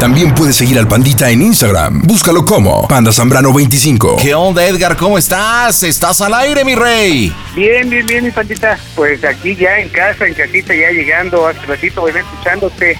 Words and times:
También 0.00 0.34
puedes 0.34 0.56
seguir 0.56 0.78
al 0.78 0.86
Pandita 0.86 1.30
en 1.30 1.40
Instagram. 1.40 2.02
Búscalo 2.02 2.44
como 2.44 2.86
Panda 2.88 3.10
Zambrano 3.10 3.54
25. 3.54 4.16
¿Qué 4.20 4.34
onda, 4.34 4.66
Edgar? 4.66 4.96
¿Cómo 4.96 5.16
estás? 5.16 5.82
¿Estás 5.82 6.20
al 6.20 6.34
aire, 6.34 6.62
mi 6.64 6.74
rey? 6.74 7.32
Bien, 7.54 7.88
bien, 7.88 8.04
bien, 8.04 8.24
mi 8.24 8.30
pandita. 8.30 8.78
Pues 8.94 9.24
aquí 9.24 9.56
ya 9.56 9.78
en 9.78 9.88
casa, 9.88 10.26
en 10.26 10.34
casita, 10.34 10.74
ya 10.74 10.90
llegando. 10.90 11.46
Hace 11.46 11.60
ratito 11.64 12.02
venía 12.02 12.20
escuchándote, 12.20 12.98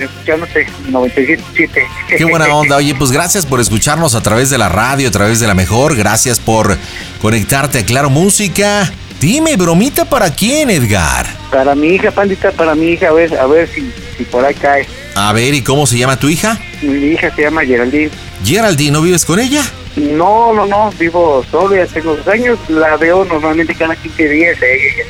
escuchándote 0.00 0.66
97.7. 0.90 1.86
Qué 2.18 2.24
buena 2.24 2.46
onda. 2.54 2.76
Oye, 2.76 2.94
pues 2.94 3.10
gracias 3.10 3.46
por 3.46 3.60
escucharnos 3.60 4.14
a 4.14 4.22
través 4.22 4.50
de 4.50 4.58
la 4.58 4.68
radio, 4.68 5.08
a 5.08 5.12
través 5.12 5.40
de 5.40 5.48
la 5.48 5.54
mejor. 5.54 5.96
Gracias 5.96 6.38
por 6.38 6.76
conectarte 7.20 7.80
a 7.80 7.84
Claro 7.84 8.10
Música. 8.10 8.92
Dime, 9.20 9.56
bromita 9.56 10.04
para 10.04 10.30
quién, 10.34 10.70
Edgar. 10.70 11.26
Para 11.50 11.74
mi 11.74 11.88
hija, 11.88 12.10
pandita, 12.10 12.50
para 12.52 12.74
mi 12.74 12.88
hija, 12.88 13.08
a 13.08 13.12
ver, 13.12 13.36
a 13.38 13.46
ver 13.46 13.68
si, 13.68 13.90
si 14.16 14.24
por 14.24 14.44
ahí 14.44 14.54
cae. 14.54 14.86
A 15.14 15.32
ver, 15.32 15.54
¿y 15.54 15.62
cómo 15.62 15.86
se 15.86 15.98
llama 15.98 16.18
tu 16.18 16.28
hija? 16.28 16.60
Mi 16.82 17.12
hija 17.12 17.34
se 17.34 17.42
llama 17.42 17.64
Geraldine. 17.64 18.10
Geraldine, 18.44 18.90
¿no 18.90 19.02
vives 19.02 19.24
con 19.24 19.38
ella? 19.40 19.62
No, 19.96 20.52
no, 20.52 20.66
no, 20.66 20.90
vivo 20.98 21.44
solo, 21.50 21.86
tengo 21.86 22.16
dos 22.16 22.26
años. 22.26 22.58
La 22.68 22.96
veo 22.96 23.24
normalmente 23.24 23.74
cada 23.74 23.94
15 23.94 24.28
días 24.28 24.58
eh, 24.60 25.06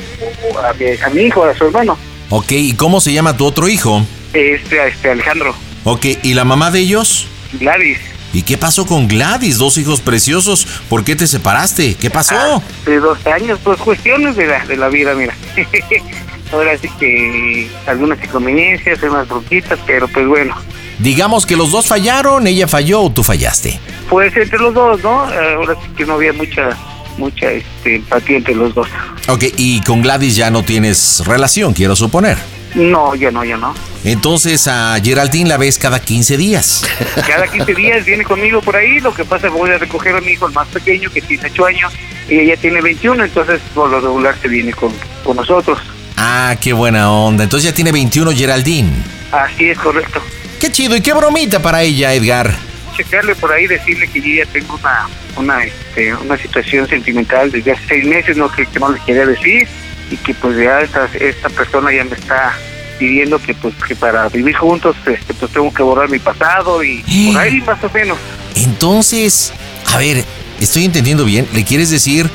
a, 0.63 0.73
mi, 0.75 0.87
a 1.03 1.09
mi 1.11 1.23
hijo, 1.23 1.45
a 1.45 1.55
su 1.57 1.65
hermano. 1.65 1.99
Ok, 2.29 2.53
¿y 2.53 2.75
cómo 2.75 3.01
se 3.01 3.13
llama 3.13 3.37
tu 3.37 3.47
otro 3.47 3.69
hijo? 3.69 4.07
Este, 4.35 4.89
este 4.89 5.11
Alejandro. 5.11 5.55
Ok, 5.85 6.07
¿y 6.23 6.35
la 6.35 6.45
mamá 6.45 6.71
de 6.71 6.81
ellos? 6.81 7.27
Gladys. 7.59 7.99
¿Y 8.35 8.43
qué 8.43 8.59
pasó 8.59 8.85
con 8.85 9.07
Gladys? 9.07 9.59
Dos 9.59 9.79
hijos 9.79 10.01
preciosos. 10.01 10.67
¿Por 10.89 11.05
qué 11.05 11.15
te 11.15 11.27
separaste? 11.29 11.95
¿Qué 11.95 12.11
pasó? 12.11 12.61
De 12.85 12.99
dos 12.99 13.25
años, 13.27 13.61
pues 13.63 13.81
cuestiones 13.81 14.35
de 14.35 14.49
la, 14.49 14.67
de 14.67 14.77
la 14.77 14.89
vida, 14.89 15.15
mira. 15.15 15.35
Ahora 16.53 16.77
sí 16.77 16.89
que 16.99 17.71
algunas 17.87 18.23
inconveniencias, 18.23 19.03
unas 19.05 19.29
bronquitas, 19.29 19.79
pero 19.87 20.09
pues 20.09 20.27
bueno. 20.27 20.55
Digamos 20.99 21.47
que 21.47 21.57
los 21.57 21.71
dos 21.71 21.87
fallaron, 21.87 22.47
ella 22.47 22.67
falló 22.67 23.03
o 23.03 23.11
tú 23.11 23.23
fallaste. 23.23 23.79
Pues 24.11 24.37
entre 24.37 24.59
los 24.59 24.75
dos, 24.75 25.03
¿no? 25.03 25.21
Ahora 25.21 25.75
sí 25.75 25.89
que 25.97 26.05
no 26.05 26.15
había 26.15 26.33
mucha 26.33 26.77
mucha 27.17 27.51
este, 27.53 27.97
empatía 27.97 28.39
entre 28.39 28.55
los 28.55 28.75
dos. 28.75 28.89
Ok, 29.29 29.45
y 29.57 29.81
con 29.83 30.03
Gladys 30.03 30.37
ya 30.37 30.51
no 30.51 30.65
tienes 30.65 31.23
relación, 31.25 31.73
quiero 31.73 31.95
suponer. 31.95 32.37
No, 32.75 33.15
ya 33.15 33.31
no, 33.31 33.45
ya 33.45 33.57
no. 33.57 33.75
Entonces 34.05 34.67
a 34.69 34.97
Geraldine 35.03 35.49
la 35.49 35.57
ves 35.57 35.79
cada 35.79 36.01
15 36.01 36.37
días. 36.37 36.85
Cada 37.27 37.47
15 37.47 37.75
días 37.75 38.05
viene 38.05 38.25
conmigo 38.25 38.61
por 38.61 38.77
ahí, 38.77 39.01
lo 39.01 39.15
que 39.15 39.25
pasa 39.25 39.47
es 39.47 39.53
que 39.53 39.59
voy 39.59 39.71
a 39.71 39.79
recoger 39.79 40.15
a 40.15 40.21
mi 40.21 40.33
hijo, 40.33 40.47
el 40.47 40.53
más 40.53 40.69
pequeño, 40.69 41.11
que 41.11 41.23
tiene 41.23 41.47
8 41.47 41.67
años, 41.67 41.93
y 42.29 42.39
ella 42.41 42.57
tiene 42.57 42.81
21, 42.81 43.25
entonces 43.25 43.61
por 43.75 43.89
lo 43.89 44.01
regular 44.01 44.37
se 44.41 44.49
viene 44.49 44.73
con, 44.73 44.93
con 45.23 45.37
nosotros. 45.37 45.79
Ah, 46.17 46.57
qué 46.61 46.73
buena 46.73 47.11
onda. 47.11 47.45
Entonces 47.45 47.71
ya 47.71 47.75
tiene 47.75 47.93
21 47.93 48.33
Geraldine. 48.33 48.91
Así 49.33 49.71
es 49.71 49.79
correcto. 49.79 50.21
Qué 50.61 50.71
chido 50.71 50.97
y 50.97 51.01
qué 51.01 51.13
bromita 51.13 51.61
para 51.61 51.83
ella, 51.83 52.13
Edgar. 52.13 52.55
Checarle 52.97 53.35
por 53.35 53.53
ahí, 53.53 53.67
decirle 53.67 54.09
que 54.09 54.21
yo 54.21 54.45
ya 54.45 54.47
tengo 54.53 54.77
una 54.77 55.09
una 55.37 55.65
este, 55.65 56.15
una 56.15 56.37
situación 56.37 56.89
sentimental 56.89 57.51
desde 57.51 57.73
hace 57.73 57.83
seis 57.89 58.05
meses, 58.05 58.37
no 58.37 58.51
que, 58.51 58.67
que 58.67 58.79
no 58.79 58.93
le 58.93 59.01
quería 59.01 59.27
decir, 59.27 59.67
y 60.11 60.17
que 60.17 60.35
pues 60.35 60.57
ya 60.57 60.81
esta, 60.81 61.09
esta 61.19 61.49
persona 61.49 61.93
ya 61.93 62.05
me 62.05 62.15
está 62.15 62.57
pidiendo 62.99 63.39
que 63.41 63.55
pues 63.55 63.75
que 63.87 63.97
para 63.97 64.29
vivir 64.29 64.57
juntos 64.57 64.97
este, 65.07 65.35
pues 65.35 65.51
tengo 65.53 65.73
que 65.73 65.83
borrar 65.83 66.09
mi 66.09 66.19
pasado 66.19 66.83
y 66.85 67.03
por 67.33 67.43
ahí 67.43 67.61
más 67.63 67.83
o 67.83 67.91
menos. 67.91 68.19
Entonces, 68.55 69.53
a 69.93 69.99
ver, 69.99 70.25
estoy 70.61 70.85
entendiendo 70.85 71.25
bien. 71.25 71.49
¿Le 71.53 71.65
quieres 71.65 71.91
decir 71.91 72.31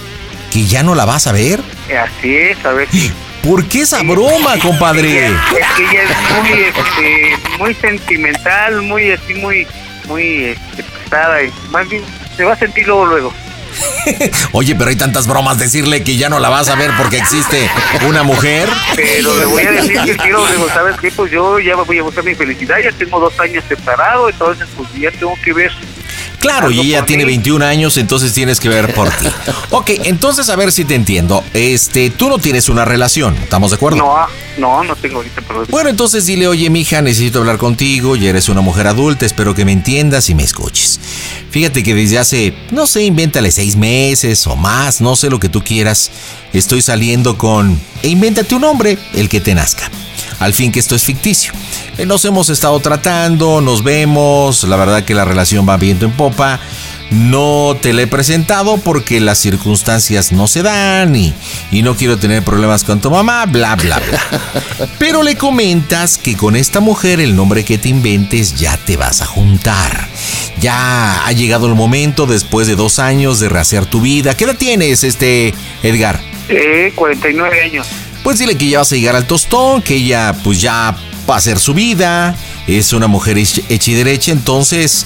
que 0.51 0.65
ya 0.65 0.83
no 0.83 0.95
la 0.95 1.05
vas 1.05 1.27
a 1.27 1.31
ver? 1.31 1.61
Así 1.87 2.35
es, 2.35 2.63
a 2.65 2.73
ver. 2.73 2.87
¿Por 3.43 3.65
qué 3.67 3.81
esa 3.81 4.03
broma, 4.03 4.59
compadre? 4.61 5.27
Es 5.27 5.33
que 5.77 5.83
ella 5.83 6.03
es 6.03 6.49
muy, 6.49 6.59
este, 6.59 7.57
muy 7.57 7.73
sentimental, 7.75 8.81
muy 8.81 9.11
así, 9.11 9.33
muy, 9.35 9.65
muy 10.07 10.43
este, 10.45 10.83
pesada, 10.83 11.43
y 11.43 11.51
más 11.71 11.87
bien 11.87 12.03
se 12.35 12.43
va 12.43 12.53
a 12.53 12.57
sentir 12.57 12.85
luego, 12.85 13.05
luego. 13.05 13.33
Oye, 14.51 14.75
pero 14.75 14.89
hay 14.89 14.95
tantas 14.95 15.27
bromas 15.27 15.59
decirle 15.59 16.03
que 16.03 16.17
ya 16.17 16.29
no 16.29 16.39
la 16.39 16.49
vas 16.49 16.69
a 16.69 16.75
ver 16.75 16.91
porque 16.97 17.17
existe 17.17 17.69
una 18.07 18.23
mujer. 18.23 18.69
Pero 18.95 19.37
le 19.37 19.45
voy 19.45 19.63
a 19.63 19.71
decir 19.71 19.99
que 20.03 20.17
quiero, 20.17 20.45
digo, 20.47 20.67
¿sabes 20.69 20.97
qué? 20.99 21.11
Pues 21.11 21.31
yo 21.31 21.59
ya 21.59 21.75
voy 21.75 21.99
a 21.99 22.03
buscar 22.03 22.23
mi 22.23 22.35
felicidad, 22.35 22.77
ya 22.83 22.91
tengo 22.91 23.19
dos 23.19 23.39
años 23.39 23.63
separado, 23.67 24.29
entonces 24.29 24.67
pues 24.75 24.89
ya 24.93 25.11
tengo 25.11 25.35
que 25.43 25.53
ver. 25.53 25.71
Claro, 26.39 26.71
y 26.71 26.79
ella 26.79 27.05
tiene 27.05 27.25
mí. 27.25 27.33
21 27.33 27.65
años, 27.65 27.97
entonces 27.97 28.33
tienes 28.33 28.59
que 28.59 28.69
ver 28.69 28.93
por 28.93 29.09
ti. 29.09 29.27
Ok, 29.71 29.91
entonces 30.05 30.49
a 30.49 30.55
ver 30.55 30.71
si 30.71 30.83
te 30.83 30.95
entiendo. 30.95 31.43
Este, 31.53 32.09
tú 32.09 32.27
no 32.27 32.39
tienes 32.39 32.69
una 32.69 32.85
relación, 32.85 33.35
¿estamos 33.35 33.69
de 33.69 33.75
acuerdo? 33.75 33.97
No, 33.97 34.17
ah, 34.17 34.27
no, 34.57 34.83
no 34.83 34.95
tengo 34.95 35.17
ahorita 35.17 35.41
problema. 35.41 35.67
Bueno, 35.69 35.89
entonces 35.89 36.25
dile, 36.25 36.47
oye, 36.47 36.69
mija, 36.71 37.01
necesito 37.03 37.39
hablar 37.39 37.57
contigo, 37.59 38.15
ya 38.15 38.29
eres 38.29 38.49
una 38.49 38.61
mujer 38.61 38.87
adulta, 38.87 39.27
espero 39.27 39.53
que 39.53 39.65
me 39.65 39.71
entiendas 39.71 40.29
y 40.29 40.35
me 40.35 40.43
escuches. 40.43 40.99
Fíjate 41.51 41.83
que 41.83 41.93
desde 41.93 42.17
hace, 42.17 42.53
no 42.71 42.87
sé, 42.87 43.03
invéntale 43.03 43.51
seis 43.51 43.75
meses 43.75 44.45
o 44.47 44.55
más, 44.55 45.01
no 45.01 45.15
sé 45.15 45.29
lo 45.29 45.39
que 45.39 45.49
tú 45.49 45.63
quieras, 45.63 46.09
estoy 46.51 46.81
saliendo 46.81 47.37
con... 47.37 47.79
E 48.01 48.07
invéntate 48.07 48.55
un 48.55 48.61
nombre, 48.61 48.97
el 49.13 49.29
que 49.29 49.39
te 49.39 49.53
nazca. 49.53 49.89
Al 50.39 50.53
fin 50.53 50.71
que 50.71 50.79
esto 50.79 50.95
es 50.95 51.03
ficticio. 51.03 51.53
Eh, 51.97 52.05
Nos 52.05 52.23
hemos 52.25 52.49
estado 52.49 52.79
tratando, 52.79 53.61
nos 53.61 53.83
vemos, 53.83 54.63
la 54.63 54.75
verdad 54.77 55.03
que 55.03 55.13
la 55.13 55.25
relación 55.25 55.67
va 55.67 55.77
viento 55.77 56.05
en 56.05 56.11
popa. 56.11 56.59
No 57.11 57.75
te 57.81 57.91
la 57.91 58.03
he 58.03 58.07
presentado 58.07 58.77
porque 58.77 59.19
las 59.19 59.39
circunstancias 59.39 60.31
no 60.31 60.47
se 60.47 60.61
dan 60.61 61.15
y, 61.15 61.33
y 61.71 61.81
no 61.81 61.95
quiero 61.95 62.17
tener 62.17 62.43
problemas 62.43 62.83
con 62.83 63.01
tu 63.01 63.09
mamá, 63.09 63.47
bla, 63.47 63.75
bla, 63.75 63.99
bla. 63.99 64.87
Pero 64.99 65.23
le 65.23 65.35
comentas 65.35 66.19
que 66.19 66.37
con 66.37 66.55
esta 66.55 66.81
mujer 66.81 67.19
el 67.19 67.35
nombre 67.35 67.65
que 67.65 67.79
te 67.79 67.89
inventes 67.89 68.55
ya 68.57 68.77
te 68.77 68.95
vas 68.95 69.21
a 69.23 69.25
juntar. 69.25 70.07
Ya 70.61 71.25
ha 71.25 71.31
llegado 71.31 71.65
el 71.65 71.73
momento 71.73 72.27
después 72.27 72.67
de 72.67 72.75
dos 72.75 72.99
años 72.99 73.39
de 73.39 73.49
rehacer 73.49 73.87
tu 73.87 74.01
vida. 74.01 74.37
¿Qué 74.37 74.43
edad 74.43 74.55
tienes, 74.55 75.03
este 75.03 75.55
Edgar? 75.81 76.19
Eh, 76.47 76.91
49 76.95 77.61
años. 77.61 77.87
Pues 78.23 78.39
dile 78.39 78.55
que 78.57 78.69
ya 78.69 78.79
vas 78.79 78.91
a 78.91 78.95
llegar 78.95 79.15
al 79.15 79.25
tostón, 79.25 79.81
que 79.81 79.95
ella 79.95 80.35
pues 80.43 80.61
ya 80.61 80.95
va 81.29 81.35
a 81.35 81.37
hacer 81.37 81.59
su 81.59 81.73
vida, 81.73 82.35
es 82.67 82.93
una 82.93 83.07
mujer 83.07 83.37
hech- 83.37 83.63
hecha 83.69 83.91
y 83.91 83.93
derecha, 83.95 84.31
entonces 84.31 85.05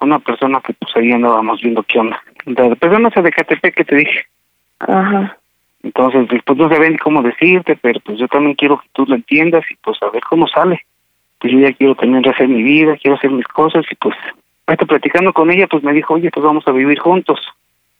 una 0.00 0.18
persona 0.18 0.60
que 0.60 0.72
pues 0.72 0.90
ahí 0.96 1.12
andábamos 1.12 1.62
viendo 1.62 1.84
qué 1.84 2.00
onda. 2.00 2.20
La 2.46 2.74
persona 2.74 3.08
esa 3.08 3.22
de 3.22 3.30
Catepec 3.30 3.74
que 3.76 3.84
te 3.84 3.96
dije. 3.96 4.26
Ajá. 4.80 5.36
Entonces, 5.82 6.28
pues 6.44 6.58
no 6.58 6.68
sabía 6.68 6.90
ni 6.90 6.98
cómo 6.98 7.22
decirte, 7.22 7.76
pero 7.76 7.98
pues 8.00 8.18
yo 8.18 8.28
también 8.28 8.54
quiero 8.54 8.78
que 8.78 8.88
tú 8.92 9.04
lo 9.06 9.14
entiendas 9.16 9.64
y 9.70 9.74
pues 9.76 10.00
a 10.02 10.10
ver 10.10 10.22
cómo 10.22 10.46
sale. 10.46 10.80
Pues 11.38 11.52
yo 11.52 11.58
ya 11.58 11.72
quiero 11.72 11.94
también 11.96 12.22
rehacer 12.22 12.48
mi 12.48 12.62
vida, 12.62 12.96
quiero 12.96 13.16
hacer 13.16 13.30
mis 13.30 13.46
cosas 13.48 13.84
y 13.90 13.94
pues, 13.96 14.14
ahorita 14.66 14.86
platicando 14.86 15.32
con 15.32 15.50
ella, 15.50 15.66
pues 15.66 15.82
me 15.82 15.92
dijo, 15.92 16.14
oye, 16.14 16.30
pues 16.30 16.44
vamos 16.44 16.66
a 16.68 16.72
vivir 16.72 16.98
juntos. 17.00 17.40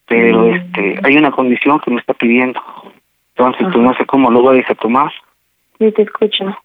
Pero 0.07 0.43
Mm. 0.43 0.55
este, 0.55 1.01
hay 1.03 1.17
una 1.17 1.33
condición 1.33 1.81
que 1.81 1.91
me 1.91 2.01
está 2.01 2.15
pidiendo. 2.15 2.61
Entonces, 3.35 3.63
pues 3.63 3.75
Ajá. 3.77 3.85
no 3.85 3.95
sé 3.95 4.07
cómo 4.07 4.31
lo 4.31 4.43
vayas 4.43 4.71
a 4.71 4.75
tomar. 4.75 5.11
Sí, 5.79 5.91
te 5.91 6.03
escucho. 6.03 6.57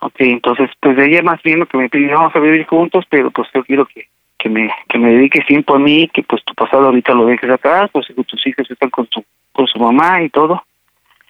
Ok, 0.00 0.14
entonces, 0.20 0.70
pues 0.80 0.96
de 0.96 1.06
ella 1.06 1.22
más 1.22 1.40
bien 1.42 1.60
lo 1.60 1.66
que 1.66 1.76
me 1.76 1.88
pidió, 1.88 2.16
vamos 2.16 2.34
a 2.34 2.40
vivir 2.40 2.66
juntos, 2.66 3.04
pero 3.08 3.30
pues 3.30 3.48
yo 3.54 3.62
quiero 3.64 3.84
que, 3.86 4.06
que 4.38 4.48
me 4.48 4.70
que 4.88 4.98
me 4.98 5.12
dediques 5.12 5.44
tiempo 5.46 5.74
a 5.74 5.78
mí, 5.78 6.08
que 6.08 6.22
pues 6.22 6.42
tu 6.44 6.54
pasado 6.54 6.86
ahorita 6.86 7.12
lo 7.14 7.26
dejes 7.26 7.50
atrás, 7.50 7.90
pues 7.92 8.06
que 8.06 8.24
tus 8.24 8.46
hijos 8.46 8.68
están 8.70 8.88
con 8.90 9.06
su 9.10 9.22
con 9.52 9.66
su 9.66 9.78
mamá 9.78 10.22
y 10.22 10.30
todo. 10.30 10.62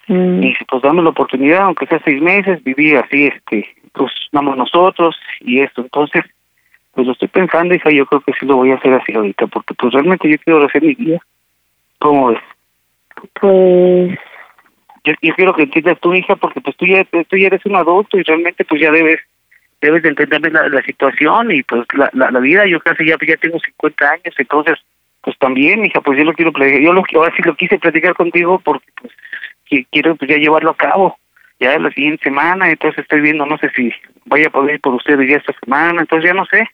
Mm, 0.08 0.42
Y 0.42 0.54
pues 0.68 0.82
dame 0.82 1.02
la 1.02 1.10
oportunidad, 1.10 1.62
aunque 1.62 1.86
sea 1.86 2.00
seis 2.04 2.20
meses, 2.20 2.62
vivir 2.64 2.96
así, 2.96 3.26
este, 3.26 3.68
pues 3.92 4.12
vamos 4.32 4.56
nosotros 4.56 5.16
y 5.40 5.60
esto. 5.60 5.82
Entonces, 5.82 6.24
pues 6.92 7.06
lo 7.06 7.12
estoy 7.12 7.28
pensando, 7.28 7.74
hija, 7.74 7.90
yo 7.90 8.06
creo 8.06 8.20
que 8.20 8.32
sí 8.38 8.46
lo 8.46 8.56
voy 8.56 8.72
a 8.72 8.76
hacer 8.76 8.92
así 8.94 9.12
ahorita, 9.12 9.46
porque 9.46 9.74
pues 9.74 9.92
realmente 9.92 10.28
yo 10.28 10.36
quiero 10.38 10.64
hacer 10.64 10.82
mi 10.82 10.94
vida. 10.94 11.18
¿Cómo 11.98 12.28
ves? 12.28 12.40
Pues, 13.40 14.18
Yo, 15.04 15.12
yo 15.22 15.34
quiero 15.34 15.54
que 15.54 15.62
entiendas 15.62 16.00
tu 16.00 16.12
hija, 16.14 16.36
porque 16.36 16.60
pues 16.60 16.76
tú 16.76 16.86
ya, 16.86 17.04
tú 17.04 17.36
ya 17.36 17.46
eres 17.46 17.64
un 17.64 17.76
adulto 17.76 18.18
y 18.18 18.22
realmente 18.22 18.64
pues 18.64 18.80
ya 18.80 18.90
debes 18.90 19.20
debes 19.80 20.02
de 20.02 20.10
entender 20.10 20.52
la, 20.52 20.68
la 20.68 20.82
situación 20.82 21.50
y 21.52 21.62
pues 21.62 21.86
la, 21.94 22.10
la, 22.12 22.30
la 22.30 22.40
vida, 22.40 22.66
yo 22.66 22.80
casi 22.80 23.06
ya, 23.06 23.16
ya 23.26 23.36
tengo 23.38 23.58
50 23.58 24.10
años, 24.10 24.34
entonces 24.36 24.78
pues 25.22 25.36
también, 25.38 25.84
hija, 25.84 26.00
pues 26.00 26.18
yo 26.18 26.24
lo 26.24 26.32
quiero 26.32 26.52
platicar, 26.52 26.80
yo 26.80 26.92
lo 26.92 27.02
ahora 27.14 27.34
sí 27.36 27.42
lo 27.44 27.54
quise 27.54 27.78
platicar 27.78 28.14
contigo 28.14 28.60
porque 28.64 28.86
pues 29.00 29.12
que 29.66 29.84
quiero 29.90 30.16
pues 30.16 30.30
ya 30.30 30.36
llevarlo 30.36 30.70
a 30.70 30.76
cabo 30.76 31.16
ya 31.60 31.78
la 31.78 31.90
siguiente 31.90 32.24
semana, 32.24 32.70
entonces 32.70 33.00
estoy 33.00 33.20
viendo, 33.20 33.44
no 33.44 33.58
sé 33.58 33.70
si 33.76 33.92
vaya 34.24 34.46
a 34.48 34.50
poder 34.50 34.76
ir 34.76 34.80
por 34.80 34.94
ustedes 34.94 35.28
ya 35.28 35.36
esta 35.36 35.52
semana, 35.62 36.00
entonces 36.00 36.30
ya 36.30 36.34
no 36.34 36.46
sé, 36.46 36.66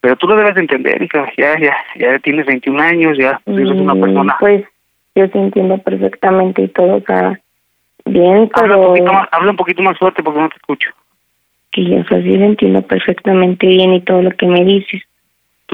pero 0.00 0.16
tú 0.16 0.28
lo 0.28 0.36
debes 0.36 0.54
de 0.54 0.60
entender, 0.60 1.02
hija, 1.02 1.32
ya, 1.38 1.58
ya, 1.58 1.74
ya 1.96 2.18
tienes 2.18 2.44
21 2.44 2.78
años, 2.80 3.16
ya 3.18 3.40
pues, 3.44 3.56
eres 3.56 3.70
una 3.70 3.94
mm, 3.94 4.00
persona. 4.00 4.36
pues, 4.38 4.64
yo 5.14 5.30
te 5.30 5.38
entiendo 5.38 5.78
perfectamente 5.78 6.62
y 6.62 6.68
todo, 6.68 6.96
o 6.96 7.00
sea, 7.00 7.40
bien, 8.04 8.50
Habla 8.52 8.76
un, 8.76 8.82
pero 8.82 8.82
poquito 8.88 9.12
más, 9.14 9.28
habla 9.32 9.50
un 9.50 9.56
poquito 9.56 9.82
más 9.82 9.98
fuerte 9.98 10.22
porque 10.22 10.40
no 10.40 10.48
te 10.50 10.56
escucho. 10.56 10.90
que 11.72 11.84
yo, 11.84 11.96
o 12.00 12.04
sea, 12.04 12.20
sí 12.20 12.36
lo 12.36 12.44
entiendo 12.44 12.82
perfectamente 12.82 13.66
bien 13.66 13.94
y 13.94 14.00
todo 14.02 14.20
lo 14.20 14.30
que 14.32 14.46
me 14.46 14.62
dices. 14.62 15.02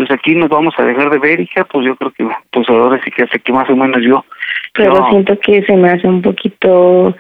Pues 0.01 0.11
aquí 0.13 0.35
nos 0.35 0.49
vamos 0.49 0.73
a 0.79 0.83
dejar 0.83 1.11
de 1.11 1.19
ver, 1.19 1.41
hija, 1.41 1.63
pues 1.65 1.85
yo 1.85 1.95
creo 1.95 2.11
que, 2.13 2.27
pues 2.53 2.67
ahora 2.71 2.99
sí 3.05 3.11
que 3.11 3.25
hace 3.25 3.39
que 3.39 3.53
más 3.53 3.69
o 3.69 3.77
menos 3.77 4.01
yo, 4.03 4.25
Pero 4.73 5.11
siento 5.11 5.39
que 5.41 5.63
se 5.65 5.77
me 5.77 5.91
hace 5.91 6.07
un 6.07 6.23
poquito 6.23 7.15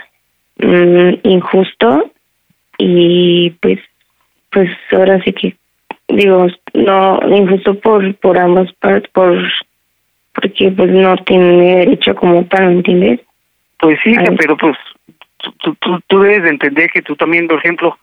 mm, 0.60 1.10
injusto 1.24 2.10
y 2.78 3.50
pues 3.60 3.80
pues 4.50 4.70
ahora 4.92 5.22
sí 5.24 5.34
que 5.34 5.56
digo 6.08 6.46
no 6.72 7.20
injusto 7.28 7.78
por 7.80 8.14
por 8.14 8.38
ambas 8.38 8.72
partes 8.80 9.10
por 9.10 9.38
porque 10.32 10.70
pues 10.70 10.90
no 10.90 11.18
tiene 11.18 11.76
derecho 11.84 12.14
como 12.14 12.46
tal 12.46 12.66
¿me 12.66 12.72
entiendes? 12.76 13.20
Pues 13.78 13.98
sí, 14.02 14.12
hija, 14.12 14.24
pero 14.38 14.56
pues 14.56 14.78
tú, 15.36 15.52
tú, 15.58 15.74
tú, 15.74 16.00
tú 16.06 16.20
debes 16.20 16.44
de 16.44 16.48
entender 16.48 16.88
que 16.90 17.02
tú 17.02 17.14
también, 17.14 17.46
por 17.46 17.58
ejemplo, 17.58 17.98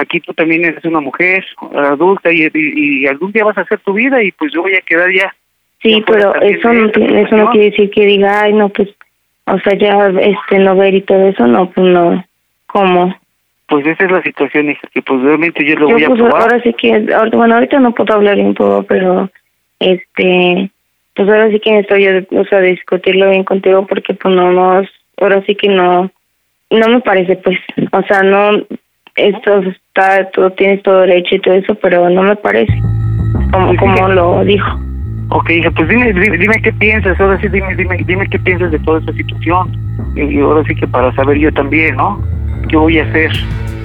aquí 0.00 0.20
tú 0.20 0.32
también 0.34 0.64
eres 0.64 0.84
una 0.84 1.00
mujer 1.00 1.44
adulta 1.74 2.32
y, 2.32 2.42
y, 2.44 2.50
y 2.54 3.06
algún 3.06 3.32
día 3.32 3.44
vas 3.44 3.58
a 3.58 3.62
hacer 3.62 3.78
tu 3.80 3.92
vida 3.92 4.22
y 4.22 4.32
pues 4.32 4.52
yo 4.52 4.62
voy 4.62 4.74
a 4.74 4.80
quedar 4.80 5.10
ya. 5.12 5.34
sí 5.82 5.98
ya 6.00 6.04
pero 6.06 6.34
eso 6.42 6.72
no 6.72 6.86
eso 6.88 7.36
no 7.36 7.50
quiere 7.50 7.70
decir 7.70 7.90
que 7.90 8.06
diga 8.06 8.42
ay 8.42 8.52
no 8.52 8.68
pues 8.70 8.88
o 9.46 9.58
sea 9.60 9.74
ya 9.78 10.08
este 10.20 10.58
no 10.58 10.76
ver 10.76 10.94
y 10.94 11.02
todo 11.02 11.28
eso 11.28 11.46
no 11.46 11.70
pues 11.70 11.86
no 11.86 12.24
cómo 12.66 13.14
Pues 13.68 13.86
esa 13.86 14.04
es 14.04 14.10
la 14.10 14.22
situación, 14.22 14.70
hija, 14.70 14.88
que 14.92 15.00
pues 15.02 15.20
realmente 15.22 15.64
yo 15.64 15.74
lo 15.76 15.88
yo 15.88 15.94
voy 15.94 16.04
a 16.04 16.08
pues 16.08 16.20
probar. 16.20 16.42
ahora 16.42 16.60
sí 16.62 16.72
que 16.74 16.98
bueno 17.32 17.54
ahorita 17.54 17.78
no 17.80 17.92
puedo 17.94 18.14
hablar 18.14 18.36
bien 18.36 18.54
todo 18.54 18.82
pero 18.84 19.30
este 19.78 20.70
pues 21.14 21.28
ahora 21.28 21.50
sí 21.50 21.60
que 21.60 21.78
estoy 21.80 22.06
o 22.06 22.44
sea 22.46 22.60
discutirlo 22.60 23.30
bien 23.30 23.44
contigo 23.44 23.86
porque 23.86 24.14
pues 24.14 24.34
no 24.34 24.50
no 24.52 24.82
ahora 25.18 25.42
sí 25.46 25.54
que 25.54 25.68
no 25.68 26.10
no 26.70 26.88
me 26.88 27.00
parece 27.00 27.36
pues 27.36 27.58
o 27.92 28.02
sea 28.04 28.22
no 28.22 28.52
esto 29.28 29.62
está 29.62 30.30
todo 30.30 30.50
tienes 30.52 30.82
todo 30.82 31.00
derecho 31.00 31.36
y 31.36 31.40
todo 31.40 31.54
eso 31.54 31.74
pero 31.76 32.08
no 32.10 32.22
me 32.22 32.36
parece 32.36 32.72
como 33.52 33.76
como 33.76 34.08
lo 34.08 34.44
dijo 34.44 34.78
Ok, 35.32 35.48
hija, 35.50 35.70
pues 35.70 35.88
dime, 35.88 36.12
dime, 36.12 36.38
dime 36.38 36.60
qué 36.60 36.72
piensas, 36.72 37.18
ahora 37.20 37.40
sí 37.40 37.46
dime, 37.46 37.76
dime, 37.76 38.02
dime 38.04 38.26
qué 38.28 38.36
piensas 38.40 38.72
de 38.72 38.80
toda 38.80 38.98
esta 38.98 39.12
situación. 39.12 39.70
Y, 40.16 40.40
ahora 40.40 40.64
sí 40.66 40.74
que 40.74 40.88
para 40.88 41.14
saber 41.14 41.38
yo 41.38 41.52
también, 41.52 41.94
¿no? 41.94 42.20
¿Qué 42.68 42.76
voy 42.76 42.98
a 42.98 43.04
hacer? 43.04 43.30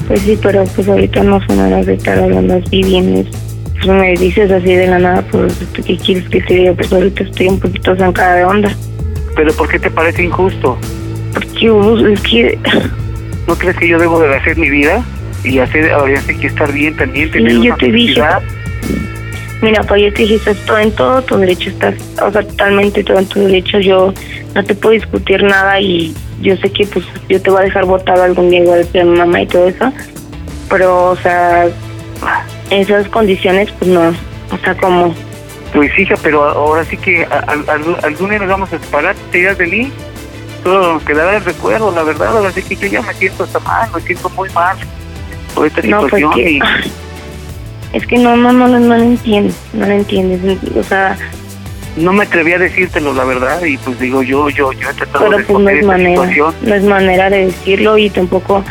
pues 0.07 0.21
sí 0.21 0.37
pero 0.41 0.63
pues 0.75 0.87
ahorita 0.87 1.23
no 1.23 1.39
son 1.47 1.59
horas 1.59 1.85
de 1.85 1.93
estar 1.93 2.17
hablando 2.19 2.55
así 2.55 2.83
bien 2.83 3.15
es- 3.15 3.71
pues 3.73 3.87
me 3.87 4.13
dices 4.13 4.51
así 4.51 4.73
de 4.73 4.87
la 4.87 4.99
nada 4.99 5.23
pues 5.31 5.57
qué 5.85 5.97
quieres 5.97 6.27
que 6.29 6.41
te 6.41 6.53
diga 6.53 6.73
pues 6.73 6.93
ahorita 6.93 7.23
estoy 7.23 7.47
un 7.47 7.59
poquito 7.59 7.95
zancada 7.95 8.35
de 8.35 8.45
onda 8.45 8.71
Pero 9.35 9.53
¿por 9.53 9.67
qué 9.67 9.79
te 9.79 9.89
parece 9.91 10.23
injusto? 10.23 10.77
porque 11.33 11.71
pues, 11.71 12.03
es 12.03 12.21
que 12.21 12.59
¿No 13.47 13.55
crees 13.55 13.75
que 13.77 13.87
yo 13.87 13.99
debo 13.99 14.19
de 14.19 14.35
hacer 14.35 14.57
mi 14.57 14.69
vida? 14.69 15.03
Y 15.43 15.59
hacer, 15.59 15.91
ahora 15.91 16.19
sí 16.21 16.35
que 16.37 16.47
estar 16.47 16.71
bien 16.71 16.95
también, 16.97 17.29
tener 17.31 17.51
Sí, 17.51 17.57
yo 17.57 17.63
una 17.65 17.75
te 17.77 17.91
dije. 17.91 18.21
Mira, 19.61 19.83
pues 19.83 20.01
yo 20.03 20.13
te 20.13 20.21
dije, 20.23 20.35
estás 20.35 20.57
todo 20.65 20.77
en 20.77 20.91
todo 20.91 21.21
tu 21.23 21.37
derecho, 21.37 21.69
estás, 21.69 21.95
o 22.21 22.31
sea, 22.31 22.43
totalmente 22.43 23.03
todo 23.03 23.19
en 23.19 23.25
tu 23.27 23.39
derecho. 23.39 23.79
Yo 23.79 24.13
no 24.53 24.63
te 24.63 24.75
puedo 24.75 24.93
discutir 24.93 25.43
nada 25.43 25.79
y 25.79 26.13
yo 26.41 26.55
sé 26.57 26.69
que 26.71 26.85
pues 26.85 27.05
yo 27.29 27.41
te 27.41 27.49
voy 27.49 27.61
a 27.61 27.65
dejar 27.65 27.85
botado 27.85 28.23
algún 28.23 28.49
día 28.49 28.59
igual 28.59 28.87
que 28.91 29.01
a 29.01 29.05
mi 29.05 29.17
mamá 29.17 29.41
y 29.41 29.47
todo 29.47 29.67
eso. 29.67 29.91
Pero, 30.69 31.11
o 31.11 31.15
sea, 31.15 31.67
esas 32.69 33.07
condiciones, 33.09 33.71
pues 33.79 33.89
no. 33.89 34.09
O 34.51 34.57
sea, 34.63 34.75
como, 34.75 35.15
Pues 35.73 35.97
hija, 35.97 36.15
pero 36.21 36.43
ahora 36.43 36.83
sí 36.85 36.97
que 36.97 37.25
algún 38.03 38.29
día 38.29 38.39
nos 38.39 38.49
vamos 38.49 38.71
a 38.73 38.79
separar, 38.79 39.15
te 39.31 39.39
dirás 39.39 39.57
de 39.57 39.67
mí. 39.67 39.91
Solo 40.63 40.93
nos 40.93 41.03
quedará 41.03 41.37
el 41.37 41.45
recuerdo, 41.45 41.91
la 41.91 42.03
verdad, 42.03 42.37
ahora 42.37 42.51
sí 42.51 42.61
que 42.61 42.75
yo 42.75 42.87
ya 42.87 43.01
me 43.01 43.13
siento 43.13 43.43
hasta 43.43 43.59
mal, 43.59 43.89
me 43.93 44.01
siento 44.01 44.29
muy 44.29 44.49
mal 44.49 44.77
por 45.55 45.67
esta 45.67 45.81
no, 45.83 46.01
pues 46.01 46.13
situación. 46.13 46.33
que, 46.33 46.51
y- 46.51 46.59
es 47.97 48.05
que 48.07 48.17
no, 48.19 48.35
no, 48.35 48.51
no, 48.53 48.67
no, 48.67 48.79
no 48.79 48.97
lo 48.97 49.03
entiendes, 49.03 49.57
no 49.73 49.85
lo 49.85 49.91
entiendes. 49.93 50.41
O 50.75 50.83
sea, 50.83 51.17
no 51.95 52.11
me 52.13 52.23
atreví 52.25 52.51
a 52.51 52.59
decírtelo, 52.59 53.13
la 53.13 53.23
verdad, 53.23 53.63
y 53.63 53.77
pues 53.77 53.99
digo, 53.99 54.21
yo 54.21 54.49
yo 54.49 54.71
yo 54.73 54.89
he 54.89 54.93
tratado 54.93 55.25
pero 55.25 55.37
de 55.37 55.43
pues 55.45 55.59
no 55.63 55.69
es 55.69 55.85
manera, 55.85 56.27
situación. 56.27 56.53
no 56.63 56.75
es 56.75 56.83
manera 56.83 57.29
de 57.29 57.45
decirlo 57.45 57.97
y 57.97 58.09
tampoco 58.09 58.63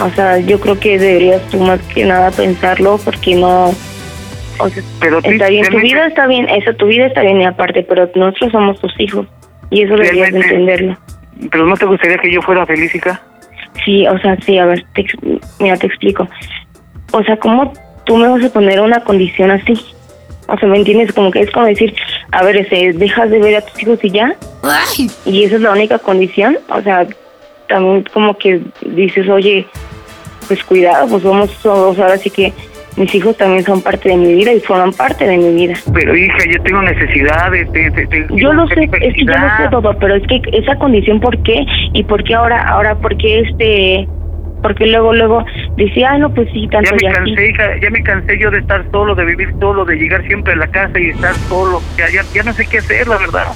O 0.00 0.10
sea, 0.14 0.38
yo 0.38 0.60
creo 0.60 0.78
que 0.78 0.96
deberías 0.96 1.42
tú 1.48 1.58
más 1.58 1.80
que 1.92 2.04
nada 2.04 2.30
pensarlo 2.30 3.00
porque 3.04 3.34
no... 3.34 3.74
O 4.60 4.68
sea, 4.68 4.82
Pero 5.00 5.18
está 5.18 5.48
bien, 5.48 5.66
tu 5.66 5.78
vida 5.80 6.06
está 6.06 6.26
bien, 6.28 6.48
eso, 6.48 6.72
tu 6.74 6.86
vida 6.86 7.06
está 7.06 7.22
bien 7.22 7.40
y 7.40 7.44
aparte, 7.46 7.82
pero 7.82 8.08
nosotros 8.14 8.52
somos 8.52 8.80
tus 8.80 8.92
hijos 9.00 9.26
y 9.70 9.82
eso 9.82 9.94
deberías 9.96 10.32
entenderlo. 10.32 10.96
Pero 11.50 11.66
no 11.66 11.76
te 11.76 11.84
gustaría 11.84 12.16
que 12.18 12.32
yo 12.32 12.40
fuera 12.42 12.64
feliz, 12.64 12.94
hija. 12.94 13.20
Sí, 13.84 14.06
o 14.06 14.18
sea, 14.18 14.36
sí, 14.44 14.58
a 14.58 14.66
ver, 14.66 14.84
te, 14.94 15.06
mira, 15.58 15.76
te 15.76 15.86
explico. 15.86 16.28
O 17.12 17.22
sea, 17.22 17.36
¿cómo 17.38 17.72
tú 18.04 18.16
me 18.16 18.28
vas 18.28 18.44
a 18.44 18.50
poner 18.50 18.80
una 18.80 19.00
condición 19.00 19.50
así? 19.50 19.74
O 20.48 20.56
sea, 20.58 20.68
¿me 20.68 20.78
entiendes? 20.78 21.12
Como 21.12 21.30
que 21.30 21.40
es 21.40 21.50
como 21.50 21.66
decir, 21.66 21.94
a 22.32 22.42
ver, 22.42 22.56
este, 22.56 22.92
dejas 22.94 23.30
de 23.30 23.38
ver 23.38 23.56
a 23.56 23.60
tus 23.60 23.82
hijos 23.82 23.98
y 24.02 24.10
ya, 24.10 24.34
Ay, 24.62 25.10
y 25.26 25.44
esa 25.44 25.56
es 25.56 25.60
la 25.62 25.72
única 25.72 25.98
condición. 25.98 26.58
O 26.70 26.80
sea, 26.82 27.06
también 27.68 28.04
como 28.12 28.36
que 28.36 28.62
dices, 28.82 29.28
oye, 29.28 29.66
pues 30.46 30.64
cuidado, 30.64 31.06
pues 31.08 31.22
somos 31.22 31.50
todos, 31.62 31.98
ahora 31.98 32.16
sí 32.16 32.30
que 32.30 32.52
mis 32.98 33.14
hijos 33.14 33.36
también 33.36 33.64
son 33.64 33.80
parte 33.82 34.08
de 34.08 34.16
mi 34.16 34.34
vida 34.34 34.52
y 34.52 34.60
forman 34.60 34.92
parte 34.92 35.26
de 35.26 35.36
mi 35.38 35.54
vida. 35.54 35.74
Pero 35.94 36.16
hija, 36.16 36.36
yo 36.50 36.62
tengo 36.62 36.82
necesidades. 36.82 37.70
De, 37.72 37.90
de- 37.90 38.06
de- 38.06 38.26
Yo 38.36 38.52
lo 38.52 38.66
sé, 38.68 38.84
es 39.00 39.14
que 39.14 39.24
yo 39.24 39.32
lo 39.32 39.56
sé 39.56 39.68
todo, 39.70 39.96
pero 39.98 40.14
es 40.16 40.22
que 40.26 40.40
esa 40.52 40.76
condición, 40.76 41.20
¿por 41.20 41.40
qué? 41.42 41.64
Y 41.92 42.02
por 42.04 42.22
qué 42.24 42.34
ahora, 42.34 42.60
ahora, 42.68 42.94
por 42.96 43.16
qué 43.16 43.40
este, 43.40 44.08
porque 44.62 44.86
luego, 44.86 45.12
luego 45.14 45.44
decía, 45.76 46.10
ay, 46.12 46.20
no, 46.20 46.34
pues 46.34 46.48
sí, 46.52 46.66
tanto 46.68 46.90
Ya 47.00 47.08
me 47.08 47.14
cansé, 47.14 47.48
hija, 47.50 47.64
ya 47.80 47.90
me 47.90 48.02
cansé 48.02 48.38
yo 48.38 48.50
de 48.50 48.58
estar 48.58 48.84
solo, 48.90 49.14
de 49.14 49.24
vivir 49.24 49.54
solo, 49.60 49.84
de 49.84 49.96
llegar 49.96 50.26
siempre 50.26 50.54
a 50.54 50.56
la 50.56 50.66
casa 50.66 50.98
y 50.98 51.10
estar 51.10 51.34
solo. 51.48 51.80
Ya, 51.96 52.06
ya, 52.10 52.22
ya 52.34 52.42
no 52.42 52.52
sé 52.52 52.66
qué 52.66 52.78
hacer, 52.78 53.06
la 53.06 53.18
verdad. 53.18 53.46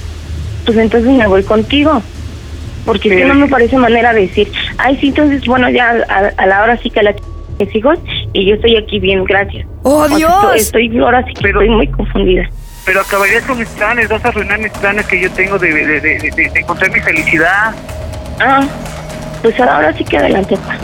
Pues 0.65 0.77
entonces 0.77 1.11
me 1.11 1.27
voy 1.27 1.43
contigo. 1.43 2.01
Porque 2.85 3.09
es 3.09 3.15
que 3.15 3.25
no 3.25 3.35
me 3.35 3.47
parece 3.47 3.77
manera 3.77 4.11
de 4.13 4.21
decir, 4.21 4.47
ay, 4.77 4.97
sí, 4.99 5.07
entonces, 5.09 5.45
bueno, 5.45 5.69
ya 5.69 5.93
a, 6.09 6.31
a 6.35 6.45
la 6.45 6.63
hora 6.63 6.75
sí 6.77 6.89
que 6.89 7.01
la 7.01 7.13
mis 7.59 7.75
hijos 7.75 7.99
y 8.33 8.45
yo 8.47 8.55
estoy 8.55 8.75
aquí 8.77 8.99
bien, 8.99 9.23
gracias. 9.23 9.65
¡Oh, 9.83 10.07
Dios! 10.07 10.31
estoy, 10.55 10.87
estoy- 10.87 10.99
ahora 10.99 11.23
sí 11.25 11.33
que 11.33 11.41
Pero- 11.41 11.61
estoy 11.61 11.75
muy 11.75 11.87
confundida. 11.87 12.49
Pero 12.85 12.99
acabarías 13.01 13.43
con 13.45 13.57
mis 13.59 13.69
planes, 13.69 14.09
vas 14.09 14.23
a 14.25 14.27
arruinar 14.27 14.59
mis 14.59 14.71
planes 14.73 15.05
que 15.07 15.21
yo 15.21 15.31
tengo 15.31 15.57
de, 15.57 15.71
de, 15.73 15.85
de, 15.85 16.01
de- 16.01 16.31
de- 16.31 16.49
de 16.49 16.59
encontrar 16.59 16.91
mi 16.91 16.99
felicidad. 16.99 17.73
Ah, 18.41 18.65
pues 19.41 19.57
ahora 19.59 19.93
sí 19.97 20.03
que 20.03 20.17
adelante, 20.17 20.57
pa. 20.57 20.77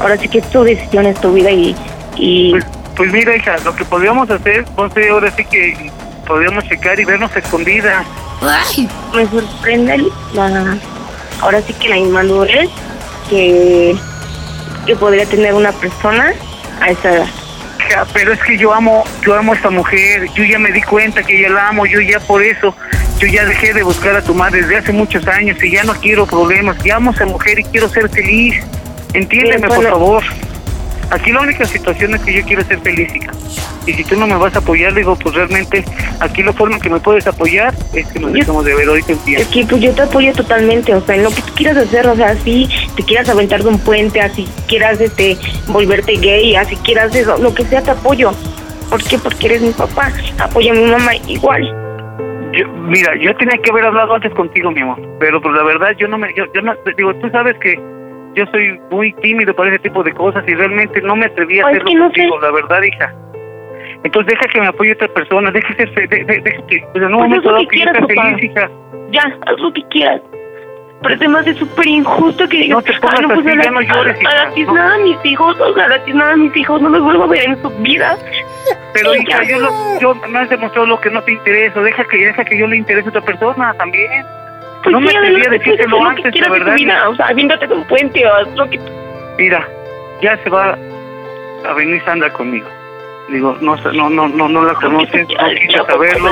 Ahora 0.00 0.16
sí 0.16 0.28
que 0.28 0.38
es 0.38 0.50
tu 0.50 0.62
decisión, 0.62 1.06
es 1.06 1.20
tu 1.20 1.32
vida 1.32 1.50
y... 1.50 1.74
y 2.16 2.52
Pues, 2.52 2.64
pues 2.96 3.12
mira, 3.12 3.34
hija, 3.36 3.56
lo 3.64 3.74
que 3.74 3.84
podríamos 3.84 4.30
hacer, 4.30 4.64
sé, 4.94 5.08
ahora 5.10 5.30
sí 5.32 5.44
que 5.44 5.90
podríamos 6.26 6.64
checar 6.68 6.98
y 7.00 7.04
vernos 7.04 7.34
escondidas. 7.36 8.06
Ay, 8.42 8.88
me 9.14 9.26
sorprende 9.26 9.98
la 10.34 10.76
ahora 11.42 11.60
sí 11.62 11.72
que 11.74 11.88
la 11.88 11.96
inmadurez 11.98 12.68
que 13.28 13.96
que 14.90 14.96
podría 14.96 15.24
tener 15.24 15.54
una 15.54 15.70
persona 15.70 16.32
a 16.80 16.90
esa 16.90 17.14
edad 17.14 17.26
pero 18.12 18.32
es 18.32 18.40
que 18.40 18.56
yo 18.56 18.72
amo, 18.72 19.04
yo 19.22 19.34
amo 19.34 19.52
a 19.52 19.56
esta 19.56 19.70
mujer, 19.70 20.28
yo 20.34 20.44
ya 20.44 20.58
me 20.58 20.70
di 20.70 20.82
cuenta 20.82 21.22
que 21.22 21.40
ya 21.40 21.48
la 21.48 21.68
amo, 21.68 21.86
yo 21.86 22.00
ya 22.00 22.20
por 22.20 22.42
eso, 22.42 22.74
yo 23.18 23.26
ya 23.26 23.44
dejé 23.44 23.72
de 23.72 23.82
buscar 23.82 24.14
a 24.16 24.22
tu 24.22 24.34
madre 24.34 24.62
desde 24.62 24.76
hace 24.76 24.92
muchos 24.92 25.26
años 25.26 25.62
y 25.62 25.72
ya 25.72 25.82
no 25.82 25.94
quiero 25.94 26.26
problemas, 26.26 26.76
ya 26.84 26.96
amo 26.96 27.10
a 27.10 27.14
esa 27.14 27.26
mujer 27.26 27.58
y 27.58 27.64
quiero 27.64 27.88
ser 27.88 28.08
feliz. 28.08 28.62
Entiéndeme, 29.12 29.66
por 29.66 29.82
favor. 29.82 30.22
Aquí 31.10 31.32
la 31.32 31.40
única 31.40 31.64
situación 31.64 32.14
es 32.14 32.20
que 32.22 32.32
yo 32.32 32.44
quiero 32.44 32.62
ser 32.64 32.78
feliz, 32.80 33.14
hija. 33.14 33.32
Y 33.86 33.92
si 33.94 34.04
tú 34.04 34.16
no 34.16 34.26
me 34.26 34.36
vas 34.36 34.54
a 34.54 34.58
apoyar, 34.58 34.94
digo, 34.94 35.16
pues 35.16 35.34
realmente 35.34 35.84
aquí 36.20 36.42
la 36.42 36.52
forma 36.52 36.76
en 36.76 36.82
que 36.82 36.90
me 36.90 37.00
puedes 37.00 37.26
apoyar 37.26 37.74
es 37.92 38.06
que 38.08 38.20
nos 38.20 38.32
dejemos 38.32 38.64
de 38.64 38.74
ver 38.74 38.88
ahorita 38.88 39.12
un 39.12 39.18
es 39.18 39.24
tiempo. 39.24 39.50
que 39.52 39.64
pues 39.64 39.82
yo 39.82 39.92
te 39.92 40.02
apoyo 40.02 40.32
totalmente 40.32 40.94
o 40.94 41.00
sea 41.00 41.16
en 41.16 41.24
lo 41.24 41.30
que 41.30 41.42
tú 41.42 41.52
quieras 41.54 41.76
hacer 41.78 42.06
o 42.06 42.14
sea 42.14 42.36
si 42.36 42.68
te 42.94 43.02
quieras 43.02 43.28
aventar 43.28 43.62
de 43.62 43.68
un 43.70 43.78
puente 43.78 44.20
así 44.20 44.46
quieras 44.68 45.00
este 45.00 45.36
volverte 45.66 46.12
gay 46.12 46.54
así 46.56 46.76
quieras 46.76 47.14
eso 47.14 47.38
lo 47.38 47.54
que 47.54 47.64
sea 47.64 47.82
te 47.82 47.90
apoyo 47.90 48.32
¿por 48.90 49.02
qué? 49.02 49.18
porque 49.18 49.46
eres 49.46 49.62
mi 49.62 49.70
papá 49.70 50.12
apoyo 50.38 50.72
a 50.72 50.74
mi 50.74 50.84
mamá 50.84 51.16
igual 51.26 51.62
Yo, 52.52 52.68
mira, 52.68 53.14
yo 53.16 53.34
tenía 53.36 53.56
que 53.62 53.70
haber 53.70 53.86
hablado 53.86 54.14
antes 54.14 54.32
contigo, 54.34 54.70
mi 54.70 54.82
amor, 54.82 55.00
pero 55.18 55.40
pues 55.40 55.54
la 55.54 55.62
verdad 55.62 55.90
yo 55.98 56.06
no 56.08 56.18
me, 56.18 56.34
yo, 56.34 56.44
yo 56.52 56.60
no, 56.60 56.74
digo, 56.96 57.14
tú 57.14 57.30
sabes 57.30 57.56
que 57.58 57.80
yo 58.34 58.44
soy 58.52 58.80
muy 58.90 59.12
tímido 59.14 59.54
para 59.54 59.70
ese 59.70 59.78
tipo 59.80 60.02
de 60.02 60.12
cosas 60.12 60.44
y 60.46 60.54
realmente 60.54 61.00
no 61.02 61.16
me 61.16 61.26
atreví 61.26 61.60
a 61.60 61.66
Ay, 61.66 61.72
hacerlo 61.74 61.88
que 61.90 61.94
no 61.96 62.04
contigo, 62.06 62.40
sé. 62.40 62.46
la 62.46 62.52
verdad, 62.52 62.82
hija. 62.82 63.14
Entonces 64.02 64.34
deja 64.34 64.46
que 64.52 64.60
me 64.60 64.66
apoye 64.68 64.92
otra 64.92 65.08
persona, 65.08 65.52
fe- 65.52 66.06
de, 66.06 66.24
de- 66.24 66.40
deja 66.40 66.66
que 66.66 66.80
pues, 66.92 67.04
en 67.04 67.14
un 67.14 67.18
Pues 67.18 67.28
momento 67.28 67.50
lo 67.52 67.58
que 67.60 67.66
que 67.68 67.78
yo 67.78 67.84
quieras, 67.84 67.96
sea 67.96 68.06
papá. 68.16 68.28
feliz, 68.30 68.44
hija. 68.50 68.70
ya 69.10 69.22
haz 69.46 69.58
lo 69.60 69.72
que 69.72 69.82
quieras 69.90 70.20
pero 71.02 71.14
además 71.14 71.46
es 71.46 71.56
súper 71.56 71.86
injusto 71.86 72.46
que 72.46 72.58
digas 72.58 72.76
No 72.76 72.82
te 72.82 72.92
pongas 73.00 73.20
"Ay, 73.20 73.24
pues, 73.24 73.46
así, 73.46 73.58
ya 73.64 73.70
no 73.70 73.80
llores, 73.80 74.20
hija, 74.20 74.50
tiznada 74.54 74.94
a 74.96 74.98
mis 74.98 75.16
hijos 75.24 75.58
o 75.58 75.72
sea 75.74 75.84
a 75.86 75.88
la 75.88 76.04
tiznada 76.04 76.32
a 76.32 76.36
mis 76.36 76.54
hijos 76.54 76.82
no 76.82 76.90
los 76.90 77.02
vuelvo 77.02 77.24
a 77.24 77.26
ver 77.26 77.42
en 77.48 77.62
su 77.62 77.70
vida 77.78 78.18
Pero 78.92 79.12
Sí, 79.14 79.20
hija, 79.26 79.42
ya. 79.42 79.48
yo, 79.48 79.58
lo, 79.60 79.70
yo 79.98 80.14
me 80.28 80.38
has 80.40 80.50
demostrado 80.50 80.86
lo 80.86 81.00
que 81.00 81.08
no 81.08 81.22
te 81.22 81.32
interesa, 81.32 81.80
deja 81.80 82.04
que 82.04 82.18
deja 82.18 82.44
que 82.44 82.58
yo 82.58 82.66
le 82.66 82.76
interese 82.76 83.06
a 83.08 83.10
otra 83.10 83.22
persona 83.22 83.72
también. 83.78 84.10
Pues 84.82 84.92
no 84.92 85.00
me 85.00 85.10
sí, 85.10 85.16
atreví 85.16 85.40
a 85.40 85.44
pues, 85.44 85.50
decírtelo 85.60 85.98
que 85.98 86.04
antes, 86.04 86.32
quieras 86.32 86.52
de 86.52 86.58
tu 86.58 86.64
verdad. 86.64 86.76
vida, 86.76 87.08
o 87.08 87.16
sea, 87.16 87.26
aviéntate 87.26 87.66
de 87.66 87.74
un 87.74 87.84
puente 87.84 88.26
o 88.26 88.34
haz 88.34 88.48
lo 88.56 88.70
que 88.70 88.80
Mira, 89.38 89.68
ya 90.22 90.36
se 90.38 90.50
va 90.50 90.76
a 91.68 91.72
venir 91.74 92.02
Sandra 92.04 92.32
conmigo. 92.32 92.68
Digo, 93.30 93.56
no, 93.60 93.76
no, 93.76 94.10
no, 94.10 94.28
no, 94.28 94.48
no 94.48 94.64
la 94.64 94.74
conoces, 94.74 95.26
no 95.28 95.48
quise 95.50 95.78
saberlo. 95.86 96.30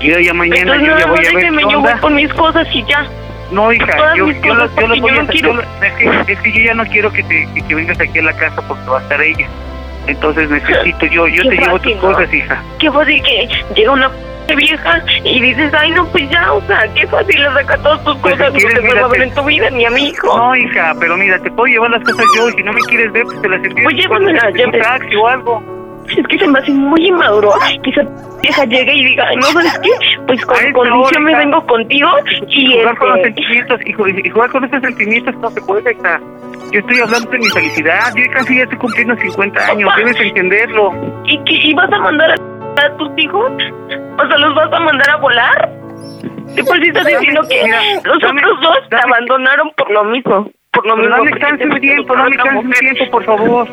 Yo 0.00 0.18
ya 0.18 0.34
mañana 0.34 0.76
yo 0.76 0.98
ya 0.98 1.06
voy 1.06 1.26
a 1.26 1.32
ver 1.32 1.70
yo 1.70 1.80
voy 1.80 1.92
por 2.00 2.12
mis 2.12 2.32
cosas 2.34 2.66
y 2.72 2.84
ya. 2.84 3.06
No, 3.50 3.72
hija, 3.72 4.16
yo, 4.16 4.30
yo, 4.30 4.68
porque 4.74 5.00
voy 5.00 5.10
a 5.12 5.22
es, 5.22 5.94
que, 5.94 6.32
es 6.32 6.40
que 6.40 6.52
yo 6.52 6.60
ya 6.64 6.74
no 6.74 6.84
quiero 6.86 7.12
que, 7.12 7.22
te, 7.24 7.46
que, 7.68 7.74
vengas 7.74 8.00
aquí 8.00 8.18
a 8.18 8.22
la 8.22 8.32
casa 8.32 8.60
porque 8.66 8.84
va 8.88 8.98
a 8.98 9.02
estar 9.02 9.20
ella. 9.22 9.46
Entonces 10.06 10.50
necesito 10.50 11.06
yo, 11.06 11.28
yo 11.28 11.48
te 11.48 11.56
llevo 11.56 11.78
tus 11.78 11.94
cosas, 11.96 12.32
hija. 12.32 12.62
Qué 12.78 12.90
fácil 12.90 13.22
que 13.22 13.48
llega 13.74 13.92
una 13.92 14.10
vieja 14.56 15.02
y 15.24 15.40
dices, 15.40 15.72
ay 15.74 15.90
no, 15.92 16.06
pues 16.06 16.28
ya, 16.30 16.52
o 16.52 16.60
sea, 16.62 16.86
qué 16.94 17.06
fácil 17.06 17.42
le 17.42 17.52
saca 17.52 17.76
todas 17.78 18.04
tus 18.04 18.16
Pues, 18.18 18.34
cosas, 18.34 18.52
si 18.52 18.58
no 18.58 18.58
quieres, 18.58 18.80
te 18.80 18.86
vuelvo 18.86 19.04
a 19.04 19.08
ver 19.08 19.22
en 19.22 19.34
tu 19.34 19.44
vida, 19.44 19.70
ni 19.70 19.84
a 19.84 19.90
mi 19.90 20.08
hijo. 20.08 20.36
No, 20.36 20.56
hija, 20.56 20.92
pero 21.00 21.16
mira, 21.16 21.38
te 21.38 21.50
puedo 21.50 21.66
llevar 21.66 21.90
las 21.90 22.02
cosas 22.04 22.24
yo 22.36 22.48
y 22.48 22.52
si 22.52 22.62
no 22.62 22.72
me 22.72 22.80
quieres 22.82 23.12
ver, 23.12 23.24
pues 23.24 23.42
te 23.42 23.48
las 23.48 23.64
envío. 23.64 23.84
Pues 23.84 23.96
llévamelas, 23.96 24.54
en 24.54 24.66
un 24.66 24.80
taxi 24.80 25.16
o 25.16 25.28
algo. 25.28 25.62
Es 26.06 26.26
que 26.26 26.38
se 26.38 26.46
me 26.46 26.58
hace 26.58 26.70
muy 26.70 27.06
inmaduro 27.06 27.52
que 27.82 27.90
esa 27.90 28.02
vieja 28.42 28.64
llegue 28.66 28.92
y 28.94 29.04
diga, 29.06 29.26
ay, 29.26 29.36
no, 29.36 29.42
¿sabes 29.44 29.78
qué? 29.82 29.90
Pues 30.26 30.44
con 30.44 30.72
condición 30.72 31.24
me 31.24 31.34
vengo 31.34 31.66
contigo 31.66 32.08
y 32.48 32.78
jugar 32.78 32.96
con 32.98 33.08
los 33.08 33.18
este... 33.18 33.28
sentimientos 33.34 33.80
y, 33.86 34.26
y 34.26 34.30
jugar 34.30 34.50
con 34.50 34.64
esos 34.64 34.82
sentimientos 34.82 35.34
no 35.36 35.50
se 35.50 35.60
puede, 35.62 35.92
hija. 35.92 36.20
Yo 36.72 36.80
estoy 36.80 36.98
hablando 37.00 37.30
de 37.30 37.38
mi 37.38 37.48
felicidad. 37.50 38.12
Yo 38.16 38.32
casi 38.32 38.56
ya 38.56 38.64
estoy 38.64 38.78
cumpliendo 38.78 39.16
50 39.16 39.60
años. 39.66 39.88
Papá. 39.88 39.98
Debes 39.98 40.20
entenderlo. 40.20 40.92
¿Y, 41.24 41.38
qué, 41.44 41.54
¿Y 41.68 41.74
vas 41.74 41.92
a 41.92 41.98
mandar 41.98 42.32
a, 42.32 42.34
a 42.76 42.96
tus 42.96 43.10
hijos? 43.16 43.52
O 43.52 44.26
sea, 44.28 44.38
¿los 44.38 44.54
vas 44.54 44.72
a 44.72 44.80
mandar 44.80 45.10
a 45.10 45.16
volar? 45.16 45.70
De 46.54 46.62
por 46.64 46.76
sí 46.80 46.88
estás 46.88 47.04
Dame- 47.04 47.18
diciendo 47.18 47.42
que 47.48 47.62
los 48.04 48.16
otros 48.16 48.60
dos 48.60 48.78
te 48.88 48.96
abandonaron 48.96 49.70
por 49.76 49.90
lo 49.90 50.04
mismo. 50.04 50.50
Por 50.72 50.86
lo 50.86 50.96
Pero 50.96 51.22
mismo. 51.24 51.38
chance 51.38 51.58
te 51.58 51.64
un 51.64 51.70
fuiste 51.70 51.88
tiempo, 51.88 52.12
otra 52.12 52.24
chance 52.36 52.48
un 52.58 52.66
mujer. 52.66 52.78
tiempo, 52.80 53.10
por 53.10 53.24
favor. 53.24 53.68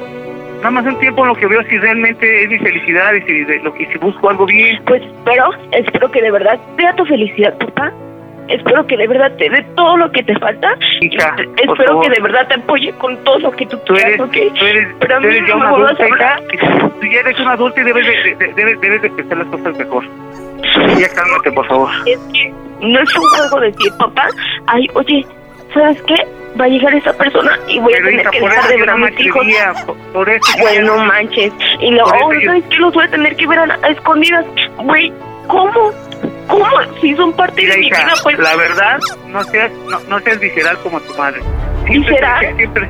Nada 0.57 0.71
más 0.71 0.85
un 0.85 0.99
tiempo 0.99 1.21
en 1.23 1.27
lo 1.29 1.35
que 1.35 1.47
veo 1.47 1.63
si 1.63 1.77
realmente 1.79 2.43
es 2.43 2.49
mi 2.49 2.59
felicidad 2.59 3.13
y 3.13 3.21
si, 3.23 3.43
de- 3.45 3.59
lo, 3.59 3.75
y 3.77 3.85
si 3.87 3.97
busco 3.97 4.29
algo 4.29 4.45
bien. 4.45 4.79
Pues 4.85 5.01
espero, 5.01 5.49
espero 5.71 6.11
que 6.11 6.21
de 6.21 6.31
verdad 6.31 6.59
sea 6.77 6.95
tu 6.95 7.05
felicidad, 7.05 7.57
papá. 7.57 7.91
Espero 8.51 8.85
que 8.87 8.97
de 8.97 9.07
verdad 9.07 9.31
te 9.37 9.49
dé 9.49 9.65
todo 9.75 9.97
lo 9.97 10.11
que 10.11 10.23
te 10.23 10.37
falta. 10.39 10.75
Hija, 11.01 11.35
Y 11.39 11.65
por 11.65 11.77
espero 11.77 11.87
favor. 11.87 12.03
que 12.03 12.09
de 12.11 12.21
verdad 12.21 12.47
te 12.47 12.53
apoye 12.55 12.91
con 12.93 13.17
todo 13.23 13.39
lo 13.39 13.51
que 13.51 13.65
tú 13.65 13.79
quieras, 13.85 14.05
eres, 14.05 14.21
¿ok? 14.21 14.31
tú 14.59 14.65
eres, 14.65 14.87
Pero 14.99 15.15
a 15.17 15.19
mí 15.21 15.41
no 15.47 15.57
me 15.57 15.69
vuelvas 15.69 15.99
a 15.99 16.03
hablar. 16.03 16.43
Tú 16.99 17.07
ya 17.07 17.19
eres 17.19 17.39
una 17.39 17.53
adulta 17.53 17.81
y 17.81 17.83
debes 17.83 18.05
de, 18.05 18.35
de- 18.35 18.53
de- 18.53 18.75
debes, 18.75 19.01
de 19.01 19.09
pensar 19.09 19.37
las 19.37 19.47
cosas 19.47 19.77
mejor. 19.77 20.03
Ya 20.99 21.09
cálmate, 21.09 21.51
por 21.53 21.67
favor. 21.67 21.89
Es 22.05 22.19
que 22.33 22.53
no 22.81 22.99
es 22.99 23.15
un 23.15 23.23
juego 23.37 23.59
decir, 23.61 23.91
papá, 23.97 24.27
ay, 24.67 24.87
oye, 24.93 25.25
¿sabes 25.73 26.01
qué? 26.03 26.15
Va 26.59 26.65
a 26.65 26.67
llegar 26.67 26.93
esa 26.93 27.13
persona 27.13 27.57
y 27.67 27.79
voy 27.79 27.93
a 27.93 27.95
Pero 27.97 28.07
tener 28.09 28.21
hija, 28.21 28.31
que 28.31 28.39
dejar 28.41 28.67
de 28.67 28.73
yo 28.73 28.79
ver 28.81 28.89
a 28.89 28.97
mis 28.97 29.19
hijos. 29.21 29.45
Por, 30.13 30.29
eso 30.29 30.51
yo 30.59 30.73
ya- 30.73 30.81
no 30.81 30.97
manches. 31.05 31.53
Y 31.79 31.91
luego, 31.91 32.11
oh, 32.25 32.33
yo- 32.33 32.41
¿sabes 32.47 32.63
qué? 32.69 32.77
Los 32.77 32.93
voy 32.93 33.05
a 33.05 33.09
tener 33.09 33.35
que 33.37 33.47
ver 33.47 33.59
a, 33.59 33.63
a 33.81 33.87
escondidas. 33.89 34.45
Güey, 34.77 35.13
¿cómo? 35.47 35.91
¿Cómo? 36.47 36.65
Si 37.01 37.15
son 37.15 37.33
parte 37.33 37.61
Mira, 37.61 37.73
de 37.75 37.79
mi 37.79 37.87
hija, 37.87 38.03
vida, 38.05 38.13
pues... 38.23 38.39
la 38.39 38.55
verdad, 38.55 38.99
no 39.27 39.43
seas, 39.45 39.71
no, 39.89 39.99
no 40.09 40.19
seas 40.19 40.39
visceral 40.39 40.77
como 40.83 40.99
tu 41.01 41.13
madre. 41.15 41.41
¿Visceral? 41.85 42.55
Siempre, 42.57 42.89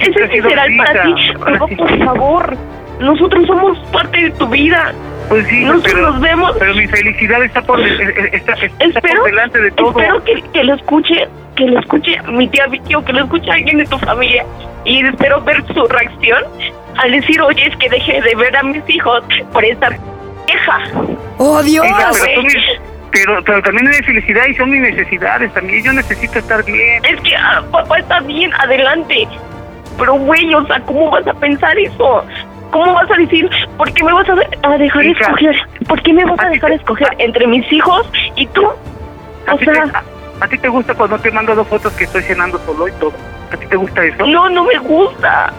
siempre 0.00 0.24
es 0.24 0.30
visceral 0.30 0.76
para 0.76 1.02
ti. 1.02 1.14
Pero 1.44 1.68
sí. 1.68 1.76
por 1.76 2.04
favor, 2.04 2.56
nosotros 3.00 3.46
somos 3.46 3.78
parte 3.90 4.20
de 4.22 4.30
tu 4.32 4.46
vida. 4.48 4.92
Pues 5.28 5.46
sí, 5.48 5.64
Nosotros 5.64 5.92
pero, 5.94 6.10
nos 6.12 6.20
vemos. 6.20 6.56
pero 6.58 6.74
mi 6.74 6.86
felicidad 6.86 7.42
está 7.42 7.60
por, 7.62 7.80
está, 7.80 8.52
está 8.54 8.84
Espero, 8.84 9.20
por 9.22 9.30
delante 9.30 9.60
de 9.60 9.70
todo. 9.72 9.90
espero 9.90 10.22
que, 10.24 10.40
que 10.52 10.62
lo 10.64 10.74
escuche, 10.74 11.28
que 11.56 11.64
lo 11.66 11.80
escuche 11.80 12.16
mi 12.28 12.46
tía 12.48 12.66
Vicky 12.68 12.94
o 12.94 13.04
que 13.04 13.12
lo 13.12 13.24
escuche 13.24 13.50
alguien 13.50 13.78
de 13.78 13.86
tu 13.86 13.98
familia. 13.98 14.44
Y 14.84 15.04
espero 15.04 15.40
ver 15.40 15.64
su 15.74 15.84
reacción 15.88 16.44
al 16.96 17.10
decir, 17.10 17.40
oye, 17.42 17.66
es 17.66 17.76
que 17.76 17.88
deje 17.90 18.22
de 18.22 18.36
ver 18.36 18.56
a 18.56 18.62
mis 18.62 18.88
hijos 18.88 19.20
por 19.52 19.64
esta 19.64 19.90
vieja. 20.46 20.78
¡Oh, 21.38 21.62
Dios! 21.62 21.86
Pero, 21.86 22.10
tú 22.34 22.40
güey. 22.42 22.46
mi- 22.46 22.86
pero, 23.12 23.42
pero 23.44 23.62
también 23.62 23.88
es 23.88 24.04
felicidad 24.04 24.46
y 24.46 24.54
son 24.54 24.70
mis 24.70 24.80
necesidades 24.80 25.52
también. 25.54 25.82
Yo 25.84 25.92
necesito 25.92 26.38
estar 26.38 26.62
bien. 26.64 27.04
Es 27.04 27.20
que, 27.22 27.34
ah, 27.36 27.62
papá 27.70 27.98
está 27.98 28.20
bien, 28.20 28.52
adelante. 28.54 29.26
Pero, 29.98 30.14
güey, 30.14 30.54
o 30.54 30.66
sea, 30.66 30.80
¿cómo 30.80 31.10
vas 31.10 31.26
a 31.26 31.32
pensar 31.34 31.78
eso? 31.78 32.24
¿Cómo 32.70 32.92
vas 32.94 33.10
a 33.10 33.14
decir, 33.14 33.48
por 33.78 33.90
qué 33.92 34.02
me 34.04 34.12
vas 34.12 34.28
a, 34.28 34.34
a 34.68 34.76
dejar 34.76 35.04
Hija, 35.06 35.20
escoger? 35.22 35.56
¿Por 35.88 36.02
qué 36.02 36.12
me 36.12 36.24
vas 36.26 36.38
a 36.40 36.46
a 36.46 36.50
dejar 36.50 36.70
te- 36.70 36.76
escoger 36.76 37.08
entre 37.18 37.46
mis 37.46 37.70
hijos 37.72 38.06
y 38.34 38.46
tú? 38.48 38.66
¿A 39.46 39.54
O 39.54 39.58
sea, 39.58 39.84
a, 40.40 40.44
a 40.44 40.48
ti 40.48 40.58
te 40.58 40.68
gusta 40.68 40.92
cuando 40.94 41.18
te 41.18 41.30
mando 41.30 41.54
dos 41.54 41.66
fotos 41.68 41.92
que 41.94 42.04
estoy 42.04 42.22
cenando 42.24 42.58
solo 42.66 42.88
y 42.88 42.92
todo? 42.92 43.12
¿A 43.52 43.56
ti 43.56 43.66
te 43.66 43.76
gusta 43.76 44.04
eso? 44.04 44.26
no, 44.26 44.50
no 44.50 44.64
me 44.64 44.76
gusta. 44.78 45.52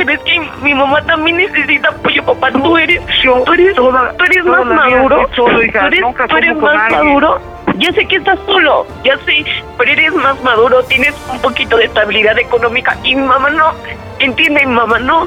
Pero 0.00 0.12
es 0.12 0.20
que 0.20 0.40
mi 0.62 0.72
mamá 0.72 1.02
también 1.02 1.36
necesita 1.36 1.90
apoyo, 1.90 2.24
papá. 2.24 2.50
Tú 2.52 2.78
eres, 2.78 3.02
Yo 3.22 3.42
tú 3.44 3.52
eres, 3.52 3.76
toda- 3.76 4.12
tú 4.16 4.24
eres 4.24 4.44
más 4.46 4.64
maduro. 4.64 5.20
estoy 5.20 5.36
solo, 5.36 5.62
hija. 5.62 5.80
Tú 5.80 5.86
eres, 5.88 6.00
Nunca 6.00 6.26
tú 6.26 6.36
eres 6.38 6.56
más 6.56 6.90
maduro. 6.90 7.40
Ya 7.76 7.92
sé 7.92 8.06
que 8.06 8.16
estás 8.16 8.38
solo, 8.46 8.86
ya 9.04 9.16
sé, 9.26 9.44
pero 9.78 9.90
eres 9.92 10.12
más 10.14 10.42
maduro, 10.42 10.82
tienes 10.84 11.14
un 11.30 11.38
poquito 11.40 11.76
de 11.76 11.84
estabilidad 11.84 12.38
económica 12.38 12.96
y 13.04 13.14
mi 13.14 13.22
mamá 13.22 13.48
no, 13.50 13.72
entiende, 14.18 14.64
mi 14.66 14.72
mamá 14.72 14.98
no. 15.00 15.26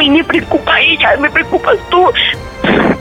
Y 0.00 0.10
me 0.10 0.22
preocupa 0.24 0.80
ella, 0.80 1.16
me 1.20 1.30
preocupas 1.30 1.76
tú. 1.88 2.12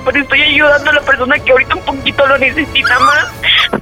Pero 0.06 0.20
estoy 0.20 0.42
ayudando 0.44 0.92
a 0.92 0.94
la 0.94 1.02
persona 1.02 1.40
que 1.40 1.52
ahorita 1.52 1.76
un 1.76 1.82
poquito 1.86 2.26
lo 2.28 2.38
necesita 2.38 3.00
más. 3.00 3.82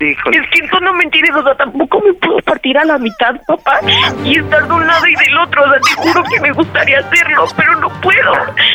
Híjole. 0.00 0.38
Es 0.38 0.46
que 0.50 0.68
tú 0.68 0.78
no 0.80 0.92
me 0.94 1.04
entiendes, 1.04 1.34
o 1.34 1.42
sea, 1.42 1.54
tampoco 1.56 2.00
me 2.06 2.12
puedo 2.14 2.38
partir 2.42 2.78
a 2.78 2.84
la 2.84 2.98
mitad, 2.98 3.34
papá, 3.46 3.80
y 4.24 4.38
estar 4.38 4.66
de 4.66 4.72
un 4.72 4.86
lado 4.86 5.06
y 5.06 5.14
del 5.16 5.38
otro. 5.38 5.62
O 5.64 5.70
sea, 5.70 5.80
te 5.80 5.92
juro 5.94 6.22
que 6.24 6.40
me 6.40 6.52
gustaría 6.52 6.98
hacerlo, 7.00 7.44
pero 7.56 7.74
no 7.80 7.88
puedo. 8.00 8.32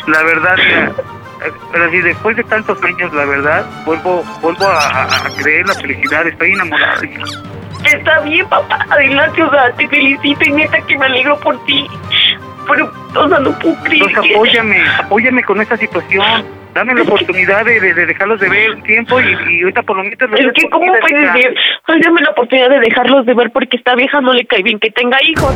La 0.07 0.23
verdad, 0.23 0.55
mira, 0.57 0.91
pero 1.71 1.89
si 1.91 1.97
después 2.01 2.35
de 2.37 2.43
tantos 2.43 2.81
años, 2.83 3.13
la 3.13 3.25
verdad, 3.25 3.65
vuelvo 3.85 4.23
vuelvo 4.41 4.67
a, 4.67 4.79
a- 4.79 5.27
a 5.27 5.29
creer 5.41 5.65
la 5.67 5.73
felicidad. 5.75 6.27
Estoy 6.27 6.51
enamorado. 6.51 7.03
hija. 7.05 7.23
Está 7.85 8.19
bien, 8.21 8.47
papá, 8.47 8.85
adelante, 8.89 9.43
o 9.43 9.49
sea, 9.49 9.71
te 9.73 9.87
felicito 9.89 10.43
y 10.45 10.51
neta 10.51 10.79
que 10.87 10.97
me 10.97 11.05
alegro 11.05 11.37
por 11.39 11.57
ti. 11.65 11.85
Pero, 12.67 12.89
o 13.15 13.27
sea, 13.27 13.39
no 13.39 13.51
puedo 13.59 13.75
creer 13.83 14.03
Entonces 14.07 14.21
que- 14.23 14.35
apóyame, 14.35 14.83
apóyame 14.99 15.43
con 15.43 15.61
esta 15.61 15.75
situación. 15.77 16.23
Dame 16.73 16.93
la 16.95 17.03
oportunidad 17.03 17.65
de, 17.65 17.79
de- 17.79 17.93
de 17.93 18.05
dejarlos 18.07 18.39
de 18.39 18.49
ver 18.49 18.71
un 18.71 18.83
tiempo 18.83 19.19
y, 19.19 19.25
y 19.49 19.61
ahorita 19.61 19.83
por 19.83 19.97
lo 19.97 20.03
menos... 20.03 20.17
Es 20.39 20.53
que, 20.53 20.69
¿cómo 20.69 20.91
puedes 20.99 21.33
decir? 21.33 21.55
Ay, 21.87 22.01
dame 22.01 22.21
la 22.21 22.31
oportunidad 22.31 22.69
de 22.69 22.79
dejarlos 22.79 23.25
de 23.25 23.33
ver 23.33 23.51
porque 23.51 23.77
esta 23.77 23.93
vieja 23.95 24.21
no 24.21 24.33
le 24.33 24.45
cae 24.45 24.63
bien 24.63 24.79
que 24.79 24.89
tenga 24.91 25.17
hijos. 25.23 25.53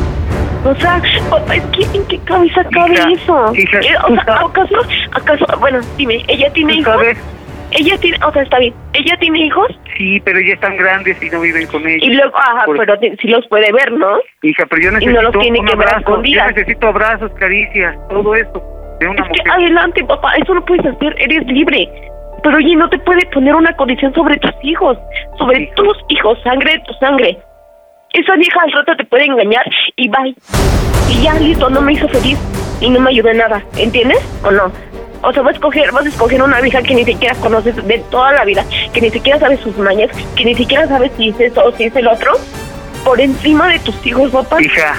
O 0.65 0.75
sea, 0.75 1.01
papá, 1.29 1.55
es 1.55 1.63
que 1.67 1.83
¿en 1.97 2.05
qué 2.07 2.19
cabeza 2.25 2.63
cabe 2.71 2.93
Hija, 2.93 3.09
eso? 3.11 3.53
hija, 3.55 3.79
Eh, 3.79 3.95
o 4.09 4.13
sea, 4.23 4.35
¿acaso, 4.45 4.75
acaso, 5.13 5.45
bueno, 5.59 5.79
dime, 5.97 6.23
¿ella 6.27 6.51
tiene 6.53 6.73
¿Tú 6.73 6.79
hijos? 6.79 6.93
sabes? 6.95 7.17
Ella 7.71 7.97
tiene, 7.99 8.17
o 8.25 8.31
sea, 8.31 8.41
está 8.43 8.59
bien, 8.59 8.73
¿ella 8.93 9.17
tiene 9.19 9.39
hijos? 9.45 9.67
Sí, 9.97 10.19
pero 10.23 10.39
ya 10.39 10.53
están 10.53 10.77
grandes 10.77 11.21
y 11.21 11.29
no 11.29 11.41
viven 11.41 11.67
con 11.67 11.85
ellos. 11.87 12.01
Y 12.07 12.13
luego, 12.13 12.35
ajá, 12.37 12.65
Por- 12.65 12.77
pero 12.77 12.97
te- 12.99 13.15
sí 13.17 13.27
los 13.27 13.45
puede 13.47 13.71
ver, 13.71 13.91
¿no? 13.91 14.19
Hija, 14.41 14.65
pero 14.69 14.81
yo 14.81 14.89
y 14.89 14.93
necesito 14.93 15.21
no 15.21 15.21
los 15.31 15.41
tiene 15.41 15.59
un 15.59 15.65
que 15.65 15.75
ver 15.75 15.87
abrazo. 15.89 16.23
Yo 16.23 16.45
necesito 16.47 16.87
abrazos, 16.87 17.31
caricias, 17.33 17.95
todo 18.09 18.35
eso 18.35 18.63
de 18.99 19.07
una 19.07 19.21
Es 19.23 19.27
que 19.29 19.43
mujer. 19.49 19.51
adelante, 19.51 20.03
papá, 20.05 20.33
eso 20.41 20.53
lo 20.53 20.65
puedes 20.65 20.85
hacer, 20.85 21.15
eres 21.19 21.45
libre. 21.47 21.89
Pero 22.43 22.57
oye, 22.57 22.75
no 22.75 22.89
te 22.89 22.99
puede 22.99 23.25
poner 23.27 23.55
una 23.55 23.75
condición 23.75 24.13
sobre 24.13 24.37
tus 24.37 24.51
hijos, 24.63 24.97
sobre 25.37 25.63
Hijo. 25.63 25.73
tus 25.75 25.97
hijos, 26.09 26.37
sangre 26.43 26.73
de 26.73 26.79
tu 26.79 26.93
sangre. 26.93 27.37
Esa 28.13 28.35
vieja 28.35 28.59
al 28.61 28.71
rato 28.71 28.95
te 28.95 29.05
puede 29.05 29.25
engañar 29.25 29.65
y 29.95 30.07
bye. 30.07 30.35
Y 31.09 31.23
ya, 31.23 31.33
listo, 31.35 31.69
no 31.69 31.81
me 31.81 31.93
hizo 31.93 32.07
feliz 32.09 32.37
y 32.79 32.89
no 32.89 32.99
me 32.99 33.09
ayudó 33.09 33.29
en 33.29 33.37
nada, 33.37 33.61
¿entiendes? 33.77 34.19
¿O 34.43 34.51
no? 34.51 34.71
O 35.23 35.33
sea, 35.33 35.41
vas 35.41 35.53
a 35.53 35.55
escoger, 35.55 35.91
vas 35.91 36.05
a 36.05 36.09
escoger 36.09 36.41
una 36.43 36.61
vieja 36.61 36.81
que 36.83 36.93
ni 36.93 37.03
siquiera 37.03 37.33
conoces 37.41 37.75
de 37.87 37.99
toda 38.11 38.31
la 38.33 38.45
vida, 38.45 38.63
que 38.93 39.01
ni 39.01 39.09
siquiera 39.09 39.39
sabes 39.39 39.59
sus 39.61 39.75
mañas, 39.77 40.09
que 40.35 40.45
ni 40.45 40.53
siquiera 40.55 40.87
sabes 40.87 41.11
si 41.17 41.29
es 41.29 41.39
eso 41.39 41.65
o 41.65 41.71
si 41.71 41.85
es 41.85 41.95
el 41.95 42.07
otro, 42.07 42.33
por 43.03 43.19
encima 43.19 43.67
de 43.67 43.79
tus 43.79 44.05
hijos, 44.05 44.29
papá. 44.31 44.61
Hija, 44.61 44.93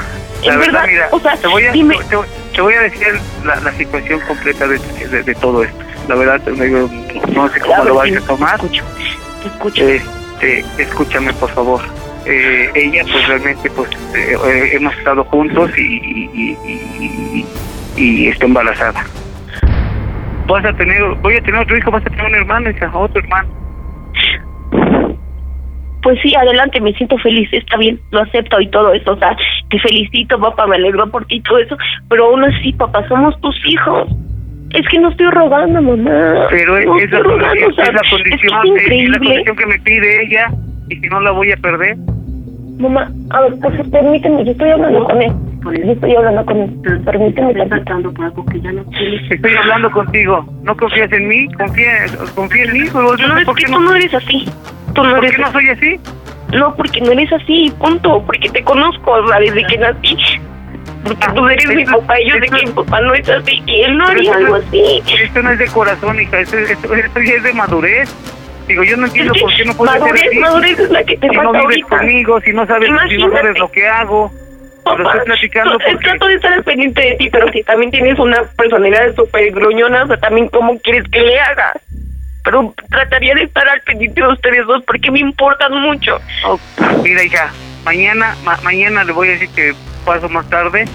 la 0.44 0.52
En 0.54 0.60
verdad, 0.60 0.72
verdad, 0.82 0.86
mira, 0.88 1.08
o 1.12 1.20
sea, 1.20 1.36
te, 1.36 1.46
voy 1.48 1.64
a, 1.64 1.72
dime. 1.72 1.96
te, 2.08 2.16
te 2.54 2.60
voy 2.60 2.74
a 2.74 2.80
decir 2.82 3.06
la, 3.44 3.56
la 3.56 3.72
situación 3.72 4.20
completa 4.20 4.66
de, 4.68 4.78
de, 5.10 5.22
de 5.22 5.34
todo 5.36 5.62
esto. 5.64 5.84
La 6.08 6.14
verdad, 6.14 6.40
no 6.46 7.48
sé 7.48 7.60
cómo 7.60 7.84
ver, 7.84 7.92
lo 7.92 8.02
dime, 8.02 8.18
a 8.18 8.20
tomar. 8.22 8.58
Te 8.60 8.66
escucho, 8.66 8.84
te 9.42 9.48
escucho. 9.48 9.88
Este, 9.88 10.64
escúchame, 10.78 11.32
por 11.34 11.50
favor. 11.50 11.80
Eh, 12.24 12.70
ella, 12.74 13.02
pues 13.10 13.26
realmente, 13.28 13.70
pues 13.70 13.88
eh, 14.14 14.70
hemos 14.72 14.94
estado 14.96 15.24
juntos 15.24 15.70
y, 15.78 15.82
y, 15.82 16.30
y, 16.34 16.58
y- 16.66 17.46
y 17.96 18.28
está 18.28 18.44
embarazada. 18.46 19.04
Vas 20.46 20.64
a 20.64 20.72
tener, 20.74 21.02
voy 21.20 21.36
a 21.36 21.40
tener 21.42 21.60
otro 21.60 21.76
hijo, 21.76 21.90
vas 21.90 22.06
a 22.06 22.10
tener 22.10 22.24
un 22.26 22.34
hermano, 22.36 22.70
hija, 22.70 22.90
otro 22.94 23.20
hermano. 23.22 23.48
Pues 26.02 26.18
sí, 26.22 26.34
adelante, 26.34 26.80
me 26.80 26.92
siento 26.94 27.18
feliz, 27.18 27.48
está 27.52 27.76
bien, 27.76 27.98
lo 28.12 28.20
acepto 28.20 28.60
y 28.60 28.68
todo 28.68 28.92
eso, 28.92 29.12
o 29.12 29.18
sea, 29.18 29.36
te 29.68 29.78
felicito, 29.80 30.38
papá, 30.38 30.66
me 30.66 30.76
alegro 30.76 31.10
por 31.10 31.24
ti 31.26 31.36
y 31.36 31.40
todo 31.42 31.58
eso, 31.58 31.76
pero 32.08 32.26
aún 32.26 32.44
así, 32.44 32.72
papá, 32.72 33.06
somos 33.08 33.38
tus 33.40 33.56
hijos. 33.66 34.08
Es 34.74 34.86
que 34.88 34.98
no 34.98 35.08
estoy 35.08 35.26
rogando, 35.30 35.80
mamá. 35.80 36.46
Pero 36.50 36.76
es, 36.76 36.86
no 36.86 36.98
es 36.98 37.10
la, 37.10 37.18
estoy 37.18 37.22
rogando, 37.22 37.46
condición, 37.48 37.72
o 37.72 37.74
sea, 37.74 37.84
es 37.84 37.92
la 37.92 38.00
es 38.00 38.10
condición, 38.10 38.62
que 38.62 38.68
es 38.68 39.02
es 39.02 39.08
la 39.08 39.18
condición 39.18 39.56
que 39.56 39.66
me 39.66 39.78
pide 39.80 40.24
ella 40.24 40.50
y 40.90 40.96
si 40.96 41.08
no 41.08 41.20
la 41.20 41.30
voy 41.32 41.52
a 41.52 41.56
perder. 41.56 41.96
Mamá, 42.78 43.10
a 43.30 43.40
ver, 43.40 43.58
por 43.60 43.72
favor, 43.72 43.90
permíteme, 43.90 44.44
yo 44.44 44.52
estoy 44.52 44.70
hablando 44.70 45.04
con 45.04 45.22
él. 45.22 45.32
Yo 45.84 45.92
estoy 45.92 46.14
hablando 46.14 46.46
con 46.46 46.56
él. 46.58 47.00
Permíteme, 47.04 47.54
le 47.54 47.66
tratando 47.66 48.12
por 48.12 48.24
algo 48.26 48.46
que 48.46 48.60
ya 48.60 48.72
no. 48.72 48.84
Estoy 49.30 49.54
hablando 49.56 49.90
contigo. 49.90 50.46
¿No 50.62 50.76
confías 50.76 51.12
en 51.12 51.28
mí? 51.28 51.48
¿Confía, 51.54 52.06
confía 52.34 52.64
en 52.64 52.72
mí? 52.72 52.80
Yo 52.86 53.28
No, 53.28 53.38
es 53.38 53.44
¿Por 53.44 53.56
que 53.56 53.64
qué 53.64 53.72
tú 53.72 53.80
no 53.80 53.94
eres 53.94 54.14
así. 54.14 54.44
No 55.02 55.14
¿por 55.16 55.24
eres 55.24 55.36
qué 55.36 55.42
no 55.42 55.52
soy 55.52 55.68
así? 55.70 56.00
No, 56.52 56.74
porque 56.76 57.00
no 57.00 57.12
eres 57.12 57.32
así, 57.32 57.72
punto. 57.78 58.22
Porque 58.24 58.48
te 58.48 58.62
conozco, 58.64 59.10
o 59.12 59.28
sea, 59.28 59.38
desde 59.40 59.64
que 59.66 59.78
nací. 59.78 60.16
Porque 61.04 61.26
Ah, 61.26 61.34
tú 61.34 61.48
eres 61.48 61.68
mi 61.68 61.84
papá 61.84 62.20
y 62.20 62.28
yo 62.28 62.34
sé 62.34 62.40
que 62.40 62.66
mi 62.66 62.72
papá 62.72 63.00
no 63.00 63.14
es 63.14 63.28
así. 63.28 63.62
Y 63.66 63.82
él 63.82 63.96
no 63.98 64.06
haría 64.06 64.34
algo 64.34 64.54
así. 64.56 65.02
Esto 65.22 65.42
no 65.42 65.50
es 65.50 65.58
de 65.58 65.66
corazón, 65.68 66.20
hija. 66.20 66.40
Esto, 66.40 66.58
esto, 66.58 66.94
esto 66.94 67.20
ya 67.20 67.34
es 67.34 67.42
de 67.42 67.52
madurez. 67.52 68.14
Digo, 68.66 68.82
yo 68.82 68.96
no 68.96 69.06
entiendo 69.06 69.32
que 69.32 69.40
por 69.40 69.54
qué 69.56 69.64
no 69.64 69.74
puedes 69.74 69.92
ser 69.94 70.02
madurez, 70.02 70.26
así. 70.28 70.38
madurez 70.38 70.78
es 70.78 70.90
la 70.90 71.04
que 71.04 71.16
te 71.16 71.28
si 71.28 71.36
no 71.36 71.52
vives 71.52 71.64
ahorita. 71.64 71.88
conmigo, 71.88 72.40
si 72.40 72.52
no 72.52 72.66
sabes, 72.66 72.90
si 73.08 73.16
no 73.18 73.30
sabes 73.30 73.58
lo 73.58 73.70
que 73.70 73.86
hago. 73.88 74.32
Pero 74.84 75.04
estoy 75.04 75.24
platicando 75.26 75.72
porque... 75.78 75.96
trato 75.96 76.26
de 76.26 76.34
estar 76.34 76.52
al 76.52 76.64
pendiente 76.64 77.00
de 77.02 77.14
ti, 77.16 77.28
pero 77.30 77.50
si 77.52 77.62
también 77.62 77.90
tienes 77.90 78.18
una 78.18 78.42
personalidad 78.56 79.14
súper 79.14 79.50
gruñona, 79.52 80.04
o 80.04 80.06
sea, 80.06 80.16
también 80.16 80.48
cómo 80.48 80.78
quieres 80.80 81.04
que 81.10 81.20
le 81.20 81.38
haga. 81.40 81.72
Pero 82.44 82.74
trataría 82.90 83.34
de 83.34 83.42
estar 83.44 83.68
al 83.68 83.80
pendiente 83.82 84.20
de 84.20 84.28
ustedes 84.28 84.66
dos 84.66 84.82
porque 84.86 85.10
me 85.10 85.20
importan 85.20 85.72
mucho. 85.80 86.18
Oh, 86.44 86.58
mira, 87.02 87.22
hija, 87.22 87.50
mañana 87.84 88.36
ma- 88.44 88.58
mañana 88.62 89.04
le 89.04 89.12
voy 89.12 89.28
a 89.28 89.32
decir 89.32 89.48
que 89.50 89.74
paso 90.04 90.28
más 90.28 90.48
tarde, 90.48 90.86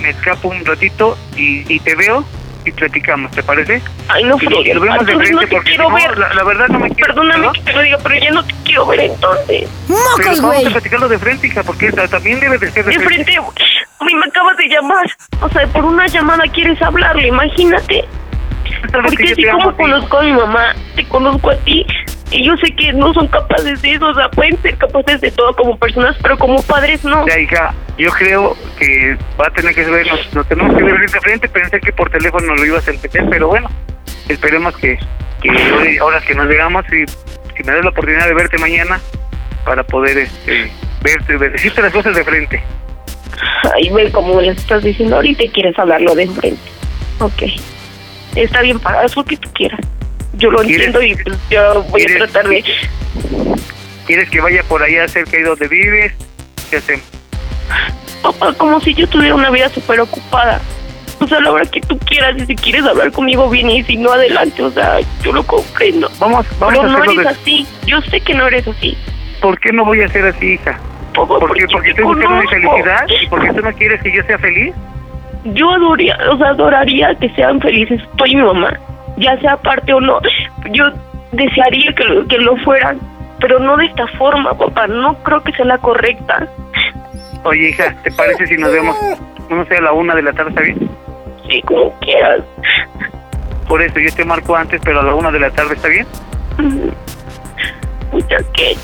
me 0.00 0.10
escapo 0.10 0.48
un 0.48 0.64
ratito 0.64 1.18
y, 1.36 1.64
y 1.72 1.80
te 1.80 1.94
veo 1.96 2.24
y 2.64 2.70
platicamos, 2.70 3.30
¿te 3.32 3.42
parece? 3.42 3.82
Ay, 4.08 4.24
no 4.24 4.36
Y 4.40 4.46
lo, 4.46 4.80
vemos 4.80 5.04
de 5.06 5.12
Entonces 5.12 5.16
frente 5.16 5.32
no 5.34 5.40
te 5.40 5.46
porque 5.48 5.68
quiero 5.70 5.90
no, 5.90 5.96
ver. 5.96 6.16
La, 6.18 6.32
la 6.32 6.44
verdad 6.44 6.68
no 6.68 6.78
me 6.78 6.88
quiero... 6.90 7.06
Perdóname 7.14 7.46
¿no? 7.46 7.52
que 7.52 7.60
te 7.60 7.72
lo 7.74 7.80
diga, 7.82 7.98
pero 8.02 8.14
ya 8.14 8.30
no 8.30 8.44
te 8.44 8.54
quiero 8.64 8.86
ver 8.86 9.00
entonces. 9.00 9.68
Pero 9.86 9.98
¡Mocos, 10.00 10.40
vamos 10.40 10.40
güey! 10.56 10.66
a 10.66 10.70
platicarlo 10.70 11.08
de 11.08 11.18
frente, 11.18 11.46
hija, 11.46 11.62
porque 11.62 11.92
también 11.92 12.40
debe 12.40 12.56
de 12.58 12.70
ser 12.70 12.84
de, 12.86 12.92
De 12.96 13.04
frente, 13.04 13.36
a 13.36 14.04
mí 14.04 14.14
me 14.14 14.24
acabas 14.26 14.56
de 14.56 14.68
llamar. 14.68 15.04
O 15.42 15.48
sea, 15.50 15.66
por 15.66 15.84
una 15.84 16.06
llamada 16.06 16.44
quieres 16.54 16.80
hablarle, 16.80 17.28
imagínate. 17.28 18.04
Porque 18.92 19.24
así 19.32 19.44
como 19.46 19.70
a 19.70 19.76
conozco 19.76 20.18
a 20.18 20.22
mi 20.22 20.32
mamá, 20.32 20.74
te 20.96 21.04
conozco 21.06 21.50
a 21.50 21.56
ti. 21.58 21.86
Y 22.30 22.44
yo 22.44 22.56
sé 22.56 22.74
que 22.74 22.92
no 22.92 23.12
son 23.14 23.28
capaces 23.28 23.80
de 23.82 23.92
eso, 23.92 24.06
o 24.06 24.14
sea, 24.14 24.28
pueden 24.30 24.60
ser 24.62 24.76
capaces 24.76 25.20
de 25.20 25.30
todo 25.30 25.54
como 25.54 25.76
personas, 25.78 26.16
pero 26.22 26.36
como 26.38 26.60
padres 26.62 27.04
no. 27.04 27.26
Ya, 27.28 27.38
hija, 27.38 27.72
yo 27.96 28.10
creo 28.10 28.56
que 28.78 29.16
va 29.40 29.46
a 29.46 29.50
tener 29.50 29.74
que 29.74 29.84
ver, 29.84 30.06
nos, 30.32 30.48
tenemos 30.48 30.76
que 30.76 30.82
ver 30.82 30.94
a 30.94 31.20
frente. 31.20 31.48
Pensé 31.48 31.80
que 31.80 31.92
por 31.92 32.10
teléfono 32.10 32.54
lo 32.54 32.64
ibas 32.64 32.88
a 32.88 32.90
entender, 32.90 33.26
pero 33.30 33.48
bueno, 33.48 33.70
esperemos 34.28 34.76
que, 34.78 34.98
que 35.42 35.50
hoy- 35.50 35.98
ahora 35.98 36.20
que 36.20 36.34
nos 36.34 36.46
llegamos, 36.48 36.84
y 36.86 37.06
si 37.56 37.62
me 37.64 37.72
das 37.72 37.84
la 37.84 37.90
oportunidad 37.90 38.26
de 38.26 38.34
verte 38.34 38.58
mañana 38.58 39.00
para 39.64 39.84
poder 39.84 40.18
este, 40.18 40.70
verte, 41.02 41.38
de- 41.38 41.50
decirte 41.50 41.82
las 41.82 41.92
cosas 41.92 42.16
de 42.16 42.24
frente. 42.24 42.62
Ay, 43.74 43.90
ve 43.90 44.10
cómo 44.10 44.40
le 44.40 44.48
estás 44.50 44.82
diciendo 44.82 45.16
ahorita 45.16 45.44
quieres 45.52 45.78
hablarlo 45.78 46.14
de 46.14 46.26
frente. 46.28 46.62
Ok. 47.20 47.42
Está 48.34 48.62
bien, 48.62 48.78
para 48.80 49.00
haz 49.02 49.16
lo 49.16 49.24
que 49.24 49.36
tú 49.36 49.48
quieras. 49.52 49.80
Yo 50.34 50.50
lo 50.50 50.58
¿Quieres- 50.58 50.86
entiendo 50.88 51.02
y 51.02 51.14
pues 51.22 51.38
yo 51.50 51.82
voy 51.84 52.02
a 52.02 52.06
tratar 52.18 52.48
de... 52.48 52.64
¿Quieres 54.06 54.28
que 54.30 54.40
vaya 54.40 54.62
por 54.64 54.82
allá 54.82 55.06
cerca 55.08 55.36
de 55.36 55.44
donde 55.44 55.68
vives? 55.68 56.12
¿Qué 56.70 56.76
hacemos? 56.76 57.04
Papá, 58.22 58.52
como 58.54 58.80
si 58.80 58.94
yo 58.94 59.06
tuviera 59.08 59.34
una 59.34 59.50
vida 59.50 59.68
súper 59.68 60.00
ocupada. 60.00 60.60
O 61.20 61.26
sea, 61.26 61.40
la 61.40 61.52
hora 61.52 61.64
que 61.64 61.80
tú 61.80 61.98
quieras, 62.00 62.34
y 62.36 62.44
si 62.46 62.56
quieres 62.56 62.84
hablar 62.84 63.12
conmigo 63.12 63.48
bien 63.48 63.70
y 63.70 63.82
si 63.84 63.96
no, 63.96 64.10
adelante. 64.12 64.62
O 64.62 64.70
sea, 64.70 64.98
yo 65.22 65.32
lo 65.32 65.42
comprendo. 65.44 66.10
Vamos, 66.18 66.44
vamos 66.58 66.78
Pero 66.80 66.88
a 66.88 66.92
no 66.98 67.04
eres 67.04 67.16
de... 67.16 67.28
así. 67.28 67.66
Yo 67.86 68.00
sé 68.02 68.20
que 68.20 68.34
no 68.34 68.46
eres 68.48 68.66
así. 68.66 68.96
¿Por 69.40 69.58
qué 69.60 69.72
no 69.72 69.84
voy 69.84 70.02
a 70.02 70.08
ser 70.08 70.26
así, 70.26 70.54
hija? 70.54 70.78
Papá, 71.14 71.38
¿Por 71.38 71.54
qué? 71.54 71.64
Porque 71.70 71.90
estoy 71.90 72.04
buscando 72.04 72.36
mi 72.42 72.48
felicidad 72.48 73.06
y 73.22 73.26
porque 73.28 73.52
tú 73.52 73.60
no 73.62 73.72
quieres 73.74 74.02
que 74.02 74.12
yo 74.12 74.22
sea 74.24 74.38
feliz. 74.38 74.74
Yo 75.44 75.70
adoraría, 75.70 76.18
o 76.32 76.38
sea, 76.38 76.48
adoraría 76.48 77.14
que 77.16 77.28
sean 77.30 77.60
felices 77.60 78.00
tú 78.16 78.24
y 78.26 78.36
mi 78.36 78.42
mamá. 78.42 78.78
Ya 79.18 79.38
sea 79.40 79.56
parte 79.58 79.92
o 79.92 80.00
no. 80.00 80.18
Yo 80.72 80.84
desearía 81.32 81.92
que 81.92 82.04
lo, 82.04 82.26
que 82.26 82.38
lo 82.38 82.56
fueran. 82.58 82.98
Pero 83.40 83.58
no 83.58 83.76
de 83.76 83.86
esta 83.86 84.06
forma, 84.18 84.56
papá. 84.56 84.86
No 84.86 85.14
creo 85.22 85.42
que 85.42 85.52
sea 85.52 85.66
la 85.66 85.78
correcta. 85.78 86.48
Oye, 87.44 87.68
hija, 87.68 87.94
¿te 88.02 88.10
parece 88.12 88.46
si 88.46 88.56
nos 88.56 88.72
vemos, 88.72 88.96
no 89.50 89.64
sé, 89.66 89.76
a 89.76 89.82
la 89.82 89.92
una 89.92 90.14
de 90.14 90.22
la 90.22 90.32
tarde, 90.32 90.48
está 90.50 90.62
bien? 90.62 90.90
Sí, 91.46 91.60
como 91.62 91.92
quieras. 92.00 92.40
Por 93.68 93.82
eso 93.82 93.98
yo 93.98 94.12
te 94.14 94.24
marco 94.24 94.56
antes, 94.56 94.80
pero 94.82 95.00
a 95.00 95.02
la 95.02 95.14
una 95.14 95.30
de 95.30 95.40
la 95.40 95.50
tarde, 95.50 95.74
¿está 95.74 95.88
bien? 95.88 96.06
Pucha, 98.10 98.38
que 98.54 98.74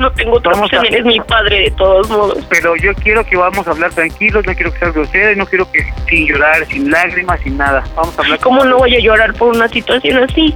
no 0.00 0.10
tengo 0.12 0.36
otra 0.36 0.52
Vamos 0.52 0.72
a- 0.72 0.76
opción, 0.78 0.86
eres 0.94 1.04
mi 1.04 1.20
padre 1.20 1.60
de 1.60 1.70
todos 1.72 2.08
modos. 2.10 2.44
Pero 2.50 2.74
yo 2.76 2.92
quiero 2.94 3.24
que 3.24 3.36
vamos 3.36 3.66
a 3.66 3.70
hablar 3.70 3.92
tranquilos, 3.92 4.44
no 4.46 4.54
quiero 4.54 4.72
que 4.72 4.78
seas 4.80 4.92
grosera, 4.94 5.32
y 5.32 5.36
no 5.36 5.46
quiero 5.46 5.70
que 5.70 5.84
sin 6.08 6.26
llorar, 6.26 6.66
sin 6.66 6.90
lágrimas, 6.90 7.40
sin 7.40 7.56
nada. 7.56 7.84
Vamos 7.94 8.18
a 8.18 8.22
hablar. 8.22 8.38
¿Cómo 8.40 8.64
no 8.64 8.78
voy 8.78 8.96
a 8.96 9.00
llorar 9.00 9.32
por 9.34 9.54
una 9.54 9.68
situación 9.68 10.24
así? 10.24 10.54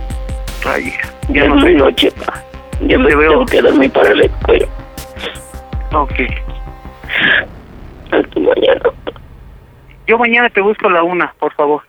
Ay, 0.67 0.93
Ya 1.29 1.43
ya 1.43 1.49
no 1.49 1.57
es 1.57 1.61
muy 1.63 1.75
noche, 1.75 2.11
pa. 2.13 2.43
Ya 2.81 2.99
me 2.99 3.09
Te 3.09 3.17
veo. 3.17 3.31
tengo 3.31 3.47
que 3.47 3.63
dormir 3.63 3.91
para 3.93 4.15
la 4.15 4.25
escuela. 4.25 4.67
Ok. 5.93 6.13
Hasta 8.11 8.41
mañana. 8.41 8.83
Yo 10.07 10.19
mañana 10.19 10.51
te 10.51 10.61
busco 10.61 10.89
a 10.89 10.91
la 10.91 11.03
una, 11.03 11.33
por 11.39 11.53
favor. 11.55 11.83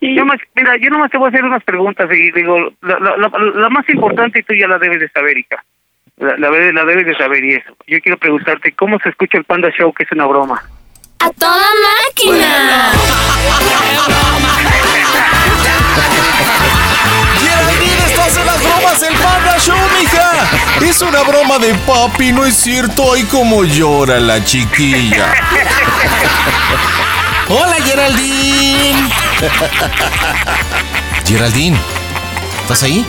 Sí. 0.00 0.14
Yo 0.16 0.24
más, 0.24 0.38
mira, 0.54 0.76
yo 0.78 0.90
nomás 0.90 1.10
te 1.10 1.18
voy 1.18 1.26
a 1.26 1.28
hacer 1.28 1.44
unas 1.44 1.62
preguntas 1.64 2.08
y 2.12 2.30
digo, 2.32 2.58
la, 2.82 2.98
la, 2.98 3.16
la, 3.16 3.30
la 3.54 3.68
más 3.70 3.88
importante 3.88 4.42
tú 4.42 4.54
ya 4.54 4.66
la 4.66 4.78
debes 4.78 5.00
de 5.00 5.08
saber, 5.10 5.36
hija. 5.38 5.62
La, 6.16 6.36
la, 6.38 6.48
debes- 6.50 6.72
la 6.74 6.84
debes 6.84 7.06
de 7.06 7.16
saber 7.16 7.44
y 7.44 7.54
eso. 7.54 7.70
Yo 7.86 8.00
quiero 8.00 8.18
preguntarte, 8.18 8.72
¿cómo 8.74 8.98
se 9.02 9.08
escucha 9.08 9.36
el 9.38 9.44
Panda 9.44 9.68
Show, 9.76 9.92
que 9.92 10.04
es 10.04 10.12
una 10.12 10.26
broma? 10.26 10.62
¡A 11.18 11.30
toda 11.30 11.66
máquina! 12.08 12.92
Geraldine, 17.40 18.06
estás 18.06 18.36
en 18.36 18.46
las 18.46 18.62
bromas 18.62 19.00
del 19.00 19.14
Panda 19.14 19.58
Show, 19.58 19.76
mija. 20.00 20.50
Es 20.80 21.02
una 21.02 21.22
broma 21.22 21.58
de 21.58 21.74
papi, 21.86 22.32
no 22.32 22.44
es 22.44 22.54
cierto. 22.56 23.12
Ay, 23.14 23.24
cómo 23.24 23.64
llora 23.64 24.18
la 24.20 24.42
chiquilla. 24.44 25.32
Hola, 27.48 27.76
Geraldine. 27.84 29.10
Geraldine, 31.26 31.76
¿estás 32.62 32.82
ahí? 32.82 33.04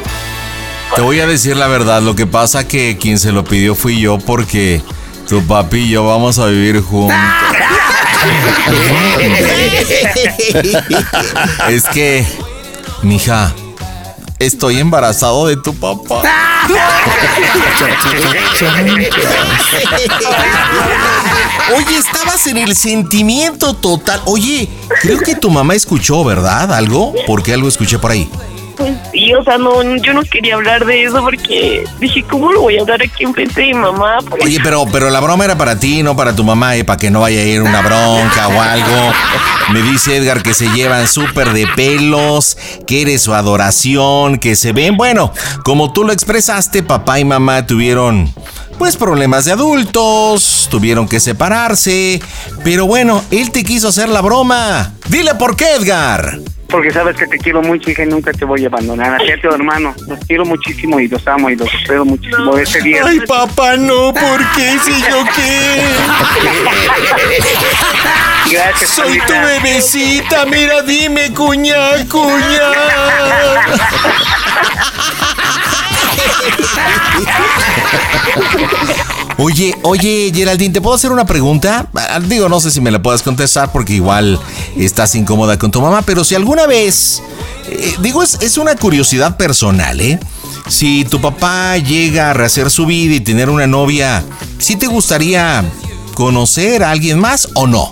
Te 0.94 1.02
voy 1.02 1.20
a 1.20 1.28
decir 1.28 1.58
la 1.58 1.68
verdad. 1.68 2.02
Lo 2.02 2.16
que 2.16 2.28
pasa 2.28 2.68
que 2.68 2.98
quien 2.98 3.18
se 3.20 3.32
lo 3.32 3.44
pidió 3.44 3.76
fui 3.76 4.00
yo 4.00 4.18
porque 4.20 4.82
tu 5.28 5.42
papi 5.46 5.78
y 5.78 5.90
yo 5.90 6.06
vamos 6.06 6.38
a 6.40 6.46
vivir 6.48 6.82
juntos. 6.82 7.18
es 11.70 11.84
que, 11.86 12.26
mija, 13.02 13.54
estoy 14.40 14.80
embarazado 14.80 15.48
de 15.48 15.58
tu 15.58 15.74
papá. 15.76 16.22
Oye, 21.76 21.98
estabas 21.98 22.48
en 22.48 22.58
el 22.58 22.76
sentimiento 22.76 23.74
total. 23.74 24.22
Oye, 24.26 24.70
creo 25.02 25.20
que 25.20 25.36
tu 25.36 25.50
mamá 25.50 25.76
escuchó, 25.76 26.24
¿verdad? 26.24 26.74
¿Algo? 26.74 27.14
Porque 27.28 27.54
algo 27.54 27.68
escuché 27.68 28.00
por 28.00 28.12
ahí. 28.12 28.30
Pues 28.78 28.94
sí, 29.12 29.34
o 29.34 29.44
sea, 29.44 29.58
no, 29.58 29.82
yo 29.98 30.14
no 30.14 30.22
quería 30.24 30.56
hablar 30.56 30.86
de 30.86 31.04
eso 31.04 31.22
porque 31.22 31.84
dije, 32.00 32.24
¿cómo 32.24 32.52
lo 32.52 32.62
voy 32.62 32.78
a 32.78 32.82
hablar 32.82 33.02
aquí 33.02 33.24
enfrente 33.24 33.62
de 33.62 33.68
mi 33.68 33.74
mamá? 33.76 34.18
Oye, 34.42 34.60
pero, 34.64 34.86
pero 34.92 35.10
la 35.10 35.20
broma 35.20 35.46
era 35.46 35.58
para 35.58 35.80
ti, 35.80 36.04
no 36.04 36.16
para 36.16 36.36
tu 36.36 36.44
mamá, 36.44 36.76
¿eh? 36.76 36.84
Para 36.84 36.98
que 36.98 37.10
no 37.10 37.22
vaya 37.22 37.40
a 37.40 37.44
ir 37.44 37.62
una 37.62 37.82
bronca 37.82 38.48
o 38.50 38.62
algo. 38.62 39.14
Me 39.72 39.82
dice 39.82 40.18
Edgar 40.18 40.44
que 40.44 40.54
se 40.54 40.68
llevan 40.70 41.08
súper 41.08 41.54
de 41.54 41.68
pelos, 41.76 42.58
que 42.86 43.02
eres 43.02 43.22
su 43.22 43.34
adoración, 43.34 44.38
que 44.38 44.56
se 44.56 44.74
ven. 44.74 44.98
Bueno, 44.98 45.32
como 45.64 45.94
tú 45.94 46.04
lo 46.04 46.12
expresaste, 46.12 46.84
papá 46.84 47.20
y 47.20 47.26
mamá 47.26 47.66
tuvieron, 47.66 48.34
pues, 48.78 48.98
problemas 48.98 49.46
de 49.46 49.54
adultos, 49.54 50.68
tuvieron 50.70 51.08
que 51.08 51.20
separarse. 51.20 52.22
Pero 52.64 52.86
bueno, 52.86 53.24
él 53.32 53.52
te 53.52 53.64
quiso 53.64 53.88
hacer 53.88 54.10
la 54.10 54.22
broma. 54.22 54.94
Dile 55.08 55.36
por 55.36 55.56
qué, 55.56 55.76
Edgar. 55.76 56.40
Porque 56.76 56.92
sabes 56.92 57.16
que 57.16 57.26
te 57.26 57.38
quiero 57.38 57.62
mucho, 57.62 57.90
hija, 57.90 58.04
y 58.04 58.08
nunca 58.08 58.34
te 58.34 58.44
voy 58.44 58.66
a 58.66 58.68
abandonar. 58.68 59.16
Así 59.16 59.32
a 59.32 59.40
tu 59.40 59.48
hermano. 59.48 59.96
Los 60.10 60.20
quiero 60.28 60.44
muchísimo 60.44 61.00
y 61.00 61.08
los 61.08 61.26
amo 61.26 61.50
y 61.50 61.56
los 61.56 61.74
espero 61.74 62.04
muchísimo 62.04 62.58
ese 62.58 62.82
día. 62.82 63.02
Ay, 63.06 63.22
papá, 63.22 63.78
no, 63.78 64.14
¿por 64.14 64.52
qué? 64.58 64.78
Si 64.84 64.92
yo 64.92 65.24
qué. 65.34 65.86
Gracias, 68.52 68.90
Soy 68.90 69.22
tu 69.26 69.32
bebecita, 69.32 70.46
mira, 70.48 70.82
dime, 70.82 71.34
cuña, 71.34 72.06
cuña. 72.12 72.60
Oye, 79.38 79.76
oye, 79.84 80.32
Geraldine, 80.34 80.74
¿te 80.74 80.82
puedo 80.82 80.96
hacer 80.96 81.12
una 81.12 81.26
pregunta? 81.26 81.88
Ah, 81.94 82.20
Digo, 82.22 82.48
no 82.48 82.60
sé 82.62 82.72
si 82.72 82.80
me 82.80 82.90
la 82.90 83.02
puedas 83.02 83.22
contestar 83.22 83.72
porque 83.72 83.94
igual 83.94 84.40
estás 84.78 85.14
incómoda 85.16 85.60
con 85.60 85.72
tu 85.72 85.82
mamá, 85.82 86.02
pero 86.04 86.24
si 86.24 86.36
alguna 86.36 86.68
vez, 86.68 87.22
eh, 87.68 87.96
digo, 88.00 88.24
es, 88.24 88.58
una 88.58 88.76
curiosidad 88.76 89.36
personal, 89.36 90.00
¿eh? 90.00 90.20
Si 90.70 91.04
tu 91.06 91.20
papá 91.20 91.78
llega 91.78 92.32
a 92.32 92.34
rehacer 92.34 92.72
su 92.72 92.86
vida 92.86 93.16
y 93.16 93.20
tener 93.20 93.50
una 93.50 93.68
novia, 93.68 94.24
¿sí 94.58 94.78
te 94.78 94.88
gustaría 94.88 95.66
conocer 96.14 96.84
a 96.84 96.92
alguien 96.92 97.20
más 97.20 97.50
o 97.56 97.68
no? 97.68 97.92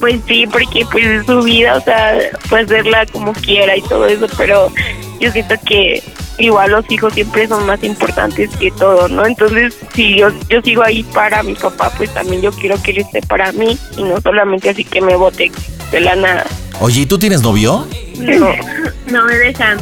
pues 0.00 0.18
sí, 0.26 0.46
porque 0.46 0.86
pues 0.90 1.04
es 1.04 1.26
su 1.26 1.42
vida, 1.42 1.76
o 1.76 1.80
sea, 1.82 2.14
puede 2.48 2.64
hacerla 2.64 3.04
como 3.06 3.34
quiera 3.34 3.76
y 3.76 3.82
todo 3.82 4.06
eso, 4.06 4.26
pero 4.36 4.72
yo 5.20 5.30
siento 5.30 5.54
que 5.66 6.02
igual 6.40 6.70
los 6.70 6.90
hijos 6.90 7.14
siempre 7.14 7.46
son 7.46 7.66
más 7.66 7.82
importantes 7.84 8.50
que 8.56 8.70
todo, 8.72 9.08
¿no? 9.08 9.26
Entonces, 9.26 9.76
si 9.94 10.18
yo, 10.18 10.28
yo 10.48 10.60
sigo 10.62 10.82
ahí 10.82 11.02
para 11.02 11.42
mi 11.42 11.54
papá, 11.54 11.92
pues 11.96 12.12
también 12.12 12.42
yo 12.42 12.52
quiero 12.52 12.80
que 12.82 12.92
él 12.92 12.98
esté 12.98 13.20
para 13.22 13.52
mí 13.52 13.78
y 13.96 14.02
no 14.02 14.20
solamente 14.20 14.70
así 14.70 14.84
que 14.84 15.00
me 15.00 15.14
bote 15.16 15.50
de 15.90 16.00
la 16.00 16.16
nada. 16.16 16.46
Oye, 16.80 17.02
¿y 17.02 17.06
tú 17.06 17.18
tienes 17.18 17.42
novio? 17.42 17.86
No, 18.18 18.52
no 19.06 19.24
me 19.24 19.36
dejan. 19.36 19.78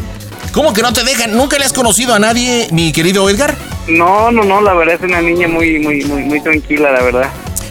¿Cómo 0.52 0.72
que 0.72 0.82
no 0.82 0.92
te 0.92 1.04
dejan? 1.04 1.36
¿Nunca 1.36 1.58
le 1.58 1.64
has 1.64 1.72
conocido 1.72 2.14
a 2.14 2.18
nadie, 2.18 2.68
mi 2.72 2.92
querido 2.92 3.28
Edgar? 3.28 3.54
No, 3.86 4.30
no, 4.30 4.44
no, 4.44 4.60
la 4.60 4.74
verdad 4.74 4.96
es 4.96 5.02
una 5.02 5.20
niña 5.20 5.48
muy, 5.48 5.78
muy, 5.78 6.04
muy, 6.04 6.22
muy 6.22 6.40
tranquila, 6.40 6.90
la 6.90 7.02
verdad. 7.02 7.30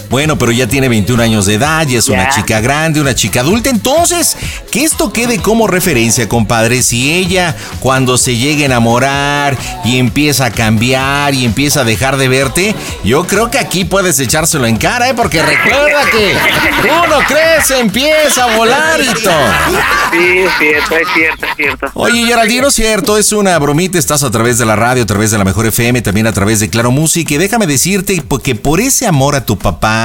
Bueno, 0.09 0.37
pero 0.37 0.51
ya 0.51 0.67
tiene 0.67 0.87
21 0.89 1.21
años 1.21 1.45
de 1.45 1.55
edad, 1.55 1.85
ya 1.85 1.99
es 1.99 2.07
una 2.07 2.29
chica 2.29 2.61
grande, 2.61 3.01
una 3.01 3.15
chica 3.15 3.41
adulta. 3.41 3.69
Entonces, 3.69 4.37
que 4.71 4.83
esto 4.83 5.11
quede 5.11 5.39
como 5.39 5.67
referencia, 5.67 6.29
compadre. 6.29 6.81
Si 6.81 7.13
ella, 7.13 7.55
cuando 7.79 8.17
se 8.17 8.37
llegue 8.37 8.63
a 8.63 8.67
enamorar 8.67 9.57
y 9.83 9.97
empieza 9.97 10.45
a 10.45 10.51
cambiar 10.51 11.33
y 11.33 11.45
empieza 11.45 11.81
a 11.81 11.83
dejar 11.83 12.17
de 12.17 12.27
verte, 12.27 12.75
yo 13.03 13.27
creo 13.27 13.51
que 13.51 13.59
aquí 13.59 13.85
puedes 13.85 14.19
echárselo 14.19 14.65
en 14.65 14.77
cara, 14.77 15.09
¿eh? 15.09 15.13
Porque 15.13 15.41
recuerda 15.41 16.09
que 16.11 16.35
uno 16.83 17.17
crece, 17.27 17.79
empieza 17.79 18.45
a 18.45 18.55
volar 18.55 19.01
y 19.01 19.23
todo. 19.23 19.33
Sí, 20.11 20.37
es 20.39 20.51
cierto, 20.57 20.95
es 20.95 21.07
cierto, 21.13 21.45
es 21.45 21.55
cierto. 21.55 21.91
Oye, 21.93 22.25
Geraldino, 22.25 22.71
cierto, 22.71 23.17
es 23.17 23.31
una 23.31 23.57
bromita. 23.59 23.97
Estás 23.97 24.23
a 24.23 24.31
través 24.31 24.57
de 24.57 24.65
la 24.65 24.75
radio, 24.75 25.03
a 25.03 25.05
través 25.05 25.31
de 25.31 25.37
la 25.37 25.43
Mejor 25.43 25.65
FM, 25.65 26.01
también 26.01 26.27
a 26.27 26.31
través 26.31 26.59
de 26.59 26.69
Claro 26.69 26.91
Música. 26.91 27.33
Y 27.33 27.37
déjame 27.37 27.67
decirte 27.67 28.23
que 28.43 28.55
por 28.55 28.79
ese 28.79 29.07
amor 29.07 29.35
a 29.35 29.45
tu 29.45 29.57
papá, 29.57 29.96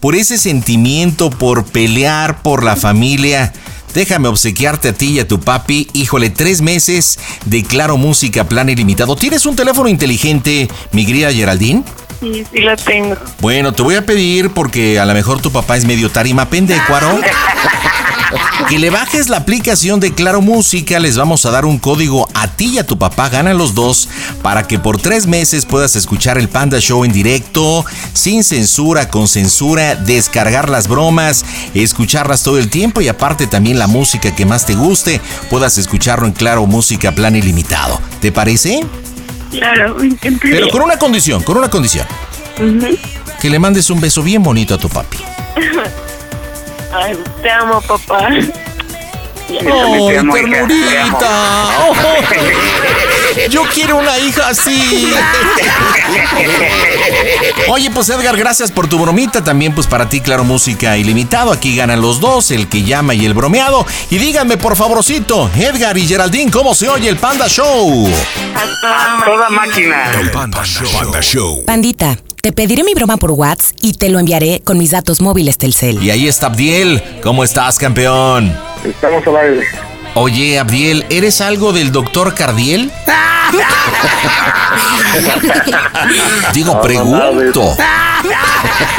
por 0.00 0.14
ese 0.14 0.38
sentimiento, 0.38 1.30
por 1.30 1.64
pelear 1.64 2.42
por 2.42 2.64
la 2.64 2.76
familia, 2.76 3.52
déjame 3.94 4.28
obsequiarte 4.28 4.88
a 4.88 4.92
ti 4.92 5.12
y 5.12 5.20
a 5.20 5.28
tu 5.28 5.40
papi. 5.40 5.88
Híjole, 5.92 6.30
tres 6.30 6.60
meses 6.60 7.18
de 7.46 7.62
Claro 7.62 7.96
Música, 7.96 8.44
plan 8.44 8.68
ilimitado. 8.68 9.16
¿Tienes 9.16 9.46
un 9.46 9.56
teléfono 9.56 9.88
inteligente, 9.88 10.68
mi 10.92 11.06
querida 11.06 11.32
Geraldine? 11.32 11.84
Sí, 12.24 12.42
sí 12.50 12.60
la 12.60 12.74
tengo. 12.76 13.16
Bueno, 13.40 13.74
te 13.74 13.82
voy 13.82 13.96
a 13.96 14.06
pedir, 14.06 14.50
porque 14.50 14.98
a 14.98 15.04
lo 15.04 15.12
mejor 15.12 15.42
tu 15.42 15.52
papá 15.52 15.76
es 15.76 15.84
medio 15.84 16.10
tarima 16.10 16.48
pendecuaro, 16.48 17.20
que 18.70 18.78
le 18.78 18.88
bajes 18.88 19.28
la 19.28 19.36
aplicación 19.36 20.00
de 20.00 20.14
Claro 20.14 20.40
Música. 20.40 20.98
Les 21.00 21.18
vamos 21.18 21.44
a 21.44 21.50
dar 21.50 21.66
un 21.66 21.78
código 21.78 22.26
a 22.32 22.48
ti 22.48 22.76
y 22.76 22.78
a 22.78 22.86
tu 22.86 22.96
papá, 22.98 23.28
ganan 23.28 23.58
los 23.58 23.74
dos, 23.74 24.08
para 24.40 24.66
que 24.66 24.78
por 24.78 24.98
tres 24.98 25.26
meses 25.26 25.66
puedas 25.66 25.96
escuchar 25.96 26.38
el 26.38 26.48
Panda 26.48 26.80
Show 26.80 27.04
en 27.04 27.12
directo, 27.12 27.84
sin 28.14 28.42
censura, 28.42 29.10
con 29.10 29.28
censura, 29.28 29.94
descargar 29.94 30.70
las 30.70 30.88
bromas, 30.88 31.44
escucharlas 31.74 32.42
todo 32.42 32.56
el 32.56 32.70
tiempo 32.70 33.02
y 33.02 33.08
aparte 33.08 33.46
también 33.46 33.78
la 33.78 33.86
música 33.86 34.34
que 34.34 34.46
más 34.46 34.64
te 34.64 34.74
guste, 34.74 35.20
puedas 35.50 35.76
escucharlo 35.76 36.26
en 36.26 36.32
Claro 36.32 36.64
Música 36.64 37.12
Plan 37.12 37.36
Ilimitado. 37.36 38.00
¿Te 38.22 38.32
parece? 38.32 38.80
Claro, 39.58 39.94
me 39.96 40.06
encantaría. 40.06 40.56
Pero 40.56 40.68
con 40.70 40.82
una 40.82 40.98
condición, 40.98 41.42
con 41.42 41.56
una 41.56 41.68
condición. 41.70 42.06
Que 43.40 43.50
le 43.50 43.58
mandes 43.58 43.90
un 43.90 44.00
beso 44.00 44.22
bien 44.22 44.42
bonito 44.42 44.74
a 44.74 44.78
tu 44.78 44.88
papi. 44.88 45.18
Ay, 46.92 47.18
te 47.42 47.50
amo, 47.50 47.80
papá. 47.80 48.28
Amo. 49.60 50.08
ternurita! 50.08 51.68
Yo 53.50 53.62
quiero 53.72 53.96
una 53.96 54.18
hija 54.18 54.48
así. 54.48 55.12
Oye, 57.68 57.90
pues 57.90 58.08
Edgar, 58.08 58.36
gracias 58.36 58.70
por 58.70 58.88
tu 58.88 58.98
bromita. 58.98 59.42
También, 59.42 59.74
pues 59.74 59.86
para 59.86 60.08
ti, 60.08 60.20
claro, 60.20 60.44
música 60.44 60.96
ilimitado. 60.96 61.52
Aquí 61.52 61.76
ganan 61.76 62.00
los 62.00 62.20
dos, 62.20 62.50
el 62.50 62.68
que 62.68 62.82
llama 62.82 63.14
y 63.14 63.26
el 63.26 63.34
bromeado. 63.34 63.86
Y 64.10 64.18
díganme, 64.18 64.56
por 64.56 64.76
favorcito, 64.76 65.50
Edgar 65.56 65.96
y 65.98 66.06
Geraldine, 66.06 66.50
¿cómo 66.50 66.74
se 66.74 66.88
oye 66.88 67.08
el 67.08 67.16
Panda 67.16 67.48
Show? 67.48 68.08
Toda 69.24 69.48
máquina. 69.50 70.12
El 70.20 70.30
Panda 70.30 70.64
Show. 70.64 70.88
Panda 70.92 71.20
Show. 71.20 71.64
Pandita, 71.64 72.16
te 72.40 72.52
pediré 72.52 72.84
mi 72.84 72.94
broma 72.94 73.16
por 73.16 73.32
WhatsApp 73.32 73.76
y 73.80 73.94
te 73.94 74.08
lo 74.08 74.18
enviaré 74.18 74.60
con 74.64 74.78
mis 74.78 74.90
datos 74.90 75.20
móviles 75.20 75.58
Telcel. 75.58 76.02
Y 76.02 76.10
ahí 76.10 76.28
está 76.28 76.46
Abdiel. 76.46 77.02
¿Cómo 77.22 77.42
estás, 77.42 77.78
campeón? 77.78 78.56
Estamos 78.84 79.26
al 79.26 79.36
aire. 79.36 79.93
Oye, 80.16 80.60
Abdiel, 80.60 81.04
¿eres 81.10 81.40
algo 81.40 81.72
del 81.72 81.90
doctor 81.90 82.34
Cardiel? 82.34 82.92
Digo, 86.54 86.80
pregunto. 86.80 87.76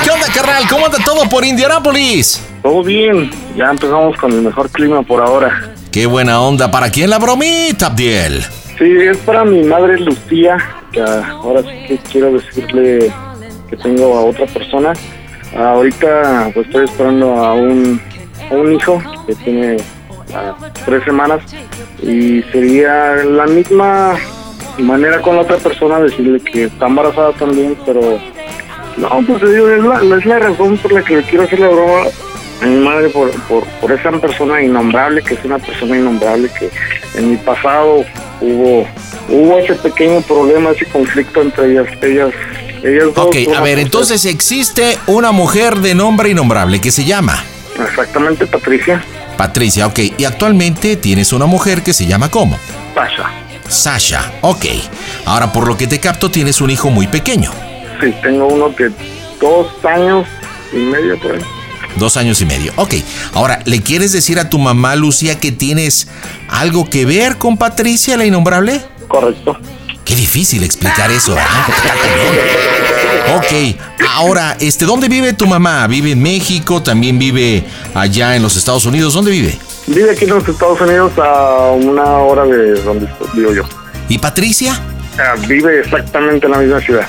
¿Qué 0.03 0.11
onda, 0.11 0.27
carnal? 0.33 0.67
¿Cómo 0.69 0.87
anda 0.87 0.97
todo 1.05 1.29
por 1.29 1.45
Indianápolis? 1.45 2.45
Todo 2.61 2.83
bien. 2.83 3.31
Ya 3.55 3.69
empezamos 3.69 4.17
con 4.17 4.33
el 4.33 4.41
mejor 4.41 4.69
clima 4.69 5.03
por 5.03 5.21
ahora. 5.21 5.69
Qué 5.89 6.05
buena 6.05 6.41
onda. 6.41 6.69
¿Para 6.69 6.89
quién 6.89 7.09
la 7.09 7.17
bromita, 7.17 7.85
Abdiel? 7.85 8.43
Sí, 8.77 8.83
es 8.83 9.15
para 9.19 9.45
mi 9.45 9.63
madre 9.63 9.97
Lucía, 9.97 10.57
que 10.91 10.99
ahora 11.01 11.61
sí 11.61 11.69
que 11.87 11.97
quiero 12.11 12.33
decirle 12.33 13.09
que 13.69 13.77
tengo 13.77 14.17
a 14.17 14.21
otra 14.25 14.45
persona. 14.47 14.91
Ahorita 15.57 16.51
pues 16.53 16.67
estoy 16.67 16.83
esperando 16.83 17.35
a 17.35 17.53
un, 17.53 18.01
a 18.51 18.53
un 18.53 18.73
hijo 18.73 19.01
que 19.25 19.33
tiene 19.35 19.77
tres 20.85 21.03
semanas 21.03 21.41
y 22.01 22.41
sería 22.51 23.15
la 23.23 23.45
misma 23.45 24.15
manera 24.77 25.21
con 25.21 25.35
la 25.35 25.43
otra 25.43 25.57
persona 25.57 25.99
decirle 25.99 26.39
que 26.39 26.65
está 26.65 26.87
embarazada 26.87 27.31
también, 27.33 27.77
pero 27.85 28.19
no, 28.97 29.09
pues 29.27 29.41
te 29.41 29.53
digo, 29.53 29.69
es 29.69 29.83
la, 29.83 30.17
es 30.17 30.25
la 30.25 30.39
razón 30.39 30.77
por 30.77 30.91
la 30.91 31.03
que 31.03 31.17
le 31.17 31.23
quiero 31.23 31.43
hacer 31.43 31.59
la 31.59 31.69
broma 31.69 32.03
a 32.61 32.65
mi 32.65 32.77
madre 32.77 33.09
por, 33.09 33.31
por, 33.47 33.63
por 33.65 33.91
esa 33.91 34.11
persona 34.11 34.61
innombrable, 34.61 35.21
que 35.21 35.33
es 35.33 35.45
una 35.45 35.59
persona 35.59 35.97
innombrable 35.97 36.49
que 36.57 36.69
en 37.17 37.31
mi 37.31 37.37
pasado 37.37 38.05
hubo 38.41 38.87
hubo 39.29 39.57
ese 39.57 39.75
pequeño 39.75 40.21
problema, 40.21 40.71
ese 40.71 40.85
conflicto 40.85 41.41
entre 41.41 41.71
ellas, 41.71 41.87
ellas, 42.01 42.31
ellas 42.83 43.05
dos. 43.13 43.27
Ok, 43.27 43.35
a 43.55 43.61
ver, 43.61 43.79
entonces 43.79 44.25
existe 44.25 44.97
una 45.07 45.31
mujer 45.31 45.77
de 45.77 45.95
nombre 45.95 46.29
innombrable 46.29 46.79
que 46.79 46.91
se 46.91 47.05
llama 47.05 47.43
Exactamente, 47.83 48.47
Patricia. 48.47 49.03
Patricia, 49.37 49.87
ok. 49.87 49.99
Y 50.17 50.25
actualmente 50.25 50.95
tienes 50.95 51.33
una 51.33 51.45
mujer 51.45 51.83
que 51.83 51.93
se 51.93 52.05
llama 52.05 52.29
¿cómo? 52.29 52.57
Pasha. 52.93 53.29
Sasha, 53.67 54.31
ok. 54.41 54.65
Ahora, 55.25 55.51
por 55.51 55.67
lo 55.67 55.77
que 55.77 55.87
te 55.87 55.99
capto, 55.99 56.29
tienes 56.29 56.61
un 56.61 56.69
hijo 56.69 56.89
muy 56.89 57.07
pequeño. 57.07 57.51
Sí, 57.99 58.13
tengo 58.21 58.47
uno 58.47 58.75
que 58.75 58.89
dos 59.41 59.67
años 59.85 60.27
y 60.71 60.77
medio 60.77 61.19
por 61.19 61.35
ahí. 61.35 61.41
Dos 61.95 62.17
años 62.17 62.41
y 62.41 62.45
medio. 62.45 62.73
Ok. 62.75 62.95
Ahora, 63.33 63.59
¿le 63.65 63.81
quieres 63.81 64.11
decir 64.11 64.39
a 64.39 64.49
tu 64.49 64.59
mamá, 64.59 64.95
Lucía, 64.95 65.39
que 65.39 65.51
tienes 65.51 66.07
algo 66.49 66.89
que 66.89 67.05
ver 67.05 67.37
con 67.37 67.57
Patricia, 67.57 68.17
la 68.17 68.25
innombrable? 68.25 68.81
Correcto. 69.07 69.57
Qué 70.03 70.15
difícil 70.15 70.63
explicar 70.63 71.09
eso, 71.11 71.33
¿verdad? 71.33 71.49
Ahora, 74.15 74.55
este, 74.59 74.85
¿dónde 74.85 75.07
vive 75.07 75.33
tu 75.33 75.45
mamá? 75.45 75.85
¿Vive 75.87 76.11
en 76.11 76.21
México? 76.21 76.81
¿También 76.81 77.19
vive 77.19 77.63
allá 77.93 78.35
en 78.35 78.41
los 78.41 78.55
Estados 78.55 78.85
Unidos? 78.85 79.13
¿Dónde 79.13 79.31
vive? 79.31 79.57
Vive 79.87 80.11
aquí 80.11 80.23
en 80.25 80.31
los 80.31 80.47
Estados 80.47 80.79
Unidos 80.81 81.11
a 81.17 81.71
una 81.71 82.03
hora 82.19 82.45
de 82.45 82.81
donde 82.81 83.07
vivo 83.33 83.53
yo. 83.53 83.63
¿Y 84.09 84.17
Patricia? 84.17 84.81
Ah, 85.19 85.35
vive 85.47 85.79
exactamente 85.79 86.45
en 86.45 86.51
la 86.51 86.57
misma 86.59 86.81
ciudad. 86.81 87.07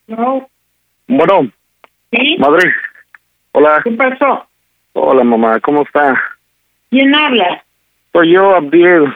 No. 0.07 0.47
Bueno. 1.07 1.49
¿Sí? 2.11 2.35
Madre. 2.37 2.71
Hola. 3.53 3.81
¿Qué 3.83 3.91
pasó? 3.91 4.45
Hola, 4.93 5.23
mamá. 5.23 5.59
¿Cómo 5.61 5.81
está? 5.83 6.21
¿Quién 6.89 7.15
habla? 7.15 7.63
Soy 8.13 8.33
yo, 8.33 8.55
Abdiel. 8.55 9.13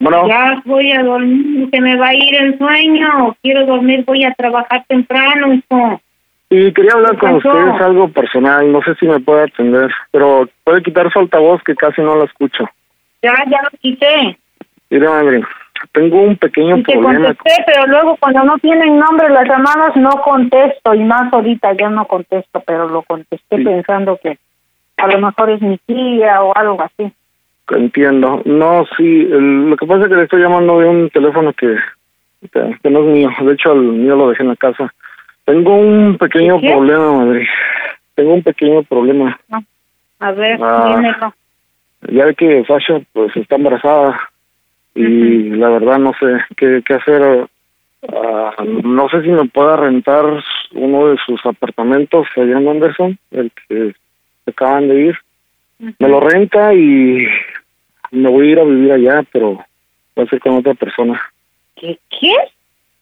Bueno. 0.00 0.28
Ya 0.28 0.62
voy 0.64 0.92
a 0.92 1.02
dormir, 1.02 1.68
se 1.72 1.80
me 1.80 1.96
va 1.96 2.08
a 2.08 2.14
ir 2.14 2.34
el 2.34 2.56
sueño. 2.58 3.36
Quiero 3.42 3.66
dormir, 3.66 4.04
voy 4.06 4.24
a 4.24 4.32
trabajar 4.34 4.84
temprano, 4.88 5.54
hijo. 5.54 6.00
Y 6.50 6.72
quería 6.72 6.92
hablar 6.94 7.12
¿Qué 7.12 7.18
con 7.18 7.36
pasó? 7.40 7.48
ustedes 7.50 7.80
algo 7.82 8.08
personal. 8.08 8.72
No 8.72 8.80
sé 8.82 8.94
si 8.94 9.06
me 9.06 9.20
puede 9.20 9.42
atender, 9.44 9.90
pero 10.10 10.48
puede 10.64 10.82
quitar 10.82 11.10
su 11.12 11.18
altavoz 11.18 11.62
que 11.62 11.74
casi 11.74 12.00
no 12.00 12.16
la 12.16 12.24
escucho. 12.24 12.64
Ya, 13.22 13.32
ya 13.50 13.60
lo 13.62 13.78
quité. 13.80 14.38
Mire, 14.90 15.08
madre. 15.08 15.42
Tengo 15.92 16.22
un 16.22 16.36
pequeño 16.36 16.78
Y 16.78 16.82
te 16.82 16.92
problema. 16.98 17.26
contesté, 17.34 17.62
pero 17.66 17.86
luego 17.86 18.16
cuando 18.16 18.42
no 18.44 18.58
tienen 18.58 18.98
nombre 18.98 19.28
las 19.28 19.46
llamadas 19.48 19.94
no 19.96 20.10
contesto. 20.22 20.94
Y 20.94 21.04
más 21.04 21.32
ahorita 21.32 21.72
ya 21.74 21.88
no 21.90 22.06
contesto, 22.06 22.62
pero 22.66 22.88
lo 22.88 23.02
contesté 23.02 23.58
pensando 23.62 24.18
que 24.22 24.38
a 24.96 25.06
lo 25.06 25.18
mejor 25.20 25.50
es 25.50 25.60
mi 25.62 25.78
tía 25.86 26.42
o 26.42 26.56
algo 26.56 26.82
así. 26.82 27.12
Entiendo. 27.70 28.40
No, 28.46 28.86
sí. 28.96 29.28
el- 29.30 29.70
lo 29.70 29.76
que 29.76 29.86
pasa 29.86 30.02
es 30.02 30.08
que 30.08 30.14
le 30.16 30.22
estoy 30.22 30.40
llamando 30.42 30.80
de 30.80 30.88
un 30.88 31.10
teléfono 31.10 31.52
que, 31.52 31.76
que, 32.50 32.78
que 32.82 32.90
no 32.90 33.00
es 33.00 33.06
mío. 33.06 33.30
De 33.42 33.52
hecho, 33.52 33.72
el 33.74 33.80
mío 33.82 34.16
lo 34.16 34.30
dejé 34.30 34.42
en 34.42 34.48
la 34.48 34.56
casa. 34.56 34.92
Tengo 35.48 35.76
un 35.76 36.18
pequeño 36.18 36.60
¿Qué? 36.60 36.70
problema, 36.70 37.10
madre. 37.24 37.48
Tengo 38.14 38.34
un 38.34 38.42
pequeño 38.42 38.82
problema. 38.82 39.40
A 40.20 40.32
ver, 40.32 40.58
Ah. 40.62 40.94
dímelo. 40.94 41.34
Ya 42.12 42.26
ve 42.26 42.34
que 42.34 42.64
Sasha 42.66 43.00
pues 43.14 43.34
está 43.34 43.56
embarazada 43.56 44.28
y 44.94 45.48
la 45.56 45.70
verdad 45.70 45.98
no 46.00 46.12
sé 46.20 46.26
qué, 46.54 46.82
qué 46.84 46.92
hacer. 46.94 47.46
Ah, 48.12 48.52
no 48.84 49.08
sé 49.08 49.22
si 49.22 49.28
me 49.30 49.46
pueda 49.46 49.78
rentar 49.78 50.26
uno 50.72 51.08
de 51.08 51.16
sus 51.24 51.40
apartamentos 51.46 52.26
allá 52.36 52.58
en 52.58 52.68
Anderson, 52.68 53.18
el 53.30 53.50
que 53.68 53.94
acaban 54.46 54.86
de 54.88 55.00
ir. 55.06 55.18
Me 55.98 56.08
lo 56.08 56.20
renta 56.20 56.74
y 56.74 57.26
me 58.10 58.28
voy 58.28 58.48
a 58.48 58.52
ir 58.52 58.60
a 58.60 58.64
vivir 58.64 58.92
allá, 58.92 59.24
pero 59.32 59.64
va 60.18 60.24
a 60.24 60.26
ser 60.26 60.40
con 60.40 60.58
otra 60.58 60.74
persona. 60.74 61.18
¿Qué? 61.74 61.98
¿Qué? 62.20 62.34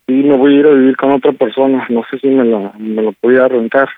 Sí, 0.06 0.12
me 0.12 0.36
voy 0.36 0.54
a 0.56 0.60
ir 0.60 0.66
a 0.66 0.70
vivir 0.70 0.96
con 0.96 1.12
otra 1.12 1.32
persona. 1.32 1.86
No 1.88 2.04
sé 2.10 2.18
si 2.18 2.28
me 2.28 2.44
lo, 2.44 2.72
me 2.78 3.02
lo 3.02 3.12
podía 3.12 3.48
rentar. 3.48 3.88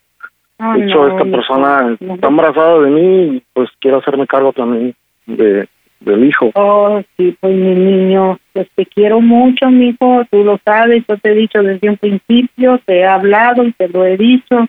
Ah, 0.58 0.76
De 0.76 0.86
hecho, 0.86 1.06
no, 1.06 1.08
esta 1.18 1.30
persona 1.30 1.96
no. 2.00 2.14
está 2.14 2.28
embarazada 2.28 2.80
de 2.80 2.90
mí 2.90 3.36
y 3.36 3.42
pues 3.52 3.68
quiero 3.80 3.98
hacerme 3.98 4.26
cargo 4.26 4.52
también 4.52 4.94
de 5.26 5.68
del 6.00 6.24
hijo. 6.24 6.50
Oh, 6.54 7.02
sí, 7.16 7.36
pues 7.40 7.54
mi 7.56 7.74
niño, 7.74 8.38
pues 8.52 8.68
te 8.76 8.86
quiero 8.86 9.20
mucho, 9.20 9.68
mi 9.68 9.88
hijo, 9.88 10.22
tú 10.30 10.44
lo 10.44 10.60
sabes, 10.64 11.04
yo 11.08 11.16
te 11.18 11.32
he 11.32 11.34
dicho 11.34 11.60
desde 11.62 11.90
un 11.90 11.96
principio, 11.96 12.80
te 12.86 12.98
he 13.00 13.04
hablado 13.06 13.64
y 13.64 13.72
te 13.72 13.88
lo 13.88 14.04
he 14.04 14.16
dicho. 14.16 14.68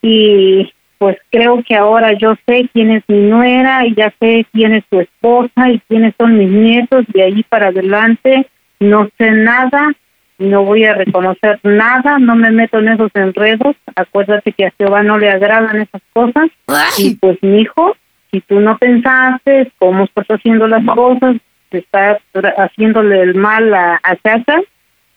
Y 0.00 0.72
pues 0.98 1.18
creo 1.30 1.62
que 1.66 1.74
ahora 1.74 2.12
yo 2.12 2.34
sé 2.46 2.68
quién 2.72 2.90
es 2.92 3.02
mi 3.08 3.18
nuera 3.18 3.84
y 3.86 3.94
ya 3.94 4.12
sé 4.20 4.46
quién 4.52 4.74
es 4.74 4.84
tu 4.86 5.00
esposa 5.00 5.70
y 5.70 5.80
quiénes 5.88 6.14
son 6.18 6.38
mis 6.38 6.50
nietos. 6.50 7.04
De 7.08 7.22
ahí 7.22 7.42
para 7.48 7.68
adelante 7.68 8.46
no 8.80 9.08
sé 9.18 9.30
nada, 9.32 9.92
no 10.38 10.64
voy 10.64 10.84
a 10.84 10.94
reconocer 10.94 11.60
nada, 11.62 12.18
no 12.18 12.34
me 12.34 12.50
meto 12.50 12.78
en 12.78 12.88
esos 12.88 13.10
enredos. 13.14 13.76
Acuérdate 13.96 14.52
que 14.52 14.66
a 14.66 14.72
Jehová 14.78 15.02
no 15.02 15.18
le 15.18 15.30
agradan 15.30 15.80
esas 15.80 16.02
cosas. 16.12 16.50
Y 16.98 17.14
pues 17.16 17.38
mi 17.42 17.60
hijo, 17.60 17.96
si 18.30 18.40
tú 18.40 18.60
no 18.60 18.76
pensaste 18.78 19.70
cómo 19.78 20.04
estás 20.04 20.26
haciendo 20.28 20.66
las 20.66 20.84
cosas, 20.84 21.36
estás 21.70 22.18
tra- 22.32 22.54
haciéndole 22.56 23.20
el 23.22 23.34
mal 23.34 23.72
a, 23.74 24.00
a 24.02 24.16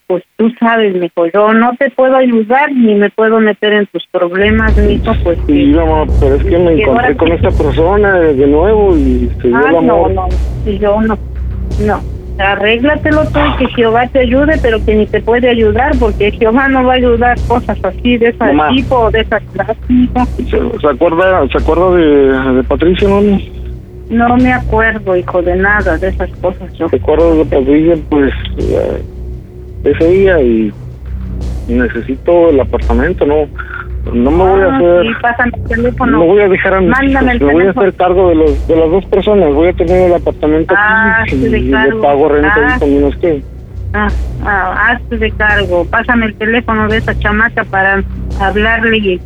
pues 0.07 0.23
tú 0.37 0.49
sabes, 0.57 0.95
mijo, 0.95 1.25
yo 1.33 1.53
no 1.53 1.73
te 1.77 1.89
puedo 1.91 2.15
ayudar 2.15 2.71
ni 2.71 2.95
me 2.95 3.09
puedo 3.09 3.41
meter 3.41 3.73
en 3.73 3.87
tus 3.87 4.07
problemas, 4.07 4.77
mijo, 4.77 5.11
pues 5.21 5.37
Sí, 5.47 5.65
mamá, 5.73 6.05
pero 6.21 6.35
es 6.35 6.43
que 6.45 6.57
me 6.57 6.81
encontré 6.81 7.17
con 7.17 7.31
esta 7.33 7.49
persona 7.51 8.17
de 8.19 8.47
nuevo 8.47 8.95
y 8.95 9.29
se 9.41 9.49
dio 9.49 9.57
Ah, 9.57 9.63
el 9.67 9.73
no, 9.73 9.79
amor. 10.05 10.11
no, 10.13 10.27
y 10.65 10.77
yo 10.79 11.01
no, 11.01 11.17
no. 11.81 12.16
Arréglatelo 12.39 13.23
tú 13.25 13.39
y 13.39 13.57
que 13.57 13.73
Jehová 13.73 14.07
te 14.07 14.19
ayude, 14.19 14.57
pero 14.61 14.83
que 14.85 14.95
ni 14.95 15.05
te 15.07 15.21
puede 15.21 15.49
ayudar, 15.49 15.91
porque 15.99 16.31
Jehová 16.31 16.67
no 16.67 16.83
va 16.83 16.93
a 16.93 16.95
ayudar 16.97 17.37
cosas 17.47 17.77
así, 17.83 18.17
de 18.17 18.29
ese 18.29 18.37
Mamá. 18.43 18.69
tipo 18.69 18.95
o 18.95 19.11
de 19.11 19.21
esa 19.21 19.39
clase. 19.39 19.75
¿Se, 20.49 20.79
se 20.79 20.87
acuerda, 20.87 21.47
se 21.47 21.57
acuerda 21.57 21.91
de, 21.95 22.53
de 22.57 22.63
Patricia, 22.63 23.09
mami? 23.09 23.51
No 24.09 24.37
me 24.37 24.53
acuerdo, 24.53 25.17
hijo, 25.17 25.41
de 25.41 25.55
nada 25.55 25.97
de 25.97 26.09
esas 26.09 26.29
cosas. 26.37 26.71
Yo. 26.73 26.87
¿Se 26.89 26.95
acuerda 26.95 27.33
de 27.33 27.45
Patricia? 27.45 27.95
Pues 28.09 28.33
eh, 28.59 29.01
es 29.83 30.01
ella 30.01 30.39
y 30.41 30.71
necesito 31.67 32.49
el 32.49 32.59
apartamento, 32.59 33.25
no 33.25 33.47
no 34.13 34.31
me 34.31 34.37
voy 34.37 34.61
a 34.61 34.65
Ah, 34.65 34.75
hacer... 34.77 35.01
sí, 35.03 35.09
pásame 35.21 35.51
el 35.55 35.63
teléfono. 35.69 36.11
No 36.19 36.25
voy 36.25 36.39
a 36.41 36.47
dejar 36.49 36.73
a 36.75 36.81
mis 36.81 36.89
Mándame 36.89 37.31
el 37.31 37.37
hijos, 37.37 37.47
me 37.47 37.53
voy 37.53 37.67
a 37.67 37.69
hacer 37.71 37.93
cargo 37.95 38.29
de, 38.29 38.35
los, 38.35 38.67
de 38.67 38.75
las 38.75 38.89
dos 38.91 39.05
personas. 39.05 39.53
Voy 39.53 39.67
a 39.69 39.73
tener 39.73 40.01
el 40.09 40.13
apartamento 40.15 40.73
Ah, 40.77 41.21
aquí 41.23 41.35
y 41.35 41.49
le 41.49 41.95
pago 42.01 42.29
renta 42.29 42.77
Ah. 42.81 42.85
y 42.85 43.03
a 43.03 43.07
usted. 43.07 43.41
Ah, 43.93 44.07
ah, 44.45 44.87
hazte 44.91 45.17
de 45.17 45.31
cargo. 45.31 45.85
Pásame 45.89 46.25
el 46.27 46.35
teléfono 46.35 46.87
de 46.87 46.97
esa 46.97 47.17
chamaca 47.19 47.63
para 47.63 48.03
hablarle 48.39 48.97
y 48.97 49.21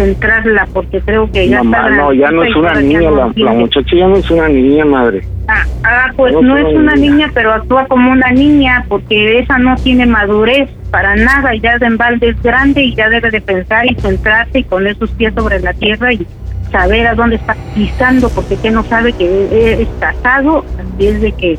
centrarla, 0.00 0.66
porque 0.72 1.00
creo 1.00 1.30
que 1.30 1.48
ya 1.48 1.62
Mamá, 1.62 1.88
está 1.90 1.90
no, 1.96 2.12
ya 2.14 2.30
no 2.30 2.42
es 2.42 2.50
y 2.54 2.58
una 2.58 2.74
niña, 2.80 3.10
la, 3.10 3.32
la 3.34 3.52
muchacha 3.52 3.96
ya 3.96 4.06
no 4.06 4.16
es 4.16 4.30
una 4.30 4.48
niña, 4.48 4.84
madre. 4.84 5.20
Ah, 5.48 5.64
ah, 5.84 6.06
pues 6.16 6.32
No 6.32 6.42
no, 6.42 6.56
es 6.56 6.64
una 6.64 6.78
una 6.80 6.94
niña. 6.94 7.12
niña, 7.12 7.30
pero 7.34 7.52
actúa 7.52 7.86
como 7.86 8.10
una 8.12 8.30
niña, 8.30 8.84
porque 8.88 9.38
esa 9.40 9.58
no 9.58 9.76
tiene 9.76 10.06
madurez 10.06 10.70
para 10.90 11.16
nada, 11.16 11.54
ya 11.56 11.76
de 11.78 11.86
embalde 11.86 12.30
es 12.30 12.42
grande 12.42 12.82
y 12.82 12.94
ya 12.94 13.08
debe 13.10 13.30
de 13.30 13.40
pensar 13.40 13.84
y 13.86 13.94
centrarse 13.96 14.60
y 14.60 14.64
poner 14.64 14.96
sus 14.96 15.10
pies 15.10 15.34
sobre 15.34 15.60
la 15.60 15.72
tierra 15.74 16.12
y 16.12 16.26
saber 16.72 17.06
a 17.06 17.14
dónde 17.14 17.36
está 17.36 17.56
pisando, 17.74 18.28
porque 18.30 18.56
que 18.56 18.70
no 18.70 18.82
sabe 18.84 19.12
que 19.12 19.82
es 19.82 19.88
casado, 19.98 20.64
así 20.78 21.06
es 21.08 21.20
de 21.20 21.32
que 21.32 21.58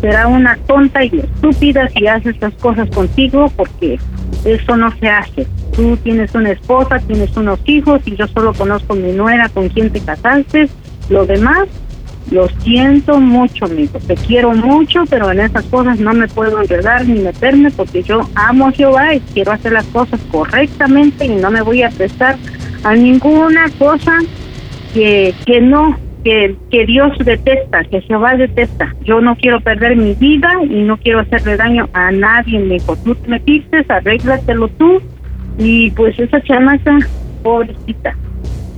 será 0.00 0.26
una 0.26 0.56
tonta 0.66 1.04
y 1.04 1.18
estúpida 1.18 1.88
si 1.88 2.06
hace 2.06 2.30
estas 2.30 2.54
cosas 2.54 2.88
contigo, 2.90 3.52
porque 3.56 3.98
eso 4.44 4.76
no 4.76 4.90
se 4.98 5.08
hace. 5.08 5.46
Tú 5.74 5.96
tienes 5.98 6.34
una 6.34 6.50
esposa, 6.50 6.98
tienes 7.00 7.36
unos 7.36 7.60
hijos 7.66 8.00
y 8.06 8.16
yo 8.16 8.26
solo 8.28 8.52
conozco 8.54 8.94
mi 8.94 9.12
nuera 9.12 9.48
con 9.48 9.68
quien 9.68 9.90
te 9.90 10.00
casaste. 10.00 10.68
Lo 11.08 11.26
demás, 11.26 11.68
lo 12.30 12.48
siento 12.62 13.20
mucho, 13.20 13.66
amigo. 13.66 13.98
Te 14.06 14.14
quiero 14.14 14.52
mucho, 14.52 15.04
pero 15.08 15.30
en 15.30 15.40
esas 15.40 15.64
cosas 15.66 15.98
no 15.98 16.14
me 16.14 16.28
puedo 16.28 16.60
enredar 16.60 17.06
ni 17.06 17.20
meterme 17.20 17.70
porque 17.70 18.02
yo 18.02 18.28
amo 18.34 18.68
a 18.68 18.72
Jehová 18.72 19.14
y 19.14 19.20
quiero 19.20 19.52
hacer 19.52 19.72
las 19.72 19.86
cosas 19.86 20.20
correctamente 20.30 21.26
y 21.26 21.36
no 21.36 21.50
me 21.50 21.62
voy 21.62 21.82
a 21.82 21.90
prestar 21.90 22.36
a 22.84 22.94
ninguna 22.94 23.68
cosa 23.78 24.18
que, 24.94 25.34
que 25.44 25.60
no, 25.60 25.96
que, 26.24 26.54
que 26.70 26.86
Dios 26.86 27.16
detesta, 27.24 27.84
que 27.84 28.00
Jehová 28.02 28.34
detesta. 28.36 28.94
Yo 29.02 29.20
no 29.20 29.36
quiero 29.36 29.60
perder 29.60 29.96
mi 29.96 30.14
vida 30.14 30.52
y 30.68 30.82
no 30.82 30.96
quiero 30.98 31.20
hacerle 31.20 31.56
daño 31.56 31.88
a 31.92 32.10
nadie, 32.12 32.58
me 32.58 32.74
dijo. 32.74 32.96
Tú 33.04 33.14
te 33.14 33.28
metiste, 33.28 33.84
arréglatelo 33.88 34.68
tú. 34.68 35.00
Y 35.58 35.90
pues 35.92 36.18
esa 36.18 36.40
chamaca, 36.42 36.98
pobrecita. 37.42 38.14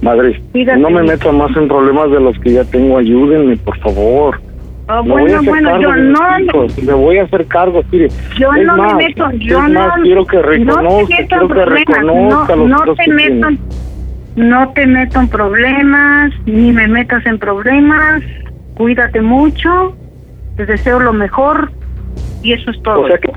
Madre, 0.01 0.41
Cuídate. 0.51 0.81
no 0.81 0.91
me 0.91 1.03
meta 1.05 1.31
más 1.31 1.57
en 1.57 1.69
problemas 1.69 2.11
de 2.11 2.21
los 2.21 2.37
que 2.41 2.55
ya 2.55 2.65
tengo. 2.65 2.99
Ayúdenme, 2.99 3.57
por 3.59 3.79
favor. 3.79 4.41
Ah, 4.89 5.01
Me 5.01 5.11
bueno, 5.13 5.41
bueno, 5.45 5.81
yo 5.81 5.95
no, 5.95 6.41
hijos, 6.41 6.83
Me 6.83 6.93
voy 6.93 7.19
a 7.19 7.23
hacer 7.23 7.47
cargo, 7.47 7.83
mire. 7.93 8.09
yo 8.37 8.53
Es 8.53 8.67
no 8.67 8.77
más, 8.77 8.95
me 8.95 9.07
meto, 9.09 9.31
yo 9.39 9.63
no, 9.69 9.81
más, 9.81 10.01
quiero 10.03 10.27
que 10.27 10.37
no 10.39 10.43
reconozca, 10.43 10.83
meto 10.83 11.29
quiero 11.29 11.49
que 11.49 11.65
reconozca 11.65 12.57
no, 12.57 12.67
los 12.67 12.87
no 12.87 12.95
te 12.97 13.13
meto. 13.13 13.49
No 14.37 14.73
te 14.73 14.87
meto 14.87 15.21
en 15.21 15.29
problemas, 15.29 16.33
ni 16.47 16.73
me 16.73 16.88
metas 16.88 17.25
en 17.27 17.38
problemas, 17.38 18.23
cuídate 18.75 19.21
mucho, 19.21 19.95
te 20.57 20.66
deseo 20.66 21.01
lo 21.01 21.12
mejor 21.12 21.71
y 22.42 22.53
eso 22.53 22.71
es 22.71 22.83
todo. 22.83 23.03
O 23.03 23.09
sea 23.09 23.18
que, 23.18 23.33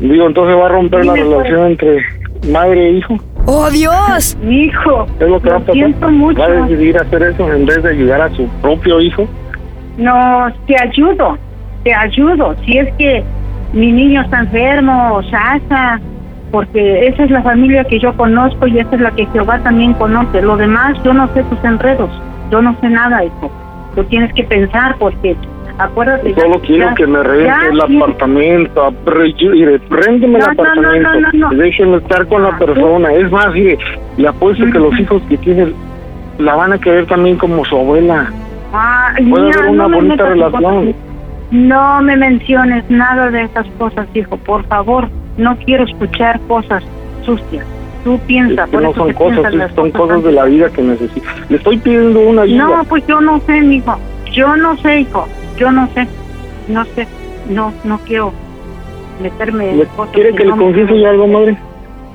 digo, 0.00 0.26
entonces 0.26 0.56
va 0.56 0.66
a 0.66 0.70
romper 0.70 1.04
la 1.04 1.12
pues. 1.12 1.22
relación 1.24 1.66
entre 1.66 2.02
madre 2.50 2.88
e 2.88 2.92
hijo. 2.92 3.16
¡Oh, 3.46 3.70
Dios! 3.70 4.36
Hijo, 4.48 5.06
Es 5.20 5.28
lo 5.28 5.40
que 5.40 5.50
va 5.50 5.56
a 5.56 5.60
lo 5.60 5.72
siento 5.72 6.10
mucho. 6.10 6.40
Va 6.40 6.46
a 6.46 6.66
decidir 6.66 6.98
hacer 6.98 7.22
eso 7.22 7.52
en 7.52 7.64
vez 7.64 7.82
de 7.82 7.90
ayudar 7.90 8.20
a 8.20 8.30
su 8.30 8.48
propio 8.60 9.00
hijo. 9.00 9.28
No, 9.96 10.52
te 10.66 10.74
ayudo, 10.82 11.38
te 11.84 11.94
ayudo. 11.94 12.56
Si 12.64 12.76
es 12.76 12.92
que 12.96 13.24
mi 13.72 13.92
niño 13.92 14.22
está 14.22 14.40
enfermo, 14.40 15.22
Sasa, 15.30 16.00
porque 16.56 17.06
esa 17.08 17.24
es 17.24 17.30
la 17.30 17.42
familia 17.42 17.84
que 17.84 17.98
yo 17.98 18.16
conozco 18.16 18.66
y 18.66 18.78
esa 18.78 18.94
es 18.94 19.00
la 19.02 19.10
que 19.10 19.26
Jehová 19.26 19.58
también 19.58 19.92
conoce. 19.92 20.40
Lo 20.40 20.56
demás, 20.56 20.96
yo 21.04 21.12
no 21.12 21.28
sé 21.34 21.42
tus 21.44 21.62
enredos, 21.62 22.08
yo 22.50 22.62
no 22.62 22.74
sé 22.80 22.88
nada, 22.88 23.22
hijo. 23.22 23.50
Tú 23.94 24.02
tienes 24.04 24.32
que 24.32 24.42
pensar 24.44 24.96
porque, 24.98 25.36
acuérdate. 25.76 26.32
ya- 26.32 26.40
Solo 26.40 26.58
quiero 26.62 26.86
ya- 26.88 26.94
que 26.94 27.06
me 27.06 27.22
rente 27.22 27.44
ya 27.44 27.60
el 27.70 27.78
tienes- 27.78 28.02
apartamento. 28.02 28.94
mire, 29.52 29.80
Réndeme 29.90 30.38
No, 30.38 30.46
el 30.50 30.56
no, 30.56 30.62
no, 30.62 30.62
apartamento. 30.62 31.10
no, 31.12 31.20
no, 31.20 31.50
no. 31.50 31.62
Déjeme 31.62 31.96
estar 31.98 32.26
con 32.26 32.42
la 32.42 32.56
persona. 32.56 33.12
Es 33.12 33.30
más, 33.30 33.52
mire, 33.52 33.76
le 34.16 34.28
apuesto 34.28 34.64
que 34.64 34.78
los 34.78 34.98
hijos 34.98 35.20
que 35.28 35.36
tiene 35.36 35.74
la 36.38 36.54
van 36.54 36.72
a 36.72 36.78
querer 36.78 37.04
también 37.04 37.36
como 37.36 37.66
su 37.66 37.76
abuela. 37.76 38.30
Puede 39.28 39.52
haber 39.52 39.68
una 39.68 39.88
me 39.88 39.96
bonita 39.96 40.24
relación. 40.24 40.94
No 41.50 42.00
me 42.00 42.16
menciones 42.16 42.82
nada 42.88 43.30
de 43.30 43.42
esas 43.42 43.66
cosas, 43.78 44.06
hijo, 44.14 44.38
por 44.38 44.64
favor. 44.68 45.10
No 45.36 45.56
quiero 45.64 45.84
escuchar 45.84 46.40
cosas 46.48 46.82
sucias. 47.24 47.64
Tú 48.04 48.18
piensa, 48.26 48.64
Que 48.66 48.70
por 48.72 48.82
no 48.82 48.94
son 48.94 49.12
cosas, 49.14 49.40
piensas 49.50 49.72
son 49.74 49.90
cosas 49.90 50.06
cosas 50.08 50.24
de 50.24 50.32
la 50.32 50.44
vida 50.44 50.70
que 50.70 50.82
necesito. 50.82 51.26
Le 51.48 51.56
estoy 51.56 51.76
pidiendo 51.78 52.20
una 52.20 52.42
ayuda. 52.42 52.64
No, 52.64 52.84
pues 52.84 53.04
yo 53.06 53.20
no 53.20 53.40
sé, 53.40 53.60
mijo. 53.62 53.96
Yo 54.32 54.56
no 54.56 54.76
sé, 54.78 55.00
hijo. 55.00 55.26
Yo 55.58 55.72
no 55.72 55.88
sé. 55.92 56.06
No 56.68 56.84
sé. 56.84 57.06
No, 57.50 57.72
no 57.84 57.98
quiero 58.06 58.32
meterme 59.20 59.70
en 59.70 59.78
¿Le- 59.80 59.86
cosas 59.86 60.14
¿Quiere 60.14 60.34
que 60.34 60.44
le 60.44 60.50
no- 60.50 60.56
confiese 60.58 61.00
yo 61.00 61.08
algo, 61.08 61.26
madre? 61.26 61.56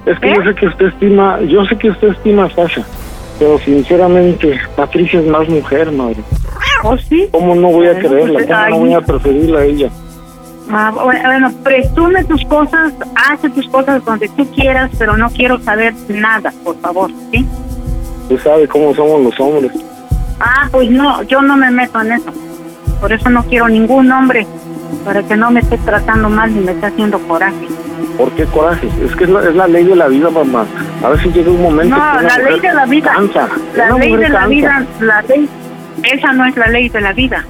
Es 0.06 0.18
que 0.20 0.32
¿Eh? 0.32 0.34
yo 0.36 0.44
sé 0.44 0.56
que 0.56 0.66
usted 0.68 0.86
estima, 0.88 1.40
yo 1.42 1.64
sé 1.66 1.76
que 1.78 1.90
usted 1.90 2.08
estima 2.10 2.46
a 2.46 2.50
Sasha, 2.50 2.84
pero 3.38 3.60
sinceramente, 3.60 4.60
Patricia 4.76 5.20
es 5.20 5.28
más 5.28 5.48
mujer, 5.50 5.92
madre. 5.92 6.18
¿Oh, 6.84 6.98
sí? 6.98 7.28
¿Cómo 7.32 7.54
no 7.54 7.68
voy 7.70 7.88
a 7.88 7.94
Bueno, 7.94 8.10
creerla? 8.10 8.34
pues, 8.34 8.46
¿Cómo 8.48 8.70
no 8.70 8.78
voy 8.80 8.94
a 8.94 9.02
preferirla 9.02 9.60
a 9.60 9.66
ella? 9.66 9.90
Ah, 10.74 10.92
bueno, 10.92 11.52
presume 11.64 12.24
tus 12.24 12.44
cosas, 12.46 12.94
hace 13.30 13.50
tus 13.50 13.68
cosas 13.70 14.04
donde 14.06 14.30
tú 14.30 14.46
quieras, 14.52 14.90
pero 14.98 15.18
no 15.18 15.30
quiero 15.30 15.60
saber 15.60 15.94
nada, 16.08 16.54
por 16.64 16.80
favor, 16.80 17.12
¿sí? 17.32 17.46
Usted 18.24 18.40
sabe 18.40 18.68
cómo 18.68 18.94
somos 18.96 19.22
los 19.22 19.40
hombres. 19.40 19.72
Ah, 20.40 20.68
pues 20.72 20.90
no, 20.90 21.22
yo 21.24 21.42
no 21.42 21.58
me 21.58 21.70
meto 21.72 22.00
en 22.02 22.14
eso. 22.14 22.32
Por 23.02 23.12
eso 23.12 23.30
no 23.30 23.44
quiero 23.44 23.68
ningún 23.68 24.12
hombre, 24.12 24.48
para 25.04 25.24
que 25.24 25.36
no 25.36 25.52
me 25.52 25.60
esté 25.60 25.78
tratando 25.80 26.30
mal 26.30 26.54
ni 26.54 26.62
me 26.62 26.72
esté 26.72 26.86
haciendo 26.86 27.20
coraje. 27.28 27.68
¿Por 28.18 28.32
qué 28.32 28.46
coraje? 28.46 28.88
Es 29.04 29.16
que 29.16 29.26
es 29.26 29.30
la, 29.30 29.42
es 29.50 29.56
la 29.56 29.68
ley 29.68 29.84
de 29.84 29.96
la 29.96 30.08
vida, 30.08 30.30
mamá. 30.30 30.66
A 31.04 31.10
ver 31.10 31.20
si 31.22 31.30
llega 31.32 31.50
un 31.52 31.62
momento 31.62 31.96
No, 31.98 32.22
la 32.22 32.38
ley 32.38 32.60
de 32.60 32.74
la 32.74 32.86
vida. 32.86 33.12
cansa. 33.14 33.50
La 33.76 33.90
ley 33.98 34.16
de 34.16 34.30
la 34.30 34.40
cansa. 34.40 34.48
vida, 34.48 34.86
la 35.02 35.22
ley, 35.24 35.50
esa 36.04 36.32
no 36.34 36.46
es 36.46 36.56
la 36.56 36.68
ley 36.68 36.90
de 36.90 37.02
la 37.02 37.14
vida. 37.14 37.46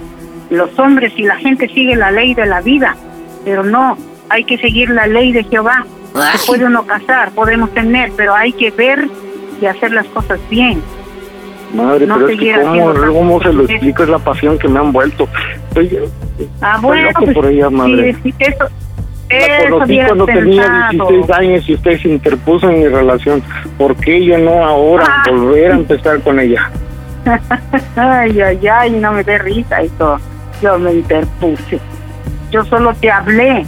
Los 0.50 0.78
hombres 0.80 1.14
y 1.18 1.24
la 1.24 1.36
gente 1.38 1.68
sigue 1.70 1.96
la 1.96 2.12
ley 2.12 2.34
de 2.34 2.46
la 2.46 2.62
vida, 2.62 2.96
pero 3.46 3.64
no, 3.64 3.98
hay 4.30 4.44
que 4.44 4.58
seguir 4.58 4.90
la 4.90 5.08
ley 5.08 5.32
de 5.32 5.44
Jehová. 5.44 5.86
Se 6.36 6.48
puede 6.48 6.66
uno 6.66 6.84
casar, 6.86 7.32
podemos 7.32 7.70
tener, 7.74 8.12
pero 8.18 8.34
hay 8.36 8.52
que 8.54 8.70
ver 8.72 9.08
y 9.62 9.66
hacer 9.66 9.92
las 9.94 10.06
cosas 10.08 10.40
bien. 10.50 10.82
Madre, 11.74 12.06
no 12.06 12.16
pero 12.16 12.28
es 12.30 12.40
que 12.40 12.54
cómo, 12.62 12.94
cómo 13.14 13.42
se 13.42 13.54
lo 13.54 13.64
explico, 13.64 14.04
es 14.04 14.10
la 14.10 14.20
pasión 14.20 14.58
que 14.60 14.68
me 14.68 14.80
han 14.80 14.92
vuelto. 14.92 15.28
Estoy, 15.70 16.00
Ah, 16.62 16.76
estoy 16.76 17.02
loco 17.02 17.22
pues, 17.24 17.36
por 17.36 17.46
ella, 17.46 17.70
madre. 17.70 18.14
sí, 18.16 18.20
sí, 18.24 18.36
eso, 18.40 18.66
La 19.64 19.70
conocí 19.70 20.00
cuando 20.06 20.26
tenía 20.26 20.88
pensado. 20.90 21.10
16 21.12 21.30
años 21.32 21.70
y 21.70 21.74
usted 21.76 22.02
se 22.02 22.08
interpuso 22.10 22.70
en 22.70 22.80
mi 22.80 22.88
relación. 22.90 23.42
¿Por 23.78 23.96
qué 23.96 24.26
yo 24.26 24.38
no 24.38 24.66
ahora 24.66 25.06
Ah. 25.08 25.24
volver 25.30 25.72
a 25.72 25.76
empezar 25.76 26.20
con 26.22 26.40
ella? 26.42 26.70
ay, 27.96 28.42
ay, 28.42 28.68
ay, 28.68 28.92
no 28.92 29.14
me 29.14 29.24
dé 29.24 29.38
risa 29.38 29.82
eso. 29.82 30.18
Yo 30.62 30.78
me 30.78 30.94
interpuse. 30.94 31.80
Yo 32.52 32.66
solo 32.66 32.94
te 32.94 33.10
hablé. 33.10 33.66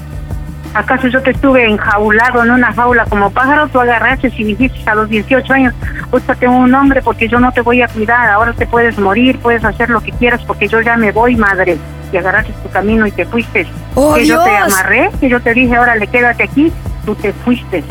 ¿Acaso 0.73 1.07
yo 1.07 1.21
te 1.21 1.31
estuve 1.31 1.65
enjaulado 1.69 2.43
en 2.43 2.51
una 2.51 2.73
jaula 2.73 3.05
como 3.05 3.29
pájaro? 3.29 3.67
Tú 3.67 3.79
agarraste 3.79 4.31
y 4.35 4.43
dijiste 4.43 4.89
a 4.89 4.95
los 4.95 5.07
18 5.07 5.53
años, 5.53 5.73
búscate 6.09 6.47
un 6.47 6.73
hombre 6.73 7.01
porque 7.01 7.27
yo 7.27 7.39
no 7.39 7.51
te 7.51 7.61
voy 7.61 7.81
a 7.81 7.87
cuidar. 7.87 8.29
Ahora 8.29 8.53
te 8.53 8.65
puedes 8.65 8.97
morir, 8.97 9.39
puedes 9.39 9.63
hacer 9.63 9.89
lo 9.89 10.01
que 10.01 10.11
quieras 10.11 10.41
porque 10.45 10.67
yo 10.67 10.81
ya 10.81 10.97
me 10.97 11.11
voy, 11.11 11.35
madre. 11.35 11.77
Y 12.11 12.17
agarraste 12.17 12.53
tu 12.63 12.69
camino 12.69 13.05
y 13.05 13.11
te 13.11 13.25
fuiste. 13.25 13.67
¡Oh, 13.95 14.15
que 14.15 14.25
yo 14.25 14.43
te 14.43 14.55
amarré, 14.57 15.11
que 15.19 15.29
yo 15.29 15.39
te 15.41 15.53
dije, 15.53 15.77
órale, 15.77 16.07
quédate 16.07 16.43
aquí, 16.43 16.71
tú 17.05 17.15
te 17.15 17.33
fuiste. 17.33 17.83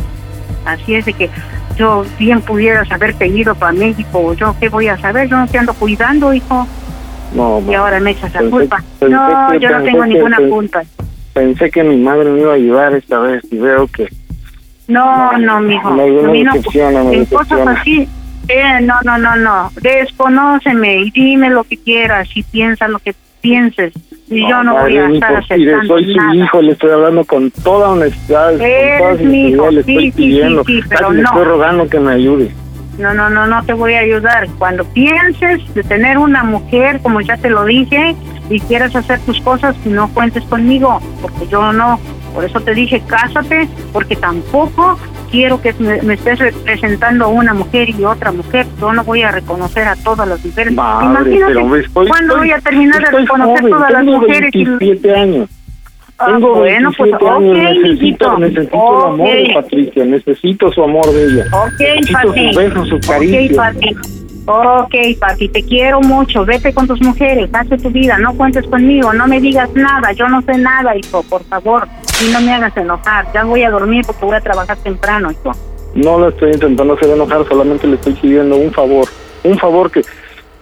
Así 0.65 0.95
es 0.97 1.05
de 1.05 1.13
que 1.13 1.31
yo 1.77 2.05
bien 2.19 2.41
pudieras 2.41 2.91
haberte 2.91 3.27
ido 3.29 3.55
para 3.55 3.73
México. 3.73 4.35
Yo, 4.35 4.57
¿qué 4.59 4.69
voy 4.69 4.89
a 4.89 4.99
saber? 4.99 5.29
Yo 5.29 5.37
no 5.37 5.47
te 5.47 5.59
ando 5.59 5.75
cuidando, 5.75 6.33
hijo. 6.33 6.67
No, 7.35 7.63
Y 7.69 7.75
ahora 7.75 7.99
me 8.01 8.11
echas 8.13 8.33
la 8.35 8.43
culpa. 8.51 8.83
pensé 8.99 9.15
No, 9.15 9.55
yo 9.55 9.71
no 9.71 9.83
tengo 9.85 10.03
que- 10.03 10.09
ninguna 10.09 10.37
pensé- 10.39 10.49
culpa. 10.51 10.83
pensé 11.33 11.71
que 11.71 11.83
mi 11.85 11.97
madre 11.97 12.31
me 12.31 12.41
iba 12.41 12.53
a 12.53 12.57
ayudar 12.57 12.95
esta 12.95 13.19
vez 13.21 13.43
y 13.51 13.57
veo 13.57 13.87
que 13.87 14.07
No, 14.89 15.33
no, 15.39 15.61
mijo. 15.61 15.91
me, 15.93 16.11
me 16.11 16.45
no, 16.45 17.13
en 17.13 17.25
cosas 17.27 17.67
así, 17.69 18.07
eh, 18.49 18.81
no, 18.83 18.95
no, 19.05 19.17
no, 19.19 19.37
no. 19.37 19.71
Desconóceme 19.81 21.01
y 21.03 21.11
dime 21.11 21.49
lo 21.51 21.65
que 21.65 21.79
quieras 21.79 22.29
y 22.35 22.43
piensa 22.43 22.89
lo 22.89 22.99
que 22.99 23.15
pienses. 23.41 23.93
Y 24.29 24.49
yo 24.49 24.63
no 24.63 24.75
voy 24.79 24.97
a 24.97 25.09
estar 25.11 25.37
aceptando 25.37 25.87
soy 25.95 26.05
su 26.13 26.17
nada. 26.17 26.35
hijo, 26.35 26.63
le 26.63 26.73
estoy 26.73 26.91
hablando 26.91 27.25
con 27.25 27.51
toda 27.51 27.91
honestidad, 27.91 28.53
con 28.53 28.61
Eres 28.63 28.99
toda 29.01 29.15
mi 29.31 29.49
hijo, 29.49 29.71
le 29.71 29.83
sí, 29.83 29.91
estoy 29.93 30.05
sí, 30.05 30.11
sí, 30.11 30.17
pidiendo, 30.17 30.65
sí, 30.65 30.81
pero 30.89 31.01
casi 31.09 31.15
le 31.17 31.23
no. 31.23 31.29
estoy 31.29 31.45
rogando 31.45 31.89
que 31.89 32.01
me 32.01 32.13
ayude. 32.13 32.51
No, 32.99 33.15
no, 33.15 33.31
no, 33.31 33.47
no 33.47 33.63
te 33.65 33.73
voy 33.73 33.95
a 33.95 34.01
ayudar. 34.01 34.47
Cuando 34.59 34.85
pienses 34.85 35.61
de 35.75 35.83
tener 35.83 36.19
una 36.19 36.45
mujer, 36.45 37.01
como 37.03 37.21
ya 37.21 37.37
te 37.37 37.49
lo 37.51 37.65
dije, 37.65 38.15
y 38.51 38.61
quieras 38.61 38.95
hacer 38.95 39.19
tus 39.21 39.41
cosas, 39.41 39.75
no 39.87 40.09
cuentes 40.13 40.45
conmigo, 40.45 41.01
porque 41.21 41.47
yo 41.49 41.73
no. 41.73 41.99
Por 42.35 42.45
eso 42.45 42.61
te 42.61 42.75
dije, 42.75 43.03
cásate, 43.07 43.69
porque 43.93 44.17
tampoco 44.17 44.99
quiero 45.31 45.61
que 45.61 45.73
me, 45.79 46.01
me 46.03 46.15
estés 46.15 46.39
representando 46.39 47.27
a 47.27 47.29
una 47.29 47.53
mujer 47.55 47.91
y 47.91 48.05
otra 48.05 48.33
mujer. 48.33 48.67
Yo 48.81 48.93
no 48.93 49.05
voy 49.05 49.23
a 49.23 49.31
reconocer 49.31 49.87
a 49.89 49.97
todas 49.97 50.27
las 50.29 50.45
mujeres. 50.45 50.73
Madre, 50.75 51.07
Imagínate 51.07 51.55
pero 51.55 51.77
estoy, 51.77 52.09
cuándo 52.09 52.35
estoy- 52.35 52.39
voy 52.39 52.51
a 52.53 52.59
terminar 52.61 53.01
de 53.05 53.11
reconocer 53.19 53.59
joven, 53.61 53.71
todas 53.71 53.91
las 53.91 54.05
mujeres. 54.05 54.51
y- 54.55 54.65
27 54.65 55.17
Ah, 56.23 56.27
Tengo 56.27 56.55
bueno, 56.55 56.91
pues 56.97 57.11
27 57.11 57.29
años, 57.29 57.51
ok, 57.51 57.83
necesito, 57.83 58.39
necesito 58.39 58.77
el 58.77 59.13
amor 59.13 59.29
de. 59.29 59.51
Patricia, 59.55 60.05
necesito 60.05 60.73
su 60.73 60.83
amor 60.85 61.13
de 61.13 61.25
ella. 61.25 61.45
Ok, 61.53 61.81
necesito 61.81 62.19
Pati. 62.19 62.95
Ok, 62.95 63.07
caricias. 63.07 63.57
Pati. 63.57 63.97
Ok, 64.47 64.95
Pati, 65.19 65.49
te 65.49 65.63
quiero 65.65 66.01
mucho. 66.01 66.45
Vete 66.45 66.73
con 66.73 66.87
tus 66.87 67.01
mujeres, 67.03 67.51
hace 67.53 67.77
tu 67.77 67.91
vida. 67.91 68.19
No 68.19 68.35
cuentes 68.37 68.65
conmigo, 68.67 69.13
no 69.13 69.27
me 69.27 69.41
digas 69.41 69.69
nada. 69.75 70.13
Yo 70.13 70.29
no 70.29 70.43
sé 70.43 70.57
nada, 70.59 70.97
hijo, 70.97 71.25
por 71.25 71.43
favor. 71.45 71.89
Y 72.25 72.33
no 72.33 72.41
me 72.41 72.53
hagas 72.53 72.77
enojar. 72.77 73.27
Ya 73.35 73.43
voy 73.43 73.65
a 73.65 73.71
dormir 73.71 74.05
porque 74.07 74.25
voy 74.25 74.37
a 74.37 74.41
trabajar 74.41 74.77
temprano, 74.79 75.33
hijo. 75.33 75.51
No 75.95 76.21
la 76.21 76.29
estoy 76.29 76.53
intentando 76.53 76.95
hacer 76.95 77.11
enojar, 77.11 77.47
solamente 77.49 77.87
le 77.89 77.97
estoy 77.97 78.13
pidiendo 78.15 78.57
un 78.57 78.71
favor. 78.73 79.09
Un 79.43 79.59
favor 79.59 79.91
que, 79.91 80.03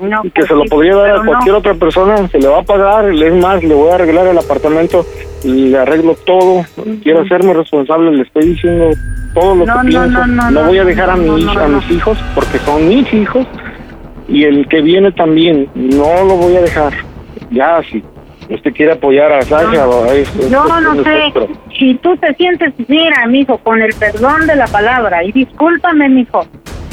No, 0.01 0.23
que 0.23 0.31
pues 0.31 0.49
se 0.49 0.55
lo 0.55 0.63
sí, 0.63 0.69
podría 0.71 0.95
dar 0.97 1.11
a 1.11 1.19
no. 1.19 1.25
cualquier 1.27 1.55
otra 1.55 1.75
persona, 1.75 2.27
se 2.29 2.39
le 2.39 2.49
va 2.49 2.61
a 2.61 2.63
pagar, 2.63 3.11
es 3.13 3.35
más, 3.35 3.63
le 3.63 3.75
voy 3.75 3.91
a 3.91 3.97
arreglar 3.97 4.27
el 4.29 4.39
apartamento, 4.39 5.05
le 5.45 5.77
arreglo 5.79 6.15
todo, 6.25 6.65
quiero 7.03 7.21
hacerme 7.21 7.53
responsable, 7.55 8.11
le 8.13 8.23
estoy 8.23 8.47
diciendo 8.47 8.91
todo 9.35 9.55
lo 9.57 9.67
No, 9.67 9.81
que 9.83 9.89
pienso. 9.89 10.09
no, 10.09 10.27
no, 10.27 10.51
no, 10.51 10.65
voy 10.65 10.79
a 10.79 10.85
dejar 10.85 11.11
a, 11.11 11.17
mi, 11.17 11.29
a 11.29 11.69
mis 11.69 11.91
hijos, 11.91 12.19
porque 12.35 12.59
son 12.61 12.89
mis 12.89 13.13
hijos, 13.13 13.47
y 14.29 14.45
el 14.45 14.67
que 14.69 14.81
viene 14.81 15.13
también, 15.13 15.69
no 15.75 16.25
lo 16.25 16.37
voy 16.37 16.57
a 16.57 16.61
dejar. 16.63 16.93
Ya, 17.51 17.81
si 17.91 18.03
usted 18.49 18.73
quiere 18.73 18.93
apoyar 18.93 19.33
a 19.33 19.43
Sasha, 19.43 19.89
o 19.89 20.05
a 20.05 20.15
esto, 20.15 20.49
Yo 20.49 20.65
esto, 20.65 20.81
no 20.81 21.03
sé, 21.05 21.33
si 21.79 21.95
tú 21.97 22.17
te 22.17 22.33
sientes, 22.35 22.73
mira, 22.89 23.27
mijo, 23.27 23.59
con 23.59 23.83
el 23.83 23.93
perdón 23.95 24.47
de 24.47 24.57
la 24.57 24.67
palabra, 24.67 25.23
y 25.25 25.33
discúlpame, 25.33 26.09
mijo, 26.09 26.47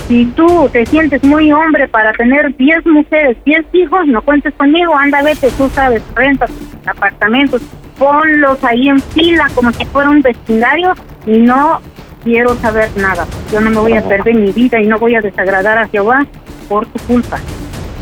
si 0.08 0.26
tú 0.26 0.70
te 0.72 0.86
sientes 0.86 1.24
muy 1.24 1.52
hombre 1.52 1.88
para 1.88 2.14
tener 2.14 2.56
10 2.56 2.86
mujeres, 2.86 3.38
10 3.46 3.66
hijos, 3.74 4.08
no 4.08 4.22
cuentes 4.22 4.54
conmigo, 4.56 4.96
anda, 4.96 5.22
vete, 5.22 5.52
tú 5.52 5.70
sabes, 5.74 6.02
renta 6.16 6.48
tus 6.48 6.88
apartamentos, 6.88 7.62
ponlos 7.98 8.64
ahí 8.64 8.88
en 8.88 9.02
fila 9.02 9.48
como 9.54 9.72
si 9.74 9.84
fuera 9.86 10.10
un 10.10 10.22
vecindario 10.22 10.94
y 11.26 11.40
no 11.40 11.82
quiero 12.24 12.56
saber 12.56 12.90
nada. 12.96 13.26
Yo 13.52 13.60
no 13.60 13.70
me 13.70 13.80
voy 13.80 13.94
a 13.94 14.08
perder 14.08 14.36
mi 14.36 14.52
vida 14.52 14.80
y 14.80 14.88
no 14.88 14.98
voy 14.98 15.16
a 15.16 15.22
desagradar 15.22 15.78
a 15.78 15.88
Jehová 15.88 16.26
por 16.70 16.86
tu 16.88 17.00
culpa. 17.06 17.40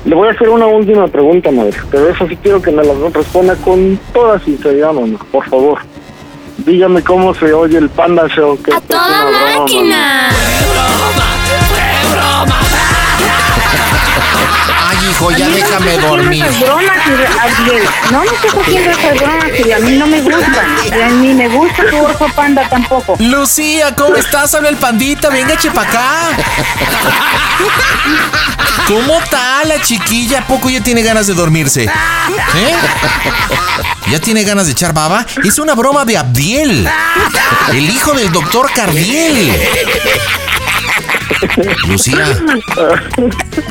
Le 0.06 0.14
voy 0.14 0.28
a 0.28 0.32
hacer 0.32 0.50
una 0.50 0.68
última 0.68 1.08
pregunta, 1.08 1.50
madre, 1.50 1.74
pero 1.90 2.10
eso 2.10 2.28
sí 2.28 2.38
quiero 2.38 2.62
que 2.62 2.70
me 2.70 2.84
la 2.84 2.94
responda 3.12 3.56
con 3.56 4.00
toda 4.14 4.40
sinceridad, 4.40 4.94
mamá, 4.94 5.18
por 5.32 5.44
favor. 5.50 5.80
Dígame 6.58 7.02
cómo 7.02 7.34
se 7.34 7.52
oye 7.52 7.80
el 7.80 7.90
Panda 7.90 8.28
Show. 8.28 8.58
Que 8.62 8.74
¡A 8.74 8.82
toda 8.82 9.32
máquina! 9.58 10.30
Ay, 10.30 11.45
hijo, 15.16 15.32
ya 15.32 15.50
déjame 15.50 15.86
me 15.86 15.96
estés 15.96 16.06
haciendo 16.06 16.08
dormir. 16.08 16.46
esas 16.46 16.60
bromas, 16.62 16.98
Ariel. 17.44 17.84
No 18.12 18.20
me 18.20 18.26
estés 18.26 18.54
haciendo 18.54 18.92
esas 18.92 19.20
bromas 19.20 19.52
que 19.52 19.74
a 19.74 19.80
mí 19.80 19.92
no 19.98 20.08
me 20.08 20.22
gustan. 20.22 20.76
Y 20.86 21.02
a 21.02 21.10
mí 21.10 21.34
me 21.34 21.48
gusta 21.50 21.90
tu 21.90 21.98
orco 22.04 22.28
panda 22.36 22.68
tampoco. 22.70 23.16
Lucía, 23.20 23.96
¿cómo 23.96 24.16
estás? 24.16 24.54
Habla 24.56 24.70
el 24.70 24.78
pandita, 24.78 25.30
venga, 25.30 25.58
che 25.58 25.72
pa' 25.72 25.84
acá. 25.84 26.30
¿Cómo 28.88 29.20
está 29.20 29.64
la 29.66 29.82
chiquilla? 29.82 30.40
¿A 30.40 30.48
poco 30.48 30.70
ya 30.70 30.82
tiene 30.82 31.02
ganas 31.02 31.28
de 31.28 31.34
dormirse? 31.34 31.86
¿Eh? 31.86 32.76
¿Ya 34.12 34.20
tiene 34.20 34.44
ganas 34.44 34.68
de 34.68 34.74
echar 34.74 34.94
baba? 34.94 35.26
Es 35.44 35.58
una 35.58 35.74
broma 35.74 36.06
de 36.06 36.18
Abdiel, 36.18 36.88
el 37.72 37.90
hijo 37.90 38.14
del 38.14 38.32
doctor 38.32 38.70
Cardiel. 38.74 39.52
Lucía, 41.88 42.26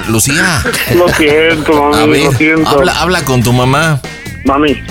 Lucía. 0.09 0.63
Lo 0.97 1.09
siento, 1.09 1.73
mami, 1.91 1.97
A 2.03 2.07
ver, 2.07 2.25
lo 2.25 2.33
siento. 2.33 2.69
habla, 2.69 2.93
habla 3.01 3.25
con 3.25 3.43
tu 3.43 3.53
mamá. 3.53 4.01
Mami, 4.45 4.83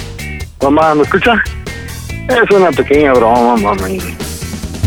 mamá, 0.62 0.96
¿me 0.96 1.04
escucha? 1.04 1.42
Es 2.30 2.50
una 2.56 2.72
pequeña 2.72 3.14
broma, 3.14 3.56
mami. 3.58 4.00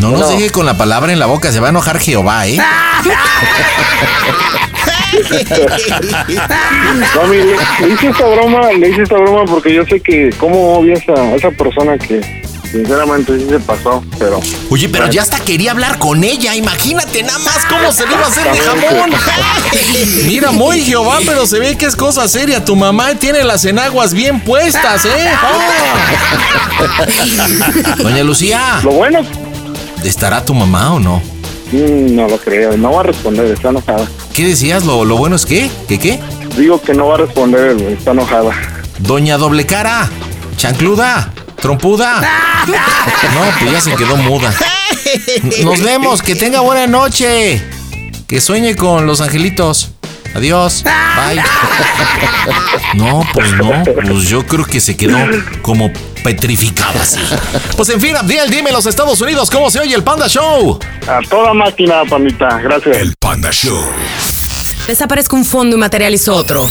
No 0.00 0.10
nos 0.10 0.20
No. 0.20 0.28
deje 0.28 0.50
con 0.50 0.66
la 0.66 0.76
palabra 0.76 1.12
en 1.12 1.18
la 1.18 1.26
boca, 1.26 1.50
se 1.52 1.60
va 1.60 1.68
a 1.68 1.70
enojar 1.70 1.98
Jehová, 1.98 2.46
¿eh? 2.46 2.58
Mami, 7.16 7.36
le, 7.36 7.56
le 7.86 7.94
hice 7.94 8.08
esta 8.08 8.26
broma, 8.26 8.72
le 8.72 8.88
hice 8.90 9.02
esta 9.02 9.16
broma 9.16 9.44
porque 9.46 9.74
yo 9.74 9.84
sé 9.86 10.00
que 10.00 10.30
cómo 10.38 10.84
esa, 10.84 11.12
a 11.14 11.34
esa 11.36 11.50
persona 11.50 11.96
que 11.98 12.20
sinceramente 12.70 13.38
sí 13.38 13.46
se 13.48 13.58
pasó, 13.60 14.02
pero... 14.18 14.40
Oye, 14.70 14.88
pero 14.88 15.08
ya 15.08 15.22
hasta 15.22 15.38
quería 15.40 15.70
hablar 15.72 15.98
con 15.98 16.24
ella. 16.24 16.54
Imagínate 16.54 17.22
nada 17.22 17.38
más 17.40 17.64
cómo 17.66 17.92
se 17.92 18.06
le 18.06 18.12
iba 18.14 18.24
a 18.24 18.28
hacer 18.28 18.50
de 18.52 18.58
jamón. 18.58 19.10
Mira, 20.26 20.50
muy 20.52 20.80
Jehová, 20.82 21.18
pero 21.24 21.46
se 21.46 21.58
ve 21.58 21.76
que 21.76 21.86
es 21.86 21.96
cosa 21.96 22.28
seria. 22.28 22.64
Tu 22.64 22.76
mamá 22.76 23.14
tiene 23.14 23.44
las 23.44 23.64
enaguas 23.64 24.12
bien 24.12 24.40
puestas, 24.40 25.04
¿eh? 25.04 25.30
Oh. 27.98 28.02
Doña 28.02 28.22
Lucía. 28.22 28.80
Lo 28.82 28.92
bueno. 28.92 29.20
¿Estará 30.04 30.44
tu 30.44 30.54
mamá 30.54 30.94
o 30.94 31.00
no? 31.00 31.22
Mm, 31.72 32.14
no 32.14 32.28
lo 32.28 32.38
creo, 32.38 32.76
no 32.76 32.92
va 32.92 33.00
a 33.00 33.04
responder, 33.04 33.46
está 33.46 33.70
enojada. 33.70 34.06
¿Qué 34.32 34.46
decías? 34.46 34.84
¿Lo, 34.84 35.04
lo 35.04 35.16
bueno 35.16 35.34
es 35.34 35.44
que? 35.44 35.68
¿Qué 35.88 35.98
qué? 35.98 36.20
Digo 36.56 36.80
que 36.80 36.94
no 36.94 37.08
va 37.08 37.14
a 37.14 37.18
responder, 37.18 37.76
está 37.90 38.12
enojada. 38.12 38.52
Doña 39.00 39.36
Doble 39.36 39.66
Cara. 39.66 40.08
Chancluda. 40.56 41.32
Trompuda. 41.60 42.22
No, 42.66 43.40
pues 43.60 43.72
ya 43.72 43.80
se 43.80 43.94
quedó 43.94 44.16
muda. 44.16 44.52
Nos 45.62 45.80
vemos, 45.82 46.20
que 46.22 46.34
tenga 46.34 46.60
buena 46.60 46.86
noche. 46.86 47.62
Que 48.26 48.40
sueñe 48.40 48.74
con 48.74 49.06
los 49.06 49.20
angelitos. 49.20 49.92
Adiós. 50.34 50.82
Bye. 50.84 51.42
No, 52.94 53.22
pues 53.32 53.52
no. 53.52 53.84
Pues 53.84 54.28
yo 54.28 54.46
creo 54.46 54.64
que 54.64 54.80
se 54.80 54.96
quedó 54.96 55.18
como 55.62 55.92
petrificada 56.24 57.02
así. 57.02 57.20
Pues 57.76 57.88
en 57.90 58.00
fin, 58.00 58.16
Abdiel, 58.16 58.48
dime 58.50 58.72
los 58.72 58.86
Estados 58.86 59.20
Unidos 59.20 59.50
cómo 59.50 59.70
se 59.70 59.80
oye 59.80 59.94
el 59.94 60.02
Panda 60.02 60.28
Show. 60.28 60.78
A 61.06 61.20
toda 61.28 61.52
máquina, 61.52 62.04
pandita, 62.08 62.58
gracias. 62.58 62.96
El 62.96 63.14
Panda 63.16 63.50
Show. 63.52 63.78
Desaparezco 64.86 65.34
un 65.34 65.44
fondo 65.44 65.76
y 65.76 65.80
materializo 65.80 66.34
otro. 66.34 66.68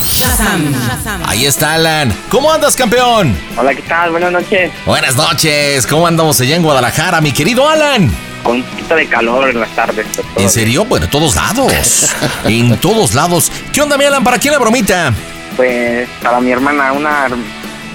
Ahí 1.25 1.45
está 1.45 1.73
Alan. 1.73 2.15
¿Cómo 2.29 2.51
andas, 2.51 2.75
campeón? 2.75 3.35
Hola, 3.57 3.75
¿qué 3.75 3.81
tal? 3.81 4.11
Buenas 4.11 4.31
noches. 4.31 4.71
Buenas 4.85 5.17
noches. 5.17 5.85
¿Cómo 5.85 6.07
andamos 6.07 6.39
allá 6.39 6.55
en 6.55 6.63
Guadalajara, 6.63 7.19
mi 7.19 7.33
querido 7.33 7.67
Alan? 7.67 8.09
Con 8.41 8.57
un 8.57 8.63
poquito 8.63 8.95
de 8.95 9.07
calor 9.07 9.49
en 9.49 9.59
las 9.59 9.69
tardes. 9.75 10.05
¿En 10.37 10.49
serio? 10.49 10.85
Bueno, 10.85 11.05
en 11.05 11.11
todos 11.11 11.35
lados. 11.35 12.15
en 12.45 12.77
todos 12.77 13.13
lados. 13.15 13.51
¿Qué 13.73 13.81
onda, 13.81 13.97
mi 13.97 14.05
Alan? 14.05 14.23
¿Para 14.23 14.37
quién 14.37 14.53
la 14.53 14.59
bromita? 14.59 15.13
Pues 15.57 16.07
para 16.23 16.39
mi 16.39 16.51
hermana, 16.51 16.93
una, 16.93 17.27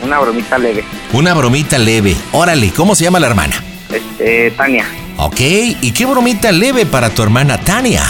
una 0.03 0.19
bromita 0.19 0.59
leve. 0.59 0.85
Una 1.15 1.33
bromita 1.33 1.79
leve. 1.79 2.15
Órale, 2.33 2.71
¿cómo 2.73 2.95
se 2.95 3.05
llama 3.05 3.21
la 3.21 3.27
hermana? 3.29 3.55
Este, 3.91 4.51
Tania. 4.51 4.85
Ok, 5.17 5.41
¿y 5.41 5.93
qué 5.93 6.05
bromita 6.05 6.53
leve 6.53 6.85
para 6.85 7.09
tu 7.09 7.23
hermana 7.23 7.59
Tania? 7.59 8.03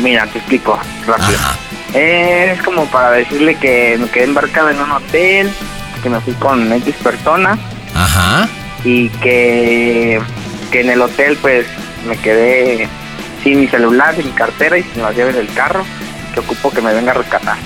Mira, 0.00 0.26
te 0.26 0.38
explico 0.38 0.78
rápido. 1.06 1.38
Es 1.94 2.62
como 2.62 2.86
para 2.86 3.10
decirle 3.10 3.54
que 3.56 3.98
me 3.98 4.08
quedé 4.08 4.24
embarcada 4.24 4.70
en 4.70 4.80
un 4.80 4.90
hotel, 4.90 5.50
que 6.02 6.08
me 6.08 6.20
fui 6.20 6.32
con 6.34 6.72
X 6.72 6.94
personas 7.02 7.58
Ajá. 7.94 8.48
y 8.84 9.10
que, 9.10 10.20
que 10.70 10.80
en 10.80 10.90
el 10.90 11.02
hotel 11.02 11.36
pues 11.40 11.66
me 12.08 12.16
quedé 12.16 12.88
sin 13.42 13.60
mi 13.60 13.68
celular, 13.68 14.16
sin 14.16 14.26
mi 14.26 14.32
cartera 14.32 14.78
y 14.78 14.82
sin 14.84 15.02
las 15.02 15.14
llaves 15.14 15.34
del 15.34 15.52
carro, 15.52 15.84
que 16.32 16.40
ocupo 16.40 16.70
que 16.70 16.80
me 16.80 16.94
venga 16.94 17.12
a 17.12 17.14
rescatar. 17.14 17.56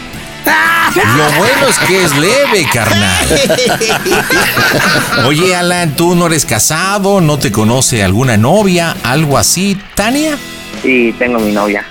Lo 0.95 1.39
bueno 1.39 1.69
es 1.69 1.79
que 1.81 2.05
es 2.05 2.17
leve, 2.17 2.67
carnal. 2.73 3.27
Oye, 5.27 5.55
Alan, 5.55 5.95
¿tú 5.95 6.15
no 6.15 6.27
eres 6.27 6.47
casado? 6.47 7.21
¿No 7.21 7.39
te 7.39 7.53
conoce 7.53 8.03
alguna 8.03 8.37
novia? 8.37 8.97
¿Algo 9.03 9.37
así, 9.37 9.77
Tania? 9.95 10.39
Sí, 10.83 11.15
tengo 11.19 11.39
mi 11.39 11.53
novia. 11.53 11.85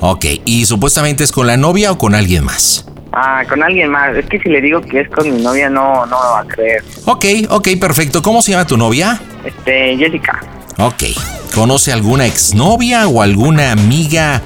Ok, 0.00 0.24
¿y 0.44 0.64
supuestamente 0.66 1.24
es 1.24 1.32
con 1.32 1.46
la 1.46 1.56
novia 1.56 1.92
o 1.92 1.98
con 1.98 2.14
alguien 2.14 2.44
más? 2.44 2.86
Ah, 3.12 3.42
con 3.48 3.62
alguien 3.62 3.90
más. 3.90 4.16
Es 4.16 4.26
que 4.26 4.38
si 4.38 4.48
le 4.48 4.60
digo 4.60 4.80
que 4.80 5.00
es 5.00 5.08
con 5.08 5.34
mi 5.34 5.42
novia, 5.42 5.68
no, 5.68 6.06
no 6.06 6.16
me 6.20 6.28
va 6.30 6.40
a 6.40 6.44
creer. 6.44 6.84
Ok, 7.06 7.24
ok, 7.48 7.68
perfecto. 7.80 8.22
¿Cómo 8.22 8.42
se 8.42 8.52
llama 8.52 8.66
tu 8.66 8.76
novia? 8.76 9.20
Este, 9.44 9.96
Jessica. 9.96 10.40
Ok. 10.78 11.02
¿Conoce 11.54 11.92
alguna 11.92 12.26
exnovia 12.26 13.08
o 13.08 13.22
alguna 13.22 13.72
amiga 13.72 14.42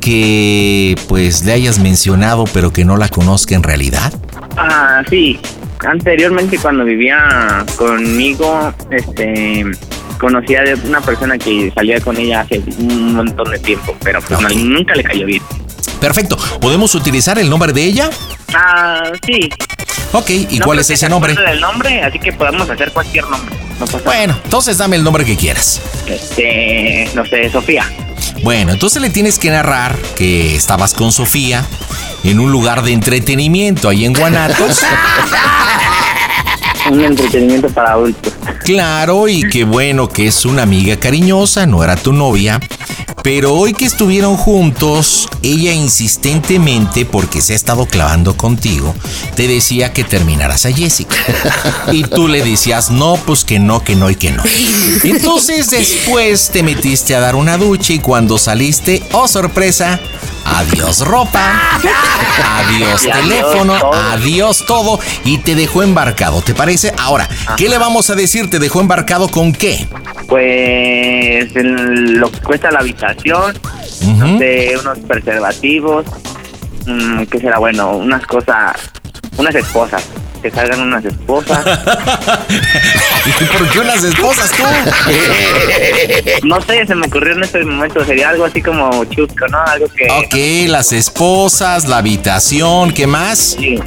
que 0.00 0.94
pues 1.08 1.44
le 1.44 1.52
hayas 1.52 1.78
mencionado 1.78 2.44
pero 2.52 2.72
que 2.72 2.84
no 2.84 2.96
la 2.96 3.08
conozca 3.08 3.54
en 3.54 3.62
realidad? 3.62 4.12
Ah, 4.56 5.02
sí. 5.08 5.40
Anteriormente 5.80 6.58
cuando 6.58 6.84
vivía 6.84 7.64
conmigo, 7.76 8.72
este, 8.90 9.64
conocía 10.24 10.62
de 10.62 10.72
una 10.88 11.02
persona 11.02 11.36
que 11.36 11.70
salía 11.74 12.00
con 12.00 12.16
ella 12.16 12.40
hace 12.40 12.62
un 12.78 13.12
montón 13.14 13.50
de 13.50 13.58
tiempo, 13.58 13.94
pero 14.02 14.22
pues 14.22 14.40
no- 14.40 14.48
nunca 14.48 14.94
le 14.94 15.04
cayó 15.04 15.26
bien. 15.26 15.42
Perfecto. 16.00 16.38
¿Podemos 16.62 16.94
utilizar 16.94 17.38
el 17.38 17.50
nombre 17.50 17.74
de 17.74 17.84
ella? 17.84 18.08
Ah, 18.54 19.02
sí. 19.26 19.50
Ok, 20.12 20.30
¿y 20.30 20.58
No 20.60 20.64
cuál 20.64 20.78
es 20.78 20.86
ese 20.88 20.96
se 20.96 21.08
nombre? 21.10 21.34
del 21.34 21.60
nombre, 21.60 22.02
así 22.02 22.18
que 22.18 22.32
podemos 22.32 22.70
hacer 22.70 22.90
cualquier 22.92 23.28
nombre. 23.28 23.54
No 23.78 23.86
Bueno, 24.04 24.38
entonces 24.44 24.78
dame 24.78 24.96
el 24.96 25.04
nombre 25.04 25.24
que 25.26 25.36
quieras. 25.36 25.80
Este, 26.06 27.10
no 27.14 27.26
sé, 27.26 27.50
Sofía. 27.50 27.84
Bueno, 28.42 28.72
entonces 28.72 29.02
le 29.02 29.10
tienes 29.10 29.38
que 29.38 29.50
narrar 29.50 29.94
que 30.16 30.54
estabas 30.56 30.94
con 30.94 31.12
Sofía 31.12 31.64
en 32.22 32.40
un 32.40 32.50
lugar 32.50 32.82
de 32.82 32.92
entretenimiento 32.92 33.88
ahí 33.90 34.04
en 34.06 34.14
Guanatos. 34.14 34.80
Un 36.90 37.00
entretenimiento 37.02 37.68
para 37.70 37.92
adultos. 37.92 38.33
Claro, 38.60 39.28
y 39.28 39.48
que 39.48 39.64
bueno, 39.64 40.08
que 40.08 40.26
es 40.26 40.44
una 40.44 40.62
amiga 40.62 40.96
cariñosa, 40.96 41.66
no 41.66 41.82
era 41.82 41.96
tu 41.96 42.12
novia. 42.12 42.60
Pero 43.22 43.54
hoy 43.54 43.72
que 43.72 43.86
estuvieron 43.86 44.36
juntos, 44.36 45.30
ella 45.42 45.72
insistentemente, 45.72 47.06
porque 47.06 47.40
se 47.40 47.54
ha 47.54 47.56
estado 47.56 47.86
clavando 47.86 48.36
contigo, 48.36 48.94
te 49.34 49.48
decía 49.48 49.94
que 49.94 50.04
terminaras 50.04 50.66
a 50.66 50.72
Jessica. 50.72 51.16
Y 51.90 52.02
tú 52.02 52.28
le 52.28 52.44
decías, 52.44 52.90
no, 52.90 53.16
pues 53.24 53.44
que 53.44 53.58
no, 53.58 53.82
que 53.82 53.96
no 53.96 54.10
y 54.10 54.16
que 54.16 54.30
no. 54.30 54.42
Entonces 55.04 55.70
después 55.70 56.50
te 56.52 56.62
metiste 56.62 57.14
a 57.14 57.20
dar 57.20 57.34
una 57.34 57.56
ducha 57.56 57.94
y 57.94 57.98
cuando 57.98 58.36
saliste, 58.36 59.02
oh 59.12 59.26
sorpresa, 59.26 59.98
adiós 60.44 61.00
ropa, 61.00 61.40
adiós 62.58 63.02
teléfono, 63.02 63.74
adiós 64.12 64.64
todo 64.66 64.98
y 65.24 65.38
te 65.38 65.54
dejó 65.54 65.82
embarcado, 65.82 66.42
¿te 66.42 66.54
parece? 66.54 66.92
Ahora, 66.98 67.28
¿qué 67.56 67.68
le 67.68 67.78
vamos 67.78 68.10
a 68.10 68.14
decir? 68.14 68.50
¿Te 68.50 68.58
dejó 68.58 68.80
embarcado 68.80 69.28
con 69.28 69.52
qué? 69.52 69.86
Pues 70.28 71.54
el- 71.56 72.14
lo 72.14 72.30
que 72.30 72.40
cuesta 72.40 72.70
la 72.70 72.80
habitación, 72.80 73.58
sé, 74.38 74.74
unos 74.80 74.98
preservativos, 75.00 76.06
mm, 76.86 77.22
¿qué 77.24 77.38
será 77.38 77.58
bueno? 77.58 77.92
Unas 77.92 78.26
cosas, 78.26 78.72
unas 79.36 79.54
esposas, 79.54 80.04
que 80.44 80.50
salgan 80.50 80.82
unas 80.82 81.02
esposas. 81.02 81.64
¿Y 83.24 83.44
por 83.56 83.70
qué 83.70 83.78
unas 83.78 84.04
esposas 84.04 84.50
tú? 84.50 84.62
no 86.46 86.60
sé, 86.60 86.86
se 86.86 86.94
me 86.94 87.06
ocurrió 87.06 87.32
en 87.32 87.44
este 87.44 87.64
momento, 87.64 88.04
sería 88.04 88.28
algo 88.28 88.44
así 88.44 88.60
como 88.60 89.06
chusco, 89.06 89.48
¿no? 89.48 89.56
Algo 89.64 89.86
que, 89.88 90.06
Ok, 90.10 90.68
las 90.68 90.92
esposas, 90.92 91.88
la 91.88 91.96
habitación, 91.96 92.92
¿qué 92.92 93.06
más? 93.06 93.56
sí, 93.58 93.80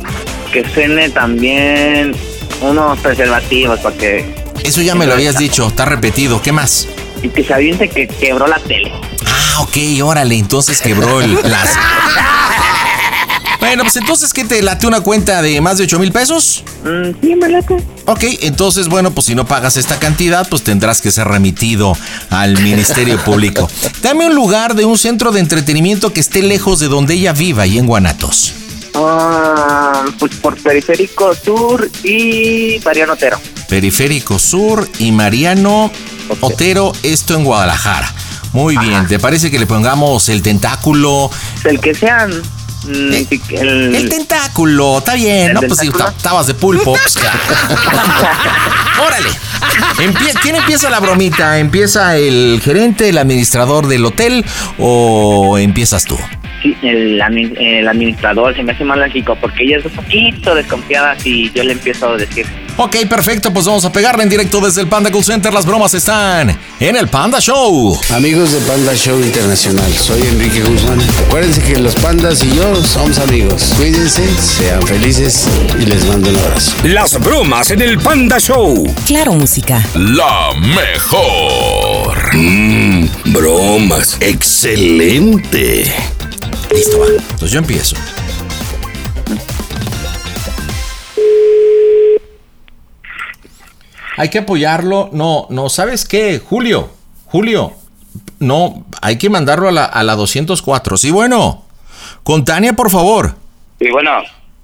que 0.52 0.68
suene 0.74 1.12
también 1.12 2.16
unos 2.62 2.98
preservativos 3.02 3.80
para 3.80 3.96
que... 3.96 4.26
Eso 4.64 4.82
ya 4.82 4.96
me 4.96 5.06
lo 5.06 5.14
habías 5.14 5.38
dicho, 5.38 5.68
está 5.68 5.86
repetido, 5.86 6.42
¿qué 6.42 6.52
más? 6.52 6.88
Y 7.22 7.30
que 7.30 7.44
se 7.44 7.54
aviente 7.54 7.88
que 7.88 8.08
quebró 8.08 8.48
la 8.48 8.58
tele. 8.58 8.92
Ah, 9.28 9.62
ok, 9.62 9.78
órale, 10.04 10.36
entonces 10.36 10.82
quebró 10.82 11.22
el, 11.22 11.36
las... 11.44 11.76
Bueno, 13.68 13.84
pues 13.84 13.98
entonces, 13.98 14.32
¿qué 14.32 14.46
te 14.46 14.62
late 14.62 14.88
una 14.88 15.02
cuenta 15.02 15.42
de 15.42 15.60
más 15.60 15.78
de 15.78 15.84
8 15.84 16.00
mil 16.00 16.14
pesos? 16.14 16.64
Mm, 16.86 17.10
sí, 17.22 17.36
me 17.36 17.50
late. 17.50 17.76
Ok, 18.06 18.24
entonces, 18.44 18.88
bueno, 18.88 19.12
pues 19.12 19.26
si 19.26 19.36
no 19.36 19.46
pagas 19.46 19.76
esta 19.76 20.00
cantidad, 20.00 20.48
pues 20.48 20.64
tendrás 20.64 21.02
que 21.02 21.12
ser 21.12 21.28
remitido 21.28 21.92
al 22.30 22.54
Ministerio 22.62 23.22
Público. 23.26 23.70
Dame 24.02 24.26
un 24.26 24.36
lugar 24.36 24.74
de 24.74 24.86
un 24.86 24.98
centro 24.98 25.34
de 25.34 25.42
entretenimiento 25.42 26.14
que 26.14 26.22
esté 26.22 26.44
lejos 26.44 26.80
de 26.80 26.88
donde 26.88 27.16
ella 27.16 27.34
viva, 27.34 27.64
ahí 27.64 27.78
en 27.78 27.88
Guanatos. 27.88 28.54
Ah, 28.96 30.06
pues 30.18 30.34
por 30.36 30.56
Periférico 30.56 31.36
Sur 31.36 31.90
y 32.06 32.80
Mariano 32.86 33.14
Otero. 33.14 33.38
Periférico 33.68 34.40
Sur 34.40 34.88
y 34.98 35.12
Mariano 35.12 35.92
Otero, 36.40 36.94
esto 37.04 37.36
en 37.36 37.44
Guadalajara. 37.44 38.14
Muy 38.54 38.78
bien, 38.78 39.08
¿te 39.08 39.20
parece 39.20 39.52
que 39.52 39.60
le 39.60 39.68
pongamos 39.68 40.30
el 40.30 40.42
tentáculo? 40.42 41.30
El 41.66 41.82
que 41.82 41.94
sean. 41.94 42.32
El, 42.88 43.96
El 43.96 44.10
tentáculo, 44.10 44.98
está 45.00 45.16
bien, 45.16 45.50
¿El 45.50 45.54
¿no? 45.54 45.62
Pues 45.62 45.80
si 45.80 45.88
estabas 45.88 46.48
de 46.48 46.54
pulpo, 46.54 46.94
pues. 46.94 47.18
Órale. 49.06 49.30
Empie- 50.00 50.34
¿Quién 50.42 50.56
empieza 50.56 50.90
la 50.90 51.00
bromita? 51.00 51.60
¿Empieza 51.60 52.18
el 52.18 52.62
gerente, 52.64 53.10
el 53.10 53.18
administrador 53.18 53.88
del 53.88 54.06
hotel 54.06 54.46
o 54.78 55.58
empiezas 55.58 56.06
tú? 56.06 56.18
sí, 56.64 56.76
el, 56.82 57.22
admi- 57.22 57.56
el 57.60 57.88
administrador 57.88 58.56
se 58.56 58.64
me 58.64 58.72
hace 58.72 58.84
más 58.84 58.98
lógico 58.98 59.36
porque 59.40 59.64
ella 59.64 59.78
es 59.78 59.86
un 59.86 59.92
poquito 59.92 60.56
desconfiada 60.56 61.16
si 61.20 61.52
yo 61.54 61.64
le 61.64 61.74
empiezo 61.74 62.10
a 62.14 62.18
decir. 62.18 62.48
Ok, 62.80 62.96
perfecto, 63.10 63.52
pues 63.52 63.66
vamos 63.66 63.84
a 63.86 63.92
pegarle 63.92 64.22
en 64.22 64.30
directo 64.30 64.62
desde 64.62 64.82
el 64.82 64.88
Panda 64.88 65.12
Cool 65.12 65.24
Center. 65.24 65.52
Las 65.52 65.66
bromas 65.66 65.96
están 65.96 66.56
en 66.80 66.96
el 66.96 67.08
Panda 67.08 67.40
Show. 67.40 68.00
Amigos 68.12 68.52
de 68.52 68.60
Panda 68.60 68.94
Show 68.94 69.20
Internacional, 69.20 69.92
soy 69.98 70.22
Enrique 70.22 70.62
Guzmán. 70.62 71.02
Acuérdense 71.26 71.60
que 71.64 71.80
los 71.80 71.96
pandas 71.96 72.44
y 72.44 72.56
yo 72.56 72.76
somos 72.84 73.18
amigos. 73.18 73.74
Cuídense, 73.78 74.30
sean 74.40 74.84
felices 74.84 75.46
y 75.82 75.88
les 75.88 76.06
mando 76.06 76.30
un 76.30 76.36
abrazo. 76.38 76.74
Las 76.84 77.20
bromas 77.20 77.72
en 77.72 77.82
el 77.82 77.98
Panda 77.98 78.38
Show. 78.40 78.86
Claro, 79.08 79.34
música. 79.34 79.84
La 79.96 80.54
mejor. 80.54 82.36
Mmm, 82.36 83.08
bromas. 83.26 84.18
Excelente. 84.20 85.92
Listo, 86.72 87.00
va. 87.00 87.08
Entonces 87.08 87.52
yo 87.52 87.58
empiezo. 87.58 87.96
Hay 94.18 94.30
que 94.30 94.40
apoyarlo. 94.40 95.10
No, 95.14 95.48
no, 95.50 95.70
¿sabes 95.70 96.06
qué? 96.06 96.40
Julio, 96.40 96.90
Julio. 97.28 97.74
No, 98.40 98.86
hay 99.02 99.18
que 99.18 99.30
mandarlo 99.30 99.70
a 99.70 99.72
la, 99.72 99.86
a 99.86 100.04
la 100.04 100.16
204. 100.16 100.98
Sí, 100.98 101.12
bueno. 101.12 101.64
Con 102.24 102.44
Tania, 102.46 102.74
por 102.74 102.90
favor. 102.90 103.36
Y 103.80 103.90
bueno, 103.92 104.12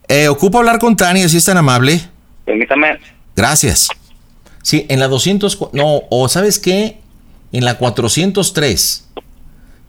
Eh, 0.08 0.28
ocupo 0.28 0.58
hablar 0.60 0.80
con 0.80 0.96
Tania, 0.96 1.28
si 1.30 1.38
es 1.38 1.46
tan 1.46 1.58
amable. 1.58 2.02
permítame. 2.46 3.00
Gracias. 3.36 3.90
Sí, 4.62 4.86
en 4.90 5.00
la 5.00 5.08
200. 5.08 5.70
No, 5.74 6.02
o 6.10 6.28
¿sabes 6.30 6.60
qué? 6.60 7.00
En 7.52 7.64
la 7.66 7.78
403. 7.78 9.10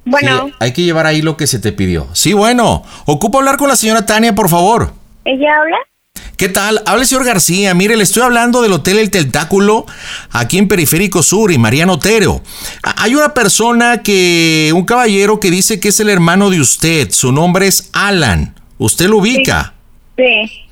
Bueno, 0.07 0.47
Sí, 0.49 0.55
hay 0.61 0.73
que 0.73 0.83
llevar 0.83 1.07
ahí 1.07 1.23
lo 1.23 1.37
que 1.37 1.47
se 1.47 1.59
te 1.59 1.73
pidió. 1.73 2.07
Sí, 2.13 2.33
bueno. 2.35 2.83
Ocupo 3.07 3.39
hablar 3.39 3.57
con 3.57 3.69
la 3.69 3.77
señora 3.77 4.05
Tania, 4.05 4.35
por 4.35 4.49
favor. 4.51 4.93
¿ella 5.25 5.57
habla? 5.59 5.77
¿Qué 6.37 6.49
tal? 6.49 6.83
Habla 6.85 7.03
el 7.03 7.09
señor 7.09 7.25
García. 7.25 7.75
Mire, 7.75 7.97
le 7.97 8.03
estoy 8.03 8.23
hablando 8.23 8.61
del 8.61 8.73
Hotel 8.73 8.99
El 8.99 9.11
Tentáculo 9.11 9.87
aquí 10.31 10.59
en 10.59 10.67
Periférico 10.67 11.23
Sur 11.23 11.53
y 11.53 11.59
Mariano 11.59 11.95
Otero. 11.95 12.43
Hay 12.83 13.15
una 13.15 13.35
persona 13.35 14.03
que, 14.03 14.73
un 14.75 14.85
caballero 14.85 15.39
que 15.39 15.51
dice 15.51 15.79
que 15.79 15.89
es 15.89 16.01
el 16.01 16.11
hermano 16.11 16.51
de 16.51 16.61
usted. 16.61 17.11
Su 17.13 17.31
nombre 17.31 17.69
es 17.69 17.89
Alan. 17.93 18.55
¿Usted 18.79 19.09
lo 19.09 19.19
ubica? 19.19 19.75
Sí. 20.17 20.67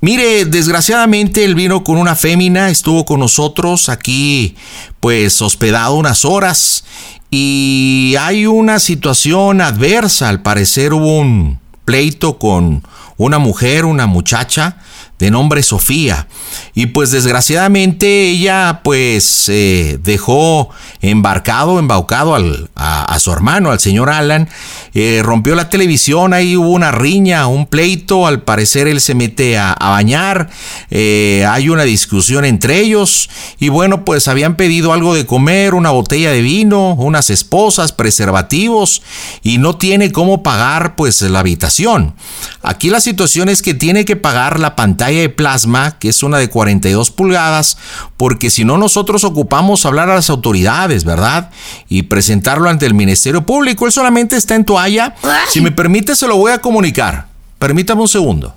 Mire, 0.00 0.44
desgraciadamente 0.44 1.44
él 1.44 1.56
vino 1.56 1.82
con 1.82 1.98
una 1.98 2.14
fémina, 2.14 2.70
estuvo 2.70 3.04
con 3.04 3.18
nosotros 3.18 3.88
aquí, 3.88 4.54
pues 5.00 5.42
hospedado 5.42 5.94
unas 5.96 6.24
horas 6.24 6.84
y 7.28 8.14
hay 8.20 8.46
una 8.46 8.78
situación 8.78 9.60
adversa. 9.60 10.28
Al 10.28 10.42
parecer 10.42 10.94
hubo 10.94 11.18
un 11.18 11.58
pleito 11.84 12.38
con 12.38 12.82
una 13.16 13.38
mujer, 13.38 13.84
una 13.84 14.06
muchacha 14.06 14.78
de 15.18 15.30
nombre 15.30 15.62
Sofía. 15.62 16.28
Y 16.74 16.86
pues 16.86 17.10
desgraciadamente 17.10 18.28
ella 18.30 18.80
pues 18.84 19.48
eh, 19.48 19.98
dejó 20.02 20.70
embarcado, 21.00 21.78
embaucado 21.78 22.34
al, 22.34 22.70
a, 22.76 23.18
su 23.18 23.32
hermano, 23.32 23.70
al 23.70 23.80
señor 23.80 24.10
Alan. 24.10 24.48
Eh, 24.94 25.20
rompió 25.24 25.54
la 25.54 25.68
televisión, 25.70 26.32
ahí 26.34 26.56
hubo 26.56 26.70
una 26.70 26.92
riña, 26.92 27.46
un 27.48 27.66
pleito. 27.66 28.26
Al 28.26 28.42
parecer 28.42 28.86
él 28.86 29.00
se 29.00 29.14
mete 29.14 29.58
a, 29.58 29.72
a 29.72 29.90
bañar. 29.90 30.50
eh, 30.90 31.44
hay 31.48 31.68
una 31.68 31.82
discusión 31.82 32.44
entre 32.44 32.78
ellos. 32.78 33.28
Y 33.58 33.70
bueno, 33.70 34.04
pues 34.04 34.28
habían 34.28 34.56
pedido 34.56 34.92
algo 34.92 35.14
de 35.14 35.26
comer, 35.26 35.74
una 35.74 35.90
botella 35.90 36.30
de 36.30 36.42
vino, 36.42 36.94
unas 36.94 37.30
esposas, 37.30 37.92
preservativos. 37.92 39.02
Y 39.42 39.58
no 39.58 39.76
tiene 39.76 40.12
cómo 40.12 40.42
pagar 40.44 40.94
pues 40.94 41.20
la 41.22 41.40
habitación. 41.40 42.14
Aquí 42.62 42.90
la 42.90 43.00
situación 43.00 43.48
es 43.48 43.62
que 43.62 43.74
tiene 43.74 44.04
que 44.04 44.16
pagar 44.16 44.60
la 44.60 44.76
pantalla 44.76 45.07
de 45.16 45.28
plasma, 45.28 45.98
que 45.98 46.08
es 46.08 46.22
una 46.22 46.38
de 46.38 46.48
42 46.48 47.10
pulgadas, 47.10 47.78
porque 48.16 48.50
si 48.50 48.64
no 48.64 48.78
nosotros 48.78 49.24
ocupamos 49.24 49.84
hablar 49.86 50.10
a 50.10 50.14
las 50.14 50.30
autoridades, 50.30 51.04
¿verdad? 51.04 51.50
Y 51.88 52.02
presentarlo 52.04 52.68
ante 52.68 52.86
el 52.86 52.94
Ministerio 52.94 53.44
Público. 53.46 53.86
Él 53.86 53.92
solamente 53.92 54.36
está 54.36 54.54
en 54.54 54.64
toalla. 54.64 55.14
Si 55.48 55.60
me 55.60 55.70
permite, 55.72 56.14
se 56.14 56.28
lo 56.28 56.36
voy 56.36 56.52
a 56.52 56.58
comunicar. 56.58 57.26
Permítame 57.58 58.00
un 58.02 58.08
segundo. 58.08 58.54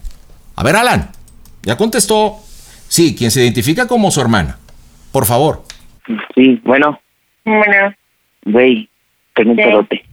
A 0.55 0.63
ver, 0.63 0.75
Alan. 0.75 1.09
Ya 1.63 1.77
contestó. 1.77 2.35
Sí, 2.87 3.15
quien 3.15 3.31
se 3.31 3.41
identifica 3.41 3.87
como 3.87 4.11
su 4.11 4.19
hermana. 4.21 4.57
Por 5.11 5.25
favor. 5.25 5.63
Sí, 6.35 6.59
bueno, 6.65 6.99
Bueno, 7.45 7.93
güey, 8.45 8.89
tengo 9.35 9.51
un 9.51 9.57
¿Qué? 9.57 9.63
pedote. 9.63 10.05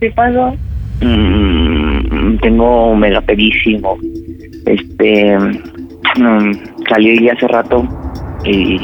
¿qué 0.00 0.10
pasó? 0.10 0.54
Mm, 1.00 2.38
tengo 2.38 2.90
un 2.92 3.00
mega 3.00 3.20
pedísimo. 3.20 3.98
Este, 4.66 5.38
mm, 5.38 5.62
salí 6.88 7.24
ya 7.24 7.32
hace 7.32 7.48
rato 7.48 7.84
y 8.44 8.80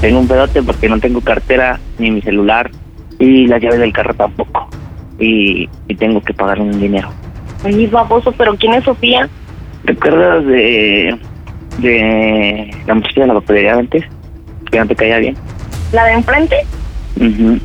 tengo 0.00 0.20
un 0.20 0.28
pedote 0.28 0.62
porque 0.62 0.88
no 0.88 0.98
tengo 1.00 1.20
cartera 1.20 1.78
ni 1.98 2.10
mi 2.10 2.20
celular 2.22 2.70
y 3.18 3.46
las 3.46 3.62
llaves 3.62 3.78
del 3.80 3.92
carro 3.92 4.14
tampoco. 4.14 4.68
Y, 5.18 5.68
y 5.88 5.94
tengo 5.94 6.20
que 6.20 6.34
pagar 6.34 6.60
un 6.60 6.78
dinero. 6.80 7.08
Oye, 7.64 7.86
baboso, 7.86 8.32
¿pero 8.32 8.56
quién 8.56 8.74
es 8.74 8.84
Sofía? 8.84 9.28
¿Te 9.84 9.92
acuerdas 9.92 10.44
de, 10.46 11.16
de 11.78 12.70
la 12.86 12.94
muchacha 12.94 13.20
de 13.20 13.26
la 13.28 13.34
papelería 13.34 13.74
antes? 13.74 14.04
Que 14.70 14.78
no 14.80 14.86
te 14.86 14.96
caía 14.96 15.18
bien. 15.18 15.36
¿La 15.92 16.04
de 16.06 16.12
enfrente? 16.14 16.56
Ujú. 17.16 17.58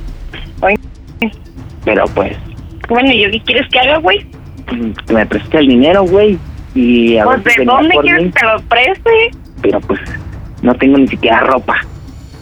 Ay, 0.61 0.75
Pero 1.85 2.03
pues, 2.13 2.37
Bueno, 2.87 3.11
¿y 3.11 3.23
yo 3.23 3.31
qué 3.31 3.39
quieres 3.41 3.67
que 3.69 3.79
haga, 3.79 3.97
güey? 3.97 4.25
mm, 4.71 5.13
me 5.13 5.25
presté 5.25 5.57
el 5.59 5.67
dinero, 5.67 6.03
güey. 6.03 6.37
Y 6.75 7.17
a 7.17 7.23
Pues, 7.25 7.43
ver 7.43 7.53
si 7.53 7.59
¿de 7.59 7.65
dónde 7.65 7.97
quieres 8.01 8.23
mí. 8.25 8.31
que 8.31 8.39
te 8.39 8.45
lo 8.45 8.61
preste? 8.63 9.09
pero 9.61 9.81
pues 9.81 9.99
no 10.61 10.73
tengo 10.75 10.97
ni 10.97 11.07
siquiera 11.07 11.39
ropa. 11.41 11.75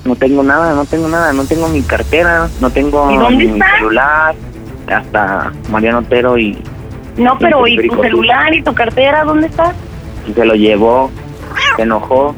No 0.05 0.15
tengo 0.15 0.43
nada, 0.43 0.73
no 0.73 0.85
tengo 0.85 1.07
nada, 1.07 1.33
no 1.33 1.43
tengo 1.45 1.67
mi 1.67 1.81
cartera, 1.81 2.47
no 2.61 2.69
tengo 2.69 3.11
¿Y 3.11 3.17
dónde 3.17 3.45
mi 3.45 3.51
está? 3.53 3.75
celular, 3.77 4.35
hasta 4.87 5.51
Mariano 5.69 5.99
Otero 5.99 6.37
y 6.37 6.57
No, 7.17 7.37
pero 7.39 7.67
¿y 7.67 7.87
tu 7.87 8.01
celular 8.01 8.53
y 8.53 8.61
tu 8.61 8.73
cartera 8.73 9.23
dónde 9.23 9.47
está? 9.47 9.73
se 10.33 10.45
lo 10.45 10.53
llevó, 10.55 11.09
se 11.75 11.81
enojó, 11.83 12.35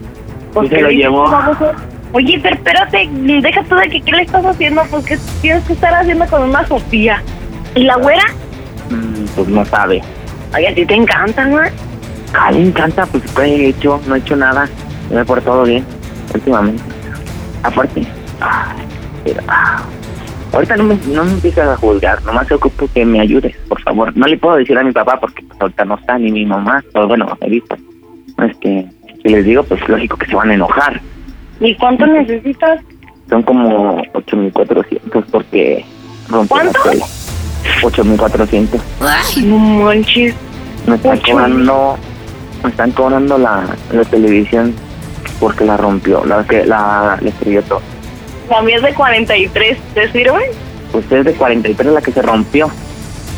Pues, 0.53 0.67
y 0.67 0.69
se 0.69 0.75
¿qué 0.77 0.81
lo 0.81 0.89
llevó. 0.89 1.25
Oye, 2.11 2.39
pero 2.41 2.55
espérate, 2.55 3.07
deja 3.11 3.63
tú 3.63 3.75
de 3.75 3.89
que 3.89 4.01
qué 4.01 4.11
le 4.13 4.21
estás 4.23 4.43
haciendo, 4.45 4.81
pues 4.89 5.05
qué 5.05 5.17
tienes 5.41 5.63
que 5.65 5.73
estar 5.73 5.93
haciendo 5.93 6.25
con 6.25 6.41
una 6.43 6.65
Sofía. 6.65 7.21
¿Y 7.75 7.83
la 7.83 7.97
güera? 7.97 8.23
Mm, 8.89 9.25
pues 9.35 9.47
no 9.47 9.63
sabe. 9.65 10.01
Ay, 10.51 10.65
a 10.65 10.73
ti 10.75 10.85
te 10.85 10.95
encanta, 10.95 11.45
¿no? 11.45 11.59
A 12.33 12.51
mí 12.51 12.59
me 12.59 12.67
encanta, 12.67 13.05
pues 13.05 13.23
¿qué 13.35 13.41
he 13.43 13.69
hecho? 13.69 14.01
No 14.07 14.15
he 14.15 14.19
hecho 14.19 14.35
nada, 14.35 14.67
me 15.11 15.21
he 15.21 15.25
portado 15.25 15.63
bien 15.63 15.85
últimamente. 16.33 16.83
Aparte, 17.63 18.05
pero, 19.23 19.41
ah, 19.47 19.81
ahorita 20.53 20.77
no 20.77 20.83
me, 20.83 20.99
no 21.07 21.23
me 21.25 21.31
empiezas 21.31 21.67
a 21.67 21.77
juzgar, 21.77 22.23
nomás 22.23 22.51
ocupo 22.51 22.87
que 22.93 23.05
me 23.05 23.19
ayudes, 23.19 23.55
por 23.67 23.81
favor. 23.81 24.15
No 24.15 24.27
le 24.27 24.37
puedo 24.37 24.55
decir 24.57 24.77
a 24.77 24.83
mi 24.83 24.91
papá 24.91 25.19
porque 25.19 25.43
pues, 25.43 25.59
ahorita 25.61 25.85
no 25.85 25.95
está, 25.95 26.17
ni 26.17 26.31
mi 26.31 26.45
mamá, 26.45 26.83
o 26.93 27.07
bueno, 27.07 27.27
he 27.41 27.49
visto. 27.49 27.75
Este, 28.41 28.87
si 29.21 29.29
les 29.29 29.45
digo, 29.45 29.63
pues 29.63 29.87
lógico 29.87 30.17
que 30.17 30.27
se 30.27 30.35
van 30.35 30.51
a 30.51 30.53
enojar. 30.53 31.01
¿Y 31.59 31.75
cuánto 31.75 32.07
necesitas? 32.07 32.79
Son 33.29 33.43
como 33.43 34.01
8.400 34.13 35.25
porque 35.29 35.85
rompí 36.29 36.55
la 36.55 36.71
¿Cuánto? 36.71 37.05
Tele. 37.63 38.17
8.400. 38.17 38.79
Ay, 39.01 39.43
no 39.43 39.57
manches. 39.57 40.35
Me 40.87 40.95
están 40.95 41.17
Ocho 41.17 41.31
cobrando, 41.31 41.97
me 42.63 42.69
están 42.69 42.91
cobrando 42.91 43.37
la, 43.37 43.63
la 43.91 44.03
televisión 44.05 44.73
porque 45.39 45.65
la 45.65 45.77
rompió, 45.77 46.25
la 46.25 46.43
que 46.45 46.65
la, 46.65 47.17
la 47.21 47.29
estrelló 47.29 47.61
todo. 47.63 47.81
La 48.49 48.61
mía 48.61 48.77
es 48.77 48.83
de 48.83 48.93
43, 48.93 49.77
¿te 49.93 50.11
sirve? 50.11 50.51
Usted 50.93 51.17
es 51.17 51.25
de 51.25 51.33
43 51.33 51.93
la 51.93 52.01
que 52.01 52.11
se 52.11 52.21
rompió. 52.21 52.69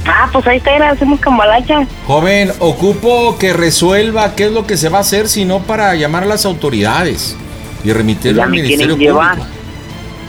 Ah, 0.07 0.29
pues 0.31 0.47
ahí 0.47 0.57
está, 0.57 0.89
hacemos 0.89 1.19
cambalacha. 1.19 1.85
Joven, 2.07 2.51
ocupo 2.59 3.37
que 3.37 3.53
resuelva 3.53 4.35
qué 4.35 4.45
es 4.45 4.51
lo 4.51 4.65
que 4.65 4.77
se 4.77 4.89
va 4.89 4.99
a 4.99 5.01
hacer, 5.01 5.27
si 5.27 5.45
no 5.45 5.59
para 5.59 5.93
llamar 5.95 6.23
a 6.23 6.27
las 6.27 6.45
autoridades 6.45 7.35
y 7.83 7.91
remitirlo 7.91 8.37
Ya 8.37 8.43
al 8.45 8.49
me 8.51 8.57
Ministerio 8.57 8.97
quieren 8.97 9.13
llevar. 9.15 9.37
Público. 9.37 9.51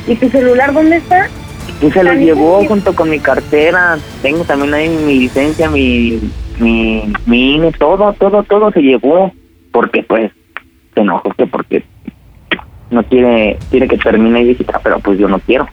¿Y 0.09 0.15
tu 0.17 0.29
celular 0.31 0.73
dónde 0.73 0.97
está? 0.97 1.29
Y 1.83 1.91
se 1.91 2.05
lo 2.05 2.15
llevó 2.15 2.65
junto 2.65 2.95
con 2.95 3.11
mi 3.11 3.19
cartera. 3.19 3.99
Tengo 4.23 4.45
también 4.45 4.73
ahí 4.73 4.89
mi 4.89 5.19
licencia, 5.19 5.69
mi, 5.69 6.21
mi, 6.59 7.13
mi 7.27 7.55
INE, 7.57 7.73
todo, 7.73 8.13
todo, 8.15 8.43
todo 8.45 8.71
se 8.71 8.81
llevó. 8.81 9.33
Porque 9.73 10.03
pues 10.03 10.31
se 10.95 11.01
enojó 11.01 11.31
que 11.31 11.47
porque 11.47 11.85
no 12.91 13.03
quiere, 13.05 13.59
quiere 13.71 13.89
que 13.89 13.99
termine 13.99 14.45
visita, 14.45 14.79
pero 14.83 15.01
pues 15.01 15.19
yo 15.19 15.27
no 15.27 15.39
quiero. 15.41 15.67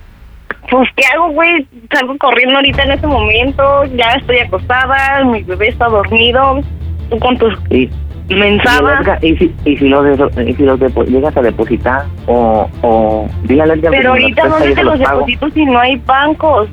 Pues, 0.70 0.88
¿qué 0.96 1.04
hago, 1.14 1.30
güey? 1.32 1.68
Salgo 1.92 2.18
corriendo 2.18 2.56
ahorita 2.56 2.84
en 2.84 2.92
este 2.92 3.08
momento, 3.08 3.86
ya 3.96 4.14
estoy 4.14 4.38
acostada, 4.40 5.24
mi 5.26 5.42
bebé 5.44 5.70
está 5.70 5.88
dormido, 5.88 6.62
tú 7.10 7.18
con 7.20 7.38
tus 7.38 7.54
Y, 7.72 7.90
mensadas. 8.36 9.24
y 9.24 9.36
si, 9.38 9.56
y 9.66 9.78
si 9.78 9.88
los, 9.90 10.06
y 10.46 10.54
si 10.54 10.64
los 10.64 10.80
depo- 10.80 11.06
llegas 11.06 11.36
a 11.38 11.42
depositar 11.42 12.06
o, 12.28 12.70
o 12.82 13.28
dígale 13.44 13.74
al 13.74 13.82
diablo 13.82 13.98
Pero 13.98 14.10
ahorita, 14.12 14.48
¿dónde 14.48 14.76
te 14.76 14.84
los 14.84 15.00
deposito 15.00 15.50
si 15.52 15.66
no 15.66 15.80
hay 15.80 15.96
bancos? 16.06 16.70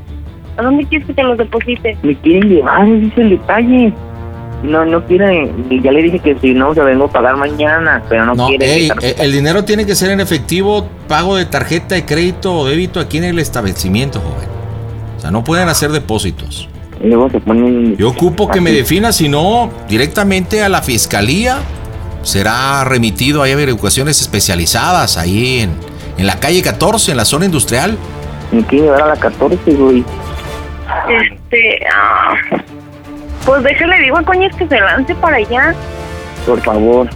¿A 0.57 0.62
dónde 0.62 0.84
quieres 0.84 1.07
que 1.07 1.14
te 1.14 1.22
los 1.22 1.36
deposite? 1.38 1.96
Me 2.02 2.14
quieren 2.16 2.48
llevar, 2.48 2.86
ese 2.88 3.07
es 3.07 3.18
el 3.18 3.30
detalle. 3.30 3.92
No, 4.62 4.84
no 4.86 5.04
quieren, 5.04 5.52
ya 5.82 5.92
le 5.92 6.02
dije 6.02 6.18
que 6.18 6.34
si 6.40 6.54
no, 6.54 6.72
se 6.74 6.80
vengo 6.80 7.04
a 7.04 7.09
pagar 7.09 7.36
mañana, 7.36 8.02
pero 8.09 8.24
no, 8.24 8.34
No, 8.34 8.48
quiere. 8.48 8.64
ey, 8.74 8.90
eh, 9.02 9.14
el 9.18 9.30
dinero 9.32 9.64
tiene 9.64 9.84
que 9.84 9.94
ser 9.94 10.11
en 10.11 10.20
efectivo, 10.20 10.88
pago 11.09 11.36
de 11.36 11.44
tarjeta 11.44 11.94
de 11.94 12.07
crédito 12.07 12.54
o 12.54 12.66
débito 12.66 12.98
aquí 12.98 13.18
en 13.18 13.24
el 13.24 13.38
establecimiento, 13.38 14.18
joven. 14.20 14.48
O 15.16 15.20
sea, 15.20 15.30
no 15.30 15.44
pueden 15.44 15.68
hacer 15.68 15.90
depósitos. 15.92 16.70
Y 17.03 17.09
luego 17.09 17.30
se 17.30 17.40
ponen... 17.40 17.97
Yo 17.97 18.09
ocupo 18.09 18.49
que 18.49 18.61
me 18.61 18.72
defina, 18.72 19.12
si 19.12 19.28
no, 19.28 19.70
directamente 19.88 20.62
a 20.62 20.68
la 20.68 20.82
fiscalía. 20.82 21.59
Será 22.22 22.84
remitido 22.84 23.42
a 23.42 23.47
averiguaciones 23.47 24.20
especializadas 24.20 25.16
ahí 25.16 25.61
en, 25.61 25.70
en 26.18 26.26
la 26.26 26.40
calle 26.40 26.62
14, 26.62 27.12
en 27.12 27.16
la 27.16 27.24
zona 27.24 27.44
industrial. 27.44 27.97
Me 28.51 28.62
quieren 28.64 28.86
llevar 28.86 29.03
a 29.03 29.07
la 29.09 29.16
14, 29.16 29.72
güey. 29.74 30.05
Este, 31.09 31.78
ah, 31.92 32.34
pues 33.44 33.62
déjale, 33.62 34.01
digo 34.01 34.18
a 34.18 34.22
Coñas 34.22 34.55
que 34.57 34.66
se 34.66 34.80
lance 34.80 35.14
para 35.16 35.36
allá. 35.36 35.74
Por 36.47 36.61
favor. 36.62 37.09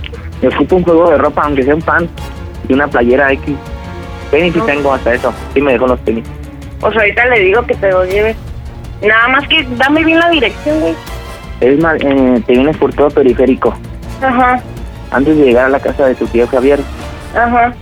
Me 0.43 0.49
ocupo 0.49 0.77
un 0.77 0.85
juego 0.85 1.11
de 1.11 1.19
ropa, 1.19 1.43
aunque 1.43 1.63
sea 1.63 1.75
un 1.75 1.83
pan 1.83 2.09
y 2.69 2.73
una 2.73 2.89
playera 2.89 3.33
X. 3.33 3.57
Tenis 4.31 4.55
sí 4.55 4.61
tengo 4.65 4.93
hasta 4.93 5.15
eso. 5.15 5.33
Sí 5.55 5.61
me 5.61 5.73
dejó 5.73 5.87
los 5.87 6.01
tenis. 6.05 6.25
Pues 6.79 6.97
ahorita 6.97 7.27
le 7.27 7.41
digo 7.41 7.67
que 7.67 7.75
te 7.75 7.91
los 7.91 8.09
lleve. 8.09 8.37
Nada 9.03 9.29
más 9.29 9.49
que 9.49 9.67
dame 9.77 10.05
bien 10.05 10.19
la 10.19 10.29
dirección, 10.31 10.81
güey. 10.81 10.95
Es 11.61 11.79
más, 11.81 11.97
eh, 12.01 12.43
te 12.47 12.53
vienes 12.53 12.77
por 12.77 12.93
todo 12.95 13.09
periférico. 13.11 13.75
Ajá, 14.23 14.61
Antes 15.11 15.37
de 15.37 15.45
llegar 15.45 15.67
a 15.67 15.69
la 15.71 15.81
casa 15.81 16.07
de 16.07 16.15
tu 16.15 16.27
tío 16.27 16.47
Javier, 16.47 16.79
ajá. 17.35 17.73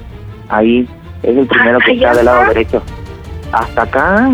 ahí 0.48 0.88
es 1.22 1.36
el 1.36 1.46
primero 1.46 1.78
que 1.80 1.90
Ah, 1.90 1.94
está 1.94 2.08
¿allá 2.10 2.16
del 2.16 2.24
lado 2.26 2.44
derecho. 2.48 2.82
Hasta 3.52 3.82
acá. 3.82 4.30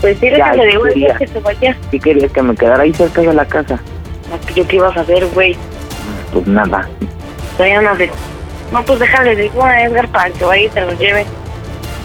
Pues 0.00 0.20
dile 0.20 0.38
Ya, 0.38 0.50
que 0.52 0.56
le 0.58 0.74
a 0.76 0.80
quería. 0.88 1.14
que 1.16 1.26
se 1.26 1.40
vaya. 1.40 1.76
¿Qué 1.90 1.98
querías 2.00 2.32
que 2.32 2.42
me 2.42 2.54
quedara 2.54 2.82
ahí 2.82 2.92
cerca 2.92 3.20
de 3.22 3.34
la 3.34 3.44
casa? 3.44 3.78
Yo 4.54 4.66
qué 4.66 4.76
ibas 4.76 4.96
a 4.96 5.00
hacer, 5.00 5.26
güey. 5.34 5.56
Pues 6.32 6.46
nada. 6.46 6.86
A 7.58 7.92
ver. 7.94 8.10
No, 8.72 8.82
pues 8.82 8.98
déjale, 8.98 9.36
digo 9.36 9.64
a 9.64 9.82
Edgar 9.82 10.08
para 10.08 10.30
que 10.30 10.44
vaya 10.44 10.64
y 10.64 10.68
te 10.68 10.80
los 10.82 10.98
lleve. 10.98 11.24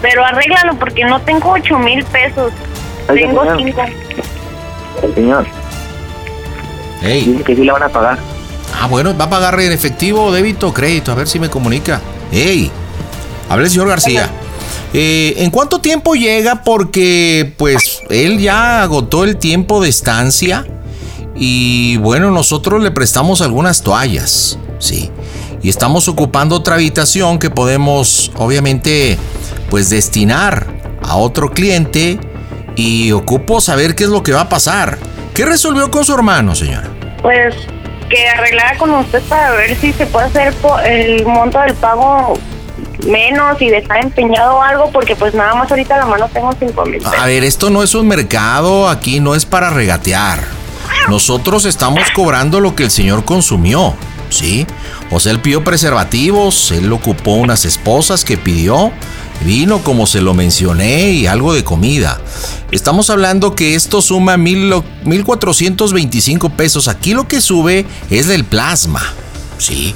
Pero 0.00 0.24
arréglalo 0.24 0.74
porque 0.74 1.04
no 1.04 1.20
tengo 1.20 1.50
ocho 1.52 1.78
mil 1.78 2.04
pesos. 2.06 2.52
Tengo 3.06 3.42
señor. 3.42 3.62
cinco. 3.64 3.82
El 5.02 5.14
señor. 5.14 5.46
Dice 7.02 7.42
que 7.44 7.56
sí 7.56 7.64
le 7.64 7.72
van 7.72 7.82
a 7.82 7.88
pagar. 7.88 8.18
Ah, 8.80 8.86
bueno, 8.86 9.16
va 9.16 9.24
a 9.24 9.30
pagar 9.30 9.58
en 9.60 9.72
efectivo, 9.72 10.32
débito 10.32 10.68
o 10.68 10.72
crédito. 10.74 11.12
A 11.12 11.14
ver 11.14 11.28
si 11.28 11.38
me 11.38 11.50
comunica. 11.50 12.00
¡Ey! 12.30 12.70
Hable 13.48 13.64
el 13.64 13.70
señor 13.70 13.88
García. 13.88 14.30
Eh, 14.94 15.34
¿En 15.38 15.50
cuánto 15.50 15.80
tiempo 15.80 16.14
llega? 16.14 16.62
Porque, 16.62 17.52
pues, 17.56 18.02
él 18.08 18.38
ya 18.38 18.82
agotó 18.82 19.24
el 19.24 19.36
tiempo 19.36 19.82
de 19.82 19.88
estancia. 19.88 20.66
Y 21.34 21.96
bueno, 21.98 22.30
nosotros 22.30 22.82
le 22.82 22.90
prestamos 22.90 23.40
algunas 23.40 23.82
toallas. 23.82 24.58
Sí. 24.78 25.10
Y 25.62 25.68
estamos 25.68 26.08
ocupando 26.08 26.56
otra 26.56 26.74
habitación 26.74 27.38
que 27.38 27.50
podemos, 27.50 28.32
obviamente, 28.36 29.18
pues, 29.70 29.90
destinar 29.90 30.66
a 31.02 31.16
otro 31.16 31.50
cliente. 31.50 32.18
Y 32.76 33.12
ocupo 33.12 33.60
saber 33.60 33.94
qué 33.94 34.04
es 34.04 34.10
lo 34.10 34.22
que 34.22 34.32
va 34.32 34.42
a 34.42 34.48
pasar. 34.48 34.98
¿Qué 35.34 35.44
resolvió 35.44 35.90
con 35.90 36.04
su 36.04 36.14
hermano, 36.14 36.54
señora? 36.54 36.88
Pues 37.20 37.54
que 38.08 38.28
arreglara 38.28 38.76
con 38.76 38.90
usted 38.90 39.22
para 39.22 39.52
ver 39.52 39.74
si 39.76 39.92
se 39.92 40.06
puede 40.06 40.26
hacer 40.26 40.54
el 40.84 41.24
monto 41.24 41.58
del 41.60 41.74
pago 41.74 42.34
menos 43.06 43.60
y 43.60 43.68
dejar 43.68 44.04
empeñado 44.04 44.62
algo 44.62 44.90
porque 44.90 45.16
pues 45.16 45.34
nada 45.34 45.54
más 45.54 45.70
ahorita 45.70 45.96
a 45.96 45.98
la 45.98 46.06
mano 46.06 46.28
tengo 46.32 46.54
cinco 46.58 46.84
mil 46.84 46.98
pesos. 46.98 47.14
A 47.18 47.26
ver, 47.26 47.42
esto 47.44 47.70
no 47.70 47.82
es 47.82 47.94
un 47.94 48.06
mercado, 48.06 48.88
aquí 48.88 49.20
no 49.20 49.34
es 49.34 49.46
para 49.46 49.70
regatear. 49.70 50.40
Nosotros 51.08 51.64
estamos 51.64 52.02
cobrando 52.14 52.60
lo 52.60 52.76
que 52.76 52.84
el 52.84 52.90
señor 52.90 53.24
consumió, 53.24 53.94
¿sí? 54.28 54.66
O 55.10 55.18
sea, 55.18 55.32
él 55.32 55.40
pidió 55.40 55.64
preservativos, 55.64 56.70
él 56.70 56.92
ocupó 56.92 57.32
unas 57.32 57.64
esposas 57.64 58.24
que 58.24 58.36
pidió, 58.36 58.92
vino 59.42 59.82
como 59.82 60.06
se 60.06 60.20
lo 60.20 60.34
mencioné 60.34 61.10
y 61.12 61.26
algo 61.26 61.52
de 61.54 61.64
comida. 61.64 62.20
Estamos 62.70 63.10
hablando 63.10 63.54
que 63.54 63.74
esto 63.74 64.00
suma 64.02 64.36
mil 64.36 64.68
lo- 64.70 64.84
1.425 65.04 66.50
pesos. 66.56 66.88
Aquí 66.88 67.14
lo 67.14 67.28
que 67.28 67.40
sube 67.40 67.86
es 68.10 68.28
el 68.28 68.44
plasma. 68.44 69.02
Sí. 69.58 69.94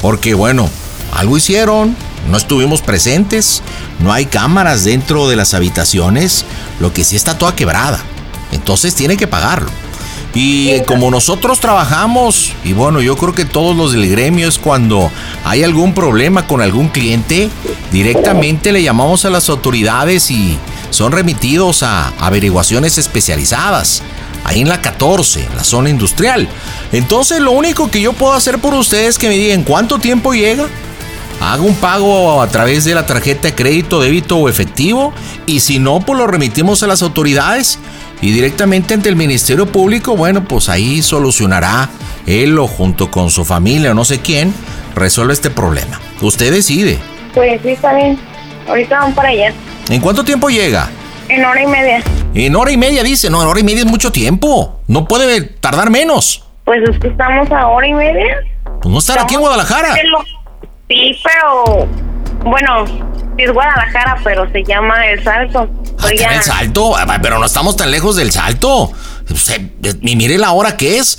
Porque 0.00 0.34
bueno, 0.34 0.68
algo 1.14 1.36
hicieron, 1.36 1.96
no 2.30 2.36
estuvimos 2.36 2.82
presentes, 2.82 3.62
no 4.00 4.12
hay 4.12 4.26
cámaras 4.26 4.84
dentro 4.84 5.28
de 5.28 5.36
las 5.36 5.54
habitaciones, 5.54 6.44
lo 6.80 6.92
que 6.92 7.04
sí 7.04 7.16
está 7.16 7.38
toda 7.38 7.56
quebrada. 7.56 8.00
Entonces 8.52 8.94
tiene 8.94 9.16
que 9.16 9.26
pagarlo. 9.26 9.70
Y 10.34 10.80
como 10.80 11.12
nosotros 11.12 11.60
trabajamos, 11.60 12.52
y 12.64 12.72
bueno, 12.72 13.00
yo 13.00 13.16
creo 13.16 13.34
que 13.34 13.44
todos 13.44 13.76
los 13.76 13.92
del 13.92 14.10
gremio 14.10 14.48
es 14.48 14.58
cuando 14.58 15.10
hay 15.44 15.62
algún 15.62 15.94
problema 15.94 16.48
con 16.48 16.60
algún 16.60 16.88
cliente, 16.88 17.48
directamente 17.92 18.72
le 18.72 18.82
llamamos 18.82 19.24
a 19.24 19.30
las 19.30 19.48
autoridades 19.48 20.32
y 20.32 20.58
son 20.90 21.12
remitidos 21.12 21.84
a 21.84 22.08
averiguaciones 22.18 22.98
especializadas, 22.98 24.02
ahí 24.42 24.60
en 24.60 24.68
la 24.68 24.80
14, 24.80 25.44
en 25.44 25.56
la 25.56 25.62
zona 25.62 25.90
industrial. 25.90 26.48
Entonces 26.90 27.40
lo 27.40 27.52
único 27.52 27.88
que 27.88 28.00
yo 28.00 28.12
puedo 28.12 28.32
hacer 28.32 28.58
por 28.58 28.74
ustedes 28.74 29.10
es 29.10 29.18
que 29.18 29.28
me 29.28 29.36
digan 29.36 29.62
cuánto 29.62 30.00
tiempo 30.00 30.34
llega, 30.34 30.66
hago 31.40 31.64
un 31.64 31.76
pago 31.76 32.42
a 32.42 32.48
través 32.48 32.84
de 32.84 32.94
la 32.94 33.06
tarjeta 33.06 33.42
de 33.42 33.54
crédito, 33.54 34.00
débito 34.00 34.36
o 34.36 34.48
efectivo 34.48 35.12
y 35.46 35.60
si 35.60 35.78
no, 35.78 36.00
pues 36.00 36.18
lo 36.18 36.26
remitimos 36.26 36.82
a 36.82 36.88
las 36.88 37.02
autoridades 37.02 37.78
y 38.24 38.30
directamente 38.30 38.94
ante 38.94 39.10
el 39.10 39.16
Ministerio 39.16 39.66
Público, 39.66 40.16
bueno, 40.16 40.44
pues 40.44 40.70
ahí 40.70 41.02
solucionará 41.02 41.90
él 42.26 42.58
o 42.58 42.66
junto 42.66 43.10
con 43.10 43.28
su 43.28 43.44
familia 43.44 43.90
o 43.90 43.94
no 43.94 44.06
sé 44.06 44.20
quién, 44.20 44.54
resuelve 44.94 45.34
este 45.34 45.50
problema. 45.50 46.00
Usted 46.22 46.50
decide. 46.50 46.98
Pues 47.34 47.60
sí, 47.60 47.72
está 47.72 47.92
bien. 47.92 48.18
Ahorita 48.66 49.00
vamos 49.00 49.14
para 49.14 49.28
allá. 49.28 49.52
¿En 49.90 50.00
cuánto 50.00 50.24
tiempo 50.24 50.48
llega? 50.48 50.88
En 51.28 51.44
hora 51.44 51.62
y 51.62 51.66
media. 51.66 52.02
En 52.32 52.56
hora 52.56 52.72
y 52.72 52.78
media 52.78 53.02
dice, 53.02 53.28
no, 53.28 53.42
en 53.42 53.46
hora 53.46 53.60
y 53.60 53.62
media 53.62 53.80
es 53.80 53.86
mucho 53.86 54.10
tiempo. 54.10 54.80
No 54.88 55.06
puede 55.06 55.42
tardar 55.42 55.90
menos. 55.90 56.46
Pues 56.64 56.80
es 56.88 56.98
que 57.00 57.08
estamos 57.08 57.52
a 57.52 57.66
hora 57.66 57.86
y 57.86 57.92
media. 57.92 58.38
Pues 58.80 58.86
no 58.90 59.00
estar 59.00 59.18
aquí 59.18 59.34
en 59.34 59.42
Guadalajara. 59.42 59.94
Sí, 60.88 61.14
pero 61.22 61.86
bueno, 62.42 62.86
es 63.38 63.52
Guadalajara, 63.52 64.16
pero 64.24 64.50
se 64.52 64.62
llama 64.64 65.06
El 65.08 65.22
Salto. 65.22 65.68
Pero 66.02 66.16
ya- 66.16 66.34
El 66.34 66.42
salto, 66.42 66.96
Ah, 66.96 67.18
pero 67.22 67.38
no 67.38 67.46
estamos 67.46 67.76
tan 67.76 67.90
lejos 67.90 68.16
del 68.16 68.30
salto. 68.30 68.92
Se- 69.34 69.70
Y 70.02 70.16
mire 70.16 70.36
la 70.38 70.52
hora 70.52 70.76
que 70.76 70.98
es. 70.98 71.18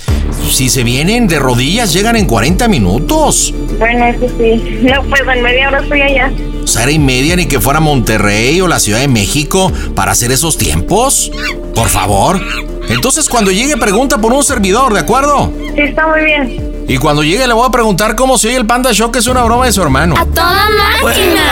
Si 0.50 0.68
se 0.68 0.84
vienen 0.84 1.26
de 1.26 1.38
rodillas, 1.40 1.92
llegan 1.92 2.14
en 2.16 2.26
40 2.26 2.68
minutos. 2.68 3.52
Bueno, 3.78 4.06
eso 4.06 4.26
sí. 4.38 4.78
No, 4.82 5.02
pues 5.04 5.22
en 5.22 5.42
media 5.42 5.68
hora 5.68 5.80
estoy 5.80 6.02
allá. 6.02 6.30
O 6.62 6.66
sea, 6.66 6.82
era 6.84 6.92
y 6.92 6.98
media 7.00 7.34
ni 7.36 7.46
que 7.46 7.58
fuera 7.60 7.80
Monterrey 7.80 8.60
o 8.60 8.68
la 8.68 8.78
Ciudad 8.78 9.00
de 9.00 9.08
México 9.08 9.72
para 9.96 10.12
hacer 10.12 10.30
esos 10.30 10.56
tiempos. 10.56 11.32
Por 11.74 11.88
favor. 11.88 12.40
Entonces, 12.88 13.28
cuando 13.28 13.50
llegue, 13.50 13.76
pregunta 13.76 14.18
por 14.18 14.32
un 14.32 14.42
servidor, 14.42 14.92
¿de 14.94 15.00
acuerdo? 15.00 15.52
Sí, 15.74 15.82
está 15.82 16.06
muy 16.06 16.24
bien. 16.24 16.84
Y 16.88 16.98
cuando 16.98 17.22
llegue, 17.24 17.46
le 17.46 17.52
voy 17.52 17.66
a 17.66 17.70
preguntar 17.70 18.14
cómo 18.14 18.38
se 18.38 18.48
oye 18.48 18.56
el 18.56 18.66
Panda 18.66 18.92
Show, 18.92 19.10
que 19.10 19.18
es 19.18 19.26
una 19.26 19.42
broma 19.42 19.66
de 19.66 19.72
su 19.72 19.82
hermano. 19.82 20.14
¡Toda 20.34 20.68
máquina! 21.02 21.42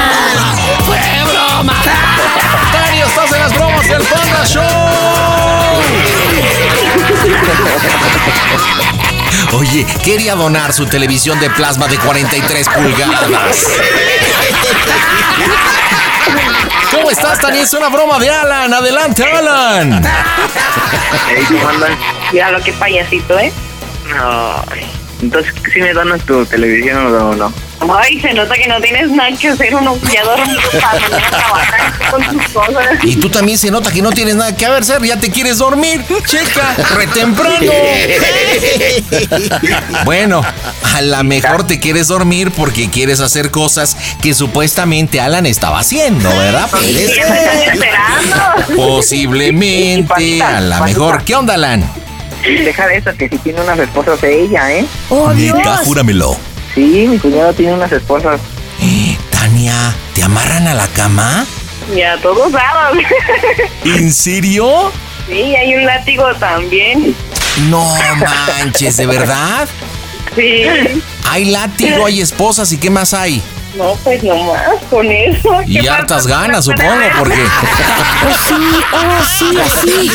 ¡Fue 0.87 0.97
broma! 1.25 1.75
Dani, 2.73 3.01
estás 3.01 3.33
en 3.33 3.41
las 3.41 3.55
bromas 3.55 3.89
del 3.89 4.03
Panda 4.03 4.47
Show. 4.47 4.63
Oye, 9.53 9.87
quería 10.05 10.35
donar 10.35 10.73
su 10.73 10.87
televisión 10.87 11.39
de 11.41 11.51
plasma 11.51 11.87
de 11.89 11.99
43 11.99 12.69
pulgadas. 12.69 13.67
¿Cómo 16.91 17.11
estás, 17.11 17.41
Tani? 17.41 17.59
Es 17.59 17.73
una 17.75 17.89
broma 17.89 18.19
de 18.19 18.31
Alan. 18.31 18.73
Adelante, 18.73 19.25
Alan. 19.25 20.03
Mira 22.33 22.51
lo 22.51 22.61
que 22.63 22.73
payasito, 22.73 23.39
¿eh? 23.39 23.53
No. 24.09 24.65
Entonces, 25.25 25.55
si 25.73 25.81
me 25.81 25.95
donas 25.95 26.21
tu 26.27 26.45
televisión 26.45 27.07
o 27.07 27.35
no? 27.35 27.53
Ay, 27.99 28.21
se 28.21 28.35
nota 28.35 28.55
que 28.55 28.67
no 28.67 28.79
tienes 28.81 29.11
nada 29.11 29.31
que 29.37 29.49
hacer, 29.49 29.75
uno 29.75 29.97
ya 30.13 30.23
dormido 30.23 30.61
para 30.81 30.93
venir 30.95 31.25
a 31.25 31.31
trabajar 31.31 32.11
con 32.11 32.23
tus 32.25 32.49
cosas. 32.49 32.87
Y 33.03 33.17
tú 33.17 33.31
también 33.31 33.57
se 33.57 33.71
nota 33.71 33.91
que 33.91 34.03
no 34.03 34.11
tienes 34.13 34.37
nada 34.37 34.55
que 34.55 34.67
hacer, 34.67 35.03
ya 35.03 35.19
te 35.19 35.31
quieres 35.31 35.59
dormir. 35.59 36.05
Checa, 36.27 36.75
re 36.95 37.07
temprano. 37.07 37.55
Bueno, 40.05 40.43
a 40.95 41.01
lo 41.01 41.25
mejor 41.25 41.67
te 41.67 41.81
quieres 41.81 42.09
dormir 42.09 42.51
porque 42.51 42.91
quieres 42.91 43.21
hacer 43.21 43.51
cosas 43.51 43.97
que 44.21 44.35
supuestamente 44.35 45.21
Alan 45.21 45.47
estaba 45.47 45.79
haciendo, 45.79 46.29
¿verdad? 46.29 46.69
Sí. 46.83 47.11
Posiblemente. 48.77 50.43
A 50.43 50.61
lo 50.61 50.85
mejor. 50.85 51.25
¿Qué 51.25 51.35
onda, 51.35 51.55
Alan? 51.55 52.04
Deja 52.45 52.87
de 52.87 52.97
eso, 52.99 53.11
que 53.17 53.29
si 53.29 53.39
tiene 53.39 53.61
unas 53.61 53.79
esposas 53.79 54.21
de 54.21 54.43
ella, 54.43 54.73
¿eh? 54.73 54.87
¡Oh, 55.09 55.33
Neta, 55.33 55.79
júramelo. 55.79 56.37
Sí, 56.75 57.07
mi 57.09 57.19
cuñado 57.19 57.53
tiene 57.53 57.73
unas 57.75 57.93
esposas. 57.93 58.41
Tania, 59.31 59.95
¿te 60.15 60.23
amarran 60.23 60.67
a 60.69 60.75
la 60.75 60.87
cama? 60.89 61.47
Ya 61.95 62.17
todos 62.19 62.51
lados. 62.53 62.99
¿En 63.85 64.13
serio? 64.13 64.93
Sí, 65.29 65.55
hay 65.57 65.75
un 65.75 65.87
látigo 65.87 66.35
también. 66.35 67.15
No 67.69 67.87
manches, 68.59 68.97
¿de 68.97 69.07
verdad? 69.07 69.69
Sí. 70.35 70.65
Hay 71.31 71.47
látigo, 71.47 72.07
hay 72.07 72.21
esposas 72.21 72.73
y 72.73 72.79
qué 72.79 72.91
más 72.91 73.15
hay. 73.15 73.43
No, 73.77 73.95
pues 74.05 74.23
nomás 74.23 74.79
con 74.89 75.11
eso. 75.11 75.61
Y 75.67 75.81
¿Qué 75.81 75.89
hartas 75.91 76.25
pasa? 76.25 76.41
ganas, 76.41 76.65
supongo, 76.65 76.93
porque. 77.19 77.43
Oh, 77.43 78.35
sí, 78.47 78.85
oh, 78.93 79.25
sí, 79.25 79.59
así. 79.61 80.11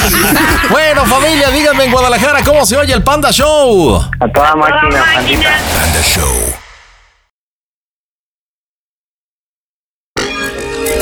Bueno, 0.70 1.05
familia, 1.05 1.49
díganme 1.49 1.86
en 1.86 1.91
Guadalajara 1.91 2.41
cómo 2.43 2.66
se 2.66 2.78
oye 2.78 2.93
el 2.93 3.03
Panda 3.03 3.32
Show. 3.32 3.97
A 4.20 4.28
toda 4.30 4.55
máquina, 4.55 5.03
pandita. 5.14 5.49
Panda 5.78 6.01
Show. 6.03 6.53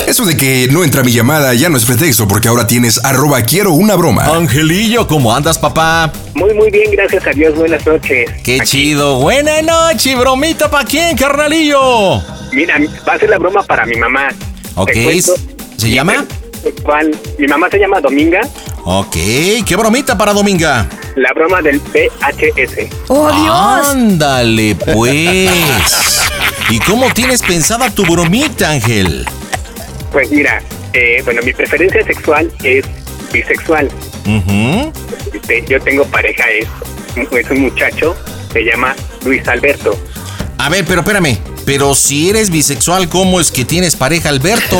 Eso 0.07 0.23
de 0.23 0.37
que 0.37 0.69
no 0.71 0.85
entra 0.85 1.03
mi 1.03 1.11
llamada 1.11 1.53
ya 1.53 1.67
no 1.67 1.75
es 1.75 1.83
pretexto 1.83 2.29
porque 2.29 2.47
ahora 2.47 2.65
tienes 2.65 3.03
arroba 3.03 3.41
quiero 3.41 3.73
una 3.73 3.93
broma. 3.95 4.23
Angelillo, 4.23 5.05
¿cómo 5.05 5.35
andas, 5.35 5.57
papá? 5.57 6.13
Muy, 6.33 6.53
muy 6.53 6.71
bien, 6.71 6.91
gracias 6.91 7.27
a 7.27 7.31
Dios. 7.31 7.53
Buenas 7.55 7.85
noches. 7.85 8.31
Qué 8.41 8.61
chido. 8.61 9.19
Buena 9.19 9.61
noche, 9.61 10.15
bromita 10.15 10.71
para 10.71 10.87
quién, 10.87 11.17
carnalillo. 11.17 12.21
Mira, 12.53 12.77
va 13.05 13.15
a 13.15 13.19
ser 13.19 13.29
la 13.29 13.37
broma 13.37 13.61
para 13.63 13.85
mi 13.85 13.97
mamá. 13.97 14.29
Ok. 14.75 14.91
¿se 15.75 15.91
llama? 15.91 16.25
¿Cuál? 16.83 17.13
Mi 17.37 17.45
mamá 17.45 17.69
se 17.69 17.77
llama 17.77 17.99
Dominga. 17.99 18.39
Ok, 18.85 19.17
qué 19.65 19.75
bromita 19.75 20.17
para 20.17 20.31
Dominga. 20.31 20.87
La 21.17 21.33
broma 21.33 21.61
del 21.61 21.81
VHS. 21.81 22.87
¡Oh, 23.09 23.29
Dios! 23.29 23.87
Ándale, 23.89 24.73
pues. 24.75 25.49
¿Y 26.69 26.79
cómo 26.79 27.07
tienes 27.13 27.41
pensada 27.41 27.89
tu 27.89 28.05
bromita, 28.05 28.69
Ángel? 28.69 29.25
Pues 30.17 30.31
mira, 30.31 30.63
eh, 30.93 31.21
bueno, 31.25 31.43
mi 31.43 31.53
preferencia 31.53 32.03
sexual 32.03 32.51
es 32.63 32.83
bisexual. 33.31 33.87
Este, 35.31 35.63
yo 35.69 35.79
tengo 35.79 36.05
pareja, 36.05 36.43
es, 36.49 36.65
es 37.31 37.51
un 37.51 37.61
muchacho, 37.61 38.15
se 38.51 38.63
llama 38.63 38.95
Luis 39.23 39.47
Alberto. 39.47 39.95
A 40.57 40.69
ver, 40.69 40.85
pero 40.85 41.01
espérame. 41.01 41.37
Pero 41.67 41.93
si 41.93 42.31
eres 42.31 42.49
bisexual, 42.49 43.09
¿cómo 43.09 43.39
es 43.39 43.51
que 43.51 43.63
tienes 43.63 43.95
pareja, 43.95 44.29
Alberto? 44.29 44.79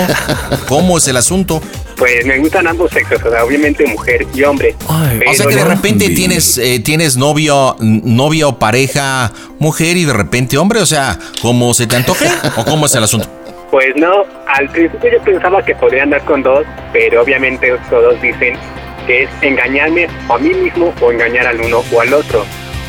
¿Cómo 0.67 0.97
es 0.97 1.07
el 1.07 1.17
asunto? 1.17 1.61
Pues 1.97 2.25
me 2.25 2.39
gustan 2.39 2.65
ambos 2.65 2.89
sexos, 2.89 3.21
o 3.23 3.29
sea, 3.29 3.43
obviamente 3.43 3.85
mujer 3.85 4.25
y 4.33 4.41
hombre. 4.41 4.75
O 4.87 5.33
sea 5.35 5.45
que 5.45 5.55
de 5.55 5.65
repente 5.65 6.09
tienes, 6.09 6.57
eh, 6.57 6.79
tienes 6.79 7.15
novio, 7.15 7.75
novia 7.79 8.47
o 8.47 8.57
pareja 8.57 9.31
mujer 9.59 9.97
y 9.97 10.05
de 10.05 10.13
repente 10.13 10.57
hombre, 10.57 10.79
o 10.79 10.85
sea, 10.87 11.19
¿cómo 11.43 11.75
se 11.75 11.85
te 11.85 11.95
antoje? 11.95 12.27
¿O 12.55 12.65
cómo 12.65 12.87
es 12.87 12.95
el 12.95 13.03
asunto? 13.03 13.29
Pues 13.71 13.95
no, 13.95 14.23
al 14.47 14.69
principio 14.69 15.11
yo 15.11 15.21
pensaba 15.23 15.63
que 15.63 15.75
podría 15.75 16.03
andar 16.03 16.23
con 16.23 16.41
dos, 16.41 16.65
pero 16.93 17.21
obviamente 17.21 17.71
todos 17.89 18.19
dicen 18.21 18.57
que 19.05 19.23
es 19.23 19.29
engañarme 19.41 20.07
o 20.29 20.35
a 20.35 20.39
mí 20.39 20.53
mismo 20.53 20.93
o 21.01 21.11
engañar 21.11 21.47
al 21.47 21.59
uno 21.61 21.83
o 21.91 22.01
al 22.01 22.13
otro. 22.13 22.45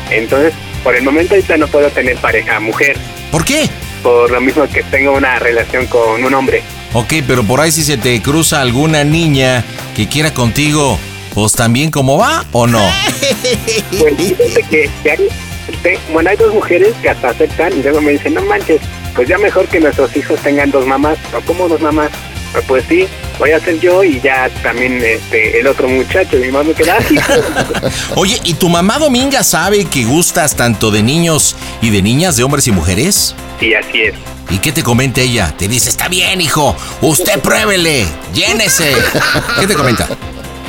Entonces, 0.09 0.53
por 0.83 0.95
el 0.95 1.03
momento 1.03 1.35
ahorita 1.35 1.57
no 1.57 1.67
puedo 1.67 1.89
tener 1.89 2.15
pareja 2.17 2.59
mujer. 2.59 2.97
¿Por 3.31 3.43
qué? 3.43 3.69
Por 4.01 4.31
lo 4.31 4.39
mismo 4.39 4.65
que 4.69 4.81
tengo 4.83 5.11
una 5.13 5.37
relación 5.39 5.85
con 5.87 6.23
un 6.23 6.33
hombre. 6.33 6.61
Ok, 6.93 7.13
pero 7.27 7.43
por 7.43 7.59
ahí 7.59 7.71
si 7.71 7.83
se 7.83 7.97
te 7.97 8.21
cruza 8.21 8.61
alguna 8.61 9.03
niña 9.03 9.63
que 9.95 10.07
quiera 10.07 10.33
contigo, 10.33 10.97
pues 11.35 11.51
también 11.53 11.91
como 11.91 12.17
va 12.17 12.45
o 12.53 12.65
no? 12.67 12.81
Pues 13.99 14.15
fíjate 14.17 14.63
que, 14.69 14.89
que 15.03 15.11
hay, 15.11 15.27
te- 15.83 15.99
bueno, 16.11 16.29
hay 16.29 16.37
dos 16.37 16.53
mujeres 16.53 16.93
que 17.01 17.09
hasta 17.09 17.29
aceptan 17.29 17.77
y 17.77 17.83
luego 17.83 18.01
me 18.01 18.13
dicen, 18.13 18.33
no 18.33 18.41
manches, 18.45 18.79
pues 19.15 19.27
ya 19.27 19.37
mejor 19.37 19.67
que 19.67 19.79
nuestros 19.79 20.15
hijos 20.15 20.39
tengan 20.41 20.71
dos 20.71 20.85
mamás, 20.85 21.17
o 21.35 21.41
como 21.41 21.67
dos 21.67 21.81
mamás. 21.81 22.11
Pues, 22.67 22.83
sí, 22.89 23.07
voy 23.37 23.51
a 23.51 23.59
ser 23.59 23.79
yo 23.79 24.03
y 24.03 24.19
ya 24.19 24.49
también 24.63 25.01
este 25.03 25.59
el 25.59 25.67
otro 25.67 25.87
muchacho, 25.87 26.37
mi 26.37 26.47
mamá 26.47 26.63
me 26.63 26.73
queda 26.73 26.97
así. 26.97 27.15
Oye, 28.15 28.39
¿y 28.43 28.55
tu 28.55 28.69
mamá 28.69 28.97
Dominga 28.97 29.43
sabe 29.43 29.85
que 29.85 30.03
gustas 30.03 30.55
tanto 30.55 30.89
de 30.89 31.03
niños 31.03 31.55
y 31.81 31.91
de 31.91 32.01
niñas, 32.01 32.35
de 32.37 32.43
hombres 32.43 32.67
y 32.67 32.71
mujeres? 32.71 33.35
Sí, 33.59 33.73
así 33.75 34.01
es. 34.01 34.15
¿Y 34.49 34.57
qué 34.57 34.71
te 34.71 34.81
comenta 34.81 35.21
ella? 35.21 35.53
Te 35.55 35.67
dice, 35.67 35.89
está 35.89 36.07
bien, 36.07 36.41
hijo, 36.41 36.75
usted 37.01 37.39
pruébele, 37.39 38.05
llénese. 38.33 38.93
¿Qué 39.59 39.67
te 39.67 39.75
comenta? 39.75 40.07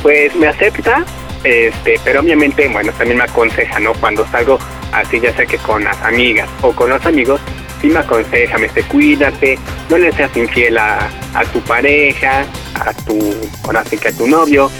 Pues 0.03 0.34
me 0.36 0.49
acepta, 0.49 1.05
este, 1.45 1.99
pero 2.05 2.20
obviamente, 2.20 2.68
bueno, 2.68 2.93
también 2.93 3.18
me 3.18 3.24
aconseja, 3.24 3.80
¿no? 3.80 3.95
Cuando 3.95 4.26
salgo 4.30 4.59
así, 4.93 5.18
ya 5.18 5.34
sea 5.34 5.47
que 5.47 5.57
con 5.59 5.82
las 5.82 5.97
amigas 6.03 6.49
o 6.61 6.72
con 6.72 6.91
los 6.91 7.05
amigos, 7.07 7.41
sí 7.81 7.89
me 7.89 8.01
aconseja, 8.01 8.59
me 8.59 8.68
dice, 8.68 8.83
cuídate, 8.85 9.59
no 9.89 9.99
le 9.99 10.12
seas 10.12 10.37
infiel 10.37 10.78
a, 10.78 11.11
a 11.35 11.45
tu 11.47 11.61
pareja, 11.62 12.45
a 12.74 12.93
tu, 12.93 13.18
ahora 13.64 13.85
sí 13.85 13.97
que 13.97 14.09
a 14.09 14.12
tu 14.12 14.26
novio. 14.26 14.70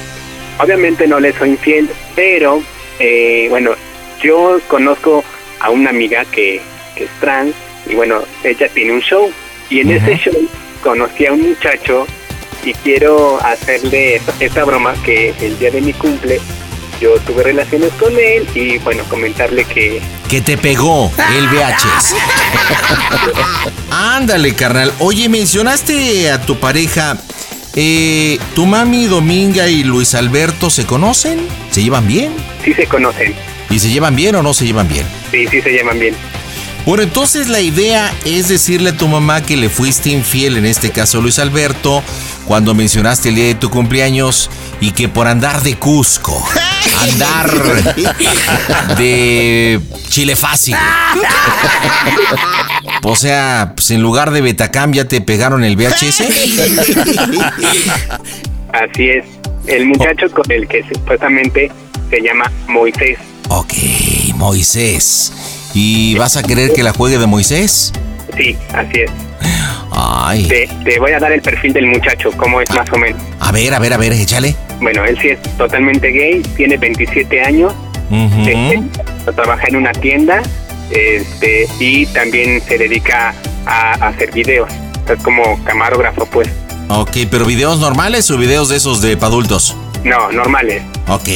Obviamente 0.59 1.07
no 1.07 1.21
le 1.21 1.33
soy 1.33 1.51
infiel, 1.51 1.89
pero, 2.15 2.63
eh, 2.99 3.47
bueno, 3.49 3.73
yo 4.23 4.61
conozco 4.69 5.25
a 5.61 5.71
una 5.71 5.91
amiga 5.91 6.25
que, 6.27 6.61
que 6.95 7.05
es 7.05 7.11
trans 7.21 7.55
y 7.87 7.95
bueno, 7.95 8.23
ella 8.45 8.69
tiene 8.69 8.93
un 8.93 9.01
show 9.01 9.31
y 9.71 9.81
en 9.81 9.91
ese 9.91 10.17
show 10.17 10.35
conocí 10.83 11.27
a 11.27 11.33
un 11.33 11.43
muchacho 11.49 12.07
y 12.63 12.75
quiero 12.75 13.39
hacerle 13.43 14.17
esta, 14.17 14.35
esta 14.41 14.65
broma 14.65 14.95
que 15.05 15.35
el 15.41 15.59
día 15.59 15.71
de 15.71 15.81
mi 15.81 15.95
cumple 15.95 16.41
yo 17.01 17.19
tuve 17.21 17.43
relaciones 17.43 17.91
con 17.99 18.13
él 18.19 18.47
y 18.55 18.79
bueno, 18.79 19.03
comentarle 19.05 19.65
que 19.65 20.01
Que 20.29 20.41
te 20.41 20.57
pegó 20.59 21.11
el 21.37 21.47
VHS. 21.49 22.15
Ándale, 23.91 24.55
carnal. 24.55 24.93
Oye, 24.99 25.29
mencionaste 25.29 26.31
a 26.31 26.41
tu 26.43 26.59
pareja. 26.59 27.17
Eh, 27.75 28.39
¿Tu 28.55 28.67
mami 28.67 29.07
Dominga 29.07 29.69
y 29.69 29.85
Luis 29.85 30.15
Alberto 30.15 30.71
se 30.71 30.85
conocen? 30.87 31.47
¿Se 31.71 31.83
llevan 31.83 32.07
bien? 32.07 32.33
sí 32.65 32.75
se 32.75 32.87
conocen, 32.87 33.35
¿Y 33.71 33.79
se 33.79 33.89
llevan 33.89 34.17
bien 34.17 34.35
o 34.35 34.43
no 34.43 34.53
se 34.53 34.67
llevan 34.67 34.89
bien? 34.89 35.07
sí, 35.31 35.47
sí 35.49 35.63
se 35.63 35.71
llaman 35.73 35.99
bien. 35.99 36.15
Bueno, 36.85 37.03
entonces 37.05 37.47
la 37.49 37.61
idea 37.61 38.13
es 38.25 38.49
decirle 38.49 38.91
a 38.91 38.97
tu 38.97 39.07
mamá 39.07 39.43
que 39.43 39.57
le 39.57 39.69
fuiste 39.69 40.11
infiel, 40.11 40.57
en 40.57 40.67
este 40.67 40.91
caso 40.91 41.21
Luis 41.21 41.39
Alberto, 41.39 42.03
cuando 42.47 42.75
mencionaste 42.75 43.29
el 43.29 43.35
día 43.37 43.45
de 43.47 43.55
tu 43.55 43.71
cumpleaños 43.71 44.51
y 44.81 44.91
que 44.91 45.09
por 45.09 45.29
andar 45.29 45.63
de 45.63 45.77
Cusco, 45.77 46.45
andar 47.01 47.51
de 48.97 49.81
Chile 50.09 50.37
fácil. 50.37 50.77
O 53.03 53.17
sea, 53.17 53.73
pues 53.75 53.91
en 53.91 54.03
lugar 54.03 54.31
de 54.31 54.41
Betacam 54.41 54.93
ya 54.93 55.07
te 55.07 55.21
pegaron 55.21 55.65
el 55.65 55.77
VHS. 55.77 56.23
Así 58.73 59.09
es. 59.09 59.25
El 59.67 59.87
muchacho 59.87 60.31
con 60.31 60.51
el 60.51 60.67
que 60.67 60.83
supuestamente 60.93 61.71
se 62.11 62.21
llama 62.21 62.51
Moisés. 62.69 63.19
Ok, 63.49 63.75
Moisés. 64.35 65.33
¿Y 65.75 66.15
vas 66.17 66.37
a 66.37 66.43
querer 66.43 66.73
que 66.73 66.83
la 66.83 66.93
juegue 66.93 67.19
de 67.19 67.27
Moisés? 67.27 67.93
Sí, 68.37 68.57
así 68.73 69.01
es. 69.01 69.11
Ay. 69.93 70.47
Te, 70.47 70.69
te 70.85 70.99
voy 70.99 71.13
a 71.13 71.19
dar 71.19 71.33
el 71.33 71.43
perfil 71.43 71.73
del 71.73 71.87
muchacho, 71.87 72.31
cómo 72.37 72.61
es 72.61 72.71
más 72.71 72.91
o 72.93 72.99
menos. 72.99 73.21
A 73.41 73.53
ver, 73.53 73.75
a 73.75 73.79
ver, 73.79 73.93
a 73.93 73.97
ver, 73.97 74.13
échale. 74.13 74.57
Bueno, 74.81 75.05
él 75.05 75.19
sí 75.21 75.29
es 75.29 75.39
totalmente 75.57 76.09
gay, 76.09 76.43
tiene 76.57 76.77
27 76.77 77.43
años, 77.43 77.73
Ujú. 78.11 78.41
este, 78.49 78.83
trabaja 79.35 79.67
en 79.69 79.77
una 79.77 79.93
tienda 79.93 80.43
este, 80.91 81.67
y 81.79 82.07
también 82.07 82.61
se 82.63 82.79
dedica 82.79 83.35
a, 83.67 83.93
a 84.05 84.09
hacer 84.09 84.33
videos. 84.33 84.71
Es 85.09 85.23
como 85.23 85.63
camarógrafo, 85.65 86.25
pues. 86.27 86.49
Ok, 86.89 87.11
pero 87.31 87.45
videos 87.45 87.79
normales 87.79 88.31
o 88.31 88.37
videos 88.39 88.69
de 88.69 88.77
esos 88.77 89.01
de 89.01 89.13
adultos? 89.21 89.77
No, 90.05 90.33
normales. 90.33 90.83
Ok, 91.09 91.29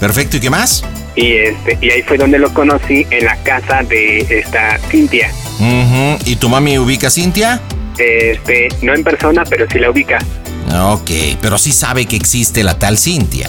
perfecto. 0.00 0.38
¿Y 0.38 0.40
qué 0.40 0.50
más? 0.50 0.84
Y 1.14 1.32
este 1.32 1.78
y 1.80 1.90
ahí 1.90 2.02
fue 2.02 2.16
donde 2.18 2.38
lo 2.38 2.52
conocí 2.52 3.06
en 3.10 3.24
la 3.24 3.36
casa 3.38 3.82
de 3.82 4.18
esta 4.28 4.78
Cintia. 4.90 5.30
Ujú, 5.58 6.18
¿Y 6.30 6.36
tu 6.36 6.48
mami 6.48 6.78
ubica 6.78 7.06
a 7.08 7.10
Cintia? 7.10 7.60
Este, 7.98 8.68
no 8.82 8.94
en 8.94 9.02
persona, 9.02 9.44
pero 9.48 9.66
sí 9.70 9.78
la 9.78 9.90
ubica. 9.90 10.18
Ok, 10.74 11.10
pero 11.40 11.58
sí 11.58 11.72
sabe 11.72 12.06
que 12.06 12.16
existe 12.16 12.62
la 12.64 12.78
tal 12.78 12.98
Cintia. 12.98 13.48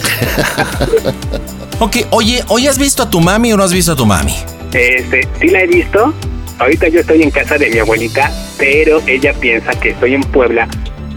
ok, 1.80 1.96
oye, 2.10 2.44
¿hoy 2.48 2.66
has 2.68 2.78
visto 2.78 3.02
a 3.02 3.10
tu 3.10 3.20
mami 3.20 3.52
o 3.52 3.56
no 3.56 3.64
has 3.64 3.72
visto 3.72 3.92
a 3.92 3.96
tu 3.96 4.06
mami? 4.06 4.34
Este, 4.72 5.26
sí 5.40 5.48
la 5.48 5.62
he 5.62 5.66
visto. 5.66 6.14
Ahorita 6.58 6.88
yo 6.88 7.00
estoy 7.00 7.22
en 7.22 7.30
casa 7.30 7.56
de 7.58 7.70
mi 7.70 7.78
abuelita, 7.78 8.30
pero 8.58 9.00
ella 9.06 9.32
piensa 9.34 9.70
que 9.72 9.90
estoy 9.90 10.14
en 10.14 10.22
Puebla 10.22 10.66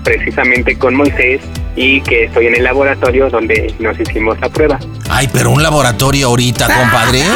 precisamente 0.03 0.77
con 0.77 0.95
Moisés 0.95 1.41
y 1.75 2.01
que 2.01 2.25
estoy 2.25 2.47
en 2.47 2.55
el 2.55 2.63
laboratorio 2.63 3.29
donde 3.29 3.73
nos 3.79 3.99
hicimos 3.99 4.39
la 4.39 4.49
prueba. 4.49 4.79
Ay, 5.09 5.29
pero 5.31 5.51
un 5.51 5.61
laboratorio 5.63 6.27
ahorita, 6.27 6.67
compadre. 6.67 7.23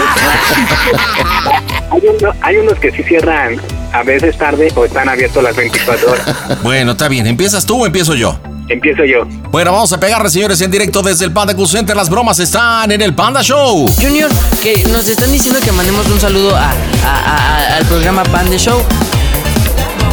Hay, 1.91 2.01
uno- 2.19 2.33
hay 2.41 2.57
unos 2.57 2.77
que 2.79 2.91
sí 2.91 3.03
cierran 3.03 3.55
a 3.93 4.03
veces 4.03 4.37
tarde 4.37 4.71
o 4.75 4.83
están 4.85 5.07
abiertos 5.07 5.41
las 5.43 5.55
24 5.55 6.11
horas. 6.11 6.61
Bueno, 6.63 6.91
está 6.91 7.07
bien. 7.07 7.25
¿Empiezas 7.27 7.65
tú 7.65 7.83
o 7.83 7.85
empiezo 7.85 8.15
yo? 8.15 8.37
Empiezo 8.67 9.03
yo. 9.05 9.25
Bueno, 9.51 9.71
vamos 9.71 9.93
a 9.93 9.99
pegarle, 9.99 10.29
señores, 10.29 10.59
en 10.61 10.71
directo 10.71 11.01
desde 11.03 11.25
el 11.25 11.31
Panda 11.31 11.55
Cool 11.55 11.67
Center. 11.67 11.95
Las 11.95 12.09
bromas 12.09 12.39
están 12.39 12.91
en 12.91 13.01
el 13.01 13.13
Panda 13.13 13.41
Show. 13.43 13.87
Junior, 14.01 14.29
que 14.63 14.83
nos 14.91 15.07
están 15.07 15.31
diciendo 15.31 15.59
que 15.63 15.71
mandemos 15.71 16.07
un 16.07 16.19
saludo 16.19 16.55
a, 16.55 16.71
a- 16.71 16.75
a- 17.05 17.75
al 17.77 17.85
programa 17.85 18.23
Pan 18.23 18.49
de 18.49 18.57
Show. 18.57 18.81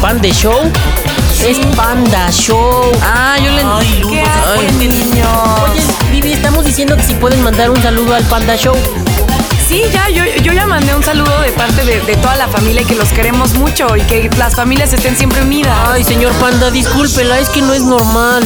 ¿Pan 0.00 0.20
de 0.20 0.32
show? 0.32 0.58
Es 1.48 1.58
Panda 1.76 2.30
Show. 2.30 2.92
Ah, 3.02 3.36
yo 3.38 3.50
le 3.52 3.62
Ay, 3.64 4.00
¿Qué 4.10 4.22
Ay, 4.46 4.72
niños? 4.76 5.28
Oye, 5.70 5.80
Vivi, 6.10 6.32
estamos 6.32 6.64
diciendo 6.64 6.96
que 6.96 7.02
si 7.04 7.14
pueden 7.14 7.40
mandar 7.42 7.70
un 7.70 7.80
saludo 7.82 8.14
al 8.14 8.24
Panda 8.24 8.56
Show. 8.56 8.76
Sí, 9.72 9.82
ya, 9.90 10.06
yo, 10.10 10.22
yo 10.42 10.52
ya 10.52 10.66
mandé 10.66 10.94
un 10.94 11.02
saludo 11.02 11.40
de 11.40 11.50
parte 11.52 11.82
de, 11.86 12.02
de 12.02 12.14
toda 12.16 12.36
la 12.36 12.46
familia 12.46 12.82
y 12.82 12.84
que 12.84 12.94
los 12.94 13.10
queremos 13.10 13.54
mucho 13.54 13.96
y 13.96 14.02
que 14.02 14.28
las 14.36 14.54
familias 14.54 14.92
estén 14.92 15.16
siempre 15.16 15.40
unidas. 15.40 15.74
Ay, 15.86 16.04
señor 16.04 16.30
Panda, 16.34 16.70
discúlpela, 16.70 17.38
es 17.38 17.48
que 17.48 17.62
no 17.62 17.72
es 17.72 17.80
normal. 17.80 18.44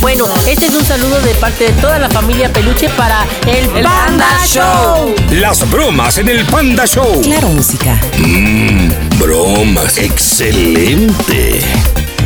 bueno, 0.00 0.24
este 0.46 0.66
es 0.66 0.74
un 0.76 0.84
saludo 0.84 1.20
de 1.22 1.34
parte 1.34 1.64
de 1.64 1.72
toda 1.80 1.98
la 1.98 2.08
familia 2.08 2.52
Peluche 2.52 2.88
para 2.90 3.26
el, 3.48 3.66
Panda, 3.82 4.28
Show. 4.46 5.16
Las 5.32 5.68
bromas 5.68 6.18
en 6.18 6.28
el 6.28 6.44
Panda 6.44 6.86
Show. 6.86 7.22
Claro, 7.22 7.48
música. 7.48 8.00
Mmm, 8.18 9.18
bromas. 9.18 9.98
Excelente. 9.98 11.60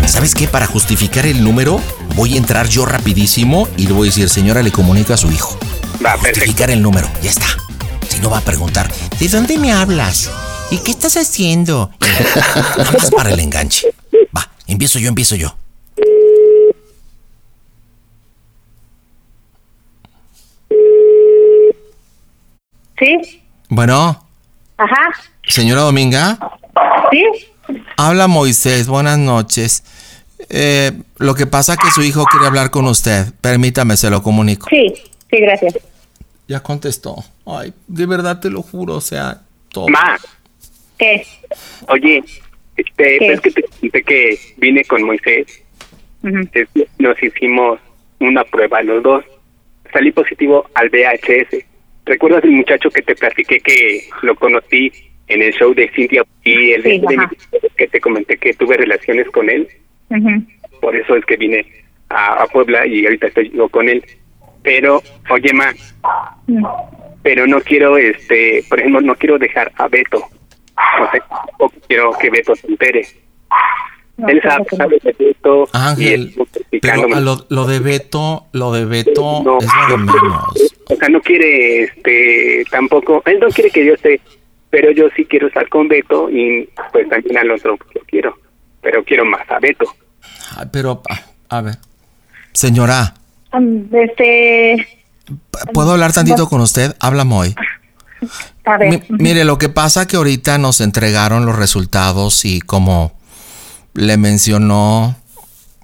¿Sabes 0.05 0.35
qué? 0.35 0.47
Para 0.47 0.67
justificar 0.67 1.25
el 1.25 1.43
número, 1.43 1.81
voy 2.17 2.35
a 2.35 2.37
entrar 2.37 2.69
yo 2.69 2.85
rapidísimo 2.85 3.67
y 3.79 3.87
le 3.87 3.95
voy 3.95 4.09
a 4.09 4.11
decir, 4.11 4.29
señora, 4.29 4.61
le 4.61 4.71
comunica 4.71 5.15
a 5.15 5.17
su 5.17 5.31
hijo. 5.33 5.59
Va, 6.05 6.19
Justificar 6.19 6.71
el 6.71 6.83
número, 6.83 7.09
ya 7.23 7.31
está. 7.31 7.47
No 8.23 8.31
va 8.31 8.39
a 8.39 8.41
preguntar, 8.41 8.89
¿de 9.19 9.29
dónde 9.29 9.59
me 9.59 9.73
hablas? 9.73 10.31
¿Y 10.71 10.79
qué 10.79 10.93
estás 10.93 11.17
haciendo? 11.17 11.91
Nada 12.79 12.93
más 12.93 13.11
para 13.11 13.31
el 13.31 13.41
enganche. 13.41 13.93
Va, 14.35 14.49
empiezo 14.69 15.01
yo, 15.01 15.09
empiezo 15.09 15.35
yo. 15.35 15.53
¿Sí? 22.99 23.43
Bueno, 23.69 24.25
Ajá. 24.77 24.97
señora 25.49 25.81
Dominga, 25.81 26.39
¿Sí? 27.11 27.25
habla 27.97 28.29
Moisés, 28.29 28.87
buenas 28.87 29.19
noches. 29.19 29.83
Eh, 30.49 30.93
lo 31.17 31.35
que 31.35 31.47
pasa 31.47 31.73
es 31.73 31.79
que 31.81 31.91
su 31.91 32.03
hijo 32.03 32.25
quiere 32.27 32.47
hablar 32.47 32.71
con 32.71 32.87
usted. 32.87 33.33
Permítame, 33.41 33.97
se 33.97 34.11
lo 34.11 34.23
comunico. 34.23 34.69
Sí, 34.71 34.93
sí, 35.31 35.39
gracias. 35.41 35.75
Ya 36.53 36.61
contestó. 36.61 37.15
Ay, 37.47 37.73
de 37.89 38.05
verdad 38.05 38.39
te 38.39 38.51
lo 38.51 38.61
juro, 38.61 38.97
o 38.97 39.01
sea, 39.01 39.41
todo. 39.71 39.89
Ma, 39.89 40.19
¿Qué? 40.99 41.25
oye, 41.89 42.23
este, 42.77 43.19
¿Qué? 43.19 43.29
¿ves 43.31 43.41
que 43.41 43.51
te 43.53 43.63
conté 43.63 44.03
que 44.03 44.39
vine 44.59 44.85
con 44.85 45.03
Moisés? 45.03 45.63
Nos 46.99 47.23
hicimos 47.23 47.81
una 48.21 48.45
prueba 48.45 48.83
los 48.83 49.03
dos. 49.03 49.25
Salí 49.95 50.13
positivo 50.13 50.67
al 50.75 50.91
VHS. 50.91 51.65
¿Recuerdas 52.05 52.45
el 52.45 52.51
muchacho 52.51 52.91
que 52.91 53.01
te 53.01 53.15
platiqué 53.15 53.59
que 53.61 54.05
lo 54.21 54.35
conocí 54.35 54.93
en 55.29 55.41
el 55.41 55.55
show 55.55 55.73
de 55.73 55.91
Cintia 55.95 56.23
y 56.45 56.73
el 56.73 56.83
Sí, 56.83 56.99
de 56.99 57.17
ajá. 57.17 57.31
que 57.79 57.89
te 57.89 57.99
comenté 57.99 58.37
que 58.37 58.53
tuve 58.53 58.77
relaciones 58.77 59.27
con 59.31 59.49
él? 59.49 59.67
Por 60.83 60.95
eso 60.97 61.17
es 61.17 61.25
que 61.25 61.39
vine 61.39 61.65
a, 62.11 62.43
a 62.43 62.47
Puebla 62.49 62.87
y 62.87 63.07
ahorita 63.07 63.29
estoy 63.29 63.51
yo 63.57 63.71
con 63.71 63.89
él. 63.89 64.05
Pero, 64.63 65.03
oye, 65.31 65.53
ma, 65.53 65.73
pero 67.23 67.47
no 67.47 67.61
quiero, 67.61 67.99
este, 67.99 68.65
por 68.69 68.81
ejemplo, 68.81 69.01
no 69.01 69.15
quiero 69.17 69.39
dejar 69.39 69.73
a 69.77 69.89
Beto. 69.89 70.19
O 70.19 71.11
sea, 71.11 71.21
tampoco 71.29 71.73
quiero 71.87 72.13
que 72.19 72.31
Beto 72.31 72.55
se 72.55 72.67
entere. 72.67 73.07
Él 74.29 74.41
sabe, 74.43 74.65
sabe 74.77 74.99
de 75.03 75.15
Beto. 75.19 75.69
Ángel, 75.73 76.35
pero 76.81 77.15
a 77.15 77.21
lo, 77.21 77.47
lo 77.49 77.65
de 77.65 77.79
Beto, 77.81 78.47
lo 78.53 78.73
de 78.73 78.85
Beto 78.85 79.43
No, 79.45 79.59
es 79.59 79.67
lo 79.89 79.97
de 79.97 80.05
menos. 80.05 80.73
O 80.89 80.97
sea, 80.97 81.09
no 81.09 81.21
quiere, 81.21 81.85
este, 81.85 82.65
tampoco, 82.71 83.23
él 83.27 83.39
no 83.41 83.49
quiere 83.49 83.71
que 83.71 83.85
yo 83.85 83.95
esté, 83.95 84.21
pero 84.71 84.91
yo 84.91 85.09
sí 85.17 85.25
quiero 85.25 85.49
estar 85.49 85.69
con 85.69 85.89
Beto 85.89 86.31
y 86.31 86.69
pues 86.93 87.09
también 87.09 87.39
al 87.39 87.51
otro 87.51 87.79
lo 87.95 88.01
quiero, 88.07 88.39
pero 88.81 89.03
quiero 89.05 89.25
más 89.25 89.49
a 89.51 89.59
Beto. 89.59 89.87
Ay, 90.57 90.67
pero, 90.73 91.03
a, 91.09 91.57
a 91.57 91.61
ver. 91.63 91.77
Señora, 92.53 93.15
Este, 93.93 94.87
¿puedo 95.73 95.93
hablar 95.93 96.13
tantito 96.13 96.49
con 96.49 96.61
usted? 96.61 96.97
A 98.65 98.77
ver. 98.79 98.91
Mi- 99.09 99.17
mire, 99.19 99.45
lo 99.45 99.59
que 99.59 99.69
pasa 99.69 100.07
que 100.07 100.17
ahorita 100.17 100.57
nos 100.59 100.81
entregaron 100.81 101.45
los 101.47 101.57
resultados 101.57 102.45
y 102.45 102.61
como 102.61 103.13
le 103.95 104.17
mencionó 104.17 105.17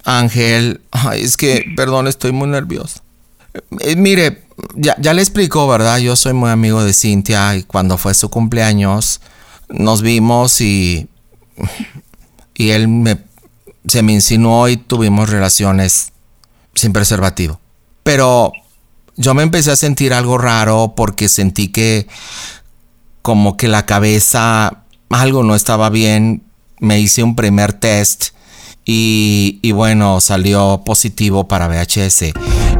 Ángel, 0.05 0.81
ay, 0.93 1.23
es 1.23 1.37
que, 1.37 1.64
perdón, 1.77 2.07
estoy 2.07 2.33
muy 2.33 2.49
nervioso. 2.49 3.01
Eh, 3.81 3.97
mire, 3.97 4.45
ya, 4.77 4.95
ya 4.99 5.12
le 5.12 5.21
explicó, 5.23 5.66
¿verdad? 5.66 5.99
Yo 5.99 6.14
soy 6.16 6.33
muy 6.33 6.51
amigo 6.51 6.83
de 6.85 6.93
Cintia 6.95 7.57
y 7.57 7.64
cuando 7.64 7.99
fue 7.99 8.14
su 8.14 8.29
cumpleaños 8.31 9.21
nos 9.69 10.01
vimos 10.01 10.61
y, 10.61 11.09
y 12.55 12.71
él 12.71 12.89
me, 12.89 13.19
se 13.87 14.03
me 14.03 14.12
insinuó 14.12 14.69
y 14.69 14.77
tuvimos 14.77 15.29
relaciones 15.29 16.12
sin 16.79 16.93
preservativo. 16.93 17.61
Pero 18.03 18.53
yo 19.16 19.35
me 19.35 19.43
empecé 19.43 19.70
a 19.70 19.76
sentir 19.76 20.14
algo 20.14 20.39
raro 20.39 20.95
porque 20.97 21.29
sentí 21.29 21.68
que 21.68 22.07
como 23.22 23.57
que 23.57 23.68
la 23.68 23.85
cabeza, 23.85 24.85
algo 25.11 25.43
no 25.43 25.55
estaba 25.55 25.91
bien. 25.91 26.43
Me 26.81 27.01
hice 27.01 27.22
un 27.22 27.35
primer 27.37 27.72
test 27.72 28.29
y, 28.85 29.59
y 29.61 29.72
bueno, 29.72 30.20
salió 30.20 30.83
positivo 30.85 31.49
para 31.49 31.68
VHS. 31.68 32.33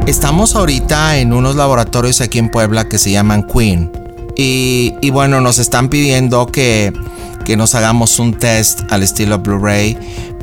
Estamos 0.07 0.55
ahorita 0.55 1.17
en 1.17 1.33
unos 1.33 1.55
laboratorios 1.55 2.21
aquí 2.21 2.39
en 2.39 2.49
Puebla 2.49 2.89
que 2.89 2.97
se 2.97 3.11
llaman 3.11 3.45
Queen. 3.45 3.91
Y, 4.35 4.95
y 5.01 5.09
bueno, 5.11 5.41
nos 5.41 5.59
están 5.59 5.89
pidiendo 5.89 6.47
que, 6.47 6.93
que 7.45 7.57
nos 7.57 7.75
hagamos 7.75 8.17
un 8.17 8.33
test 8.33 8.81
al 8.89 9.03
estilo 9.03 9.39
Blu-ray, 9.39 9.97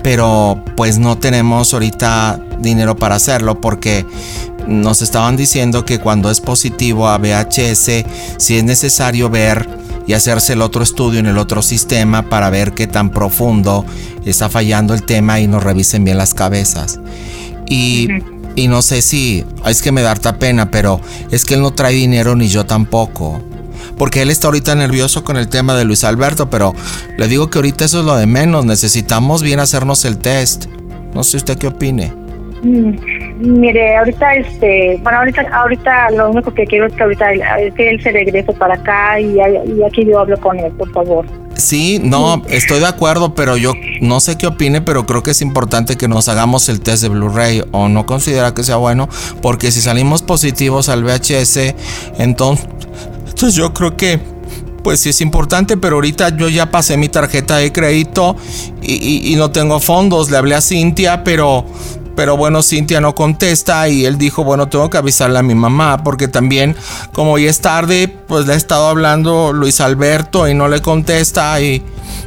pero 0.07 0.63
pues 0.77 0.99
no 0.99 1.19
tenemos 1.19 1.75
ahorita 1.75 2.41
dinero 2.61 2.95
para 2.95 3.17
hacerlo 3.17 3.61
porque 3.61 4.07
nos 4.69 5.03
estaban 5.03 5.37
diciendo 5.37 5.85
que 5.85 5.99
cuando 5.99 6.31
es 6.31 6.41
positivo 6.41 7.09
a 7.09 7.19
VHS, 7.19 8.05
si 8.37 8.57
es 8.57 8.63
necesario 8.63 9.29
ver 9.31 9.69
y 10.07 10.13
hacerse 10.13 10.53
el 10.53 10.63
otro 10.63 10.85
estudio 10.85 11.19
en 11.19 11.27
el 11.27 11.39
otro 11.39 11.61
sistema 11.61 12.23
para 12.23 12.51
ver 12.51 12.71
qué 12.71 12.87
tan 12.87 13.11
profundo 13.11 13.85
está 14.25 14.49
fallando 14.49 14.95
el 14.95 15.03
tema 15.03 15.41
y 15.41 15.49
nos 15.49 15.65
revisen 15.65 16.05
bien 16.05 16.19
las 16.19 16.35
cabezas. 16.35 17.01
Y, 17.69 18.07
y 18.55 18.69
no 18.69 18.83
sé 18.83 19.03
si, 19.03 19.45
es 19.67 19.83
que 19.83 19.91
me 19.91 20.03
da 20.03 20.13
harta 20.13 20.39
pena, 20.39 20.71
pero 20.71 21.01
es 21.33 21.45
que 21.45 21.55
él 21.55 21.63
no 21.63 21.73
trae 21.73 21.95
dinero 21.95 22.37
ni 22.37 22.47
yo 22.47 22.65
tampoco. 22.65 23.43
Porque 23.97 24.23
él 24.23 24.31
está 24.31 24.49
ahorita 24.49 24.75
nervioso 24.75 25.25
con 25.25 25.37
el 25.37 25.49
tema 25.49 25.77
de 25.77 25.85
Luis 25.85 26.05
Alberto, 26.05 26.51
pero 26.51 26.75
le 27.17 27.29
digo 27.29 27.51
que 27.51 27.59
ahorita 27.59 27.85
eso 27.85 28.01
es 28.01 28.07
lo 28.07 28.17
de 28.17 28.27
menos. 28.27 28.65
Necesitamos 28.65 29.43
bien 29.43 29.61
hacernos 29.61 30.05
el 30.05 30.19
test. 30.19 30.67
No 31.15 31.23
sé 31.23 31.37
usted 31.37 31.59
qué 31.59 31.69
opine. 31.69 32.13
Mm, 32.63 32.97
Mire, 33.39 33.97
ahorita, 33.99 34.35
este, 34.37 34.99
bueno, 35.03 35.19
ahorita, 35.19 35.43
ahorita 35.53 36.11
lo 36.13 36.31
único 36.31 36.55
que 36.55 36.65
quiero 36.65 36.87
es 36.87 36.95
que 36.95 37.03
ahorita 37.03 37.33
es 37.59 37.75
que 37.75 37.91
él 37.91 38.03
se 38.03 38.11
regrese 38.11 38.51
para 38.55 38.75
acá 38.75 39.21
y, 39.21 39.37
y 39.37 39.83
aquí 39.83 40.07
yo 40.07 40.21
hablo 40.21 40.41
con 40.41 40.59
él, 40.59 40.73
por 40.73 40.91
favor. 40.93 41.27
Sí, 41.55 42.01
no, 42.03 42.43
estoy 42.49 42.81
de 42.81 42.87
acuerdo, 42.87 43.35
pero 43.35 43.57
yo 43.57 43.73
no 44.01 44.21
sé 44.21 44.37
qué 44.37 44.47
opine, 44.47 44.83
pero 44.83 45.07
creo 45.07 45.23
que 45.23 45.31
es 45.31 45.41
importante 45.41 45.97
que 45.97 46.07
nos 46.07 46.29
hagamos 46.29 46.69
el 46.69 46.81
test 46.81 47.03
de 47.03 47.09
Blu-ray 47.09 47.63
o 47.73 47.89
no 47.89 48.05
considera 48.05 48.53
que 48.53 48.63
sea 48.63 48.77
bueno, 48.77 49.09
porque 49.41 49.73
si 49.73 49.81
salimos 49.81 50.23
positivos 50.23 50.89
al 50.89 51.03
VHS, 51.03 51.75
entonces, 52.19 52.67
entonces 53.37 53.55
yo 53.55 53.75
creo 53.75 53.99
que 53.99 54.19
pues 54.83 55.01
sí 55.01 55.11
es 55.11 55.21
importante, 55.21 55.77
pero 55.77 55.97
ahorita 55.97 56.31
yo 56.39 56.49
ya 56.49 56.71
pasé 56.71 56.97
mi 56.97 57.11
tarjeta 57.11 57.57
de 57.59 57.71
crédito 57.71 58.35
y, 58.81 59.33
y- 59.33 59.37
no 59.37 59.51
tengo 59.51 59.79
fondos. 59.79 60.31
Le 60.31 60.37
hablé 60.39 60.55
a 60.55 60.61
Cintia, 60.63 61.23
pero, 61.23 61.67
pero 62.15 62.37
bueno, 62.39 62.63
Cintia 62.63 63.01
no 63.01 63.15
contesta 63.15 63.89
y 63.89 64.07
él 64.07 64.17
dijo, 64.17 64.43
bueno, 64.45 64.69
tengo 64.69 64.89
que 64.89 64.97
avisarle 64.97 65.39
a 65.41 65.43
mi 65.43 65.55
mamá, 65.57 66.03
porque 66.05 66.29
también 66.29 66.77
como 67.13 67.37
ya 67.37 67.51
es 67.51 67.61
tarde, 67.61 68.09
pues 68.29 68.47
le 68.47 68.55
ha 68.55 68.57
estado 68.57 68.87
hablando 68.89 69.53
Luis 69.53 69.81
Alberto 69.83 70.49
y 70.49 70.55
no 70.55 70.69
le 70.69 70.81
contesta 70.81 71.61
y 71.61 71.83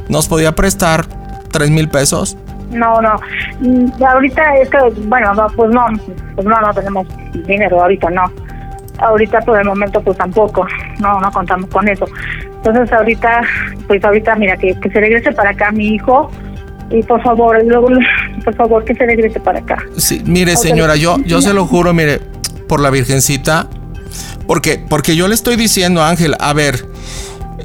nos 0.08 0.28
podía 0.28 0.54
prestar 0.54 1.06
tres 1.50 1.70
mil 1.70 1.88
pesos. 1.88 2.36
No, 2.70 3.00
no. 3.00 3.14
Mm, 3.60 4.00
Ahorita 4.04 4.42
es 4.58 4.68
que, 4.68 4.78
bueno, 5.06 5.34
no, 5.34 5.46
pues 5.56 5.70
no, 5.72 5.86
pues 6.36 6.46
no, 6.46 6.60
no 6.60 6.72
tenemos 6.74 7.06
dinero, 7.46 7.80
ahorita 7.82 8.10
no. 8.10 8.30
Ahorita 8.98 9.40
por 9.40 9.58
el 9.58 9.66
momento 9.66 10.00
pues 10.02 10.18
tampoco, 10.18 10.66
no, 10.98 11.20
no 11.20 11.30
contamos 11.32 11.70
con 11.70 11.88
eso. 11.88 12.06
Entonces 12.56 12.92
ahorita, 12.92 13.42
pues 13.86 14.04
ahorita 14.04 14.34
mira, 14.36 14.56
que, 14.56 14.78
que 14.78 14.90
se 14.90 15.00
regrese 15.00 15.32
para 15.32 15.50
acá 15.50 15.72
mi 15.72 15.94
hijo 15.94 16.30
y 16.90 17.02
por 17.02 17.22
favor, 17.22 17.62
luego, 17.64 17.88
por 18.44 18.54
favor, 18.54 18.84
que 18.84 18.94
se 18.94 19.06
regrese 19.06 19.40
para 19.40 19.60
acá. 19.60 19.78
Sí, 19.96 20.22
mire 20.26 20.56
señora, 20.56 20.96
yo, 20.96 21.16
yo 21.24 21.40
se 21.40 21.54
lo 21.54 21.66
juro, 21.66 21.94
mire, 21.94 22.20
por 22.68 22.80
la 22.80 22.90
Virgencita, 22.90 23.66
porque, 24.46 24.84
porque 24.88 25.16
yo 25.16 25.28
le 25.28 25.34
estoy 25.34 25.56
diciendo, 25.56 26.02
Ángel, 26.02 26.36
a 26.40 26.52
ver, 26.52 26.84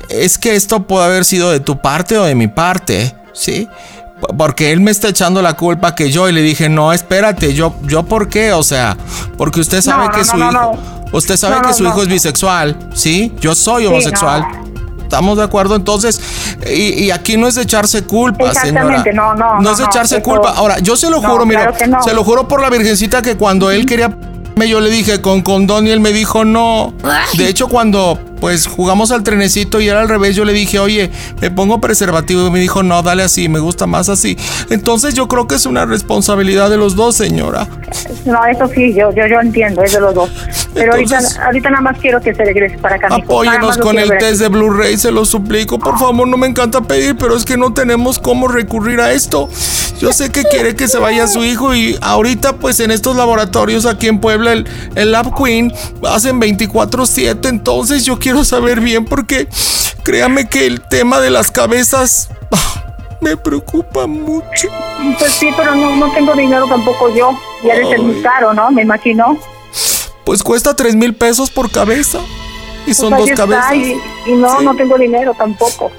es 0.10 0.38
que 0.38 0.56
esto 0.56 0.84
puede 0.88 1.06
haber 1.06 1.26
sido 1.26 1.52
de 1.52 1.60
tu 1.60 1.82
parte 1.82 2.18
o 2.18 2.24
de 2.24 2.36
mi 2.36 2.48
parte, 2.48 3.14
¿sí? 3.34 3.68
Porque 4.38 4.72
él 4.72 4.80
me 4.80 4.92
está 4.92 5.10
echando 5.10 5.42
la 5.42 5.56
culpa 5.56 5.94
que 5.94 6.10
yo 6.10 6.30
y 6.30 6.32
le 6.32 6.42
dije, 6.42 6.70
no, 6.70 6.94
espérate, 6.94 7.54
yo, 7.54 7.76
yo 7.84 8.04
por 8.04 8.30
qué, 8.30 8.54
o 8.54 8.64
sea, 8.64 8.96
porque 9.38 9.60
usted 9.60 9.82
sabe 9.82 10.06
No, 10.06 10.12
que 10.12 10.24
su 10.24 10.38
no, 10.38 10.52
hijo. 10.52 10.80
Usted 11.12 11.38
sabe 11.38 11.56
No, 11.58 11.68
que 11.68 11.74
su 11.74 11.84
no. 11.84 11.90
hijo 11.90 12.02
es 12.04 12.08
bisexual, 12.08 12.90
¿sí? 12.94 13.34
Yo 13.40 13.56
soy 13.56 13.84
Sí, 13.84 13.88
homosexual. 13.88 14.46
¿Estamos 15.02 15.38
de 15.38 15.44
acuerdo? 15.44 15.76
Entonces, 15.76 16.20
y, 16.68 17.06
y 17.06 17.12
aquí 17.12 17.38
no 17.38 17.48
es 17.48 17.56
de 17.56 17.62
echarse 17.62 18.04
culpa, 18.04 18.52
señora. 18.54 18.68
Exactamente, 18.70 19.14
no, 19.14 19.36
no, 19.36 19.56
No 19.56 19.62
no, 19.62 19.72
es 19.72 19.78
de 19.78 19.84
echarse 19.86 20.16
eso- 20.16 20.24
culpa. 20.24 20.50
Ahora, 20.56 20.80
yo 20.80 20.96
se 20.98 21.10
lo 21.10 21.22
No, 21.22 21.30
juro, 21.30 21.46
mira, 21.46 21.62
claro 21.62 21.78
que 21.78 21.88
no. 21.88 22.04
se 22.04 22.14
lo 22.14 22.24
juro 22.24 22.48
por 22.48 22.60
la 22.62 22.70
Virgencita 22.70 23.22
que 23.22 23.38
cuando 23.38 23.70
él 23.72 23.86
quería 23.86 24.18
yo 24.68 24.80
le 24.80 24.90
dije 24.90 25.22
con 25.22 25.42
condón 25.42 25.86
y 25.86 25.92
él 25.92 26.00
me 26.00 26.12
dijo 26.12 26.44
no. 26.46 26.94
De 27.38 27.48
hecho, 27.48 27.68
cuando 27.68 28.18
pues 28.46 28.68
jugamos 28.68 29.10
al 29.10 29.24
trenecito 29.24 29.82
y 29.82 29.90
era 29.90 30.02
al 30.02 30.08
revés, 30.08 30.36
yo 30.36 30.46
le 30.46 30.54
dije, 30.54 30.78
oye, 30.78 31.10
me 31.42 31.50
pongo 31.50 31.82
preservativo 31.82 32.46
y 32.46 32.52
me 32.52 32.60
dijo, 32.60 32.84
no, 32.84 33.02
dale 33.02 33.24
así, 33.24 33.50
me 33.50 33.58
gusta 33.58 33.88
más 33.88 34.08
así. 34.08 34.38
Entonces 34.70 35.16
yo 35.16 35.28
creo 35.28 35.48
que 35.48 35.56
es 35.56 35.66
una 35.66 35.88
responsabilidad 35.88 36.70
de 36.70 36.78
los 36.78 36.96
dos, 36.96 37.16
señora. 37.16 37.68
No, 38.24 38.46
eso 38.46 38.68
sí, 38.68 38.94
yo, 38.94 39.12
yo, 39.16 39.26
yo 39.26 39.40
entiendo, 39.42 39.82
es 39.82 39.94
de 39.94 40.00
los 40.00 40.14
dos. 40.14 40.30
Pero 40.76 40.94
Entonces- 40.96 41.26
ahorita, 41.40 41.46
ahorita 41.48 41.70
nada 41.72 41.82
más 41.82 41.98
quiero 41.98 42.22
que 42.22 42.36
se 42.36 42.46
regrese 42.46 42.78
para 42.78 42.98
acá. 42.98 43.08
Apóyenos 43.10 43.80
con 43.80 43.98
el 43.98 44.16
test 44.20 44.40
de 44.42 44.50
Blu-ray, 44.50 44.96
se 44.98 45.10
lo 45.10 45.26
suplico. 45.26 45.80
Por 45.80 45.98
favor, 45.98 46.28
no 46.28 46.38
me 46.38 46.46
encanta 46.46 46.82
pedir, 46.82 47.16
pero 47.18 47.36
es 47.36 47.46
que 47.46 47.58
no 47.58 47.74
tenemos 47.74 48.20
cómo 48.20 48.48
recurrir 48.48 49.00
a 49.02 49.12
esto. 49.12 49.50
Yo 50.00 50.12
sé 50.12 50.30
que 50.30 50.44
quiere 50.44 50.76
que 50.76 50.90
se 50.90 50.98
vaya 50.98 51.26
su 51.26 51.44
hijo 51.46 51.74
y 51.74 51.98
ahorita 52.02 52.58
pues 52.58 52.82
en 52.82 52.92
estos 52.92 53.16
laboratorios 53.16 53.86
aquí 53.86 54.08
en 54.08 54.20
Puebla, 54.20 54.52
el, 54.52 54.68
el 54.96 55.12
Lab 55.14 55.34
Queen, 55.42 55.72
hacen 56.08 56.40
24/7. 56.40 57.48
Entonces 57.48 58.04
yo 58.04 58.20
quiero 58.20 58.35
saber 58.44 58.82
bien 58.82 59.06
porque 59.06 59.48
créame 60.04 60.50
que 60.50 60.66
el 60.68 60.82
tema 60.82 61.20
de 61.20 61.30
las 61.30 61.52
cabezas 61.52 62.30
ah, 62.52 62.84
me 63.22 63.38
preocupa 63.38 64.08
mucho. 64.08 64.70
Pues 65.18 65.32
sí, 65.34 65.50
pero 65.56 65.76
no, 65.76 65.96
no 65.96 66.12
tengo 66.14 66.34
dinero 66.34 66.68
tampoco 66.68 67.14
yo. 67.16 67.32
Y 67.64 67.70
ha 67.70 67.76
de 67.76 67.86
ser 67.86 68.00
muy 68.00 68.22
caro, 68.22 68.54
¿no? 68.54 68.72
Me 68.72 68.82
imagino. 68.82 69.38
Pues 70.26 70.44
cuesta 70.44 70.76
3 70.76 70.96
mil 70.96 71.16
pesos 71.16 71.50
por 71.52 71.72
cabeza. 71.72 72.20
Y 72.88 72.94
son 72.94 73.10
Pues 73.12 73.20
dos 73.20 73.28
ahí 73.28 73.34
está, 73.34 73.48
cabezas. 73.48 73.76
Y, 74.26 74.32
y 74.32 74.34
no, 74.34 74.62
no 74.62 74.76
tengo 74.76 74.98
dinero 74.98 75.34
tampoco. 75.38 75.92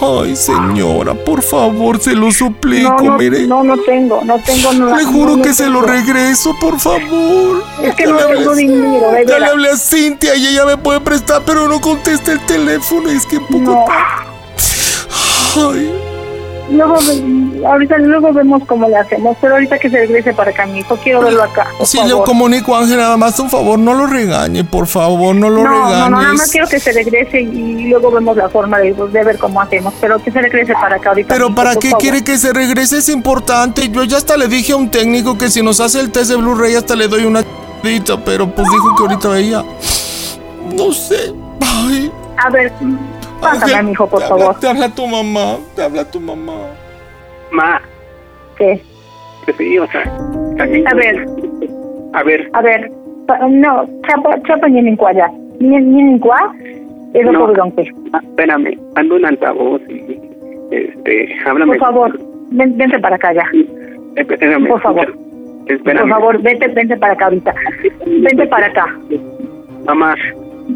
Ay, 0.00 0.34
señora, 0.36 1.14
por 1.14 1.42
favor, 1.42 2.00
se 2.00 2.14
lo 2.14 2.30
suplico, 2.32 2.90
No, 3.02 3.10
no, 3.12 3.18
mire. 3.18 3.46
no, 3.46 3.62
no 3.64 3.76
tengo, 3.78 4.22
no 4.24 4.38
tengo 4.40 4.72
nada. 4.72 4.96
Le 4.96 5.04
juro 5.04 5.36
no, 5.36 5.42
que 5.42 5.54
se 5.54 5.68
lo 5.68 5.82
regreso, 5.82 6.54
por 6.60 6.78
favor. 6.80 7.62
Es 7.82 7.94
que 7.94 8.04
Ya 8.04 8.10
no 8.10 8.18
hablé 8.18 8.36
tengo 8.38 8.50
a- 8.50 8.54
dinero, 8.56 9.10
de 9.12 9.24
Ya 9.26 9.38
le 9.38 9.46
hablé 9.46 9.68
a 9.70 9.76
Cintia 9.76 10.34
y 10.36 10.46
ella 10.48 10.66
me 10.66 10.76
puede 10.76 11.00
prestar, 11.00 11.42
pero 11.46 11.68
no 11.68 11.80
contesta 11.80 12.32
el 12.32 12.40
teléfono. 12.46 13.08
Es 13.08 13.24
que 13.26 13.38
un 13.38 13.46
poco. 13.64 13.84
Ay. 15.56 16.03
Luego, 16.74 16.96
ahorita 17.66 17.98
luego 17.98 18.32
vemos 18.32 18.62
cómo 18.66 18.88
le 18.88 18.96
hacemos, 18.96 19.36
pero 19.40 19.54
ahorita 19.54 19.78
que 19.78 19.88
se 19.90 19.96
regrese 19.98 20.32
para 20.34 20.50
acá, 20.50 20.66
mi 20.66 20.80
hijo, 20.80 20.96
quiero 21.02 21.20
verlo 21.20 21.42
acá. 21.44 21.66
por 21.78 21.86
Sí, 21.86 21.98
le 22.02 22.10
favor. 22.10 22.24
comunico, 22.26 22.76
Ángel, 22.76 22.96
nada 22.96 23.16
más 23.16 23.38
un 23.38 23.48
favor, 23.48 23.78
no 23.78 23.94
lo 23.94 24.06
regañe, 24.06 24.64
por 24.64 24.86
favor, 24.86 25.34
no 25.34 25.48
lo 25.50 25.62
no, 25.62 25.70
regañes. 25.70 25.98
no, 25.98 26.10
no, 26.10 26.20
nada 26.22 26.32
más 26.34 26.50
quiero 26.50 26.66
que 26.68 26.80
se 26.80 26.92
regrese 26.92 27.40
y 27.40 27.88
luego 27.88 28.10
vemos 28.10 28.36
la 28.36 28.48
forma 28.48 28.78
de, 28.78 28.92
de 28.92 29.24
ver 29.24 29.38
cómo 29.38 29.60
hacemos, 29.60 29.94
pero 30.00 30.22
que 30.22 30.30
se 30.30 30.40
regrese 30.40 30.72
para 30.74 30.96
acá 30.96 31.10
ahorita. 31.10 31.28
Pero 31.32 31.54
¿para 31.54 31.76
qué 31.76 31.90
favor. 31.90 32.02
quiere 32.02 32.24
que 32.24 32.36
se 32.38 32.52
regrese? 32.52 32.98
Es 32.98 33.08
importante. 33.08 33.88
Yo 33.88 34.02
ya 34.04 34.16
hasta 34.16 34.36
le 34.36 34.48
dije 34.48 34.72
a 34.72 34.76
un 34.76 34.90
técnico 34.90 35.38
que 35.38 35.48
si 35.50 35.62
nos 35.62 35.80
hace 35.80 36.00
el 36.00 36.10
test 36.10 36.30
de 36.30 36.36
Blu-ray 36.36 36.74
hasta 36.74 36.96
le 36.96 37.08
doy 37.08 37.24
una 37.24 37.42
ch***ita, 37.42 38.24
pero 38.24 38.48
pues 38.50 38.68
dijo 38.70 38.94
que 38.96 39.02
ahorita 39.04 39.38
ella... 39.38 39.64
No 40.76 40.92
sé. 40.92 41.32
Ay. 41.60 42.10
A 42.36 42.50
ver, 42.50 42.72
pásame 43.40 43.74
a 43.74 43.82
mi 43.82 43.92
hijo, 43.92 44.06
por 44.08 44.20
te 44.20 44.26
favor. 44.28 44.42
Habla, 44.46 44.60
te 44.60 44.68
habla 44.68 44.88
tu 44.94 45.06
mamá, 45.06 45.56
te 45.76 45.82
habla 45.82 46.10
tu 46.10 46.20
mamá. 46.20 46.52
Ma, 47.50 47.80
¿Qué? 48.56 48.80
sí, 49.58 49.78
o 49.78 49.86
sea, 49.88 50.04
también- 50.56 50.86
A 50.88 50.94
ver, 50.94 51.26
a 52.14 52.22
ver, 52.22 52.50
a 52.52 52.62
ver, 52.62 52.90
no, 53.50 53.86
chapa, 54.08 54.36
chapa 54.46 54.68
ni 54.68 54.78
en 54.80 54.96
cuaya, 54.96 55.30
ni 55.60 55.76
ni 55.78 56.00
en 56.00 56.18
cua, 56.18 56.52
eso 57.14 57.32
No. 57.32 57.48
espérame, 58.22 58.78
ando 58.96 59.16
un 59.16 59.24
altavoz 59.26 59.80
y, 59.88 60.18
este, 60.70 61.28
háblame. 61.46 61.72
Por 61.72 61.80
favor, 61.80 62.18
ven, 62.50 62.76
vente 62.76 62.98
para 62.98 63.16
acá 63.16 63.32
ya. 63.32 63.44
Espérame, 64.16 64.66
por 64.68 64.80
favor. 64.80 65.14
Espérame. 65.66 66.00
Por 66.02 66.10
favor, 66.10 66.42
vente, 66.42 66.68
vente 66.68 66.96
para 66.96 67.14
acá 67.14 67.24
ahorita. 67.26 67.54
Vente 68.06 68.46
para 68.46 68.66
acá. 68.66 68.86
Mamá, 69.86 70.14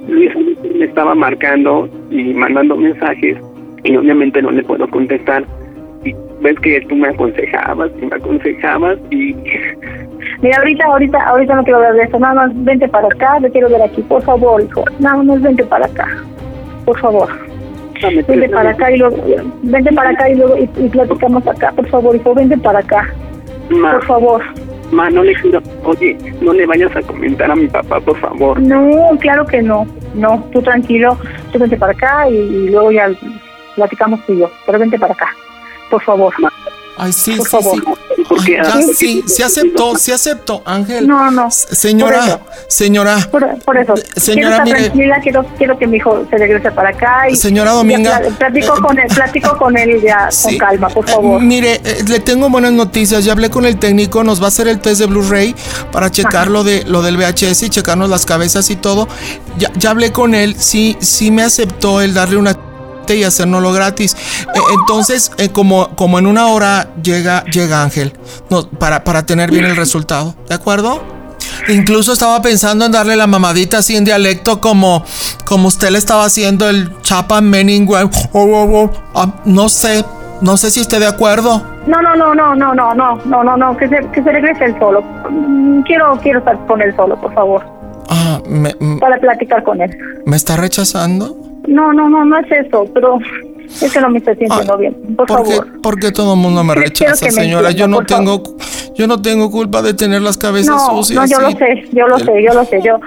Luis 0.08 0.30
me 0.76 0.84
estaba 0.84 1.14
marcando 1.14 1.88
y 2.10 2.34
mandando 2.34 2.76
mensajes 2.76 3.36
y 3.84 3.96
obviamente 3.96 4.42
no 4.42 4.50
le 4.50 4.62
puedo 4.62 4.88
contestar. 4.88 5.44
Y 6.04 6.14
ves 6.40 6.58
que 6.60 6.80
tú 6.82 6.96
me 6.96 7.08
aconsejabas, 7.08 7.90
y 8.00 8.06
me 8.06 8.16
aconsejabas 8.16 8.98
y 9.10 9.34
Mira, 10.42 10.56
ahorita, 10.58 10.84
ahorita, 10.84 11.18
ahorita 11.18 11.54
no 11.56 11.64
quiero 11.64 11.78
hablar 11.78 11.94
de 11.94 12.02
eso. 12.02 12.18
Nada 12.18 12.34
más 12.34 12.64
vente 12.64 12.88
para 12.88 13.08
acá, 13.08 13.38
te 13.40 13.50
quiero 13.50 13.68
ver 13.68 13.82
aquí. 13.82 14.02
Por 14.02 14.22
favor, 14.22 14.62
hijo. 14.62 14.84
Nada 15.00 15.22
más 15.22 15.42
vente 15.42 15.64
para 15.64 15.86
acá. 15.86 16.06
Por 16.84 16.98
favor. 17.00 17.28
Vente 18.00 18.48
para 18.48 18.70
acá 18.70 18.92
y 18.92 18.98
luego, 18.98 19.16
vente 19.62 19.92
para 19.92 20.10
acá 20.10 20.30
y 20.30 20.36
luego 20.36 20.56
y, 20.56 20.70
y 20.76 20.88
platicamos 20.88 21.44
acá. 21.46 21.72
Por 21.72 21.88
favor, 21.88 22.14
hijo, 22.14 22.34
vente 22.34 22.56
para 22.58 22.78
acá. 22.78 23.12
Por 23.68 24.04
favor. 24.06 24.42
Ma, 24.90 25.10
no 25.10 25.22
le 25.22 25.34
quiero, 25.34 25.60
oye, 25.84 26.16
no 26.40 26.52
le 26.52 26.66
vayas 26.66 26.94
a 26.96 27.02
comentar 27.02 27.50
a 27.50 27.56
mi 27.56 27.66
papá, 27.68 28.00
por 28.00 28.18
favor. 28.18 28.60
No, 28.60 29.10
claro 29.20 29.46
que 29.46 29.62
no. 29.62 29.86
No, 30.14 30.42
tú 30.52 30.62
tranquilo. 30.62 31.16
Tú 31.52 31.58
vente 31.58 31.76
para 31.76 31.92
acá 31.92 32.28
y, 32.28 32.34
y 32.34 32.70
luego 32.70 32.90
ya 32.92 33.10
platicamos 33.76 34.24
tú 34.26 34.32
y 34.32 34.38
yo. 34.38 34.50
Pero 34.66 34.78
vente 34.78 34.98
para 34.98 35.12
acá. 35.12 35.28
Por 35.90 36.02
favor. 36.02 36.32
Ay, 36.98 37.12
sí, 37.12 37.32
Por 37.36 37.46
sí, 37.46 37.50
favor. 37.50 37.74
sí. 37.76 38.22
Porque 38.28 38.58
Ay, 38.60 38.86
ya, 38.88 38.94
sí, 38.94 39.24
sí 39.26 39.42
aceptó, 39.42 39.96
sí 39.96 40.10
aceptó, 40.12 40.62
Ángel. 40.66 41.06
No, 41.06 41.30
no. 41.30 41.48
Señora, 41.50 42.38
Por 42.38 42.52
señora. 42.68 43.16
Por, 43.30 43.58
por 43.64 43.76
eso. 43.78 43.94
Señora, 44.16 44.34
quiero 44.34 44.50
estar 44.50 44.64
mire. 44.66 44.78
tranquila, 44.80 45.20
quiero, 45.22 45.46
quiero 45.56 45.78
que 45.78 45.86
mi 45.86 45.96
hijo 45.98 46.26
se 46.28 46.36
regrese 46.36 46.70
para 46.72 46.90
acá. 46.90 47.30
Y, 47.30 47.36
Señora 47.36 47.70
ya 47.70 47.76
Dominga, 47.76 48.18
pla- 48.20 48.30
platico 48.50 48.76
eh, 48.76 48.80
con 48.82 48.98
él, 48.98 49.06
platico 49.14 49.56
con 49.56 49.76
él 49.78 50.02
ya 50.02 50.30
Sí. 50.30 50.58
con 50.58 50.68
calma, 50.68 50.88
por 50.88 51.08
Eh, 51.08 51.12
favor. 51.12 51.40
mire, 51.40 51.80
eh, 51.84 52.04
le 52.06 52.20
tengo 52.20 52.50
buenas 52.50 52.72
noticias. 52.72 53.24
Ya 53.24 53.32
hablé 53.32 53.48
con 53.50 53.64
el 53.64 53.78
técnico, 53.78 54.24
nos 54.24 54.40
va 54.42 54.46
a 54.46 54.48
hacer 54.48 54.66
el 54.68 54.80
test 54.80 55.00
de 55.00 55.06
Blu-ray 55.06 55.54
para 55.92 56.10
checar 56.10 56.48
lo 56.48 56.64
de 56.64 56.84
lo 56.84 57.02
del 57.02 57.16
VHS 57.16 57.62
y 57.66 57.70
checarnos 57.70 58.10
las 58.10 58.26
cabezas 58.26 58.68
y 58.70 58.76
todo. 58.76 59.08
Ya, 59.58 59.70
ya 59.76 59.90
hablé 59.90 60.12
con 60.12 60.34
él, 60.34 60.56
sí, 60.58 60.96
sí 61.00 61.30
me 61.30 61.42
aceptó 61.44 62.00
el 62.00 62.12
darle 62.14 62.36
una 62.36 62.54
y 63.16 63.24
hacérnoslo 63.24 63.72
gratis. 63.72 64.16
Eh, 64.54 64.58
entonces, 64.80 65.32
eh, 65.38 65.48
como, 65.50 65.88
como 65.96 66.18
en 66.18 66.26
una 66.26 66.48
hora 66.48 66.88
llega, 67.02 67.44
llega 67.44 67.82
Ángel, 67.82 68.12
no, 68.50 68.68
para, 68.68 69.04
para 69.04 69.24
tener 69.26 69.50
bien 69.50 69.64
el 69.64 69.76
resultado, 69.76 70.34
¿de 70.48 70.54
acuerdo? 70.54 71.02
Incluso 71.68 72.12
estaba 72.12 72.40
pensando 72.40 72.84
en 72.86 72.92
darle 72.92 73.16
la 73.16 73.26
mamadita 73.26 73.78
así 73.78 73.96
en 73.96 74.04
dialecto 74.04 74.60
como, 74.60 75.04
como 75.44 75.68
usted 75.68 75.90
le 75.90 75.98
estaba 75.98 76.24
haciendo 76.24 76.68
el 76.68 76.90
chapa 77.02 77.40
meningüe. 77.40 78.08
Ah, 79.14 79.34
no 79.44 79.68
sé, 79.68 80.04
no 80.40 80.56
sé 80.56 80.70
si 80.70 80.80
esté 80.80 80.98
de 80.98 81.06
acuerdo. 81.06 81.62
No, 81.86 82.00
no, 82.02 82.14
no, 82.16 82.34
no, 82.34 82.54
no, 82.54 82.74
no, 82.74 82.94
no, 82.94 83.16
no, 83.24 83.44
no, 83.44 83.56
no, 83.56 83.76
que 83.76 83.88
se, 83.88 83.96
que 84.12 84.22
se 84.22 84.30
regrese 84.30 84.66
él 84.66 84.76
solo. 84.78 85.02
Mm, 85.30 85.82
Quiero, 85.82 86.18
quiero 86.22 86.38
estar 86.40 86.58
con 86.66 86.80
él 86.82 86.94
solo, 86.96 87.18
por 87.20 87.32
favor, 87.34 87.64
Ah, 88.10 88.40
me- 88.46 88.74
para 89.00 89.18
platicar 89.18 89.62
con 89.62 89.80
él. 89.80 89.96
¿me 90.26 90.36
está 90.36 90.56
rechazando? 90.56 91.36
No, 91.68 91.92
no, 91.92 92.08
no, 92.08 92.24
no 92.24 92.38
es 92.38 92.46
eso, 92.50 92.86
pero 92.94 93.18
es 93.68 93.92
que 93.92 94.00
no 94.00 94.08
me 94.08 94.18
estoy 94.18 94.36
sintiendo 94.36 94.76
bien, 94.78 94.94
por 95.16 95.26
¿Por 95.26 95.42
qué, 95.44 95.50
favor. 95.56 95.80
por 95.82 96.00
qué 96.00 96.10
todo 96.12 96.34
el 96.34 96.40
mundo 96.40 96.64
me 96.64 96.74
rechaza, 96.74 97.26
me 97.26 97.30
señora? 97.30 97.70
Yo 97.70 97.86
no 97.86 98.04
tengo, 98.04 98.42
yo 98.94 99.06
no 99.06 99.20
tengo 99.20 99.50
culpa 99.50 99.82
de 99.82 99.92
tener 99.94 100.22
las 100.22 100.38
cabezas 100.38 100.74
No, 100.76 101.02
sucias. 101.04 101.30
no, 101.30 101.36
yo 101.36 101.40
lo 101.42 101.50
y- 101.50 101.56
sé, 101.56 101.88
yo 101.92 102.08
lo 102.08 102.18
sé, 102.18 102.42
yo 102.42 102.54
lo 102.54 102.64
sé, 102.64 102.80
yo, 102.82 102.98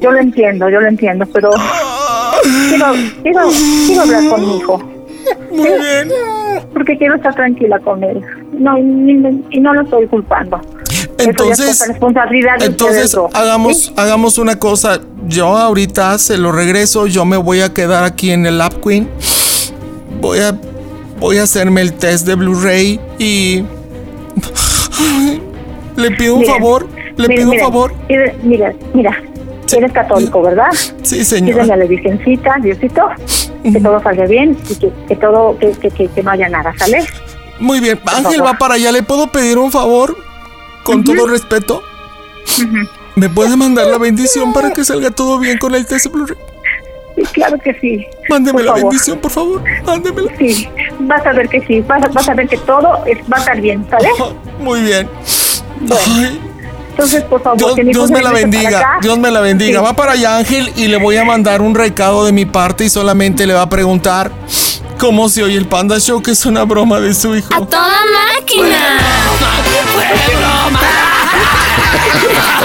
yo 0.00 0.10
lo 0.10 0.18
entiendo, 0.18 0.68
yo 0.68 0.80
lo 0.80 0.88
entiendo, 0.88 1.24
pero 1.32 1.50
quiero, 2.68 2.86
quiero, 3.22 3.40
quiero 3.86 4.02
hablar 4.02 4.28
con 4.28 4.40
mi 4.40 4.56
hijo. 4.58 4.78
Muy 5.52 5.62
bien. 5.68 6.08
Porque 6.74 6.98
quiero 6.98 7.14
estar 7.14 7.34
tranquila 7.34 7.78
con 7.78 8.02
él. 8.04 8.20
No, 8.52 8.76
y, 8.76 9.42
y 9.50 9.60
no 9.60 9.72
lo 9.72 9.82
estoy 9.82 10.06
culpando. 10.08 10.60
Entonces, 11.18 11.80
es 11.80 11.88
responsabilidad 11.88 12.56
Entonces, 12.60 13.16
hagamos, 13.32 13.86
¿sí? 13.86 13.94
hagamos 13.96 14.38
una 14.38 14.58
cosa. 14.58 15.00
Yo 15.26 15.56
ahorita 15.56 16.18
se 16.18 16.38
lo 16.38 16.52
regreso. 16.52 17.06
Yo 17.06 17.24
me 17.24 17.36
voy 17.36 17.60
a 17.60 17.72
quedar 17.72 18.04
aquí 18.04 18.30
en 18.30 18.46
el 18.46 18.60
App 18.60 18.74
Queen. 18.82 19.08
Voy 20.20 20.40
a, 20.40 20.58
voy 21.18 21.38
a 21.38 21.44
hacerme 21.44 21.80
el 21.80 21.94
test 21.94 22.26
de 22.26 22.34
Blu-ray 22.34 23.00
y. 23.18 23.64
Le 25.96 26.10
pido 26.10 26.34
un 26.34 26.40
Miren, 26.40 26.54
favor. 26.56 26.88
Le 27.16 27.28
miren, 27.28 27.36
pido 27.36 27.50
un 27.52 27.58
favor. 27.60 27.94
Mira, 28.42 28.74
mira, 28.92 29.16
eres 29.76 29.92
católico, 29.92 30.42
¿verdad? 30.42 30.70
Sí, 31.02 31.24
señora. 31.24 31.62
Pídele 31.62 31.72
a 31.72 31.76
la 31.76 31.84
Virgencita, 31.84 32.56
Diosito, 32.60 33.08
que 33.62 33.80
todo 33.80 34.02
salga 34.02 34.26
bien 34.26 34.58
y 34.68 34.74
que, 34.74 34.92
que 35.06 35.16
todo, 35.16 35.56
que, 35.58 35.70
que, 35.72 36.08
que, 36.08 36.22
no 36.22 36.30
haya 36.30 36.48
nada, 36.48 36.74
¿sale? 36.76 37.04
Muy 37.60 37.80
bien. 37.80 38.00
Ángel 38.06 38.38
favor. 38.38 38.54
va 38.54 38.58
para 38.58 38.74
allá. 38.74 38.90
¿Le 38.90 39.02
puedo 39.02 39.28
pedir 39.28 39.58
un 39.58 39.70
favor? 39.70 40.16
Con 40.84 41.02
todo 41.04 41.26
respeto. 41.26 41.82
¿Me 43.16 43.28
puede 43.28 43.56
mandar 43.56 43.86
la 43.88 43.98
bendición 44.08 44.52
para 44.52 44.72
que 44.72 44.84
salga 44.84 45.10
todo 45.10 45.38
bien 45.38 45.58
con 45.58 45.74
el 45.74 45.86
test 45.86 46.06
Blu-ray? 46.06 46.36
Claro 47.32 47.56
que 47.58 47.72
sí. 47.80 48.04
Mándeme 48.28 48.54
Por 48.58 48.64
la 48.64 48.72
favor. 48.72 48.82
bendición, 48.90 49.18
por 49.18 49.30
favor. 49.30 49.62
Mándemela. 49.86 50.32
Sí, 50.36 50.68
vas 51.00 51.24
a 51.24 51.32
ver 51.32 51.48
que 51.48 51.60
sí, 51.60 51.80
vas 51.82 52.02
a, 52.02 52.08
vas 52.08 52.28
a 52.28 52.34
ver 52.34 52.48
que 52.48 52.58
todo 52.58 53.04
es, 53.06 53.18
va 53.32 53.36
a 53.36 53.40
estar 53.40 53.60
bien, 53.60 53.86
¿sale? 53.88 54.08
Muy 54.58 54.82
bien. 54.82 55.08
Ay, 55.90 56.40
Entonces, 56.90 57.22
por 57.24 57.40
favor, 57.40 57.58
Dios, 57.58 57.74
que 57.76 57.84
mi 57.84 57.90
hijo 57.92 58.00
Dios 58.00 58.10
me 58.10 58.20
la 58.22 58.32
bendiga. 58.32 58.98
Dios 59.00 59.18
me 59.18 59.30
la 59.30 59.40
bendiga. 59.40 59.78
Sí. 59.78 59.84
Va 59.84 59.92
para 59.94 60.12
allá, 60.12 60.38
Ángel, 60.38 60.72
y 60.76 60.88
le 60.88 60.96
voy 60.96 61.16
a 61.16 61.24
mandar 61.24 61.62
un 61.62 61.74
recado 61.76 62.24
de 62.26 62.32
mi 62.32 62.46
parte 62.46 62.84
y 62.84 62.88
solamente 62.88 63.46
le 63.46 63.54
va 63.54 63.62
a 63.62 63.68
preguntar 63.68 64.32
cómo 64.98 65.28
se 65.28 65.42
oye 65.42 65.56
el 65.56 65.66
Panda 65.66 65.98
Show, 65.98 66.22
que 66.22 66.30
es 66.32 66.46
una 66.46 66.64
broma 66.64 67.00
de 67.00 67.14
su 67.14 67.34
hijo. 67.34 67.48
¡A 67.54 67.60
toda 67.64 68.00
máquina! 68.36 68.98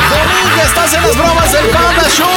¡Domingo, 0.10 0.62
estás 0.64 0.94
en 0.94 1.02
las 1.02 1.18
bromas 1.18 1.52
del 1.52 1.66
Panda 1.68 2.10
Show! 2.10 2.28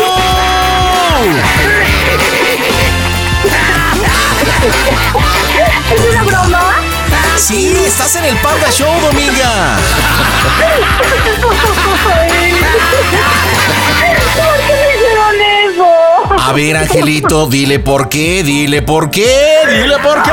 ¿Es 5.93 6.01
una 6.11 6.23
broma? 6.23 6.75
Sí, 7.37 7.75
estás 7.87 8.17
en 8.17 8.25
el 8.25 8.37
Panda 8.39 8.71
Show, 8.71 8.93
Dominga. 9.01 9.77
A 16.53 16.55
ver, 16.55 16.77
Angelito, 16.77 17.47
dile 17.47 17.79
por 17.79 18.11
qué, 18.11 18.43
dile 18.43 18.83
por 18.83 19.11
qué, 19.11 19.27
dile 19.71 19.95
por 20.03 20.23
qué. 20.23 20.31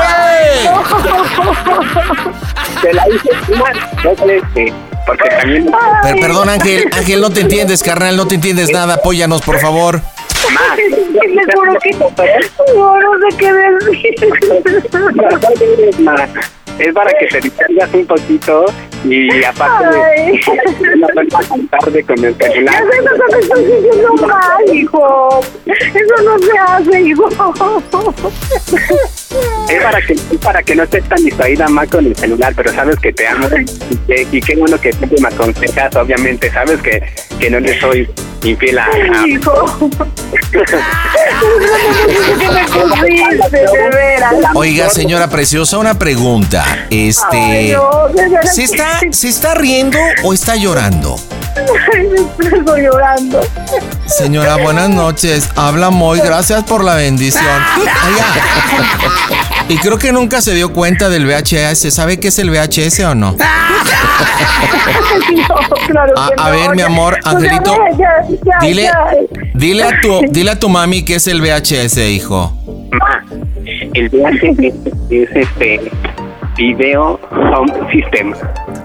Te 2.82 2.92
la 2.92 3.08
hice 3.08 3.30
fumar, 3.46 3.74
no 4.04 4.14
sé, 4.26 4.36
este, 4.36 4.72
porque 5.06 5.28
también... 5.30 5.70
Per- 6.02 6.20
perdón, 6.20 6.50
Ángel, 6.50 6.90
Ángel, 6.94 7.22
no 7.22 7.30
te 7.30 7.40
entiendes, 7.40 7.82
carnal, 7.82 8.18
no 8.18 8.28
te 8.28 8.34
entiendes 8.34 8.70
nada. 8.70 8.96
Apóyanos, 8.96 9.40
por 9.40 9.60
favor. 9.60 10.02
Les 11.34 11.54
juro 11.54 11.72
que 11.80 11.90
no, 12.74 12.90
no 13.00 13.08
sé 13.20 13.36
qué 13.38 13.52
decir. 13.52 14.14
Es 16.80 16.94
para 16.94 17.10
que 17.18 17.26
te 17.26 17.40
distraigas 17.40 17.92
un 17.94 18.06
poquito 18.06 18.64
y 19.04 19.44
aparte 19.44 19.86
Ay. 20.16 20.40
de 20.80 20.96
no 20.96 21.68
tarde 21.70 22.02
con 22.04 22.24
el 22.24 22.34
celular. 22.36 22.84
Me 22.84 23.40
estás 23.40 23.58
diciendo 23.58 24.14
mal, 24.26 24.74
hijo. 24.76 25.40
Eso 25.66 26.22
no 26.24 26.38
se 26.38 26.58
hace, 26.58 27.00
hijo. 27.02 27.28
Es 29.68 29.82
para 29.82 30.00
que 30.00 30.12
es 30.14 30.38
para 30.42 30.62
que 30.62 30.74
no 30.74 30.82
estés 30.84 31.04
tan 31.08 31.22
distraída 31.24 31.68
más 31.68 31.88
con 31.88 32.06
el 32.06 32.16
celular, 32.16 32.52
pero 32.56 32.72
sabes 32.72 32.96
que 32.98 33.12
te 33.12 33.26
amo 33.28 33.46
y, 33.56 33.96
que- 34.06 34.26
y 34.32 34.40
qué 34.40 34.56
bueno 34.56 34.80
que 34.80 34.92
siempre 34.92 35.18
me 35.20 35.28
aconsejas, 35.28 35.94
obviamente, 35.96 36.50
sabes 36.50 36.80
que, 36.82 37.02
que 37.38 37.50
no 37.50 37.60
le 37.60 37.78
soy 37.80 38.08
Oiga, 44.54 44.90
señora 44.90 45.28
preciosa, 45.28 45.78
una 45.78 45.98
pregunta. 45.98 46.64
Ay, 46.90 47.08
Este, 47.08 47.72
no. 47.72 48.50
¿se 48.52 48.64
está, 48.64 49.00
¿se 49.10 49.28
está 49.28 49.54
riendo 49.54 49.98
o 50.22 50.32
está 50.32 50.56
llorando? 50.56 51.16
Ay, 51.56 52.06
me 52.08 52.16
estoy 52.58 52.82
llorando. 52.82 53.40
Señora, 54.06 54.56
buenas 54.56 54.88
noches. 54.90 55.48
Habla 55.56 55.90
Moy, 55.90 56.20
gracias 56.20 56.64
por 56.64 56.84
la 56.84 56.94
bendición. 56.94 57.44
Y 59.68 59.76
creo 59.78 59.98
que 59.98 60.12
nunca 60.12 60.40
se 60.40 60.54
dio 60.54 60.72
cuenta 60.72 61.08
del 61.08 61.26
VHS. 61.26 61.92
¿Sabe 61.92 62.18
qué 62.18 62.28
es 62.28 62.38
el 62.38 62.50
VHS 62.50 63.00
o 63.00 63.14
no? 63.14 63.32
No, 63.32 63.36
claro 65.86 66.12
A, 66.18 66.28
que 66.28 66.34
a 66.36 66.44
no, 66.44 66.50
ver, 66.50 66.76
mi 66.76 66.82
amor, 66.82 67.18
sea, 67.22 67.32
Angelito, 67.32 67.76
ya, 67.98 68.26
ya, 68.28 68.58
dile, 68.60 68.82
ya. 68.84 69.08
dile 69.54 69.82
a 69.84 70.00
tu, 70.00 70.20
dile 70.30 70.50
a 70.52 70.58
tu 70.58 70.68
mami 70.68 71.04
qué 71.04 71.16
es 71.16 71.26
el 71.26 71.40
VHS, 71.40 71.98
hijo. 71.98 72.52
Ma, 72.92 73.24
el 73.94 74.08
VHS 74.08 74.74
es 75.10 75.28
este 75.34 75.90
video 76.56 77.18
home 77.30 77.72
system. 77.92 78.34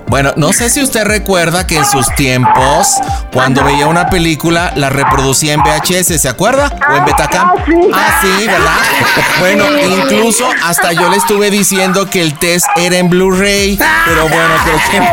Bueno, 0.08 0.34
no 0.36 0.54
sé 0.54 0.70
si 0.70 0.82
usted 0.84 1.04
recuerda 1.04 1.66
que 1.66 1.78
en 1.78 1.86
sus 1.86 2.08
tiempos, 2.16 2.96
cuando 3.34 3.64
veía 3.64 3.88
una 3.88 4.10
película, 4.10 4.72
la 4.76 4.90
reproducía 4.90 5.54
en 5.54 5.62
VHS, 5.62 6.22
¿se 6.22 6.30
acuerda? 6.30 6.72
O 6.90 6.96
en 6.96 7.06
Betacam. 7.06 7.52
Ah, 7.94 8.20
sí, 8.22 8.46
¿verdad? 8.48 8.76
Bueno, 9.40 9.66
incluso 9.78 10.48
hasta 10.64 10.94
yo 10.94 11.10
le 11.10 11.18
estuve 11.18 11.50
diciendo 11.52 12.10
que 12.10 12.22
el 12.22 12.38
test 12.38 12.68
era 12.78 12.98
en 12.98 13.10
Blu-ray, 13.10 13.78
pero 14.06 14.28
bueno, 14.30 14.54
creo 14.64 14.80
que 14.92 15.00
no. 15.00 15.06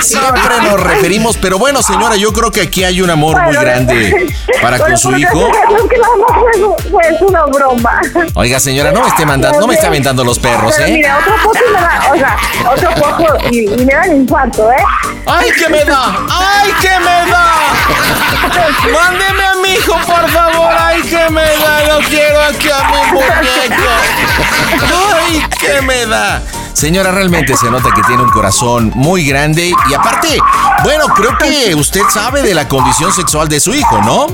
Siempre 0.00 0.60
nos 0.62 0.80
referimos, 0.80 1.36
pero 1.36 1.58
bueno, 1.58 1.82
señora, 1.82 2.16
yo 2.16 2.32
creo 2.32 2.50
que 2.50 2.62
aquí 2.62 2.84
hay 2.84 3.00
un 3.00 3.10
amor 3.10 3.40
muy 3.42 3.54
grande 3.56 4.34
para 4.62 4.78
con 4.78 4.96
su 4.96 5.16
hijo. 5.16 5.50
Fue 6.90 7.26
una 7.26 7.44
broma. 7.46 8.00
Oiga, 8.34 8.60
señora, 8.60 8.92
no 8.92 9.02
me 9.02 9.08
esté 9.08 9.26
mandando, 9.26 9.60
no 9.60 9.66
me 9.66 9.74
esté 9.74 9.86
aventando 9.86 10.24
los 10.24 10.38
perros, 10.38 10.78
¿eh? 10.80 11.02
Otro 11.26 11.42
poco 11.42 11.58
y 11.68 11.72
me 11.72 11.80
da, 11.80 12.00
o 12.12 12.16
sea, 12.16 12.36
otro 12.70 12.90
poco 12.94 13.26
y, 13.50 13.72
y 13.72 13.84
me 13.84 13.94
dan 13.94 14.16
infarto, 14.16 14.70
¿eh? 14.70 14.76
¡Ay, 15.26 15.50
qué 15.58 15.68
me 15.68 15.84
da! 15.84 16.16
¡Ay, 16.30 16.70
qué 16.80 16.90
me 17.00 17.30
da! 17.30 17.52
Mándeme 18.92 19.44
a 19.44 19.54
mi 19.56 19.74
hijo, 19.74 19.94
por 20.06 20.30
favor. 20.30 20.72
¡Ay, 20.78 21.02
qué 21.02 21.28
me 21.30 21.42
da! 21.42 21.82
Lo 21.88 21.98
quiero 22.06 22.40
aquí 22.42 22.68
a 22.70 22.88
mi 22.88 23.12
muñeco. 23.12 23.90
¡Ay, 25.14 25.44
qué 25.58 25.82
me 25.82 26.06
da! 26.06 26.42
Señora, 26.72 27.10
realmente 27.10 27.56
se 27.56 27.70
nota 27.70 27.88
que 27.94 28.02
tiene 28.02 28.22
un 28.22 28.30
corazón 28.30 28.92
muy 28.94 29.26
grande 29.26 29.72
y 29.90 29.94
aparte, 29.94 30.38
bueno, 30.84 31.06
creo 31.06 31.36
que 31.38 31.74
usted 31.74 32.02
sabe 32.12 32.42
de 32.42 32.54
la 32.54 32.68
condición 32.68 33.12
sexual 33.12 33.48
de 33.48 33.60
su 33.60 33.74
hijo, 33.74 34.00
¿no? 34.02 34.26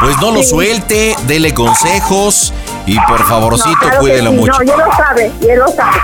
Pues 0.00 0.16
no 0.20 0.32
lo 0.32 0.42
suelte, 0.42 1.16
dele 1.22 1.54
consejos 1.54 2.52
y 2.90 2.98
por 3.06 3.24
favorcito 3.24 3.70
No, 3.70 3.78
claro 3.78 3.94
que 3.94 3.98
cuídelo 4.00 4.30
sí, 4.30 4.36
mucho. 4.36 4.52
No, 4.52 4.62
y 4.64 4.70
él 4.70 4.78
lo 4.78 4.92
sabe, 4.96 5.32
y 5.40 5.48
él 5.48 5.58
lo 5.58 5.68
sabe. 5.68 5.98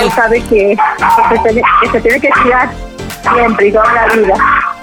Él 0.00 0.12
sabe 0.12 0.40
que, 0.42 0.76
que, 1.28 1.36
se 1.36 1.42
tiene, 1.42 1.62
que 1.82 1.90
se 1.90 2.00
tiene 2.00 2.20
que 2.20 2.30
cuidar 2.30 2.70
siempre 3.34 3.68
y 3.68 3.72
toda 3.72 3.92
la 3.92 4.06
vida. 4.14 4.34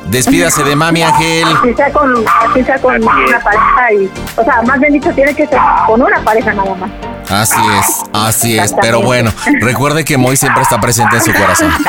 Despídase 0.05 0.63
de 0.63 0.75
mami, 0.75 1.01
Ángel. 1.01 1.47
Así 1.47 1.73
sea 1.73 1.91
con, 1.91 2.13
así 2.27 2.63
sea 2.63 2.77
con 2.77 3.03
una 3.03 3.39
pareja 3.39 3.93
y, 3.93 4.09
o 4.35 4.43
sea, 4.43 4.61
más 4.61 4.79
bien 4.79 4.93
dicho, 4.93 5.11
tiene 5.13 5.33
que 5.33 5.47
ser 5.47 5.59
con 5.87 6.01
una 6.01 6.19
pareja 6.19 6.53
nada 6.53 6.75
más. 6.75 6.91
Así 7.27 7.59
es, 7.79 8.03
así 8.13 8.59
es. 8.59 8.75
Pero 8.79 9.01
bueno, 9.01 9.31
recuerde 9.61 10.05
que 10.05 10.17
Moy 10.17 10.37
siempre 10.37 10.61
está 10.61 10.79
presente 10.79 11.15
en 11.15 11.23
su 11.23 11.33
corazón. 11.33 11.71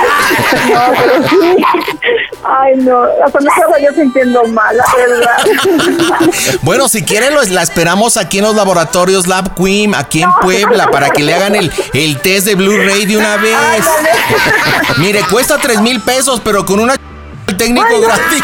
No, 0.73 0.81
pero 0.99 1.29
sí. 1.29 1.57
Ay, 2.49 2.75
no, 2.77 3.03
hasta 3.25 3.41
me 3.41 3.49
estaba 3.49 3.79
yo 3.81 3.93
sintiendo 3.95 4.45
mal, 4.45 4.77
la 4.77 4.85
verdad. 4.97 5.37
Bueno, 6.63 6.89
si 6.89 7.03
quieren, 7.05 7.35
lo- 7.35 7.43
la 7.43 7.63
esperamos 7.63 8.17
aquí 8.17 8.39
en 8.39 8.45
los 8.45 8.55
laboratorios 8.55 9.27
Lab 9.27 9.55
Queen, 9.55 9.95
aquí 9.95 10.23
en 10.23 10.31
Puebla, 10.43 10.89
para 10.91 11.11
que 11.11 11.23
le 11.23 11.35
hagan 11.35 11.55
el, 11.55 11.73
el 11.93 12.19
test 12.21 12.47
de 12.47 12.55
Blu-ray 12.55 13.05
de 13.07 13.17
una 13.17 13.37
vez. 13.37 13.57
Mire, 14.99 15.21
cuesta 15.31 15.59
3 15.59 15.81
mil 15.81 16.01
pesos, 16.01 16.41
pero 16.45 16.65
con 16.65 16.81
una 16.81 16.95
el 17.49 17.57
técnico 17.57 18.01
gratis. 18.01 18.43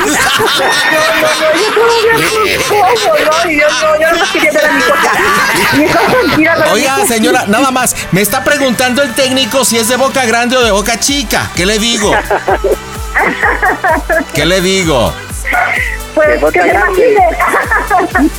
Oiga, 6.73 7.05
señora, 7.07 7.45
nada 7.47 7.71
más, 7.71 7.95
me 8.13 8.21
está 8.21 8.45
preguntando 8.45 9.03
el 9.03 9.13
técnico 9.15 9.65
si 9.65 9.79
es 9.79 9.89
de 9.89 9.97
boca 9.97 10.25
grande 10.25 10.57
o 10.57 10.63
de 10.63 10.71
boca 10.71 10.99
chica. 10.99 11.51
¿Qué 11.55 11.67
le 11.67 11.79
digo? 11.79 12.13
¿Qué 14.35 14.47
le 14.47 14.61
digo? 14.61 15.13
Pues, 16.15 16.41
imagine. 16.41 17.29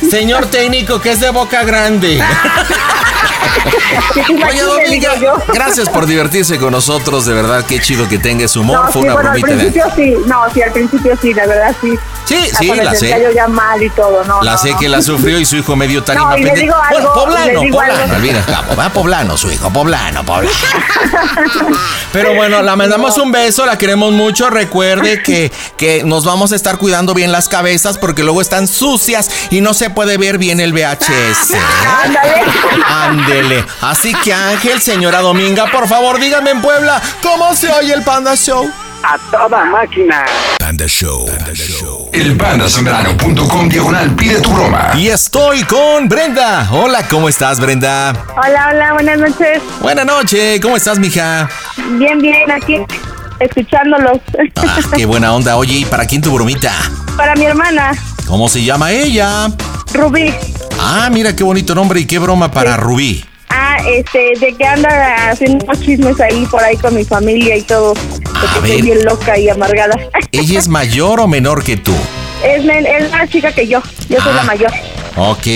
Señor 0.08 0.46
técnico, 0.46 1.00
que 1.00 1.12
es 1.12 1.20
de 1.20 1.30
boca 1.30 1.64
grande. 1.64 2.22
Imagine, 4.28 4.62
Dominga, 4.62 5.12
gracias 5.52 5.88
por 5.88 6.06
divertirse 6.06 6.58
con 6.58 6.72
nosotros. 6.72 7.26
De 7.26 7.32
verdad, 7.34 7.64
qué 7.66 7.80
chido 7.80 8.08
que 8.08 8.18
tenga 8.18 8.46
su 8.48 8.60
humor. 8.60 8.84
No, 8.86 8.92
Fue 8.92 9.02
sí, 9.02 9.08
una 9.08 9.14
bueno, 9.14 9.30
al 9.30 9.40
de. 9.40 9.42
principio 9.42 9.84
sí, 9.96 10.14
no, 10.26 10.42
sí, 10.52 10.62
al 10.62 10.72
principio 10.72 11.18
sí, 11.20 11.34
la 11.34 11.46
verdad 11.46 11.74
sí. 11.80 11.94
Sí, 12.24 12.36
Hasta 12.36 12.58
sí, 12.58 12.72
la 12.74 12.94
sé. 12.94 13.20
yo 13.22 13.30
ya 13.32 13.46
mal 13.48 13.82
y 13.82 13.90
todo, 13.90 14.24
no, 14.24 14.42
La 14.42 14.52
no, 14.52 14.58
sé 14.58 14.70
no. 14.70 14.78
que 14.78 14.88
la 14.88 15.02
sufrió 15.02 15.38
y 15.38 15.44
su 15.44 15.56
hijo 15.56 15.76
medio 15.76 16.02
tarima 16.02 16.24
No, 16.30 16.38
y 16.38 16.44
le 16.44 16.52
digo 16.54 16.74
Bueno, 16.90 17.08
algo, 17.10 17.14
poblano, 17.24 17.44
le 17.46 17.60
digo 17.66 17.78
poblano. 17.78 18.14
algo. 18.14 18.76
Va 18.76 18.88
poblano 18.90 19.36
su 19.36 19.50
hijo, 19.50 19.70
poblano, 19.70 20.24
poblano. 20.24 20.50
Pero 22.12 22.34
bueno, 22.34 22.62
la 22.62 22.76
mandamos 22.76 23.18
un 23.18 23.30
beso, 23.32 23.66
la 23.66 23.76
queremos 23.76 24.12
mucho. 24.12 24.48
Recuerde 24.48 25.22
que, 25.22 25.52
que 25.76 26.02
nos 26.04 26.24
vamos 26.24 26.52
a 26.52 26.56
estar 26.56 26.78
cuidando 26.78 27.12
bien 27.14 27.30
las 27.32 27.48
cabezas 27.48 27.98
porque 27.98 28.22
luego 28.22 28.40
están 28.40 28.68
sucias 28.68 29.28
y 29.50 29.60
no 29.60 29.74
se 29.74 29.90
puede 29.90 30.16
ver 30.16 30.38
bien 30.38 30.60
el 30.60 30.72
VHS. 30.72 31.54
Ándele. 32.86 33.64
Así 33.84 34.14
que 34.24 34.32
Ángel, 34.32 34.80
señora 34.80 35.20
Dominga, 35.20 35.66
por 35.70 35.86
favor, 35.86 36.18
dígame 36.18 36.50
en 36.52 36.62
Puebla, 36.62 37.02
¿cómo 37.22 37.54
se 37.54 37.70
oye 37.70 37.92
el 37.92 38.02
Panda 38.02 38.34
Show? 38.34 38.66
A 39.02 39.18
toda 39.30 39.62
máquina. 39.66 40.24
Panda 40.58 40.86
Show. 40.86 41.28
El 42.10 42.34
pandasembrano.com 42.38 43.68
diagonal 43.68 44.10
pide 44.16 44.40
tu 44.40 44.50
broma. 44.54 44.92
Y 44.96 45.08
estoy 45.08 45.64
con 45.64 46.08
Brenda. 46.08 46.66
Hola, 46.72 47.06
¿cómo 47.10 47.28
estás, 47.28 47.60
Brenda? 47.60 48.14
Hola, 48.34 48.70
hola, 48.72 48.92
buenas 48.94 49.18
noches. 49.18 49.60
Buenas 49.82 50.06
noches, 50.06 50.58
¿cómo 50.62 50.78
estás, 50.78 50.98
mija? 50.98 51.46
Bien, 51.98 52.18
bien, 52.20 52.50
aquí 52.50 52.78
escuchándolos. 53.38 54.18
Ah, 54.56 54.78
qué 54.96 55.04
buena 55.04 55.34
onda. 55.34 55.56
Oye, 55.58 55.74
¿y 55.74 55.84
para 55.84 56.06
quién 56.06 56.22
tu 56.22 56.32
bromita? 56.32 56.72
Para 57.18 57.34
mi 57.34 57.44
hermana, 57.44 57.92
¿Cómo 58.26 58.48
se 58.48 58.64
llama 58.64 58.92
ella? 58.92 59.48
Rubí. 59.92 60.34
Ah, 60.80 61.10
mira 61.12 61.36
qué 61.36 61.44
bonito 61.44 61.74
nombre 61.74 62.00
y 62.00 62.06
qué 62.06 62.18
broma 62.18 62.50
para 62.50 62.78
Rubí. 62.78 63.22
Ah, 63.48 63.76
este, 63.86 64.32
de 64.40 64.54
que 64.54 64.64
anda 64.66 65.30
haciendo 65.30 65.66
chismes 65.74 66.20
ahí 66.20 66.44
por 66.46 66.62
ahí 66.62 66.76
con 66.76 66.94
mi 66.94 67.04
familia 67.04 67.56
y 67.56 67.62
todo. 67.62 67.94
Porque 67.94 68.46
estoy 68.54 68.70
ver. 68.70 68.82
bien 68.82 69.04
loca 69.04 69.38
y 69.38 69.48
amargada. 69.48 69.94
¿Ella 70.32 70.58
es 70.58 70.68
mayor 70.68 71.20
o 71.20 71.28
menor 71.28 71.62
que 71.62 71.76
tú? 71.76 71.94
es, 72.42 72.62
es 72.64 73.10
más 73.12 73.28
chica 73.30 73.52
que 73.52 73.66
yo. 73.66 73.80
Yo 74.08 74.20
soy 74.20 74.34
la 74.34 74.40
Ah. 74.42 74.44
mayor. 74.44 74.72
Ok. 75.16 75.46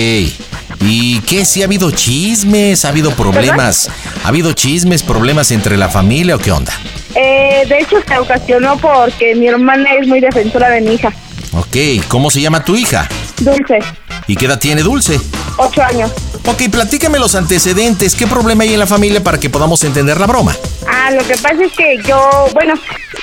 ¿Y 0.81 1.19
qué? 1.21 1.43
¿Si 1.43 1.61
ha 1.61 1.65
habido 1.65 1.91
chismes? 1.91 2.85
¿Ha 2.85 2.89
habido 2.89 3.11
problemas? 3.11 3.89
¿Ha 4.23 4.29
habido 4.29 4.53
chismes, 4.53 5.03
problemas 5.03 5.51
entre 5.51 5.75
la 5.75 5.89
familia 5.89 6.35
o 6.35 6.39
qué 6.39 6.51
onda? 6.53 6.71
Eh, 7.15 7.63
de 7.67 7.79
hecho, 7.79 7.97
se 8.07 8.17
ocasionó 8.17 8.77
porque 8.77 9.35
mi 9.35 9.47
hermana 9.47 9.89
es 9.99 10.07
muy 10.07 10.21
defensora 10.21 10.69
de 10.69 10.79
mi 10.81 10.93
hija. 10.93 11.11
Ok, 11.51 11.75
¿cómo 12.07 12.31
se 12.31 12.39
llama 12.39 12.63
tu 12.63 12.75
hija? 12.77 13.09
Dulce, 13.39 13.79
¿Y 14.27 14.35
qué 14.35 14.45
edad 14.45 14.59
tiene 14.59 14.83
Dulce? 14.83 15.19
ocho 15.57 15.81
años. 15.83 16.11
Ok, 16.51 16.63
platícame 16.71 17.19
los 17.19 17.35
antecedentes. 17.35 18.15
¿Qué 18.15 18.25
problema 18.25 18.63
hay 18.63 18.73
en 18.73 18.79
la 18.79 18.87
familia 18.87 19.21
para 19.23 19.39
que 19.39 19.49
podamos 19.49 19.83
entender 19.83 20.19
la 20.19 20.25
broma? 20.25 20.55
Ah, 20.87 21.11
lo 21.11 21.19
que 21.25 21.35
pasa 21.37 21.63
es 21.63 21.71
que 21.73 21.97
yo, 22.07 22.47
bueno, 22.53 22.73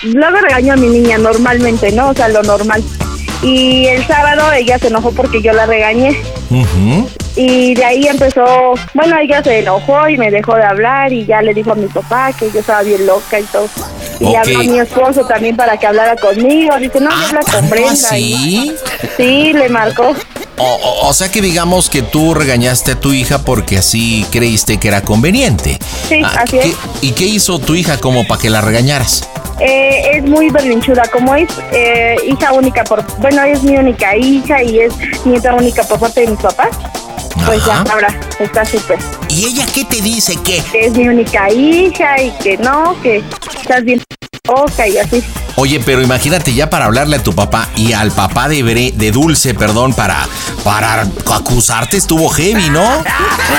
luego 0.04 0.36
regaño 0.38 0.74
a 0.74 0.76
mi 0.76 0.86
niña 0.88 1.18
normalmente, 1.18 1.90
¿no? 1.92 2.10
O 2.10 2.14
sea, 2.14 2.28
lo 2.28 2.42
normal. 2.42 2.82
Y 3.42 3.86
el 3.86 4.06
sábado 4.06 4.52
ella 4.52 4.78
se 4.78 4.88
enojó 4.88 5.12
porque 5.12 5.42
yo 5.42 5.52
la 5.52 5.66
regañé. 5.66 6.20
Y 7.34 7.74
de 7.74 7.84
ahí 7.84 8.06
empezó, 8.06 8.74
bueno, 8.94 9.16
ella 9.18 9.42
se 9.42 9.58
enojó 9.58 10.08
y 10.08 10.16
me 10.16 10.30
dejó 10.30 10.54
de 10.54 10.64
hablar 10.64 11.12
y 11.12 11.26
ya 11.26 11.42
le 11.42 11.52
dijo 11.52 11.72
a 11.72 11.74
mi 11.74 11.86
papá 11.86 12.32
que 12.32 12.50
yo 12.50 12.60
estaba 12.60 12.82
bien 12.82 13.06
loca 13.06 13.38
y 13.40 13.44
todo. 13.44 13.68
Y 14.20 14.24
le 14.24 14.30
Ok. 14.30 14.36
habló 14.36 14.60
a 14.60 14.62
mi 14.62 14.78
esposo 14.78 15.26
también 15.26 15.56
para 15.56 15.76
que 15.76 15.86
hablara 15.86 16.16
conmigo. 16.16 16.76
Dice, 16.78 17.00
no, 17.00 17.10
yo 17.10 17.26
habla 17.26 17.40
con 17.40 17.68
Brenda. 17.68 17.90
así? 17.92 18.72
Sí, 19.16 19.52
le 19.52 19.68
marcó. 19.68 20.14
O, 20.58 20.64
o- 20.64 21.08
o 21.08 21.12
sea 21.12 21.30
que 21.30 21.42
digamos 21.42 21.90
que 21.90 22.02
tú 22.02 22.32
regañaste 22.34 22.92
a 22.92 23.00
tu 23.00 23.12
hija 23.12 23.42
porque 23.42 23.78
así 23.78 24.24
creíste 24.30 24.78
que 24.78 24.88
era 24.88 25.02
conveniente. 25.02 25.78
Sí, 26.08 26.20
Ah, 26.24 26.40
así 26.44 26.58
¿qué- 26.58 26.68
es. 26.68 26.76
¿Y 27.02 27.12
qué 27.12 27.24
hizo 27.26 27.58
tu 27.58 27.74
hija 27.74 27.98
como 27.98 28.26
para 28.26 28.40
que 28.40 28.48
la 28.50 28.60
regañaras? 28.60 29.28
Eh, 29.60 30.16
es 30.16 30.22
muy 30.24 30.50
berrinchuda, 30.50 31.02
como 31.12 31.34
es 31.34 31.48
eh, 31.72 32.16
hija 32.28 32.52
única 32.52 32.84
por, 32.84 33.02
bueno, 33.18 33.42
es 33.42 33.62
mi 33.62 33.76
única 33.76 34.14
hija 34.16 34.62
y 34.62 34.80
es 34.80 34.92
nieta 35.24 35.54
única 35.54 35.82
por 35.84 35.98
parte 35.98 36.20
de 36.22 36.28
mis 36.28 36.40
papás. 36.40 36.68
Pues 37.44 37.64
ya, 37.66 37.82
ahora 37.92 38.08
está 38.40 38.64
súper. 38.64 38.98
¿Y 39.28 39.44
ella 39.46 39.66
qué 39.74 39.84
te 39.84 40.00
dice? 40.00 40.36
¿Qué? 40.42 40.62
Que 40.72 40.86
es 40.86 40.92
mi 40.92 41.06
única 41.08 41.50
hija 41.52 42.20
y 42.22 42.30
que 42.42 42.56
no, 42.56 43.00
que 43.02 43.22
estás 43.60 43.84
bien 43.84 44.02
y 44.88 44.98
así. 44.98 45.22
Oye, 45.56 45.80
pero 45.84 46.02
imagínate 46.02 46.52
ya 46.54 46.68
para 46.68 46.84
hablarle 46.84 47.16
a 47.16 47.22
tu 47.22 47.34
papá 47.34 47.68
y 47.76 47.92
al 47.92 48.10
papá 48.12 48.48
de, 48.48 48.62
Bre- 48.64 48.92
de 48.92 49.10
Dulce, 49.10 49.54
perdón, 49.54 49.94
para, 49.94 50.28
para 50.64 51.06
acusarte 51.32 51.96
estuvo 51.96 52.28
heavy, 52.28 52.68
¿no? 52.70 53.02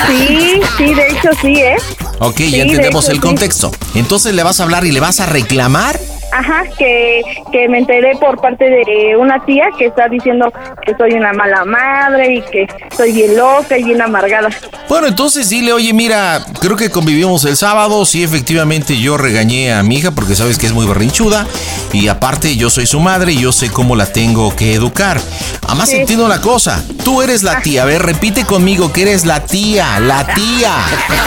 Sí, 0.06 0.60
sí, 0.76 0.94
de 0.94 1.06
hecho 1.08 1.28
sí, 1.40 1.54
¿eh? 1.60 1.76
Ok, 2.20 2.36
Sí, 2.38 2.50
ya 2.52 2.56
de 2.58 2.62
entendemos 2.62 3.04
hecho, 3.04 3.12
el 3.12 3.18
sí. 3.18 3.22
contexto. 3.22 3.70
Entonces 3.94 4.34
le 4.34 4.42
vas 4.42 4.60
a 4.60 4.62
hablar 4.64 4.84
y 4.84 4.92
le 4.92 5.00
vas 5.00 5.20
a 5.20 5.26
reclamar. 5.26 5.98
Ajá, 6.30 6.64
que, 6.76 7.22
que 7.52 7.68
me 7.68 7.78
enteré 7.78 8.14
por 8.16 8.40
parte 8.40 8.64
de 8.64 9.16
una 9.16 9.44
tía 9.46 9.66
que 9.78 9.86
está 9.86 10.08
diciendo 10.08 10.52
que 10.84 10.94
soy 10.96 11.12
una 11.14 11.32
mala 11.32 11.64
madre 11.64 12.34
y 12.34 12.42
que 12.42 12.66
soy 12.94 13.12
bien 13.12 13.36
loca 13.36 13.78
y 13.78 13.84
bien 13.84 14.02
amargada. 14.02 14.50
Bueno, 14.88 15.06
entonces 15.06 15.48
dile, 15.48 15.72
oye, 15.72 15.92
mira, 15.94 16.44
creo 16.60 16.76
que 16.76 16.90
convivimos 16.90 17.44
el 17.44 17.56
sábado, 17.56 18.04
sí, 18.04 18.22
efectivamente 18.22 18.98
yo 18.98 19.16
regañé 19.16 19.72
a 19.72 19.82
mi 19.82 19.96
hija 19.96 20.10
porque 20.10 20.34
sabes 20.34 20.58
que 20.58 20.66
es 20.66 20.72
muy 20.72 20.86
berrinchuda 20.86 21.46
y 21.92 22.08
aparte 22.08 22.56
yo 22.56 22.68
soy 22.68 22.86
su 22.86 23.00
madre 23.00 23.32
y 23.32 23.40
yo 23.40 23.52
sé 23.52 23.70
cómo 23.70 23.96
la 23.96 24.06
tengo 24.12 24.54
que 24.54 24.74
educar. 24.74 25.18
Además 25.66 25.88
Sí. 25.90 25.96
entiendo 25.96 26.26
una 26.26 26.40
cosa, 26.42 26.82
tú 27.04 27.22
eres 27.22 27.42
la 27.42 27.60
tía, 27.62 27.82
a 27.82 27.86
ver, 27.86 28.02
repite 28.02 28.44
conmigo 28.44 28.92
que 28.92 29.02
eres 29.02 29.24
la 29.24 29.44
tía, 29.44 29.98
la 30.00 30.26
tía. 30.26 30.72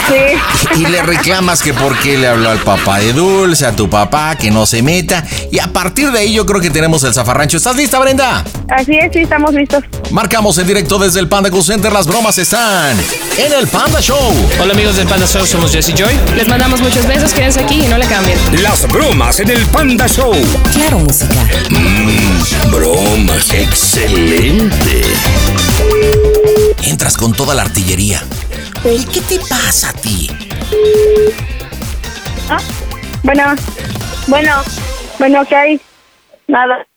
Sí. 0.08 0.38
Y 0.82 0.86
le 0.86 1.02
reclamas 1.02 1.62
que 1.62 1.74
por 1.74 1.98
qué 2.00 2.18
le 2.18 2.28
habló 2.28 2.50
al 2.50 2.60
papá 2.60 3.00
de 3.00 3.14
Dulce, 3.14 3.66
a 3.66 3.76
tu 3.76 3.90
papá, 3.90 4.36
que 4.36 4.50
no 4.52 4.66
se 4.66 4.82
mete 4.82 4.91
Y 5.52 5.60
a 5.60 5.68
partir 5.68 6.12
de 6.12 6.20
ahí 6.20 6.34
yo 6.34 6.46
creo 6.46 6.60
que 6.60 6.70
tenemos 6.70 7.02
el 7.04 7.14
zafarrancho. 7.14 7.56
¿Estás 7.56 7.78
lista, 7.78 7.98
Brenda? 8.00 8.44
Así 8.70 8.98
es, 8.98 9.12
sí, 9.14 9.20
estamos 9.20 9.54
listos. 9.54 9.84
Marcamos 10.12 10.58
en 10.58 10.68
directo 10.68 11.00
desde 11.00 11.22
el 11.22 11.30
Panda 11.30 11.50
Cool 11.50 11.64
Center. 11.64 11.94
Las 11.94 12.08
bromas 12.08 12.38
están 12.38 12.98
en 13.38 13.54
el 13.54 13.68
Panda 13.68 14.02
Show. 14.02 14.20
Hola 14.62 14.74
amigos 14.74 14.98
del 14.98 15.08
Panda 15.08 15.26
Show, 15.26 15.46
somos 15.46 15.72
Jesse 15.72 15.94
Joy. 15.96 16.20
Les 16.36 16.48
mandamos 16.48 16.82
muchos 16.82 17.08
besos, 17.08 17.32
quédense 17.34 17.62
aquí 17.62 17.86
y 17.86 17.88
no 17.88 17.98
le 17.98 18.06
cambien. 18.06 18.38
Las 18.62 18.86
bromas 18.88 19.40
en 19.40 19.52
el 19.52 19.66
Panda 19.68 20.08
Show. 20.08 20.34
Claro, 20.74 21.00
música. 21.00 21.48
Mmm, 21.70 22.72
bromas, 22.72 23.50
excelente. 23.50 25.04
Entras 26.84 27.16
con 27.16 27.32
toda 27.32 27.56
la 27.56 27.62
artillería. 27.62 28.24
¿Y 28.84 29.06
qué 29.06 29.22
te 29.22 29.40
pasa 29.48 29.90
a 29.90 29.94
ti? 29.94 30.30
¿Ah? 32.50 32.58
Bueno, 33.24 33.44
bueno, 34.28 34.52
bueno, 35.20 35.46
¿qué 35.48 35.56
hay? 35.56 35.82
Nada. 36.48 36.88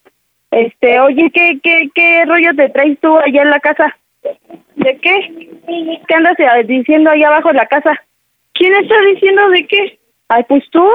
Este, 0.51 1.01
oye, 1.01 1.31
¿qué, 1.33 1.61
qué, 1.63 1.91
qué 1.95 2.25
rollo 2.25 2.55
te 2.55 2.69
traes 2.71 2.99
tú 3.01 3.19
allá 3.19 3.43
en 3.43 3.51
la 3.51 3.61
casa? 3.61 3.97
¿De 4.77 4.99
qué? 4.99 5.59
¿Qué 6.09 6.15
andas 6.15 6.39
eh, 6.39 6.65
diciendo 6.65 7.11
allá 7.11 7.29
abajo 7.29 7.51
en 7.51 7.57
la 7.57 7.67
casa? 7.67 8.01
¿Quién 8.55 8.75
está 8.75 8.95
diciendo 9.13 9.49
de 9.51 9.67
qué? 9.67 9.99
Ay, 10.29 10.45
pues 10.49 10.65
tú. 10.71 10.89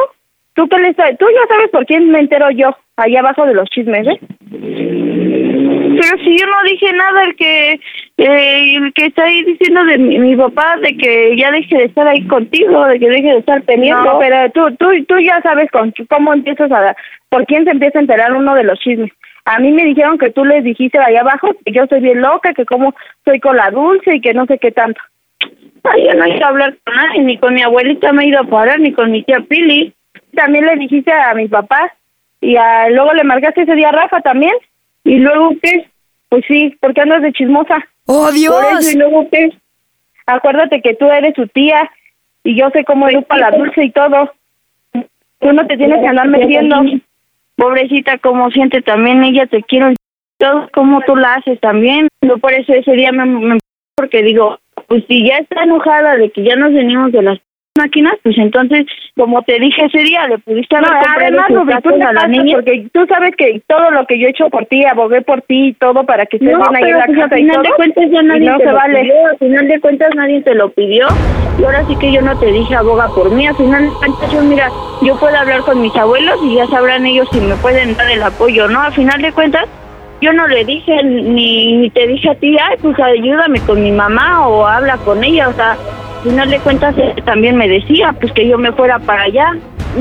¿Tú 0.60 0.68
qué 0.68 0.78
le 0.78 0.90
estás? 0.90 1.18
Tú 1.18 1.26
ya 1.34 1.48
sabes 1.48 1.70
por 1.70 1.86
quién 1.86 2.10
me 2.12 2.20
entero 2.20 2.52
yo, 2.52 2.76
allá 2.98 3.22
abajo 3.22 3.46
de 3.46 3.54
los 3.54 3.70
chismes, 3.70 4.06
¿eh? 4.06 4.20
Pero 4.52 6.18
si 6.22 6.38
yo 6.38 6.46
no 6.48 6.64
dije 6.70 6.92
nada, 6.92 7.24
el 7.24 7.36
que 7.38 7.80
eh, 8.18 8.76
el 8.76 8.92
que 8.94 9.06
está 9.06 9.24
ahí 9.24 9.42
diciendo 9.46 9.86
de 9.86 9.98
mi, 9.98 10.20
mi 10.20 10.36
papá, 10.36 10.76
de 10.82 10.98
que 10.98 11.38
ya 11.38 11.50
deje 11.52 11.78
de 11.78 11.86
estar 11.86 12.06
ahí 12.10 12.28
contigo, 12.28 12.86
de 12.88 13.00
que 13.00 13.10
deje 13.10 13.30
de 13.30 13.38
estar 13.38 13.62
pendiente, 13.62 14.04
No. 14.04 14.20
pero 14.20 14.52
tú, 14.52 14.76
tú, 14.76 14.88
tú 15.06 15.18
ya 15.20 15.42
sabes 15.44 15.72
con 15.72 15.94
cómo 16.10 16.34
empiezas 16.34 16.70
a, 16.74 16.94
por 17.30 17.46
quién 17.46 17.64
se 17.64 17.72
empieza 17.72 18.00
a 18.00 18.02
enterar 18.02 18.34
uno 18.34 18.54
de 18.54 18.66
los 18.66 18.78
chismes. 18.80 19.14
A 19.46 19.60
mí 19.60 19.72
me 19.72 19.86
dijeron 19.86 20.18
que 20.18 20.30
tú 20.32 20.44
les 20.44 20.66
dijiste 20.66 21.00
allá 21.00 21.22
abajo 21.22 21.56
que 21.66 21.72
yo 21.72 21.86
soy 21.88 22.02
bien 22.02 22.20
loca, 22.20 22.54
que 22.54 22.66
como 22.66 22.94
soy 23.24 23.40
con 23.40 23.56
la 23.56 23.72
dulce 23.72 24.16
y 24.16 24.20
que 24.20 24.34
no 24.34 24.46
sé 24.46 24.58
qué 24.58 24.72
tanto. 24.72 25.00
Ay, 25.86 26.06
yo 26.06 26.16
no 26.16 26.26
he 26.26 26.36
ido 26.36 26.46
a 26.46 26.50
hablar 26.50 26.76
con 26.84 26.96
nadie, 26.96 27.22
ni 27.22 27.38
con 27.38 27.54
mi 27.54 27.62
abuelita 27.62 28.12
me 28.12 28.26
he 28.26 28.28
ido 28.28 28.42
a 28.42 28.44
parar, 28.44 28.82
ni 28.82 28.92
con 28.92 29.10
mi 29.10 29.24
tía 29.24 29.40
Pili. 29.48 29.94
También 30.40 30.66
le 30.66 30.78
dijiste 30.78 31.12
a 31.12 31.34
mi 31.34 31.50
papá 31.50 31.94
y 32.40 32.56
a, 32.56 32.88
luego 32.88 33.14
le 33.14 33.26
marcaste 33.26 33.64
ese 33.64 33.76
día 33.76 33.90
a 33.90 33.92
Rafa 33.92 34.22
también. 34.22 34.54
¿Y 35.04 35.18
luego 35.18 35.50
qué? 35.62 35.90
Pues 36.30 36.46
sí, 36.48 36.78
porque 36.80 37.02
andas 37.02 37.22
de 37.22 37.34
chismosa. 37.34 37.86
¡Oh, 38.06 38.32
Dios! 38.32 38.56
Por 38.56 38.80
eso, 38.80 38.90
¿y 38.90 39.00
luego 39.00 39.28
qué? 39.30 39.52
Acuérdate 40.26 40.82
que 40.82 40.94
tú 40.94 41.12
eres 41.12 41.34
su 41.36 41.46
tía 41.48 41.92
y 42.46 42.56
yo 42.58 42.70
sé 42.70 42.86
cómo 42.86 43.10
educa 43.10 43.36
la 43.36 43.52
dulce 43.52 43.84
y 43.84 43.92
todo. 43.92 44.32
Tú 44.94 45.52
no 45.52 45.68
te 45.68 45.76
tienes 45.76 46.00
que 46.00 46.08
andar 46.08 46.30
metiendo. 46.30 46.84
Pobrecita, 47.58 48.18
como 48.20 48.50
siente 48.52 48.82
también, 48.82 49.22
ella 49.26 49.46
te 49.46 49.62
quiere 49.64 49.94
todo 50.38 50.70
como 50.74 51.02
tú 51.02 51.18
la 51.18 51.34
haces 51.34 51.60
también. 51.60 52.08
Yo 52.22 52.38
por 52.38 52.54
eso 52.54 52.72
ese 52.72 52.94
día 52.94 53.12
me, 53.12 53.26
me 53.26 53.58
porque 53.94 54.24
digo, 54.24 54.58
pues 54.88 55.04
si 55.10 55.28
ya 55.28 55.40
está 55.40 55.64
enojada 55.64 56.16
de 56.16 56.32
que 56.32 56.44
ya 56.46 56.56
nos 56.56 56.72
venimos 56.72 57.12
de 57.12 57.24
las 57.24 57.40
máquinas, 57.78 58.14
pues 58.24 58.38
entonces, 58.38 58.86
como 59.16 59.42
te 59.44 59.60
dije 59.60 59.86
ese 59.86 60.00
día, 60.00 60.28
le 60.28 60.38
pudiste 60.40 60.76
haber 60.76 60.90
comprado 60.90 61.20
además, 61.20 61.46
Rubí, 61.50 61.74
tú 61.82 62.04
a 62.08 62.14
la 62.14 62.28
niña. 62.28 62.56
Porque 62.56 62.88
tú 62.94 63.06
sabes 63.08 63.36
que 63.38 63.62
todo 63.68 63.92
lo 63.92 64.06
que 64.06 64.20
yo 64.20 64.28
he 64.28 64.32
hecho 64.32 64.50
por 64.50 64.66
ti, 64.66 64.84
abogué 64.86 65.22
por 65.22 65.42
ti 65.44 65.68
y 65.68 65.74
todo 65.74 66.04
para 66.06 66.26
que 66.26 66.38
estés 66.38 66.52
No, 66.58 66.66
en 66.66 66.74
pero 66.74 66.98
la 66.98 67.06
pues, 67.06 67.18
al 67.18 67.30
casa 67.30 67.40
y 67.40 67.42
final 67.44 67.56
todo. 67.56 67.64
de 67.64 67.72
cuentas 67.78 68.06
ya 68.12 68.22
nadie 68.24 68.50
no 68.50 68.58
te 68.58 68.64
se 68.64 68.70
lo 68.72 68.76
vale. 68.76 69.02
pidió, 69.02 69.28
al 69.28 69.38
final 69.38 69.68
de 69.68 69.80
cuentas 69.80 70.16
nadie 70.16 70.42
te 70.42 70.56
lo 70.56 70.70
pidió. 70.72 71.08
Y 71.60 71.64
ahora 71.64 71.86
sí 71.88 71.96
que 71.98 72.12
yo 72.12 72.22
no 72.22 72.38
te 72.40 72.46
dije 72.52 72.76
aboga 72.76 73.08
por 73.16 73.32
mí. 73.32 73.48
Al 73.48 73.56
final 73.56 73.84
de 73.84 73.90
cuentas 73.96 74.32
yo, 74.34 74.42
mira, 74.44 74.70
yo 75.02 75.18
puedo 75.20 75.36
hablar 75.38 75.62
con 75.62 75.82
mis 75.82 75.96
abuelos 75.96 76.36
y 76.44 76.56
ya 76.56 76.68
sabrán 76.68 77.06
ellos 77.06 77.28
si 77.32 77.40
me 77.40 77.56
pueden 77.56 77.96
dar 77.96 78.10
el 78.10 78.24
apoyo, 78.24 78.68
¿no? 78.68 78.82
Al 78.82 78.94
final 78.94 79.22
de 79.22 79.32
cuentas 79.32 79.66
yo 80.22 80.34
no 80.34 80.48
le 80.48 80.66
dije 80.66 81.02
ni, 81.04 81.78
ni 81.78 81.90
te 81.92 82.06
dije 82.08 82.30
a 82.30 82.36
ti, 82.36 82.58
ay, 82.58 82.76
pues 82.82 83.00
ayúdame 83.00 83.60
con 83.62 83.82
mi 83.82 83.92
mamá 83.92 84.48
o 84.50 84.66
habla 84.68 84.98
con 84.98 85.24
ella, 85.24 85.48
o 85.50 85.54
sea, 85.54 85.78
final 86.24 86.50
de 86.50 86.60
cuentas 86.60 86.96
también 87.26 87.56
me 87.56 87.68
decía, 87.68 88.14
pues 88.20 88.32
que 88.34 88.48
yo 88.48 88.58
me 88.58 88.72
fuera 88.72 89.00
para 89.00 89.24
allá. 89.24 89.54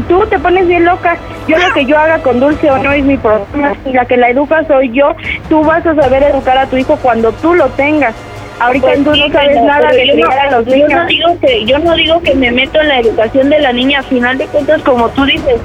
Tú 0.09 0.25
te 0.29 0.39
pones 0.39 0.67
bien 0.69 0.85
loca. 0.85 1.17
Yo 1.47 1.57
lo 1.57 1.73
que 1.73 1.87
yo 1.87 1.99
haga 1.99 2.19
con 2.19 2.41
Dulce 2.41 2.71
o 2.71 2.79
no 2.79 2.93
es 2.93 3.03
mi 3.05 3.17
problema. 3.17 3.73
La 3.87 4.05
que 4.05 4.17
la 4.17 4.31
educa 4.31 4.65
soy 4.67 4.91
yo. 4.93 5.13
Tú 5.49 5.63
vas 5.65 5.85
a 5.87 5.95
saber 5.95 6.23
educar 6.25 6.59
a 6.59 6.67
tu 6.67 6.77
hijo 6.77 6.97
cuando 6.97 7.33
tú 7.33 7.55
lo 7.55 7.67
tengas. 7.71 8.15
Ahorita 8.61 8.87
Pues 8.89 9.05
tú 9.05 9.15
sí, 9.15 9.21
no 9.27 9.33
sabes 9.33 9.63
nada 9.63 9.91
de 9.91 10.07
yo 10.09 10.15
no- 10.17 10.27
criar 10.29 10.47
a 10.47 10.51
los 10.51 10.67
yo 10.67 10.75
niños. 10.75 10.91
no 10.93 11.07
digo 11.07 11.29
que 11.41 11.65
yo 11.65 11.79
no 11.79 11.95
digo 11.95 12.21
que 12.23 12.35
me 12.35 12.51
meto 12.51 12.81
en 12.81 12.89
la 12.89 12.99
educación 13.01 13.49
de 13.51 13.61
la 13.61 13.73
niña. 13.73 14.01
Al 14.01 14.05
final 14.07 14.37
de 14.37 14.47
cuentas, 14.47 14.83
como 14.83 15.09
tú 15.11 15.25
dices, 15.25 15.61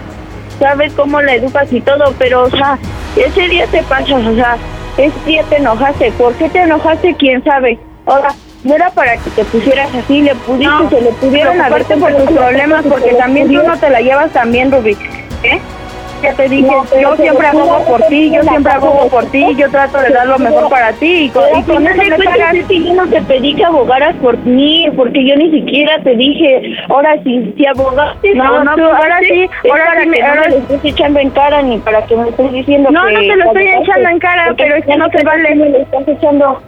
sabes 0.60 0.94
cómo 0.94 1.20
la 1.22 1.34
educas 1.36 1.74
y 1.74 1.82
todo, 1.82 2.14
pero 2.20 2.44
o 2.44 2.50
sea, 2.52 2.78
ese 3.18 3.48
día 3.50 3.66
te 3.68 3.82
pasas, 3.84 4.26
o 4.26 4.36
sea, 4.36 4.58
ese 4.98 5.20
día 5.26 5.44
te 5.50 5.58
enojaste. 5.58 6.12
¿Por 6.14 6.34
qué 6.36 6.48
te 6.50 6.60
enojaste? 6.62 7.16
¿Quién 7.18 7.44
sabe? 7.44 7.78
Ahora, 8.06 8.30
no 8.64 8.76
era 8.76 8.90
para 8.92 9.18
que 9.18 9.30
te 9.36 9.44
pusieras 9.46 9.90
así, 9.96 10.22
le 10.22 10.36
pudiste, 10.36 10.66
No, 10.74 10.90
se 10.90 11.02
le 11.02 11.12
pudieron 11.14 11.60
haber 11.62 11.84
preocuparte 11.86 12.16
por 12.18 12.26
tus 12.28 12.38
problemas, 12.38 12.86
porque 12.90 13.14
también 13.16 13.48
tú 13.48 13.62
no 13.64 13.78
te 13.78 13.90
la 13.90 14.00
llevas 14.02 14.32
tan 14.32 14.52
bien, 14.52 14.72
Rubí. 14.72 14.98
¿Eh? 15.44 15.60
Ya 16.22 16.34
te 16.36 16.48
dije, 16.48 16.66
No, 16.72 16.86
yo 17.02 17.10
te 17.18 17.24
siempre 17.24 17.48
abogo 17.48 17.84
por 17.84 18.02
ti, 18.04 18.32
yo 18.32 18.42
siempre 18.44 18.72
abogo 18.72 19.10
por 19.10 19.26
ti, 19.26 19.46
yo 19.58 19.70
trato 19.70 19.98
de 20.00 20.10
dar 20.12 20.26
lo 20.26 20.40
mejor 20.40 20.70
para 20.70 20.94
ti 20.94 21.26
y 21.26 21.30
con, 21.30 21.44
y 21.60 21.64
con 21.64 21.86
eso 21.86 22.02
pagas. 22.24 22.56
es 22.56 22.66
que 22.66 22.82
yo 22.82 22.94
no 22.94 23.06
te 23.08 23.22
pedí 23.24 23.54
que 23.56 23.66
abogaras 23.66 24.16
por 24.22 24.38
mí, 24.38 24.88
porque 24.96 25.28
yo 25.28 25.36
ni 25.36 25.52
siquiera 25.52 26.02
te 26.02 26.16
dije, 26.16 26.78
ahora 26.88 27.22
si, 27.26 27.54
si 27.58 27.66
abogaste 27.66 28.36
No, 28.36 28.64
no, 28.64 28.74
tú 28.74 28.84
ahora 28.86 29.20
sí, 29.20 29.50
ahora 29.70 29.86
para 29.86 30.02
sí 30.04 30.08
me- 30.08 30.20
no 30.20 30.26
ahora 30.28 30.42
me 30.44 30.50
lo 30.52 30.58
estés 30.60 30.86
echando 30.94 31.20
en 31.20 31.30
cara 31.32 31.62
ni 31.62 31.78
para 31.80 32.06
que 32.06 32.16
me 32.16 32.30
estés 32.30 32.52
diciendo 32.54 32.90
No, 32.90 33.06
que 33.06 33.12
no 33.16 33.20
te 33.20 33.36
lo 33.36 33.44
estoy 33.46 33.68
echando 33.68 34.10
en 34.10 34.20
cara, 34.20 34.54
pero 34.58 34.76
es 34.78 34.86
que 34.86 34.96
no 34.96 35.10
se 35.10 35.24
vale. 35.26 35.56
Me 35.56 35.70
lo 35.72 35.78
estás 35.80 36.08
echando, 36.08 36.62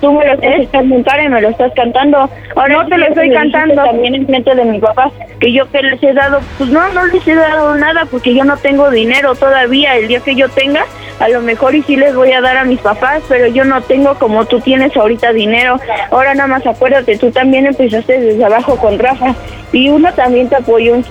tú 0.00 0.12
me 0.12 0.24
lo 0.26 0.34
estás 0.34 0.60
echando 0.60 0.96
en 0.96 1.02
cara 1.02 1.24
y 1.24 1.28
me 1.28 1.40
lo 1.40 1.48
estás 1.48 1.72
cantando. 1.74 2.28
Ahora 2.56 2.74
No 2.74 2.86
te 2.88 2.98
lo 2.98 3.06
estoy 3.06 3.30
cantando. 3.32 3.74
También 3.74 4.14
en 4.14 4.26
frente 4.26 4.54
de 4.54 4.64
mi 4.64 4.78
papá, 4.78 5.10
que 5.40 5.52
yo 5.52 5.70
que 5.70 5.82
les 5.82 6.02
he 6.02 6.12
dado, 6.12 6.40
pues 6.58 6.70
no, 6.70 6.88
no 6.92 7.06
les 7.06 7.26
he 7.26 7.34
dado 7.34 7.76
nada 7.76 8.06
porque 8.10 8.34
yo 8.34 8.44
no 8.44 8.56
tengo 8.56 8.90
dinero 8.90 9.34
todavía. 9.34 9.96
El 9.96 10.08
día 10.08 10.20
que 10.20 10.34
yo 10.34 10.48
tenga, 10.48 10.84
a 11.18 11.28
lo 11.28 11.40
mejor 11.42 11.74
y 11.74 11.82
sí 11.82 11.96
les 11.96 12.14
voy 12.14 12.32
a 12.32 12.40
dar 12.40 12.56
a 12.56 12.64
mis 12.64 12.80
papás, 12.80 13.22
pero 13.28 13.46
yo 13.46 13.64
no 13.64 13.80
tengo 13.82 14.14
como 14.14 14.44
tú 14.46 14.60
tienes 14.60 14.96
ahorita 14.96 15.32
dinero. 15.32 15.78
Ahora 16.10 16.34
nada 16.34 16.48
más 16.48 16.66
acuérdate, 16.66 17.18
tú 17.18 17.30
también 17.30 17.66
empezaste 17.66 18.20
desde 18.20 18.44
abajo 18.44 18.76
con 18.76 18.98
Rafa 18.98 19.34
y 19.72 19.88
uno 19.88 20.12
también 20.14 20.48
te 20.48 20.56
apoyó 20.56 20.94
un 20.94 21.04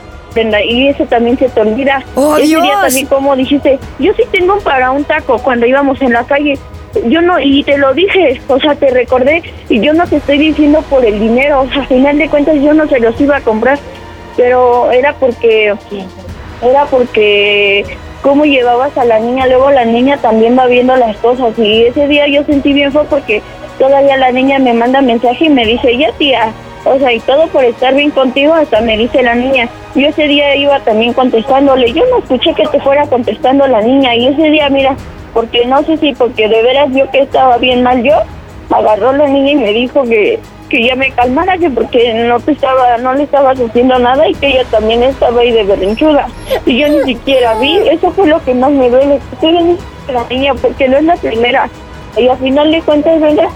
y 0.66 0.88
eso 0.88 1.06
también 1.06 1.38
se 1.38 1.50
te 1.50 1.60
olvida. 1.60 2.04
¡Oh, 2.16 2.38
Ese 2.38 2.48
día 2.48 2.62
Dios! 2.62 2.82
también 2.82 3.06
como 3.08 3.36
dijiste, 3.36 3.80
yo 3.98 4.14
sí 4.14 4.24
tengo 4.32 4.60
para 4.60 4.92
un 4.92 5.04
taco 5.04 5.38
cuando 5.40 5.66
íbamos 5.66 6.02
en 6.02 6.14
la 6.14 6.24
calle. 6.24 6.58
Yo 7.06 7.22
no, 7.22 7.40
y 7.40 7.64
te 7.64 7.78
lo 7.78 7.94
dije, 7.94 8.42
o 8.48 8.60
sea, 8.60 8.76
te 8.76 8.90
recordé, 8.90 9.44
y 9.70 9.80
yo 9.80 9.94
no 9.94 10.08
te 10.08 10.18
estoy 10.18 10.38
diciendo 10.38 10.82
por 10.90 11.06
el 11.06 11.20
dinero, 11.20 11.62
o 11.62 11.70
sea, 11.70 11.84
a 11.84 11.86
final 11.86 12.18
de 12.18 12.30
cuentas 12.30 12.56
yo 12.56 12.74
no 12.74 12.88
se 12.88 13.00
los 13.00 13.20
iba 13.22 13.38
a 13.38 13.42
comprar, 13.42 13.78
pero 14.36 14.92
era 14.92 15.14
porque, 15.14 15.74
era 16.64 16.86
porque 16.86 17.86
cómo 18.22 18.46
llevabas 18.46 18.98
a 18.98 19.06
la 19.06 19.20
niña, 19.20 19.48
luego 19.48 19.70
la 19.70 19.86
niña 19.86 20.18
también 20.18 20.58
va 20.58 20.66
viendo 20.66 20.96
las 20.96 21.16
cosas, 21.18 21.58
y 21.60 21.84
ese 21.84 22.08
día 22.08 22.28
yo 22.28 22.44
sentí 22.44 22.74
bien 22.74 22.92
fue 22.92 23.06
porque 23.06 23.42
todavía 23.78 24.18
la 24.18 24.32
niña 24.32 24.58
me 24.58 24.74
manda 24.74 25.02
mensaje 25.02 25.46
y 25.46 25.50
me 25.50 25.66
dice, 25.66 25.96
ya 25.96 26.12
tía, 26.14 26.52
o 26.86 26.98
sea, 26.98 27.14
y 27.14 27.20
todo 27.20 27.48
por 27.48 27.64
estar 27.64 27.94
bien 27.94 28.12
contigo, 28.12 28.54
hasta 28.54 28.82
me 28.82 28.98
dice 28.98 29.22
la 29.22 29.36
niña. 29.36 29.70
Yo 29.96 30.08
ese 30.08 30.28
día 30.28 30.56
iba 30.56 30.80
también 30.80 31.14
contestándole. 31.14 31.92
Yo 31.92 32.04
no 32.10 32.20
escuché 32.20 32.54
que 32.54 32.66
te 32.68 32.80
fuera 32.80 33.06
contestando 33.08 33.68
la 33.68 33.82
niña. 33.82 34.16
Y 34.16 34.28
ese 34.28 34.50
día, 34.50 34.70
mira, 34.70 34.96
porque 35.34 35.66
no 35.66 35.82
sé 35.84 35.98
si 35.98 36.14
porque 36.14 36.48
de 36.48 36.62
veras 36.64 36.92
vio 36.92 37.10
que 37.12 37.20
estaba 37.22 37.58
bien 37.58 37.84
mal 37.84 38.02
yo, 38.04 38.14
agarró 38.72 39.14
la 39.14 39.28
niña 39.28 39.52
y 39.52 39.56
me 39.56 39.74
dijo 39.74 40.04
que, 40.04 40.40
que 40.70 40.84
ya 40.86 40.96
me 40.96 41.12
calmara, 41.12 41.58
que 41.58 41.70
porque 41.70 42.14
no 42.28 42.40
te 42.40 42.52
estaba, 42.52 42.98
no 42.98 43.14
le 43.14 43.24
estabas 43.24 43.60
haciendo 43.60 43.98
nada 44.00 44.28
y 44.28 44.34
que 44.36 44.48
ella 44.48 44.64
también 44.70 45.02
estaba 45.04 45.42
ahí 45.42 45.52
de 45.52 45.64
berrinchuda. 45.64 46.28
Y 46.66 46.78
yo 46.80 46.88
ni 46.90 47.02
siquiera 47.04 47.56
vi. 47.56 47.78
Eso 47.90 48.12
fue 48.12 48.28
lo 48.28 48.44
que 48.44 48.54
más 48.54 48.72
me 48.72 48.90
duele. 48.90 49.20
que 49.42 49.48
bien 49.52 49.78
la 50.14 50.24
niña 50.30 50.54
porque 50.62 50.88
no 50.88 50.98
es 50.98 51.04
la 51.04 51.16
primera. 51.16 51.70
Y 52.18 52.28
al 52.28 52.38
final 52.38 52.72
de 52.72 52.82
cuentas, 52.82 53.20
venga, 53.22 53.48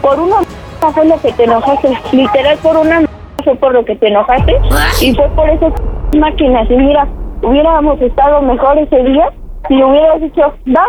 por 0.00 0.18
una 0.20 0.36
m- 0.38 0.46
fue 0.94 1.04
lo 1.06 1.20
que 1.20 1.32
te 1.32 1.44
enojaste. 1.44 1.88
Literal, 2.12 2.56
por 2.58 2.76
una 2.76 2.96
m- 2.98 3.08
fue 3.44 3.54
por 3.56 3.72
lo 3.74 3.84
que 3.84 3.96
te 3.96 4.08
enojaste. 4.08 4.56
Y 5.00 5.14
fue 5.14 5.28
por 5.30 5.48
esas 5.50 5.72
máquinas. 6.16 6.70
Y 6.70 6.74
mira, 6.76 7.06
hubiéramos 7.42 8.00
estado 8.00 8.40
mejor 8.42 8.78
ese 8.78 9.02
día 9.02 9.28
si 9.68 9.82
hubieras 9.82 10.20
dicho, 10.20 10.52
va, 10.74 10.84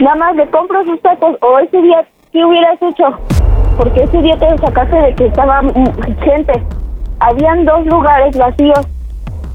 nada 0.00 0.14
más 0.16 0.36
le 0.36 0.46
compro 0.50 0.84
sus 0.84 1.00
tacos. 1.02 1.36
O 1.40 1.58
ese 1.58 1.80
día, 1.82 2.04
¿qué 2.32 2.44
hubieras 2.44 2.80
hecho? 2.82 3.04
Porque 3.76 4.04
ese 4.04 4.18
día 4.22 4.36
te 4.38 4.58
sacaste 4.58 4.96
de 4.96 5.14
que 5.14 5.26
estaba 5.26 5.62
gente. 6.22 6.62
Habían 7.20 7.64
dos 7.64 7.84
lugares 7.86 8.36
vacíos. 8.36 8.80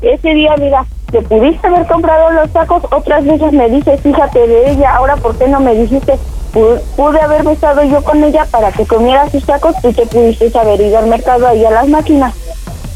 Ese 0.01 0.29
día, 0.33 0.55
mira, 0.57 0.85
te 1.11 1.21
pudiste 1.21 1.67
haber 1.67 1.85
comprado 1.87 2.31
los 2.31 2.49
tacos, 2.51 2.83
otras 2.91 3.25
veces 3.25 3.51
me 3.51 3.67
dices, 3.69 3.99
fíjate 4.01 4.47
de 4.47 4.71
ella, 4.71 4.95
ahora 4.95 5.15
¿por 5.17 5.37
qué 5.37 5.47
no 5.47 5.59
me 5.59 5.73
dijiste? 5.75 6.13
Pu- 6.53 6.79
Pude 6.95 7.19
haberme 7.19 7.51
estado 7.51 7.83
yo 7.83 8.01
con 8.03 8.23
ella 8.23 8.45
para 8.49 8.71
que 8.71 8.85
comiera 8.85 9.29
sus 9.29 9.45
tacos 9.45 9.75
y 9.83 9.93
te 9.93 10.05
pudiste 10.05 10.57
haber 10.57 10.79
ido 10.81 10.97
al 10.99 11.07
mercado 11.07 11.47
ahí 11.47 11.65
a 11.65 11.71
las 11.71 11.87
máquinas. 11.89 12.33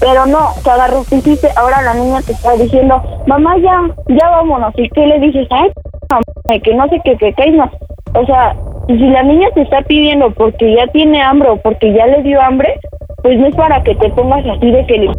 Pero 0.04 0.26
no, 0.26 0.50
te 0.62 0.70
agarraste 0.70 1.16
y 1.16 1.20
hiciste, 1.20 1.48
ahora 1.56 1.82
la 1.82 1.94
niña 1.94 2.20
te 2.26 2.34
está 2.34 2.58
diciendo, 2.58 3.02
mamá 3.26 3.56
ya, 3.60 3.90
ya 4.10 4.30
vámonos. 4.32 4.74
¿Y 4.76 4.90
qué 4.90 5.08
le 5.08 5.18
dices? 5.20 5.48
Ay, 5.50 5.72
mamá, 6.10 6.60
que 6.62 6.76
no 6.76 6.90
sé 6.90 7.00
qué, 7.06 7.16
que, 7.16 7.32
que 7.32 7.52
no. 7.52 7.72
O 8.14 8.26
sea, 8.26 8.54
si 8.88 8.98
la 8.98 9.24
niña 9.24 9.48
te 9.54 9.62
está 9.62 9.82
pidiendo 9.84 10.30
porque 10.32 10.76
ya 10.76 10.88
tiene 10.88 11.22
hambre 11.22 11.52
o 11.52 11.56
porque 11.56 11.94
ya 11.94 12.06
le 12.08 12.22
dio 12.22 12.42
hambre, 12.42 12.78
pues 13.22 13.40
no 13.40 13.48
es 13.48 13.56
para 13.56 13.82
que 13.82 13.96
te 13.96 14.10
pongas 14.10 14.46
así 14.46 14.72
de 14.72 14.86
que 14.88 14.98
le, 14.98 15.12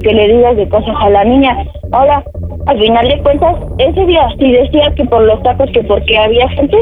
que 0.00 0.14
le 0.14 0.28
digas 0.28 0.56
de 0.56 0.68
cosas 0.70 0.96
a 0.98 1.10
la 1.10 1.24
niña. 1.24 1.58
Ahora, 1.92 2.24
al 2.64 2.78
final 2.78 3.08
de 3.08 3.22
cuentas, 3.22 3.56
ese 3.76 4.06
día 4.06 4.26
sí 4.38 4.52
decía 4.52 4.90
que 4.96 5.04
por 5.04 5.20
los 5.20 5.42
tacos, 5.42 5.70
que 5.72 5.82
porque 5.82 6.16
había 6.16 6.48
gente, 6.48 6.78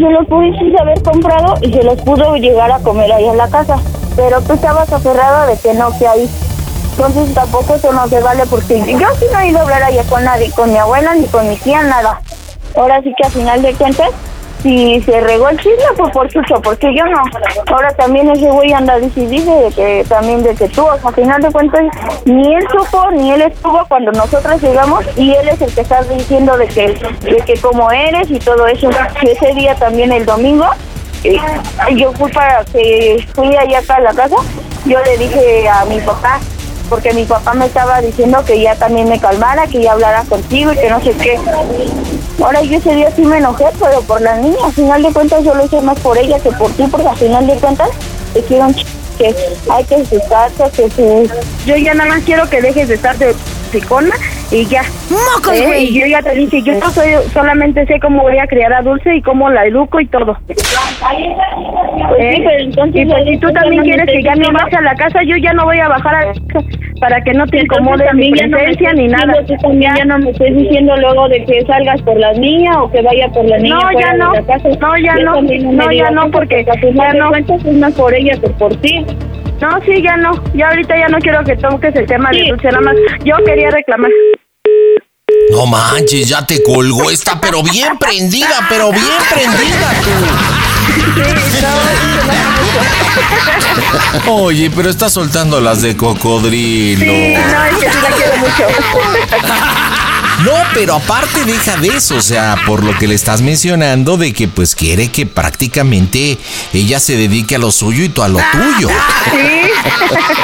se 0.00 0.10
los 0.10 0.26
pudiste 0.26 0.80
haber 0.80 1.02
comprado 1.02 1.54
y 1.60 1.72
se 1.72 1.82
los 1.82 2.00
pudo 2.02 2.36
llegar 2.36 2.70
a 2.70 2.78
comer 2.80 3.12
ahí 3.12 3.26
en 3.26 3.36
la 3.36 3.48
casa. 3.48 3.78
Pero 4.14 4.40
tú 4.42 4.54
estabas 4.54 4.92
aferrada 4.92 5.46
de 5.46 5.58
que 5.58 5.74
no, 5.74 5.96
que 5.98 6.06
ahí. 6.06 6.28
Entonces 6.92 7.34
tampoco 7.34 7.74
eso 7.74 7.92
no 7.92 8.06
se 8.08 8.20
vale 8.20 8.44
porque 8.46 8.78
yo 8.78 9.08
sí 9.18 9.26
no 9.30 9.38
he 9.40 9.48
ido 9.48 9.58
a 9.58 9.62
hablar 9.62 9.82
allá 9.82 10.02
con 10.04 10.24
nadie, 10.24 10.50
con 10.52 10.72
mi 10.72 10.78
abuela 10.78 11.14
ni 11.14 11.26
con 11.26 11.48
mi 11.48 11.56
tía, 11.56 11.82
nada. 11.82 12.20
Ahora 12.74 13.02
sí 13.02 13.12
que 13.16 13.24
al 13.26 13.32
final 13.32 13.62
de 13.62 13.74
cuentas, 13.74 14.10
si 14.62 15.00
se 15.02 15.20
regó 15.20 15.48
el 15.48 15.56
chisme 15.58 15.84
fue 15.96 16.10
por 16.10 16.28
chucho, 16.28 16.60
porque 16.62 16.94
yo 16.94 17.04
no. 17.06 17.22
Ahora 17.72 17.92
también 17.94 18.30
ese 18.30 18.50
güey 18.50 18.72
anda 18.72 18.98
dice 18.98 19.20
de 19.26 19.70
que 19.74 20.04
también 20.08 20.42
de 20.42 20.54
que 20.54 20.68
tú, 20.68 20.84
o 20.84 20.98
sea, 20.98 21.08
al 21.08 21.14
final 21.14 21.42
de 21.42 21.50
cuentas, 21.50 21.82
ni 22.24 22.54
él 22.54 22.66
supo 22.70 23.10
ni 23.12 23.32
él 23.32 23.42
estuvo 23.42 23.84
cuando 23.86 24.12
nosotros 24.12 24.60
llegamos 24.62 25.04
y 25.16 25.32
él 25.32 25.48
es 25.48 25.60
el 25.60 25.74
que 25.74 25.80
está 25.80 26.02
diciendo 26.02 26.56
de 26.56 26.66
que, 26.68 26.88
de 27.22 27.36
que 27.44 27.56
como 27.60 27.90
eres 27.90 28.30
y 28.30 28.38
todo 28.38 28.66
eso. 28.66 28.90
Y 29.22 29.28
ese 29.28 29.54
día 29.54 29.74
también 29.74 30.12
el 30.12 30.24
domingo, 30.24 30.66
eh, 31.24 31.38
yo 31.94 32.12
fui 32.12 32.30
para 32.32 32.64
que 32.64 33.24
fui 33.34 33.54
allá 33.56 33.78
acá 33.78 33.96
a 33.96 34.00
la 34.00 34.14
casa, 34.14 34.36
yo 34.84 34.98
le 35.02 35.16
dije 35.18 35.68
a 35.68 35.84
mi 35.84 36.00
papá, 36.00 36.40
porque 36.88 37.12
mi 37.12 37.24
papá 37.24 37.54
me 37.54 37.66
estaba 37.66 38.00
diciendo 38.00 38.44
que 38.44 38.60
ya 38.60 38.76
también 38.76 39.08
me 39.08 39.18
calmara, 39.18 39.66
que 39.66 39.82
ya 39.82 39.92
hablara 39.92 40.22
contigo 40.28 40.72
y 40.72 40.76
que 40.76 40.90
no 40.90 41.00
sé 41.00 41.12
qué. 41.12 41.38
Ahora 42.40 42.62
yo 42.62 42.76
ese 42.78 42.94
día 42.94 43.10
sí 43.14 43.22
me 43.22 43.38
enojé, 43.38 43.64
pero 43.80 44.02
por 44.02 44.20
la 44.20 44.36
niña, 44.36 44.56
al 44.64 44.72
final 44.72 45.02
de 45.02 45.12
cuentas 45.12 45.42
yo 45.42 45.54
lo 45.54 45.64
hice 45.64 45.80
más 45.80 45.98
por 46.00 46.18
ella 46.18 46.38
que 46.38 46.50
por 46.52 46.70
ti, 46.72 46.84
porque 46.90 47.08
al 47.08 47.16
final 47.16 47.46
de 47.46 47.54
cuentas 47.54 47.88
te 48.34 48.42
quiero 48.42 48.66
un 48.66 48.74
ch 48.74 48.86
que 49.16 49.34
hay 49.70 49.84
que 49.84 50.02
estarse, 50.02 50.70
que 50.76 50.90
se... 50.90 51.30
Yo 51.64 51.76
ya 51.76 51.94
nada 51.94 52.10
más 52.10 52.22
quiero 52.24 52.48
que 52.50 52.60
dejes 52.60 52.88
de 52.88 52.94
estar 52.94 53.16
de 53.16 53.34
y 54.50 54.64
ya. 54.66 54.82
¡Mocos, 55.10 55.54
Eh, 55.54 55.66
güey! 55.66 55.84
y 55.84 56.00
yo 56.00 56.06
ya 56.06 56.22
te 56.22 56.34
dije, 56.34 56.62
yo 56.62 56.74
no 56.74 56.90
soy, 56.90 57.10
solamente 57.32 57.86
sé 57.86 57.98
cómo 58.00 58.22
voy 58.22 58.38
a 58.38 58.46
criar 58.46 58.72
a 58.72 58.82
Dulce 58.82 59.16
y 59.16 59.22
cómo 59.22 59.50
la 59.50 59.66
educo 59.66 60.00
y 60.00 60.06
todo. 60.06 60.36
Eh, 62.18 62.36
y 62.92 63.04
pues 63.04 63.24
si 63.26 63.38
tú 63.38 63.52
también 63.52 63.82
quieres 63.82 64.06
que 64.06 64.22
ya 64.22 64.34
no 64.34 64.52
vas 64.52 64.72
a 64.72 64.80
la 64.80 64.94
casa, 64.94 65.22
yo 65.24 65.36
ya 65.36 65.52
no 65.52 65.64
voy 65.64 65.78
a 65.78 65.88
bajar 65.88 66.14
a 66.14 66.26
la 66.26 66.32
casa 66.32 66.66
para 67.00 67.20
que 67.22 67.32
no 67.34 67.46
te 67.46 67.60
incomode 67.60 68.04
mi 68.14 68.30
presencia 68.30 68.92
ni 68.94 69.08
nada. 69.08 69.34
ya 69.96 70.04
no 70.04 70.18
me 70.18 70.30
estés 70.30 70.56
diciendo 70.56 70.96
luego 70.96 71.28
de 71.28 71.44
que 71.44 71.62
salgas 71.66 72.00
por 72.02 72.18
la 72.18 72.32
niña 72.32 72.82
o 72.82 72.90
que 72.90 73.02
vaya 73.02 73.28
por 73.28 73.44
la 73.44 73.58
niña. 73.58 73.74
No, 73.74 73.80
fuera 73.82 74.00
ya 74.00 74.12
de 74.12 74.18
no. 74.18 74.32
la 74.32 74.42
casa. 74.42 74.68
No, 74.80 74.96
ya 74.96 75.14
no. 75.16 75.42
No, 75.42 75.92
ya 75.92 76.10
no, 76.10 76.22
eso, 76.22 76.30
porque 76.30 76.64
ya 76.64 77.12
no. 77.14 77.28
cuentas 77.28 77.64
es 77.64 77.74
más 77.74 77.92
por 77.94 78.14
ella 78.14 78.32
que 78.40 78.48
por 78.50 78.74
ti. 78.76 79.04
No, 79.60 79.80
sí, 79.84 80.02
ya 80.02 80.16
no. 80.16 80.32
Ya 80.54 80.68
ahorita 80.68 80.96
ya 80.96 81.08
no 81.08 81.18
quiero 81.18 81.42
que 81.44 81.56
toques 81.56 81.94
el 81.96 82.06
tema 82.06 82.30
de 82.30 82.48
Dulce, 82.48 82.68
nada 82.68 82.80
más. 82.80 82.96
Yo 83.24 83.36
quería 83.44 83.70
reclamar. 83.70 84.10
No 85.50 85.66
manches, 85.66 86.28
ya 86.28 86.46
te 86.46 86.62
colgó 86.62 87.10
esta, 87.10 87.40
pero 87.40 87.62
bien 87.62 87.98
prendida, 87.98 88.66
pero 88.68 88.90
bien 88.90 89.04
prendida 89.32 89.92
tú. 94.24 94.30
Oye, 94.30 94.70
pero 94.74 94.90
está 94.90 95.08
soltando 95.08 95.60
las 95.60 95.82
de 95.82 95.96
cocodrilo. 95.96 97.00
Sí, 97.00 97.34
no, 97.34 97.64
es 97.64 97.76
que 97.78 97.90
sí 97.90 97.98
la 98.02 98.10
quiero 98.10 98.36
mucho. 98.38 98.66
No, 100.44 100.52
pero 100.74 100.94
aparte 100.94 101.44
deja 101.44 101.76
de 101.76 101.88
eso, 101.88 102.16
o 102.16 102.20
sea, 102.20 102.56
por 102.66 102.84
lo 102.84 102.96
que 102.98 103.08
le 103.08 103.14
estás 103.14 103.40
mencionando 103.40 104.16
de 104.16 104.32
que 104.32 104.48
pues 104.48 104.74
quiere 104.74 105.08
que 105.08 105.26
prácticamente 105.26 106.38
ella 106.72 107.00
se 107.00 107.16
dedique 107.16 107.56
a 107.56 107.58
lo 107.58 107.72
suyo 107.72 108.04
y 108.04 108.08
tú 108.08 108.22
a 108.22 108.28
lo 108.28 108.38
tuyo. 108.52 108.88
Sí. 109.30 109.70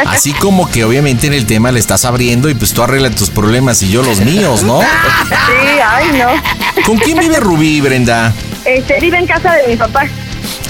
Así 0.07 0.33
como 0.33 0.71
que 0.71 0.85
obviamente 0.85 1.27
en 1.27 1.35
el 1.35 1.47
tema 1.47 1.71
le 1.71 1.79
estás 1.79 2.05
abriendo 2.05 2.49
y 2.49 2.55
pues 2.55 2.73
tú 2.73 2.83
arreglas 2.83 3.15
tus 3.15 3.31
problemas 3.31 3.83
y 3.83 3.91
yo 3.91 4.03
los 4.03 4.21
míos, 4.21 4.63
¿no? 4.63 4.81
Sí, 4.81 5.79
ay, 5.85 6.07
no. 6.19 6.83
¿Con 6.85 6.99
quién 6.99 7.19
vive 7.19 7.39
Rubí, 7.39 7.81
Brenda? 7.81 8.33
Este, 8.65 8.99
vive 9.01 9.19
en 9.19 9.27
casa 9.27 9.53
de 9.55 9.69
mi 9.69 9.77
papá. 9.77 10.07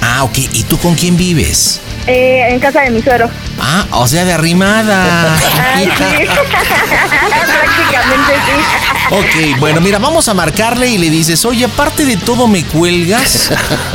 Ah, 0.01 0.25
ok. 0.25 0.39
¿Y 0.53 0.65
tú 0.65 0.79
con 0.79 0.95
quién 0.95 1.17
vives? 1.17 1.81
Eh, 2.07 2.49
en 2.51 2.59
casa 2.59 2.81
de 2.81 2.91
mi 2.91 3.01
suero. 3.01 3.31
Ah, 3.61 3.87
o 3.93 4.09
sea, 4.09 4.25
de 4.25 4.33
arrimada. 4.33 5.37
Ay, 5.75 5.85
sí. 5.97 6.27
Prácticamente 7.53 8.33
sí. 8.47 8.83
Ok, 9.15 9.61
bueno, 9.61 9.81
mira, 9.81 9.99
vamos 9.99 10.27
a 10.29 10.35
marcarle 10.35 10.89
y 10.89 10.99
le 10.99 11.11
dices, 11.11 11.45
oye, 11.45 11.67
aparte 11.67 12.05
de 12.05 12.17
todo 12.17 12.49
me 12.49 12.65
cuelgas. 12.65 13.51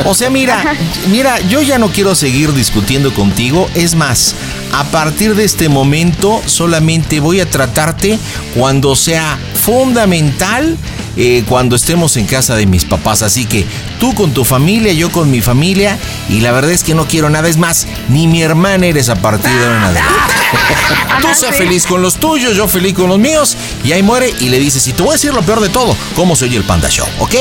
O 0.06 0.14
sea, 0.14 0.30
mira, 0.30 0.76
mira, 1.10 1.40
yo 1.42 1.62
ya 1.62 1.80
no 1.80 1.90
quiero 1.90 2.16
seguir 2.16 2.54
discutiendo 2.54 3.14
contigo. 3.14 3.70
Es 3.74 3.96
más, 3.96 4.36
a 4.74 4.84
partir 4.86 5.36
de 5.36 5.44
este 5.44 5.70
momento 5.70 6.42
solamente 6.46 7.20
voy 7.20 7.40
a 7.40 7.50
tratarte 7.50 8.20
cuando 8.56 8.96
sea 8.96 9.40
fundamental. 9.68 10.78
eh, 11.20 11.44
cuando 11.50 11.76
estemos 11.76 12.16
en 12.18 12.26
casa 12.28 12.56
de 12.56 12.68
mis 12.68 12.86
papás. 12.86 13.24
Así 13.24 13.46
que 13.46 13.66
tú 14.00 14.14
con 14.14 14.34
tu 14.34 14.46
familia, 14.46 14.94
yo 14.94 15.12
con 15.12 15.32
mi 15.32 15.42
familia. 15.42 15.98
Y 16.30 16.42
la 16.42 16.52
verdad 16.52 16.72
es 16.72 16.84
que 16.84 16.94
no 16.94 17.08
quiero 17.08 17.30
nada. 17.30 17.50
Es 17.50 17.58
más, 17.58 17.88
ni 18.08 18.28
mi 18.28 18.44
hermana 18.44 18.86
eres 18.86 19.10
a 19.10 19.16
partir 19.16 19.52
de 19.52 19.66
ahora. 19.66 20.08
Tú 21.22 21.28
sé 21.34 21.52
feliz 21.52 21.86
con 21.88 22.02
los 22.02 22.16
tuyos, 22.18 22.56
yo 22.56 22.68
feliz 22.68 22.94
con 22.94 23.10
los 23.10 23.18
míos. 23.18 23.58
Y 23.84 23.92
ahí 23.92 24.04
muere 24.04 24.34
y 24.40 24.50
le 24.50 24.60
dices, 24.60 24.88
y 24.88 24.94
te 24.94 25.02
voy 25.02 25.10
a 25.10 25.14
decir 25.14 25.34
lo 25.34 25.42
peor 25.42 25.60
de 25.60 25.70
todo, 25.70 25.98
cómo 26.16 26.36
se 26.36 26.46
oye 26.46 26.58
el 26.58 26.64
Panda 26.64 26.90
Show, 26.90 27.08
¿ok? 27.20 27.34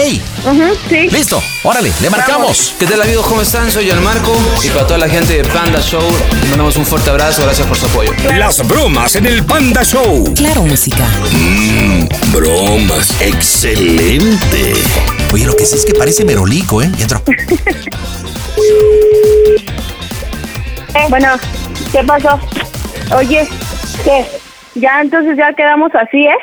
sí. 0.89 1.09
Listo, 1.11 1.43
órale, 1.63 1.93
le 2.01 2.11
marcamos. 2.11 2.75
¿Qué 2.79 2.87
tal 2.87 3.03
amigos? 3.03 3.27
¿Cómo 3.27 3.43
están? 3.43 3.71
Soy 3.71 3.91
el 3.91 4.01
Marco 4.01 4.33
y 4.65 4.69
para 4.69 4.87
toda 4.87 4.99
la 4.99 5.09
gente 5.09 5.35
de 5.37 5.45
Panda 5.45 5.81
Show 5.83 6.03
les 6.41 6.49
mandamos 6.49 6.77
un 6.77 6.87
fuerte 6.87 7.11
abrazo, 7.11 7.43
gracias 7.43 7.67
por 7.69 7.77
su 7.77 7.87
apoyo. 7.87 8.11
Las 8.37 8.67
bromas 8.67 9.15
en 9.17 9.27
el 9.27 9.45
Panda 9.45 9.85
Show. 9.85 10.33
Claro, 10.35 10.65
música. 10.65 11.07
Mmm, 11.33 12.07
bromas. 12.33 13.11
Excelente. 13.21 14.73
Oye, 15.33 15.47
lo 15.47 15.55
que 15.57 15.65
sí 15.65 15.77
es 15.77 15.85
que 15.85 15.95
parece 15.95 16.25
merolico, 16.25 16.83
¿eh? 16.83 16.89
Ya 16.97 17.03
entró. 17.03 17.21
Bueno, 21.11 21.29
¿qué 21.93 22.03
pasó? 22.05 22.41
Oye, 23.17 23.47
¿qué? 24.05 24.25
Ya, 24.75 25.01
entonces 25.03 25.37
ya 25.37 25.53
quedamos 25.53 25.95
así, 25.95 26.27
¿eh? 26.27 26.37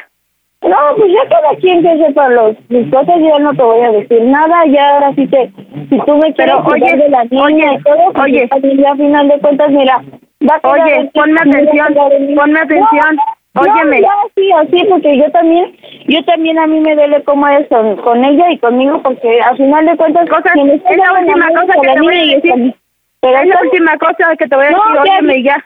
No, 0.61 0.77
pues 0.95 1.11
ya 1.11 1.27
cada 1.29 1.55
quien 1.57 1.81
que 1.81 1.97
sepa 1.97 2.29
los, 2.29 2.55
sus 2.69 2.89
cosas, 2.89 3.15
yo 3.19 3.39
no 3.39 3.53
te 3.53 3.61
voy 3.61 3.81
a 3.81 3.91
decir 3.91 4.21
nada, 4.21 4.65
ya 4.67 4.93
ahora 4.93 5.13
sí 5.15 5.27
te, 5.27 5.51
si 5.89 5.99
tú 6.05 6.15
me 6.15 6.33
quieres 6.33 6.55
Pero, 6.55 6.65
oye, 6.65 6.95
de 6.95 7.09
la 7.09 7.23
niña 7.25 7.43
oye, 7.43 7.73
y 7.73 7.83
todo, 7.83 8.13
pues 8.13 8.23
oye. 8.23 8.49
ya, 8.49 8.71
ya 8.81 8.91
a 8.91 8.95
final 8.95 9.27
de 9.27 9.39
cuentas, 9.39 9.69
mira, 9.71 10.01
va 10.49 10.59
a 10.63 10.69
Oye, 10.69 11.11
ponme 11.13 11.41
atención, 11.41 11.93
ponme 12.35 12.59
atención, 12.61 13.15
No, 13.15 13.21
óyeme. 13.55 14.01
Ya, 14.01 14.07
ya, 14.07 14.29
sí, 14.35 14.51
así, 14.51 14.85
porque 14.89 15.17
yo 15.17 15.31
también, 15.31 15.75
yo 16.07 16.23
también 16.25 16.59
a 16.59 16.67
mí 16.67 16.79
me 16.79 16.95
duele 16.95 17.23
cómo 17.23 17.47
es 17.47 17.67
con, 17.67 17.97
con 17.97 18.23
ella 18.25 18.51
y 18.51 18.57
conmigo, 18.57 19.01
porque 19.01 19.41
al 19.41 19.57
final 19.57 19.85
de 19.85 19.97
cuentas, 19.97 20.29
Cosas, 20.29 20.53
es 20.55 20.97
la 20.97 21.19
última 21.19 21.47
cosa 21.49 21.73
que 21.81 21.87
te 21.93 22.01
voy 22.01 22.17
a 22.17 22.35
decir. 22.35 22.75
Pero 23.21 23.37
Es 23.37 23.47
la 23.47 23.61
última 23.61 23.97
cosa 23.97 24.35
que 24.37 24.47
te 24.47 24.55
voy 24.55 24.65
a 24.65 24.71
No, 24.71 24.83
decir. 24.83 24.99
Óyeme 24.99 25.43
ya. 25.43 25.65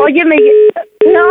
Óyeme 0.00 0.36
ya. 0.36 0.82
No. 1.12 1.30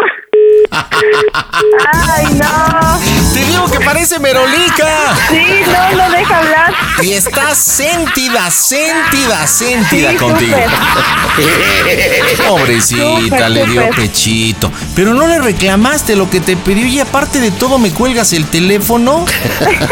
Ay, 0.71 2.25
no. 2.35 2.99
Te 3.33 3.45
digo 3.45 3.65
que 3.71 3.79
parece 3.79 4.19
merolica. 4.19 5.15
Sí, 5.29 5.43
no 5.67 5.97
lo 5.97 6.11
deja 6.11 6.37
hablar. 6.39 6.73
Y 7.01 7.13
está 7.13 7.53
sentida, 7.55 8.49
sentida, 8.51 9.45
sentida 9.47 10.11
Sí, 10.11 10.17
contigo. 10.17 10.57
Pobrecita, 12.47 13.49
le 13.49 13.65
dio 13.65 13.89
pechito. 13.95 14.71
Pero 14.95 15.13
no 15.13 15.27
le 15.27 15.39
reclamaste 15.39 16.15
lo 16.15 16.29
que 16.29 16.39
te 16.39 16.55
pidió 16.55 16.85
y 16.85 16.99
aparte 16.99 17.39
de 17.39 17.51
todo 17.51 17.79
me 17.79 17.91
cuelgas 17.91 18.33
el 18.33 18.45
teléfono. 18.47 19.25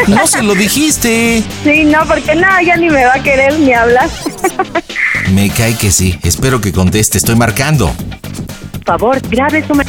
No 0.08 0.28
se 0.28 0.42
lo 0.44 0.56
dijiste. 0.56 1.44
Sí, 1.64 1.84
no, 1.86 2.06
porque 2.06 2.36
nada, 2.36 2.62
ya 2.62 2.76
ni 2.76 2.90
me 2.90 3.06
va 3.06 3.14
a 3.16 3.24
querer 3.24 3.58
ni 3.60 3.74
hablar. 3.74 4.10
Me 5.32 5.50
cae 5.50 5.76
que 5.78 5.92
sí. 5.92 6.18
Espero 6.24 6.60
que 6.60 6.72
conteste. 6.74 7.18
Estoy 7.18 7.36
marcando. 7.36 7.94
Por 8.72 8.84
favor, 9.00 9.22
grabe 9.30 9.66
su... 9.66 9.74
me- 9.76 9.86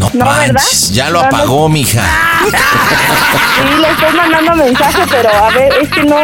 No, 0.00 0.24
No, 0.24 0.30
¿verdad? 0.30 0.54
manches, 0.54 0.90
ya 0.94 1.10
lo 1.10 1.22
No, 1.22 1.28
no. 1.30 1.36
apagó, 1.36 1.68
mija. 1.68 2.02
Sí, 2.50 3.80
le 3.80 3.90
estoy 3.90 4.16
mandando 4.16 4.56
mensaje, 4.56 5.02
pero 5.10 5.28
a 5.44 5.50
ver, 5.50 5.72
es 5.82 5.88
que 5.90 6.02
no, 6.04 6.16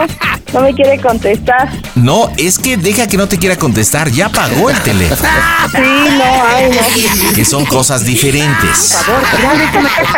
no 0.54 0.60
me 0.60 0.74
quiere 0.74 0.98
contestar. 1.00 1.68
No, 1.94 2.30
es 2.38 2.58
que 2.58 2.76
deja 2.78 3.06
que 3.06 3.16
no 3.18 3.28
te 3.28 3.38
quiera 3.38 3.56
contestar. 3.56 4.10
Ya 4.10 4.26
apagó 4.26 4.70
el 4.70 4.80
teléfono. 4.80 5.28
Sí, 5.72 5.80
no, 6.16 6.24
ay, 6.46 6.70
no. 6.70 7.32
Que 7.34 7.44
son 7.44 7.66
cosas 7.66 8.04
diferentes. 8.04 8.96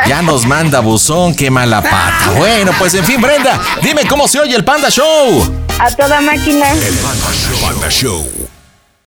Ya 0.06 0.20
nos 0.22 0.44
manda 0.46 0.80
buzón, 0.80 1.34
qué 1.34 1.50
mala 1.50 1.80
pata. 1.82 2.32
Bueno, 2.36 2.72
pues 2.78 2.94
en 2.94 3.04
fin, 3.04 3.20
Brenda, 3.20 3.58
dime 3.82 4.06
cómo 4.06 4.28
se 4.28 4.38
oye 4.38 4.54
el 4.54 4.64
Panda 4.64 4.90
Show. 4.90 5.64
A 5.80 5.90
toda 5.90 6.20
máquina. 6.20 6.66
Panda 7.62 7.88
Show. 7.90 8.28